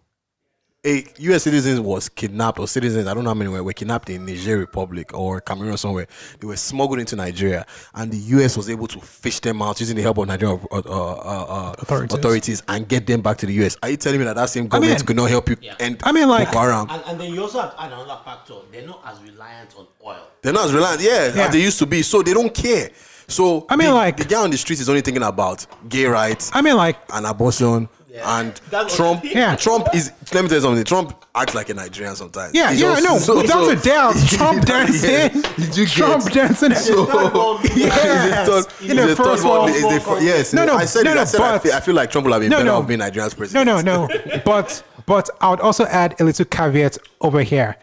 a 0.86 1.04
U.S. 1.18 1.44
citizen 1.44 1.84
was 1.84 2.10
kidnapped 2.10 2.60
or 2.60 2.68
citizens, 2.68 3.08
I 3.08 3.14
don't 3.14 3.24
know 3.24 3.32
how 3.32 3.34
many 3.34 3.50
were, 3.50 3.64
were 3.64 3.74
kidnapped 3.74 4.10
in 4.10 4.26
Niger 4.26 4.58
Republic 4.60 5.18
or 5.18 5.42
Cameroon 5.42 5.74
or 5.74 5.78
somewhere. 5.78 6.08
They 6.40 6.46
were 6.48 6.56
smuggled 6.58 7.00
into 7.00 7.16
Nigeria, 7.16 7.66
and 7.96 8.12
the 8.12 8.18
U.S. 8.38 8.56
was 8.56 8.70
able 8.70 8.88
to 8.88 9.00
fish 9.02 9.40
them 9.40 9.62
out 9.62 9.80
using 9.80 9.96
the 9.96 10.04
help 10.04 10.18
of 10.20 10.28
Nigerian 10.28 10.60
uh, 10.72 10.76
uh, 10.76 10.80
uh, 10.80 11.76
Authorities. 11.80 12.18
authorities. 12.18 12.64
and 12.68 12.88
get 12.88 13.08
them 13.08 13.22
back 13.22 13.38
to 13.38 13.46
the 13.46 13.54
U.S. 13.56 13.78
Are 13.82 13.90
you 13.90 13.98
telling 13.98 14.20
me 14.20 14.26
that 14.26 14.36
that 14.36 14.50
same 14.50 14.68
government 14.68 15.00
mean- 15.00 15.06
could 15.08 15.16
not 15.16 15.30
help 15.30 15.50
you 15.50 15.58
Yeah. 15.62 15.76
end 15.80 16.00
I 16.04 16.12
mean, 16.12 16.28
like- 16.30 16.48
Boko 16.50 16.60
Haram? 16.60 16.88
And, 16.90 17.04
and 17.08 17.20
then 17.20 17.34
you 17.34 17.42
also 17.42 17.62
have 17.62 17.74
to 17.76 17.82
add 17.82 17.92
another 17.92 18.20
factor. 18.24 18.54
They're 18.72 18.86
not 18.86 19.02
as 19.06 19.22
reliant 19.22 19.76
on 19.78 19.88
oil. 20.06 20.28
They're 20.42 20.54
not 20.54 20.66
as 20.66 20.74
reliant, 20.74 21.02
yeah, 21.02 21.34
Yeah. 21.34 21.46
as 21.48 21.52
they 21.54 21.62
used 21.62 21.80
to 21.80 21.86
be. 21.88 22.04
So 22.04 22.22
they 22.22 22.34
don't 22.34 22.54
care. 22.54 22.92
So 23.28 23.66
I 23.70 23.76
mean, 23.76 23.88
the, 23.88 23.94
like- 23.96 24.18
the 24.18 24.26
guy 24.26 24.44
on 24.44 24.52
the 24.52 24.58
street 24.58 24.80
is 24.80 24.88
only 24.88 25.02
thinking 25.02 25.24
about 25.24 25.66
gay 25.90 26.06
rights 26.06 26.52
I 26.54 26.62
mean, 26.62 26.78
like, 26.78 26.98
an 27.12 27.26
abortion. 27.26 27.90
And 28.24 28.54
That's- 28.70 28.96
Trump, 28.96 29.24
Yeah. 29.26 29.56
Trump 29.56 29.88
is. 29.94 30.12
Let 30.34 30.44
me 30.44 30.48
tell 30.50 30.58
you 30.58 30.62
something. 30.62 30.84
Trump 30.86 31.26
acts 31.36 31.54
like 31.56 31.70
a 31.70 31.74
Nigerian 31.74 32.16
sometimes. 32.16 32.54
yeah, 32.54 32.72
He's 32.72 32.82
yeah, 32.82 32.88
also- 32.90 33.04
no, 33.04 33.18
so- 33.20 33.38
without 33.42 33.66
so- 33.66 33.70
a 33.72 33.76
doubt, 33.76 34.16
Trump 34.28 34.66
dancing, 34.66 35.42
Did 35.58 35.78
you 35.78 35.86
Trump 35.86 36.32
dancing. 36.32 36.74
So, 36.76 37.60
Yes. 37.76 38.68
he's 38.80 38.90
In 38.92 38.98
the 38.98 39.16
first 39.16 39.44
third 39.44 39.50
world- 39.50 39.66
world 39.66 39.70
he's 39.72 39.84
a 39.84 40.00
fir- 40.00 40.20
Yes, 40.22 40.54
No, 40.54 40.66
no, 40.66 40.76
I 40.76 40.86
said 40.86 41.04
no, 41.06 41.12
it. 41.12 41.16
no, 41.16 41.22
I 41.22 41.26
said 41.26 41.42
I 41.42 41.60
feel, 41.60 41.74
I 41.74 41.80
feel 41.82 41.96
like 41.96 42.12
Trump 42.12 42.26
will 42.26 42.34
have 42.34 42.42
been 42.42 42.50
No, 42.50 42.58
better 42.58 42.66
no. 42.70 42.78
off 42.78 42.88
being 42.88 43.00
Nigerian's 43.00 43.34
president. 43.34 43.66
No, 43.66 43.82
no, 43.82 44.06
no. 44.08 44.42
but 44.46 44.84
but 45.06 45.30
I 45.42 45.50
would 45.50 45.60
also 45.60 45.86
add 45.86 46.16
a 46.20 46.24
little 46.24 46.46
caveat 46.46 46.98
over 47.22 47.42
here. 47.42 47.76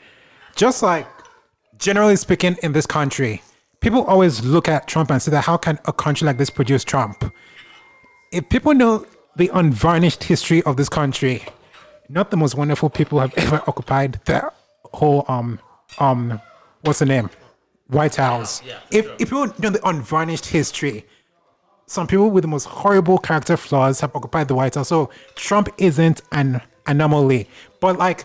Just 0.56 0.82
like 0.82 1.06
generally 1.78 2.16
speaking 2.16 2.56
in 2.62 2.72
this 2.72 2.86
country, 2.86 3.42
people 3.80 4.04
always 4.04 4.42
look 4.44 4.68
at 4.68 4.88
Trump 4.88 5.10
and 5.10 5.20
say 5.22 5.30
that 5.30 5.42
how 5.44 5.56
can 5.56 5.78
a 5.84 5.92
country 5.92 6.26
like 6.26 6.38
this 6.38 6.50
produce 6.50 6.84
Trump? 6.84 7.32
If 8.32 8.48
people 8.48 8.74
know 8.74 9.06
the 9.36 9.50
unvarnished 9.54 10.24
history 10.24 10.62
of 10.64 10.76
this 10.76 10.88
country, 10.88 11.44
not 12.08 12.30
the 12.30 12.36
most 12.36 12.54
wonderful 12.54 12.90
people 12.90 13.20
have 13.20 13.32
ever 13.36 13.62
occupied 13.66 14.20
the 14.24 14.50
whole 14.92 15.24
um 15.28 15.58
um 15.98 16.40
what's 16.82 16.98
the 16.98 17.06
name? 17.06 17.30
White 17.88 18.16
House. 18.16 18.62
if 18.90 19.06
if 19.18 19.30
people 19.30 19.46
know 19.58 19.70
the 19.70 19.86
unvarnished 19.88 20.46
history, 20.46 21.04
some 21.86 22.06
people 22.06 22.30
with 22.30 22.42
the 22.42 22.48
most 22.48 22.64
horrible 22.64 23.18
character 23.18 23.56
flaws 23.56 24.00
have 24.00 24.14
occupied 24.14 24.48
the 24.48 24.54
White 24.54 24.74
House. 24.74 24.88
So 24.88 25.10
Trump 25.34 25.68
isn't 25.78 26.22
an 26.32 26.60
anomaly. 26.86 27.48
But 27.80 27.98
like 27.98 28.24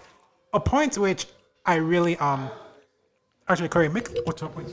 a 0.53 0.60
point 0.60 0.97
which 0.97 1.28
I 1.66 1.76
really 1.76 2.18
um 2.18 2.49
actually 3.47 3.70
Corey, 3.70 3.89
make 3.89 4.10
what's 4.26 4.41
your 4.41 4.49
point? 4.49 4.70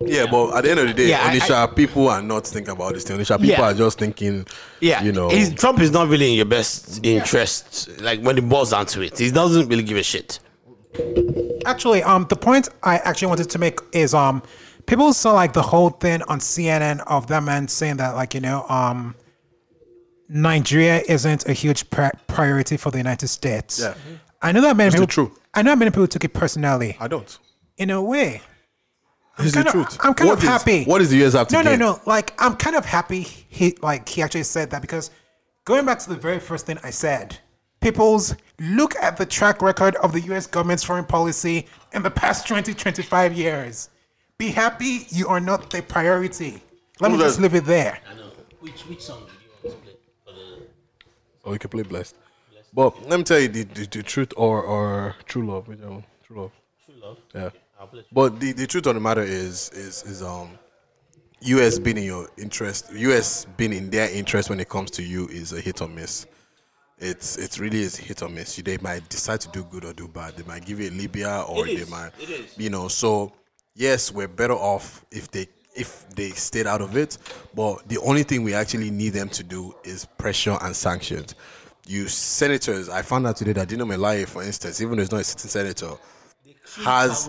Yeah, 0.00 0.26
but 0.30 0.54
at 0.56 0.64
the 0.64 0.70
end 0.70 0.80
of 0.80 0.86
the 0.88 0.94
day, 0.94 1.08
Yeah, 1.08 1.26
I- 1.26 1.36
Onitsha 1.36 1.74
people 1.74 2.08
are 2.08 2.22
not 2.22 2.46
thinking 2.46 2.70
about 2.72 2.94
this 2.94 3.04
thing. 3.04 3.18
Onitsha 3.18 3.36
people 3.40 3.48
Yeah. 3.48 3.62
are 3.70 3.74
just 3.74 3.98
thinking, 3.98 4.46
Yeah, 4.80 5.02
you 5.02 5.10
know, 5.12 5.28
he's, 5.28 5.52
Trump 5.54 5.80
is 5.80 5.90
not 5.90 6.08
really 6.08 6.30
in 6.30 6.34
your 6.36 6.44
best 6.46 7.00
interest. 7.04 7.88
Like 8.00 8.20
when 8.20 8.38
it 8.38 8.48
boils 8.48 8.70
down 8.70 8.86
to 8.86 9.02
it, 9.02 9.18
he 9.18 9.30
doesn't 9.30 9.68
really 9.68 9.82
give 9.82 9.96
a 9.96 10.02
shit. 10.02 10.38
Actually, 11.66 12.02
um, 12.04 12.26
the 12.28 12.36
point 12.36 12.68
I 12.82 12.98
actually 12.98 13.28
wanted 13.28 13.50
to 13.50 13.58
make 13.58 13.80
is 13.92 14.14
um, 14.14 14.42
people 14.86 15.12
saw 15.12 15.32
like 15.32 15.52
the 15.52 15.62
whole 15.62 15.90
thing 15.90 16.22
on 16.28 16.38
CNN 16.40 17.00
of 17.06 17.26
them 17.26 17.48
and 17.48 17.68
saying 17.68 17.96
that 17.98 18.14
like 18.14 18.34
you 18.34 18.40
know 18.40 18.64
um, 18.68 19.14
Nigeria 20.28 21.02
isn't 21.08 21.46
a 21.48 21.52
huge 21.52 21.88
pri- 21.90 22.12
priority 22.26 22.76
for 22.76 22.90
the 22.90 22.98
United 22.98 23.28
States. 23.28 23.80
Yeah. 23.80 23.94
I 24.42 24.52
know 24.52 24.60
that 24.60 24.76
many 24.76 24.88
It's 24.88 24.94
people. 24.96 25.06
truth. 25.06 25.38
I 25.54 25.62
know 25.62 25.74
many 25.74 25.90
people 25.90 26.06
took 26.06 26.24
it 26.24 26.32
personally. 26.32 26.96
I 27.00 27.08
don't. 27.08 27.38
In 27.78 27.90
a 27.90 28.00
way, 28.02 28.42
It's 29.40 29.54
kind 29.54 29.66
the 29.66 29.68
of- 29.68 29.72
truth. 29.88 29.98
I'm 30.02 30.14
kind 30.14 30.28
What 30.30 30.38
of 30.38 30.44
is- 30.44 30.48
happy. 30.48 30.84
What 30.84 31.00
is 31.00 31.10
the 31.10 31.24
US 31.24 31.32
have 31.34 31.48
to 31.48 31.54
no, 31.54 31.62
no, 31.62 31.70
gain? 31.70 31.78
no. 31.80 32.00
Like 32.06 32.34
I'm 32.38 32.56
kind 32.56 32.76
of 32.76 32.84
happy 32.84 33.22
he 33.22 33.76
like 33.82 34.08
he 34.08 34.22
actually 34.22 34.42
said 34.44 34.70
that 34.70 34.82
because 34.82 35.10
going 35.64 35.84
back 35.86 35.98
to 36.00 36.08
the 36.10 36.16
very 36.16 36.40
first 36.40 36.66
thing 36.66 36.78
I 36.82 36.90
said, 36.90 37.36
people's 37.80 38.34
look 38.60 38.96
at 38.96 39.16
the 39.16 39.26
track 39.26 39.62
record 39.62 39.94
of 39.96 40.12
the 40.12 40.20
US 40.32 40.46
government's 40.46 40.82
foreign 40.84 41.04
policy 41.04 41.66
in 41.92 42.02
the 42.02 42.10
past 42.10 42.48
20, 42.48 42.74
25 42.74 43.32
years. 43.34 43.90
Be 44.38 44.48
happy 44.48 45.06
you 45.10 45.28
are 45.28 45.40
not 45.40 45.70
the 45.70 45.82
priority. 45.82 46.60
Let 47.00 47.12
me 47.12 47.18
just 47.18 47.36
that? 47.36 47.42
leave 47.42 47.54
it 47.54 47.64
there. 47.64 47.98
I 48.10 48.14
know. 48.14 48.30
Which 48.60 48.82
which 48.82 49.02
song 49.02 49.20
do 49.26 49.32
you 49.44 49.70
want 49.70 49.78
to 49.78 49.84
play 49.84 49.94
for 50.24 50.32
the? 50.32 50.66
Or 51.44 51.52
you 51.52 51.58
can 51.60 51.70
play 51.70 51.82
blessed. 51.82 52.16
But 52.74 53.08
let 53.08 53.16
me 53.18 53.24
tell 53.24 53.38
you 53.38 53.48
the, 53.48 53.62
the, 53.64 53.86
the 53.86 54.02
truth 54.02 54.32
or 54.36 54.62
or 54.62 55.14
true 55.26 55.46
love. 55.46 55.68
Which 55.68 55.78
one? 55.80 56.04
True 56.24 56.40
love. 56.42 56.52
True 56.84 56.94
love. 57.00 57.16
Yeah. 57.34 57.40
I'll 57.44 57.50
play. 57.50 57.60
But 58.12 58.40
the, 58.40 58.52
the 58.52 58.66
truth 58.66 58.86
of 58.86 58.94
the 58.94 59.00
matter 59.00 59.22
is 59.22 59.70
is 59.70 60.02
is 60.04 60.22
um 60.22 60.58
US 61.40 61.78
being 61.78 61.98
in 61.98 62.04
your 62.04 62.28
interest 62.36 62.90
US 62.92 63.46
being 63.56 63.72
in 63.72 63.90
their 63.90 64.10
interest 64.10 64.50
when 64.50 64.60
it 64.60 64.68
comes 64.68 64.90
to 64.92 65.02
you 65.02 65.28
is 65.28 65.52
a 65.52 65.60
hit 65.60 65.80
or 65.80 65.88
miss. 65.88 66.26
It's 66.98 67.36
it's 67.36 67.58
really 67.60 67.80
is 67.80 67.96
hit 67.96 68.22
or 68.22 68.28
miss. 68.28 68.56
They 68.56 68.78
might 68.78 69.08
decide 69.08 69.40
to 69.42 69.48
do 69.50 69.64
good 69.64 69.84
or 69.84 69.92
do 69.92 70.08
bad. 70.08 70.36
They 70.36 70.42
might 70.44 70.64
give 70.64 70.80
you 70.80 70.90
a 70.90 70.92
Libya 70.92 71.44
or 71.48 71.66
It 71.68 71.78
they 71.78 71.90
might 71.90 72.10
It 72.18 72.58
you 72.58 72.70
know, 72.70 72.88
so 72.88 73.32
yes, 73.74 74.12
we're 74.12 74.28
better 74.28 74.54
off 74.54 75.04
if 75.12 75.30
they 75.30 75.46
if 75.76 76.08
they 76.10 76.30
stayed 76.30 76.66
out 76.66 76.80
of 76.80 76.96
it. 76.96 77.18
But 77.54 77.88
the 77.88 77.98
only 77.98 78.24
thing 78.24 78.42
we 78.42 78.54
actually 78.54 78.90
need 78.90 79.10
them 79.10 79.28
to 79.30 79.44
do 79.44 79.74
is 79.84 80.04
pressure 80.04 80.58
and 80.60 80.74
sanctions. 80.74 81.36
You 81.86 82.08
senators, 82.08 82.88
I 82.88 83.02
found 83.02 83.26
out 83.26 83.36
today 83.36 83.52
that 83.52 83.68
Dino 83.68 83.84
Melaye, 83.86 84.26
for 84.26 84.42
instance, 84.42 84.80
even 84.82 84.96
though 84.96 85.02
he's 85.02 85.12
not 85.12 85.20
a 85.20 85.24
sitting 85.24 85.48
senator, 85.48 85.96
has 86.78 87.28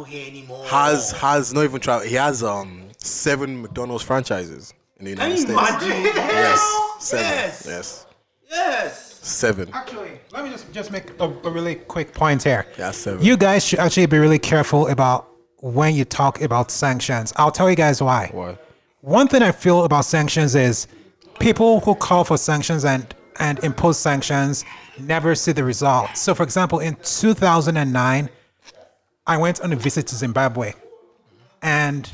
has 0.66 1.12
has 1.12 1.54
not 1.54 1.64
even 1.64 1.80
tried. 1.82 2.08
He 2.08 2.16
has 2.16 2.44
um 2.44 2.84
seven 2.98 3.62
McDonald's 3.62 4.04
franchises 4.04 4.74
in 4.98 5.06
the 5.06 5.12
United 5.12 5.38
States. 5.38 5.60
Yes, 5.82 6.98
seven. 7.00 7.26
Yes. 7.26 7.66
Yes, 7.66 8.06
Yes. 8.52 9.20
seven. 9.22 9.70
Actually, 9.74 10.20
let 10.32 10.44
me 10.44 10.50
just 10.52 10.72
just 10.72 10.92
make 10.92 11.12
a, 11.20 11.26
a 11.26 11.50
really 11.50 11.76
quick 11.76 12.14
point 12.14 12.44
here. 12.44 12.66
Yeah, 12.78 12.92
seven. 12.92 13.24
You 13.24 13.38
guys 13.38 13.66
should 13.66 13.80
actually 13.80 14.06
be 14.08 14.18
really 14.18 14.40
careful 14.40 14.88
about 14.88 15.28
when 15.62 15.94
you 15.96 16.06
talk 16.06 16.42
about 16.42 16.72
sanctions. 16.72 17.34
I'll 17.36 17.52
tell 17.52 17.70
you 17.70 17.76
guys 17.76 18.02
why. 18.02 18.30
Why? 18.34 18.58
One 19.02 19.28
thing 19.28 19.42
I 19.44 19.52
feel 19.52 19.84
about 19.86 20.06
sanctions 20.06 20.56
is 20.56 20.88
people 21.40 21.80
who 21.82 21.96
call 21.96 22.24
for 22.24 22.38
sanctions 22.38 22.86
and 22.86 23.14
and 23.40 23.60
impose 23.64 23.98
sanctions 23.98 24.66
never 25.00 25.34
see 25.34 25.54
the 25.54 25.64
results. 25.64 26.20
So, 26.20 26.36
for 26.36 26.44
example, 26.44 26.80
in 26.80 26.96
2009, 27.04 28.30
I 29.30 29.38
went 29.38 29.62
on 29.62 29.72
a 29.72 29.76
visit 29.76 30.08
to 30.08 30.16
Zimbabwe, 30.16 30.74
and 31.62 32.10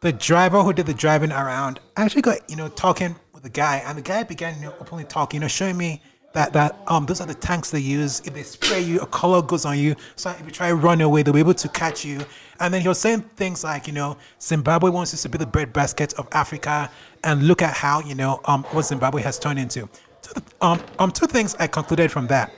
the 0.00 0.12
driver 0.12 0.64
who 0.64 0.72
did 0.72 0.86
the 0.86 0.92
driving 0.92 1.30
around 1.30 1.78
actually 1.96 2.22
got 2.22 2.50
you 2.50 2.56
know 2.56 2.66
talking 2.68 3.14
with 3.32 3.44
the 3.44 3.48
guy, 3.48 3.76
and 3.86 3.96
the 3.96 4.02
guy 4.02 4.24
began 4.24 4.56
you 4.56 4.62
know 4.62 4.74
openly 4.80 5.04
talking, 5.04 5.38
you 5.38 5.42
know, 5.42 5.48
showing 5.48 5.76
me 5.76 6.02
that 6.32 6.52
that 6.52 6.76
um 6.88 7.06
those 7.06 7.20
are 7.20 7.26
the 7.28 7.34
tanks 7.34 7.70
they 7.70 7.78
use. 7.78 8.20
If 8.24 8.34
they 8.34 8.42
spray 8.42 8.80
you, 8.80 8.98
a 8.98 9.06
color 9.06 9.42
goes 9.42 9.64
on 9.64 9.78
you. 9.78 9.94
So 10.16 10.28
if 10.30 10.44
you 10.44 10.50
try 10.50 10.70
to 10.70 10.74
run 10.74 11.00
away, 11.02 11.22
they'll 11.22 11.32
be 11.32 11.38
able 11.38 11.54
to 11.54 11.68
catch 11.68 12.04
you. 12.04 12.20
And 12.58 12.74
then 12.74 12.80
he 12.82 12.88
was 12.88 12.98
saying 12.98 13.20
things 13.36 13.62
like, 13.62 13.86
you 13.86 13.92
know, 13.92 14.16
Zimbabwe 14.42 14.90
wants 14.90 15.14
us 15.14 15.22
to 15.22 15.28
be 15.28 15.38
the 15.38 15.46
breadbasket 15.46 16.14
of 16.14 16.26
Africa, 16.32 16.90
and 17.22 17.46
look 17.46 17.62
at 17.62 17.74
how 17.74 18.00
you 18.00 18.16
know 18.16 18.40
um 18.46 18.64
what 18.72 18.86
Zimbabwe 18.86 19.22
has 19.22 19.38
turned 19.38 19.60
into. 19.60 19.88
Um 20.60 20.80
um 20.98 21.12
two 21.12 21.28
things 21.28 21.54
I 21.60 21.68
concluded 21.68 22.10
from 22.10 22.26
that, 22.26 22.52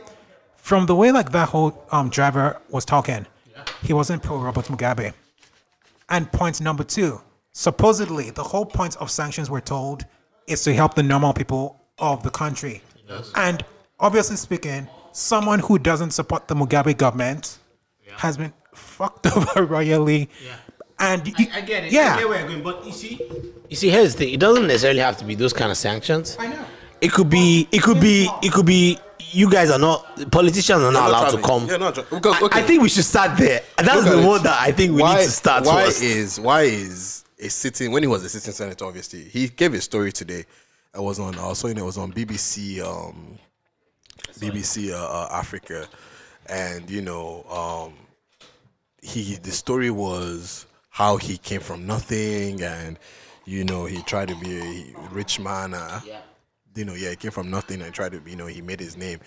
from 0.57 0.87
the 0.87 0.95
way 0.95 1.13
like 1.13 1.31
that 1.33 1.51
whole 1.51 1.85
um 1.93 2.09
driver 2.09 2.59
was 2.71 2.87
talking, 2.87 3.27
he 3.83 3.93
wasn't 3.93 4.23
pro 4.23 4.39
Robert 4.39 4.67
Mugabe. 4.67 5.13
And 6.09 6.31
point 6.33 6.61
number 6.61 6.85
two, 6.85 7.21
supposedly 7.53 8.31
the 8.31 8.43
whole 8.43 8.67
point 8.67 8.97
of 8.99 9.11
sanctions 9.11 9.51
we're 9.51 9.61
told 9.61 10.05
is 10.47 10.63
to 10.65 10.75
help 10.75 10.95
the 10.95 11.03
normal 11.03 11.33
people 11.33 11.81
of 11.99 12.23
the 12.23 12.31
country. 12.31 12.83
And 13.35 13.65
obviously 13.99 14.37
speaking, 14.37 14.89
someone 15.13 15.59
who 15.61 15.79
doesn't 15.79 16.11
support 16.13 16.49
the 16.49 16.55
Mugabe 16.55 16.97
government 16.97 17.59
has 18.19 18.37
been 18.37 18.53
fucked 18.75 19.27
over 19.37 19.65
royally. 19.65 20.29
And 20.99 21.27
you- 21.39 21.47
I 21.53 21.61
get 21.61 21.85
it. 21.85 21.93
Yeah. 21.93 22.15
I 22.15 22.19
get 22.21 22.29
where 22.29 22.41
you're 22.41 22.49
going, 22.49 22.63
but 22.63 22.87
you 22.87 22.93
see, 22.93 23.21
you 23.69 23.77
see, 23.77 23.91
here's 23.91 24.15
the 24.15 24.25
thing. 24.27 24.35
It 24.35 24.41
doesn't 24.41 24.67
necessarily 24.67 25.01
have 25.01 25.17
to 25.19 25.25
be 25.25 25.35
those 25.35 25.53
kind 25.53 25.71
of 25.71 25.77
sanctions. 25.77 26.37
I 26.39 26.47
know. 26.49 26.65
It 27.01 27.13
could 27.13 27.29
be. 27.29 27.69
It 27.73 27.83
could 27.83 28.01
be. 28.01 28.29
It 28.43 28.53
could 28.53 28.65
be. 28.65 28.99
You 29.37 29.51
guys 29.51 29.71
are 29.71 29.79
not. 29.79 30.31
Politicians 30.31 30.83
are 30.83 30.91
not 30.93 31.11
not 31.11 31.11
allowed 31.11 31.31
to 31.31 31.43
come. 31.43 31.67
Yeah, 31.69 31.77
not 31.77 31.95
tra- 31.95 32.05
because- 32.05 32.37
I- 32.41 32.45
okay. 32.47 32.61
I, 32.61 32.63
think 32.63 32.83
we 32.83 32.89
should 32.89 33.05
start 33.05 33.37
there. 33.37 33.63
And 33.77 33.87
that's 33.87 34.05
the 34.05 34.19
it. 34.19 34.27
one 34.27 34.43
that 34.45 34.61
I 34.61 34.73
think 34.73 34.93
we 34.93 35.03
need 35.03 35.17
to 35.17 35.31
start 35.31 35.67
why 35.67 35.85
first. 35.85 36.03
is 36.03 36.41
why 36.41 36.63
is 36.63 37.25
a 37.39 37.49
sitting 37.49 37.93
when 37.93 38.03
he 38.03 38.07
was 38.07 38.25
a 38.25 38.29
sitting 38.29 38.53
senator? 38.53 38.87
Obviously, 38.87 39.25
he 39.25 39.49
gave 39.49 39.75
a 39.75 39.81
story 39.81 40.11
today. 40.11 40.47
I 40.95 41.01
was 41.01 41.19
on. 41.21 41.39
I 41.39 41.53
saw 41.53 41.69
it 41.69 41.79
was 41.81 41.99
on 41.99 42.13
BBC. 42.13 42.81
Um, 42.83 43.39
BBC 44.39 44.93
uh, 44.93 44.97
uh, 44.97 45.29
Africa, 45.33 45.87
and 46.49 46.89
you 46.91 47.03
know, 47.03 47.45
um, 47.51 47.95
he 49.03 49.37
the 49.37 49.51
story 49.51 49.91
was 49.91 50.67
how 50.91 51.17
he 51.17 51.37
came 51.37 51.61
from 51.61 51.87
nothing, 51.87 52.63
and 52.63 52.99
you 53.45 53.65
know, 53.65 53.85
he 53.85 54.03
tried 54.03 54.29
to 54.29 54.37
be 54.37 54.93
a 54.95 55.09
rich 55.11 55.39
man. 55.39 55.75
Uh, 55.75 56.01
you 56.77 56.85
know, 56.85 56.95
yeah, 56.95 57.11
he 57.11 57.17
came 57.17 57.31
from 57.31 57.51
nothing 57.51 57.83
and 57.83 57.93
tried 57.95 58.13
to, 58.13 58.23
you 58.27 58.37
know, 58.37 58.47
he 58.47 58.63
made 58.63 58.81
his 58.81 58.97
name. 58.97 59.21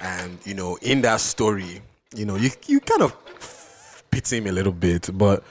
And, 0.00 0.38
you 0.44 0.54
know, 0.54 0.76
in 0.82 1.02
that 1.02 1.20
story, 1.20 1.82
you 2.14 2.24
know, 2.24 2.36
you, 2.36 2.50
you 2.66 2.80
kind 2.80 3.02
of 3.02 4.04
pity 4.10 4.38
him 4.38 4.46
a 4.46 4.52
little 4.52 4.72
bit, 4.72 5.10
but 5.12 5.44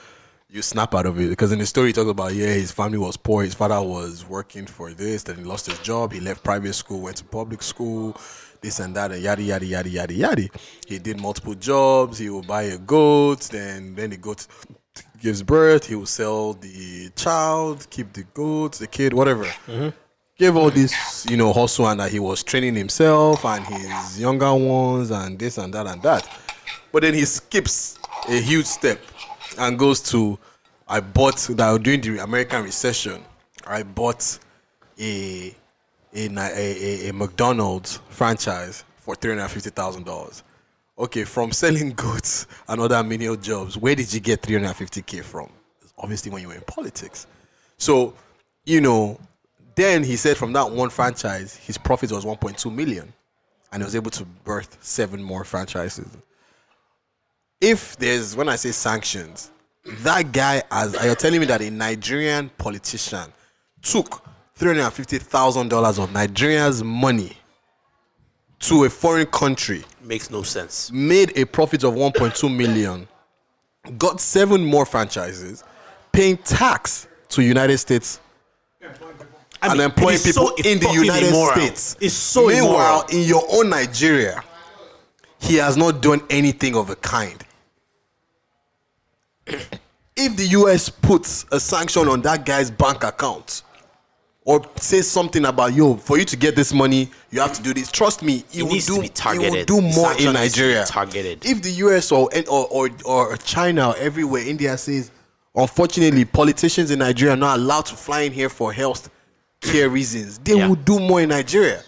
you 0.52 0.60
snap 0.62 0.94
out 0.94 1.06
of 1.06 1.18
it. 1.18 1.30
Because 1.30 1.50
in 1.50 1.58
the 1.58 1.66
story 1.66 1.88
he 1.88 1.92
talks 1.92 2.10
about 2.10 2.34
yeah 2.34 2.52
his 2.52 2.70
family 2.70 2.98
was 2.98 3.16
poor. 3.16 3.42
His 3.42 3.54
father 3.54 3.80
was 3.82 4.28
working 4.28 4.66
for 4.66 4.92
this 4.92 5.22
then 5.24 5.36
he 5.36 5.44
lost 5.44 5.66
his 5.66 5.78
job. 5.80 6.12
He 6.12 6.20
left 6.20 6.44
private 6.44 6.74
school 6.74 7.00
went 7.00 7.16
to 7.18 7.24
public 7.24 7.62
school 7.62 8.16
this 8.60 8.78
and 8.78 8.94
that 8.94 9.10
and 9.10 9.20
yada 9.20 9.42
yada 9.42 9.66
yada 9.66 9.88
yada 9.88 10.14
yada 10.14 10.48
he 10.86 10.98
did 10.98 11.20
multiple 11.20 11.54
jobs. 11.54 12.18
He 12.18 12.28
will 12.28 12.42
buy 12.42 12.64
a 12.64 12.78
goat. 12.78 13.40
Then 13.50 13.94
then 13.94 14.10
the 14.10 14.18
goat 14.18 14.46
gives 15.20 15.42
birth. 15.42 15.86
He 15.86 15.94
will 15.94 16.06
sell 16.06 16.52
the 16.52 17.10
child 17.16 17.88
keep 17.90 18.12
the 18.12 18.24
goat 18.34 18.74
the 18.74 18.86
kid 18.86 19.14
whatever 19.14 19.44
mm-hmm. 19.44 19.88
Gave 20.38 20.56
all 20.56 20.70
this 20.70 21.26
you 21.28 21.36
know 21.36 21.52
hustle 21.52 21.88
and 21.88 22.00
that 22.00 22.10
he 22.10 22.18
was 22.18 22.42
training 22.42 22.74
himself 22.74 23.44
and 23.44 23.64
his 23.66 24.20
younger 24.20 24.52
ones 24.54 25.10
and 25.10 25.38
this 25.38 25.58
and 25.58 25.72
that 25.72 25.86
and 25.86 26.02
that 26.02 26.28
but 26.92 27.02
then 27.02 27.14
he 27.14 27.24
skips 27.24 27.98
a 28.28 28.40
huge 28.40 28.66
step 28.66 29.00
and 29.58 29.78
goes 29.78 30.00
to 30.00 30.38
I 30.92 31.00
bought 31.00 31.38
that 31.38 31.82
during 31.82 32.02
the 32.02 32.22
American 32.22 32.64
recession. 32.64 33.22
I 33.66 33.82
bought 33.82 34.38
a 35.00 35.54
a, 36.14 36.28
a, 36.28 37.08
a, 37.08 37.12
McDonald's 37.14 37.98
franchise 38.10 38.84
for 38.98 39.14
three 39.14 39.30
hundred 39.30 39.48
fifty 39.48 39.70
thousand 39.70 40.04
dollars. 40.04 40.42
Okay, 40.98 41.24
from 41.24 41.50
selling 41.50 41.90
goods 41.96 42.46
and 42.68 42.78
other 42.78 43.02
menial 43.02 43.36
jobs, 43.36 43.78
where 43.78 43.94
did 43.94 44.12
you 44.12 44.20
get 44.20 44.42
three 44.42 44.56
hundred 44.56 44.74
fifty 44.74 45.00
k 45.00 45.20
from? 45.20 45.48
Obviously, 45.96 46.30
when 46.30 46.42
you 46.42 46.48
were 46.48 46.54
in 46.54 46.60
politics. 46.62 47.26
So, 47.78 48.14
you 48.66 48.82
know, 48.82 49.18
then 49.74 50.04
he 50.04 50.16
said 50.16 50.36
from 50.36 50.52
that 50.52 50.70
one 50.70 50.90
franchise, 50.90 51.56
his 51.56 51.78
profit 51.78 52.12
was 52.12 52.24
one 52.24 52.36
point 52.36 52.58
two 52.58 52.70
million, 52.70 53.12
and 53.72 53.82
he 53.82 53.84
was 53.84 53.96
able 53.96 54.10
to 54.12 54.24
birth 54.44 54.78
seven 54.80 55.22
more 55.22 55.44
franchises 55.44 56.08
if 57.62 57.96
there's 57.96 58.34
when 58.36 58.48
I 58.48 58.56
say 58.56 58.72
sanctions, 58.72 59.50
that 60.00 60.32
guy 60.32 60.62
as 60.70 60.94
you're 61.04 61.14
telling 61.14 61.40
me 61.40 61.46
that 61.46 61.62
a 61.62 61.70
Nigerian 61.70 62.50
politician 62.58 63.32
took 63.80 64.22
three 64.54 64.68
hundred 64.68 64.82
and 64.82 64.92
fifty 64.92 65.18
thousand 65.18 65.68
dollars 65.68 65.98
of 65.98 66.12
Nigeria's 66.12 66.82
money 66.82 67.36
to 68.58 68.84
a 68.84 68.90
foreign 68.90 69.26
country, 69.26 69.84
Makes 70.02 70.30
no 70.30 70.42
sense. 70.42 70.90
made 70.92 71.36
a 71.38 71.44
profit 71.46 71.84
of 71.84 71.94
one 71.94 72.12
point 72.12 72.34
two 72.34 72.48
million, 72.48 73.06
got 73.96 74.20
seven 74.20 74.64
more 74.64 74.84
franchises, 74.84 75.62
paying 76.10 76.36
tax 76.38 77.06
to 77.28 77.42
United 77.42 77.78
States 77.78 78.20
I 79.62 79.68
and 79.68 79.78
mean, 79.78 79.84
employing 79.86 80.16
it 80.16 80.26
is 80.26 80.36
people 80.36 80.48
so 80.48 80.56
in 80.56 80.78
the 80.80 80.90
United 80.92 81.28
immoral. 81.28 81.54
States. 81.54 81.96
It's 82.00 82.14
so 82.14 82.48
Meanwhile, 82.48 83.06
immoral. 83.08 83.22
in 83.22 83.28
your 83.28 83.44
own 83.52 83.70
Nigeria, 83.70 84.42
he 85.38 85.56
has 85.56 85.76
not 85.76 86.02
done 86.02 86.20
anything 86.30 86.74
of 86.76 86.90
a 86.90 86.96
kind. 86.96 87.42
if 89.46 90.36
the 90.36 90.46
US 90.58 90.88
puts 90.88 91.44
a 91.52 91.58
sanction 91.60 92.08
on 92.08 92.22
that 92.22 92.44
guy's 92.44 92.70
bank 92.70 93.02
account 93.04 93.62
or 94.44 94.60
says 94.76 95.08
something 95.08 95.44
about 95.44 95.72
yo, 95.72 95.94
for 95.96 96.18
you 96.18 96.24
to 96.24 96.36
get 96.36 96.56
this 96.56 96.72
money, 96.72 97.08
you 97.30 97.40
have 97.40 97.52
to 97.52 97.62
do 97.62 97.72
this. 97.72 97.90
Trust 97.90 98.22
me, 98.22 98.44
he 98.50 98.60
It 98.60 98.62
will 98.64 98.70
do. 98.80 99.00
He 99.00 99.38
will 99.38 99.64
do 99.64 99.80
more 99.80 99.92
sanction 99.92 100.28
in 100.28 100.34
needs 100.34 100.54
to 100.54 100.60
be 100.60 100.66
Nigeria. 100.66 100.84
targeted. 100.84 101.44
If 101.46 101.62
the 101.62 101.70
US 101.86 102.10
or 102.10 102.28
or 102.48 102.66
or, 102.68 102.90
or 103.04 103.36
China 103.38 103.90
or 103.90 103.96
everywhere, 103.98 104.42
India 104.46 104.76
says, 104.76 105.12
unfortunately, 105.54 106.24
politicians 106.24 106.90
in 106.90 106.98
Nigeria 106.98 107.34
are 107.34 107.36
not 107.36 107.58
allowed 107.58 107.86
to 107.86 107.94
fly 107.94 108.22
in 108.22 108.32
here 108.32 108.48
for 108.48 108.72
health 108.72 109.08
care 109.62 109.88
reasons. 109.88 110.38
They 110.38 110.56
Yeah. 110.56 110.66
will 110.68 110.76
do 110.76 110.98
more 110.98 111.20
in 111.20 111.30
Nigeria. 111.30 111.82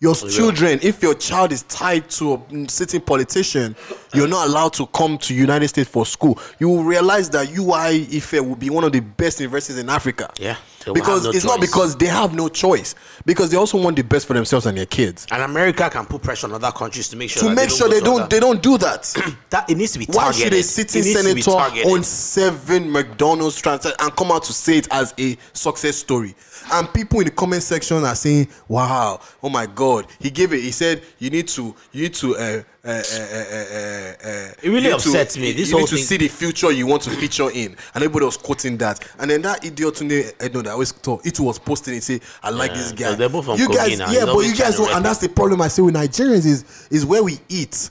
Your 0.00 0.14
children, 0.14 0.80
if 0.82 1.02
your 1.02 1.14
child 1.14 1.50
is 1.50 1.62
tied 1.62 2.10
to 2.10 2.34
a 2.34 2.68
sitting 2.68 3.00
politician, 3.00 3.74
you're 4.12 4.28
not 4.28 4.48
allowed 4.48 4.74
to 4.74 4.86
come 4.88 5.16
to 5.18 5.32
United 5.32 5.68
States 5.68 5.88
for 5.88 6.04
school. 6.04 6.38
You 6.58 6.68
will 6.68 6.84
realize 6.84 7.30
that 7.30 7.48
UI 7.56 8.06
Ife 8.14 8.34
will 8.34 8.54
be 8.56 8.68
one 8.68 8.84
of 8.84 8.92
the 8.92 9.00
best 9.00 9.40
universities 9.40 9.78
in 9.78 9.88
Africa. 9.88 10.30
Yeah, 10.38 10.56
because 10.92 11.24
no 11.24 11.30
it's 11.30 11.46
not 11.46 11.58
because 11.58 11.96
they 11.96 12.04
have 12.06 12.34
no 12.34 12.50
choice, 12.50 12.94
because 13.24 13.50
they 13.50 13.56
also 13.56 13.78
want 13.80 13.96
the 13.96 14.02
best 14.02 14.26
for 14.26 14.34
themselves 14.34 14.66
and 14.66 14.76
their 14.76 14.84
kids. 14.84 15.26
And 15.30 15.42
America 15.42 15.88
can 15.88 16.04
put 16.04 16.20
pressure 16.22 16.48
on 16.48 16.52
other 16.52 16.72
countries 16.72 17.08
to 17.08 17.16
make 17.16 17.30
sure 17.30 17.48
To 17.48 17.54
make 17.54 17.70
they 17.70 17.74
sure 17.74 17.88
they 17.88 18.00
don't, 18.00 18.28
they 18.28 18.40
don't 18.40 18.62
do 18.62 18.76
that. 18.78 19.04
that 19.50 19.70
it 19.70 19.78
needs 19.78 19.92
to 19.92 20.00
be 20.00 20.06
Targeted. 20.06 20.22
Why 20.22 20.32
should 20.32 20.52
a 20.52 20.62
sitting 20.62 21.00
It 21.00 21.04
needs 21.06 21.22
to 21.28 21.34
be 21.34 21.40
senator 21.40 21.88
own 21.88 22.02
seven 22.02 22.92
McDonald's 22.92 23.58
transactions 23.58 23.94
and 24.00 24.14
come 24.14 24.30
out 24.32 24.44
to 24.44 24.52
say 24.52 24.78
it 24.78 24.88
as 24.90 25.14
a 25.18 25.38
success 25.54 25.96
story? 25.96 26.34
And 26.72 26.92
people 26.92 27.20
in 27.20 27.26
the 27.26 27.30
comment 27.30 27.62
section 27.62 28.02
are 28.04 28.14
saying, 28.14 28.48
"Wow, 28.68 29.20
oh 29.42 29.48
my 29.48 29.66
God, 29.66 30.06
he 30.18 30.30
gave 30.30 30.52
it." 30.52 30.60
He 30.62 30.70
said, 30.70 31.02
"You 31.18 31.30
need 31.30 31.48
to, 31.48 31.74
you 31.92 32.02
need 32.02 32.14
to." 32.14 32.36
Uh, 32.36 32.62
uh, 32.86 32.88
uh, 32.88 32.90
uh, 32.90 32.94
uh, 32.94 34.28
uh, 34.28 34.52
It 34.62 34.68
really 34.68 34.82
need 34.82 34.88
to- 34.90 34.94
upsets 34.96 35.38
me. 35.38 35.52
This 35.52 35.70
you 35.70 35.78
need 35.78 35.88
to 35.88 35.96
see 35.98 36.16
the 36.18 36.28
future 36.28 36.70
you 36.70 36.86
want 36.86 37.02
to 37.02 37.10
feature 37.10 37.50
in, 37.50 37.66
and 37.72 37.76
everybody 37.96 38.26
was 38.26 38.36
quoting 38.36 38.76
that. 38.78 39.00
And 39.18 39.30
then 39.30 39.42
that 39.42 39.64
idiot 39.64 39.94
Tunde 39.94 40.34
Ednut 40.38 40.64
that 40.64 40.68
I 40.68 40.72
always 40.72 40.92
talk, 40.92 41.24
it 41.26 41.38
was 41.40 41.58
posting 41.58 41.94
it 41.94 42.02
say, 42.02 42.20
"I 42.42 42.50
like 42.50 42.70
Yeah, 42.72 42.76
this 42.76 42.92
guy." 42.92 43.14
they're 43.14 43.28
both 43.28 43.48
on 43.48 43.58
you 43.58 43.68
guys, 43.68 43.98
now. 43.98 44.10
yeah, 44.10 44.24
but 44.26 44.40
you 44.40 44.54
guys 44.54 44.76
don't, 44.76 44.94
and 44.94 45.04
that's 45.04 45.18
the 45.20 45.28
problem 45.28 45.60
I 45.62 45.68
say 45.68 45.82
with 45.82 45.94
Nigerians 45.94 46.44
is 46.46 46.64
is 46.90 47.06
where 47.06 47.22
we 47.22 47.38
eat. 47.48 47.90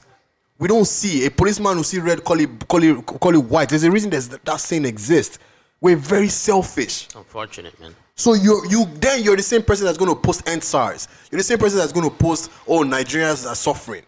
We 0.60 0.68
don't 0.68 0.86
see 0.86 1.26
a 1.26 1.32
policeman 1.32 1.78
who 1.78 1.84
see 1.84 2.00
red 2.00 2.24
call 2.24 2.40
it 2.40 2.68
call 2.68 2.84
it 2.84 3.06
call 3.06 3.34
it 3.34 3.44
white. 3.44 3.70
There's 3.70 3.84
a 3.84 3.92
reason 3.92 4.10
there's 4.10 4.30
that 4.30 4.60
saying 4.60 4.86
exists. 4.86 5.40
We're 5.82 5.98
very 5.98 6.30
selfish. 6.30 7.10
Unfortunate, 7.16 7.78
man. 7.80 7.96
So 8.16 8.34
you 8.34 8.64
you 8.70 8.86
then 8.96 9.24
you're 9.24 9.36
the 9.36 9.44
same 9.44 9.64
person 9.64 9.86
that's 9.86 9.98
going 9.98 10.14
to 10.14 10.20
post 10.20 10.46
EndSARS. 10.46 11.08
You're 11.32 11.40
the 11.40 11.44
same 11.44 11.58
person 11.58 11.80
that's 11.80 11.92
going 11.92 12.10
to 12.10 12.16
post 12.16 12.52
oh 12.68 12.84
Nigerians 12.84 13.50
are 13.50 13.56
suffering. 13.56 14.04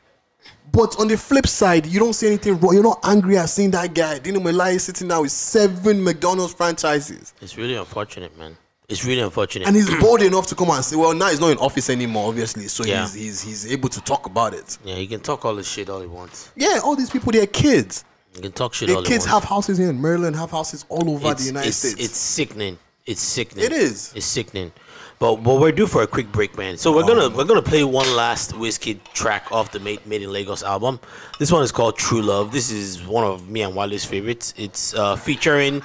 But 0.72 1.00
on 1.00 1.08
the 1.08 1.18
flip 1.18 1.48
side, 1.48 1.86
you 1.86 2.00
don't 2.00 2.14
see 2.14 2.28
anything 2.28 2.60
wrong. 2.60 2.74
You're 2.74 2.84
not 2.84 3.00
angry 3.04 3.38
at 3.38 3.46
seeing 3.50 3.72
that 3.72 3.94
guy. 3.94 4.20
Dino 4.20 4.40
Melaye 4.40 4.80
sitting 4.80 5.08
down 5.08 5.22
with 5.22 5.32
seven 5.32 6.04
McDonald's 6.04 6.54
franchises. 6.54 7.34
It's 7.42 7.58
really 7.58 7.76
unfortunate, 7.76 8.38
man. 8.38 8.58
It's 8.90 9.04
really 9.06 9.22
unfortunate. 9.22 9.68
And 9.68 9.76
he's 9.76 9.90
bold 10.00 10.22
enough 10.22 10.48
to 10.48 10.56
come 10.56 10.70
and 10.70 10.84
say, 10.84 10.96
well, 10.96 11.14
now 11.14 11.30
he's 11.30 11.40
not 11.40 11.52
in 11.52 11.58
office 11.58 11.90
anymore, 11.90 12.30
obviously. 12.30 12.68
So 12.68 12.84
Yeah. 12.84 13.04
he's, 13.04 13.14
he's 13.14 13.42
he's 13.42 13.72
able 13.72 13.90
to 13.90 14.02
talk 14.02 14.28
about 14.28 14.54
it. 14.54 14.78
yeah, 14.84 14.96
he 14.96 15.08
can 15.08 15.22
talk 15.22 15.46
all 15.46 15.56
this 15.56 15.68
shit 15.68 15.90
all 15.90 16.02
he 16.02 16.08
wants. 16.08 16.52
Yeah, 16.56 16.80
all 16.84 16.96
these 16.96 17.10
people, 17.10 17.32
they're 17.32 17.48
kids. 17.48 18.06
He 18.36 18.42
can 18.42 18.52
talk 18.52 18.74
shit 18.74 18.88
Their 18.90 18.98
all 18.98 19.04
he 19.04 19.08
kids 19.08 19.26
have 19.26 19.44
houses 19.44 19.78
here 19.78 19.90
in 19.90 20.00
Maryland, 20.00 20.36
have 20.36 20.52
houses 20.52 20.86
all 20.90 21.10
over 21.10 21.32
it's, 21.32 21.42
the 21.42 21.48
United 21.48 21.70
it's, 21.70 21.78
States. 21.78 22.04
It's 22.04 22.18
sickening. 22.18 22.78
It's 23.06 23.22
sickening. 23.22 23.66
It 23.66 23.72
is. 23.72 24.12
It's 24.16 24.26
sickening. 24.26 24.72
But 25.20 25.38
but 25.38 25.60
we're 25.60 25.72
due 25.72 25.88
for 25.88 26.02
a 26.02 26.08
quick 26.08 26.32
break, 26.32 26.58
man. 26.58 26.78
So 26.78 26.92
we're 26.92 27.04
Oh. 27.04 27.08
gonna 27.08 27.30
we're 27.30 27.46
gonna 27.46 27.62
play 27.62 27.84
one 27.84 28.14
last 28.16 28.52
Wizkid 28.54 29.00
track 29.14 29.48
off 29.52 29.72
the 29.72 29.80
Made, 29.80 30.06
Made 30.06 30.24
in 30.24 30.34
Lagos 30.34 30.64
album. 30.64 31.00
This 31.40 31.52
one 31.52 31.64
is 31.64 31.72
called 31.72 31.98
True 31.98 32.22
Love. 32.22 32.52
This 32.52 32.72
is 32.72 33.02
one 33.04 33.24
of 33.24 33.48
me 33.48 33.62
and 33.62 33.76
Wale's 33.76 34.04
favorites. 34.04 34.54
It's 34.58 34.94
uh, 34.96 35.16
featuring 35.16 35.82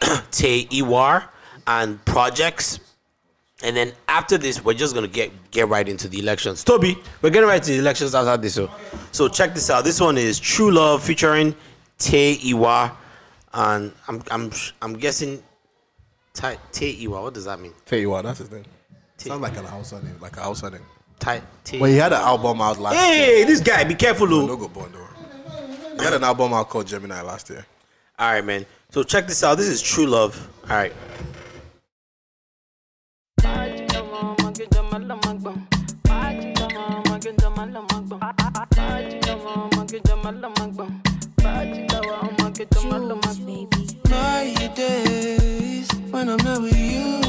Tay 0.30 0.64
Iwar 0.66 1.24
and 1.66 2.02
Projexx. 2.04 2.78
And 3.62 3.74
then 3.76 3.92
after 4.08 4.38
this, 4.38 4.62
we're 4.64 4.74
just 4.74 4.94
gonna 4.94 5.08
get 5.08 5.32
get 5.50 5.68
right 5.68 5.86
into 5.88 6.08
the 6.08 6.18
elections. 6.20 6.62
Toby, 6.62 6.96
we're 7.22 7.30
getting 7.30 7.48
right 7.48 7.62
to 7.62 7.70
the 7.72 7.78
elections 7.78 8.14
after 8.14 8.36
this. 8.36 8.54
So, 8.54 8.70
so 9.12 9.28
check 9.28 9.52
this 9.54 9.68
out. 9.70 9.84
This 9.84 10.00
one 10.00 10.16
is 10.16 10.38
True 10.38 10.70
Love 10.70 11.02
featuring 11.02 11.54
Tay 11.98 12.36
Iwar, 12.36 12.92
and 13.52 13.92
I'm 14.08 14.22
I'm 14.30 14.52
I'm 14.82 14.94
guessing 14.94 15.42
Tay 16.36 16.58
Tay 16.70 17.06
What 17.06 17.32
does 17.32 17.46
that 17.46 17.58
mean? 17.58 17.72
Tell 17.86 17.98
you 17.98 18.10
what, 18.10 18.22
that's 18.22 18.40
his 18.40 18.50
name. 18.50 18.64
Sounds 19.16 19.40
like 19.40 19.56
an 19.56 19.64
Hausa 19.64 20.04
name, 20.04 20.16
like 20.20 20.36
a 20.36 20.42
Hausa 20.42 20.68
name. 20.68 20.82
Tay 21.18 21.40
Tay. 21.64 21.80
Well, 21.80 21.90
he 21.90 21.96
had 21.96 22.12
an 22.12 22.20
album 22.20 22.60
out 22.60 22.78
last 22.78 22.94
year. 22.94 23.04
Hey, 23.04 23.44
this 23.44 23.60
guy, 23.60 23.84
be 23.84 23.94
careful, 23.94 24.26
No 24.26 24.42
oh. 24.42 24.44
Lou. 24.44 24.58
go 24.58 24.68
Bondo. 24.68 24.98
He 25.98 26.04
had 26.04 26.12
an 26.12 26.22
album 26.22 26.52
out 26.52 26.68
called 26.68 26.86
Gemini 26.86 27.22
last 27.22 27.48
year. 27.48 27.64
All 28.18 28.32
right, 28.32 28.44
man. 28.44 28.66
So 28.90 29.02
check 29.02 29.26
this 29.26 29.42
out. 29.42 29.56
This 29.56 29.68
is 29.68 29.80
True 29.80 30.06
Love. 30.06 30.48
All 30.68 30.76
right. 30.76 30.92
Jules, 42.72 43.38
baby. 43.38 44.00
My 44.08 44.72
days 44.74 45.45
when 46.16 46.30
I'm 46.30 46.42
not 46.42 46.62
with 46.62 46.78
you, 46.78 47.25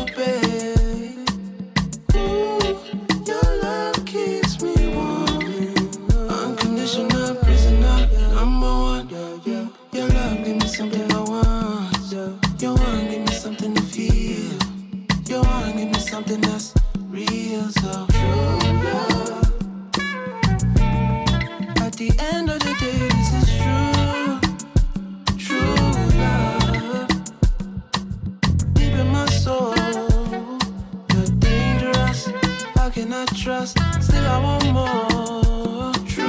I 33.20 33.26
trust, 33.34 33.80
still 34.00 34.28
I 34.28 34.38
want 34.38 34.72
more. 34.74 35.92
True 36.06 36.28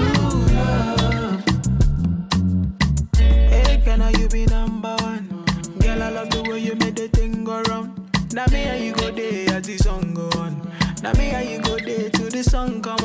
love. 0.57 1.45
Hey, 3.19 3.83
you 4.19 4.29
be 4.31 4.47
number 4.47 4.97
one? 5.01 5.45
Girl, 5.81 6.03
I 6.03 6.09
love 6.09 6.31
the 6.31 6.43
way 6.49 6.61
you 6.61 6.75
the 6.97 7.09
thing 7.09 7.45
go 7.45 7.61
round. 7.69 7.93
Now 8.33 8.47
me 8.51 8.63
and 8.63 8.83
you 8.83 8.95
go 8.95 9.11
day 9.11 9.45
as 9.49 9.67
the 9.67 9.77
song 9.77 10.15
go 10.15 10.31
on. 10.41 10.73
Now 11.03 11.13
me 11.13 11.29
and 11.29 11.51
you 11.51 11.61
go 11.61 11.77
there 11.77 12.09
the 12.31 12.43
sun 12.43 12.81
come 12.81 12.98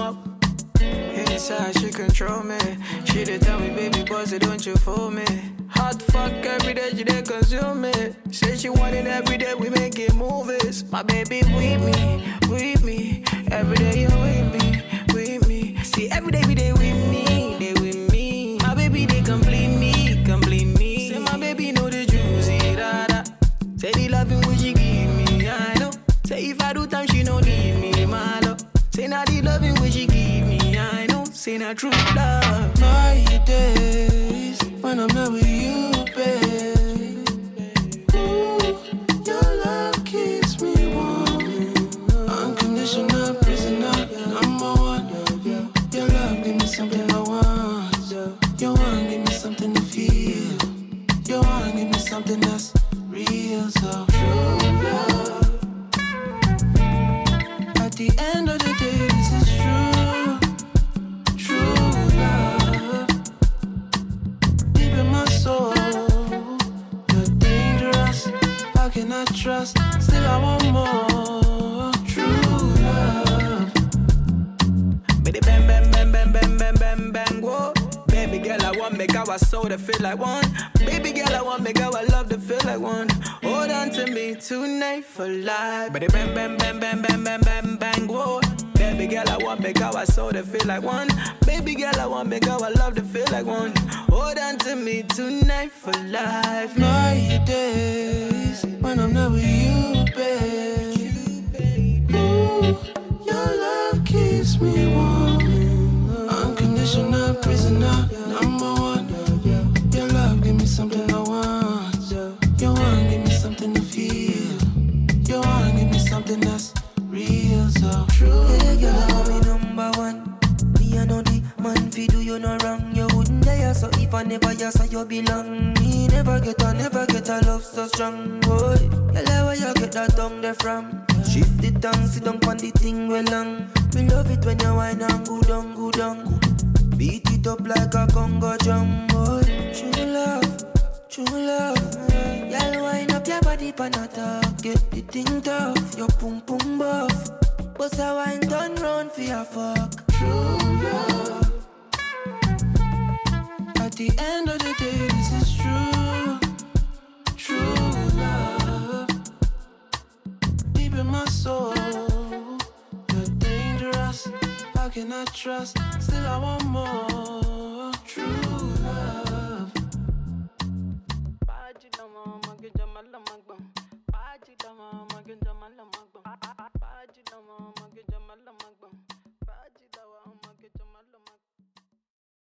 miss 1.49 1.77
she 1.81 1.89
control 1.89 2.43
me. 2.43 2.57
She 3.05 3.23
did 3.23 3.41
tell 3.41 3.59
me, 3.59 3.69
baby, 3.69 4.03
bossy, 4.03 4.39
don't 4.39 4.65
you 4.65 4.75
fool 4.75 5.11
me. 5.11 5.25
Hot 5.69 6.01
fuck 6.01 6.31
every 6.45 6.73
day, 6.73 6.91
she 6.95 7.03
did 7.03 7.27
consume 7.27 7.81
me. 7.81 7.93
Say 8.31 8.55
she 8.55 8.69
want 8.69 8.95
it 8.95 9.07
every 9.07 9.37
day, 9.37 9.53
we 9.53 9.69
making 9.69 10.15
movies. 10.15 10.85
My 10.91 11.03
baby, 11.03 11.41
with 11.55 11.81
me, 11.83 12.23
with 12.49 12.83
me. 12.83 13.23
Every 13.51 13.77
day 13.77 14.01
you 14.01 14.07
with 14.07 14.53
me, 14.53 14.83
with 15.13 15.47
me. 15.47 15.77
See, 15.83 16.09
every 16.11 16.31
day 16.31 16.43
we 16.47 16.55
day 16.55 16.71
with 16.71 17.09
me, 17.11 17.57
they 17.59 17.73
with 17.73 18.11
me. 18.11 18.57
My 18.59 18.73
baby, 18.75 19.05
they 19.05 19.21
complete 19.21 19.67
me, 19.67 20.23
complete 20.23 20.77
me. 20.77 21.09
Say 21.09 21.19
my 21.19 21.37
baby 21.37 21.71
know 21.71 21.89
the 21.89 22.05
juicy, 22.05 22.55
eh, 22.55 22.75
da 22.75 23.07
da. 23.07 23.23
Say 23.77 23.91
the 23.91 24.09
loving 24.09 24.41
which 24.47 24.59
she 24.59 24.73
give 24.73 25.09
me, 25.17 25.49
I 25.49 25.73
know. 25.79 25.91
Say 26.25 26.45
if 26.45 26.61
I 26.61 26.73
do 26.73 26.87
time, 26.87 27.07
she 27.07 27.23
no 27.23 27.37
leave 27.37 27.79
me, 27.79 28.05
my 28.05 28.39
love. 28.39 28.61
Say 28.91 29.07
not 29.07 29.27
the 29.27 29.41
loving 29.41 29.75
which 29.81 29.93
she 29.93 30.07
give 30.07 30.22
Say 31.43 31.55
a 31.57 31.75
true 31.75 31.91
love. 32.15 32.79
My 32.79 33.41
days 33.45 34.57
when 34.79 34.97
I'm 34.97 35.07
not 35.07 35.33
with 35.33 35.45
you. 35.45 35.92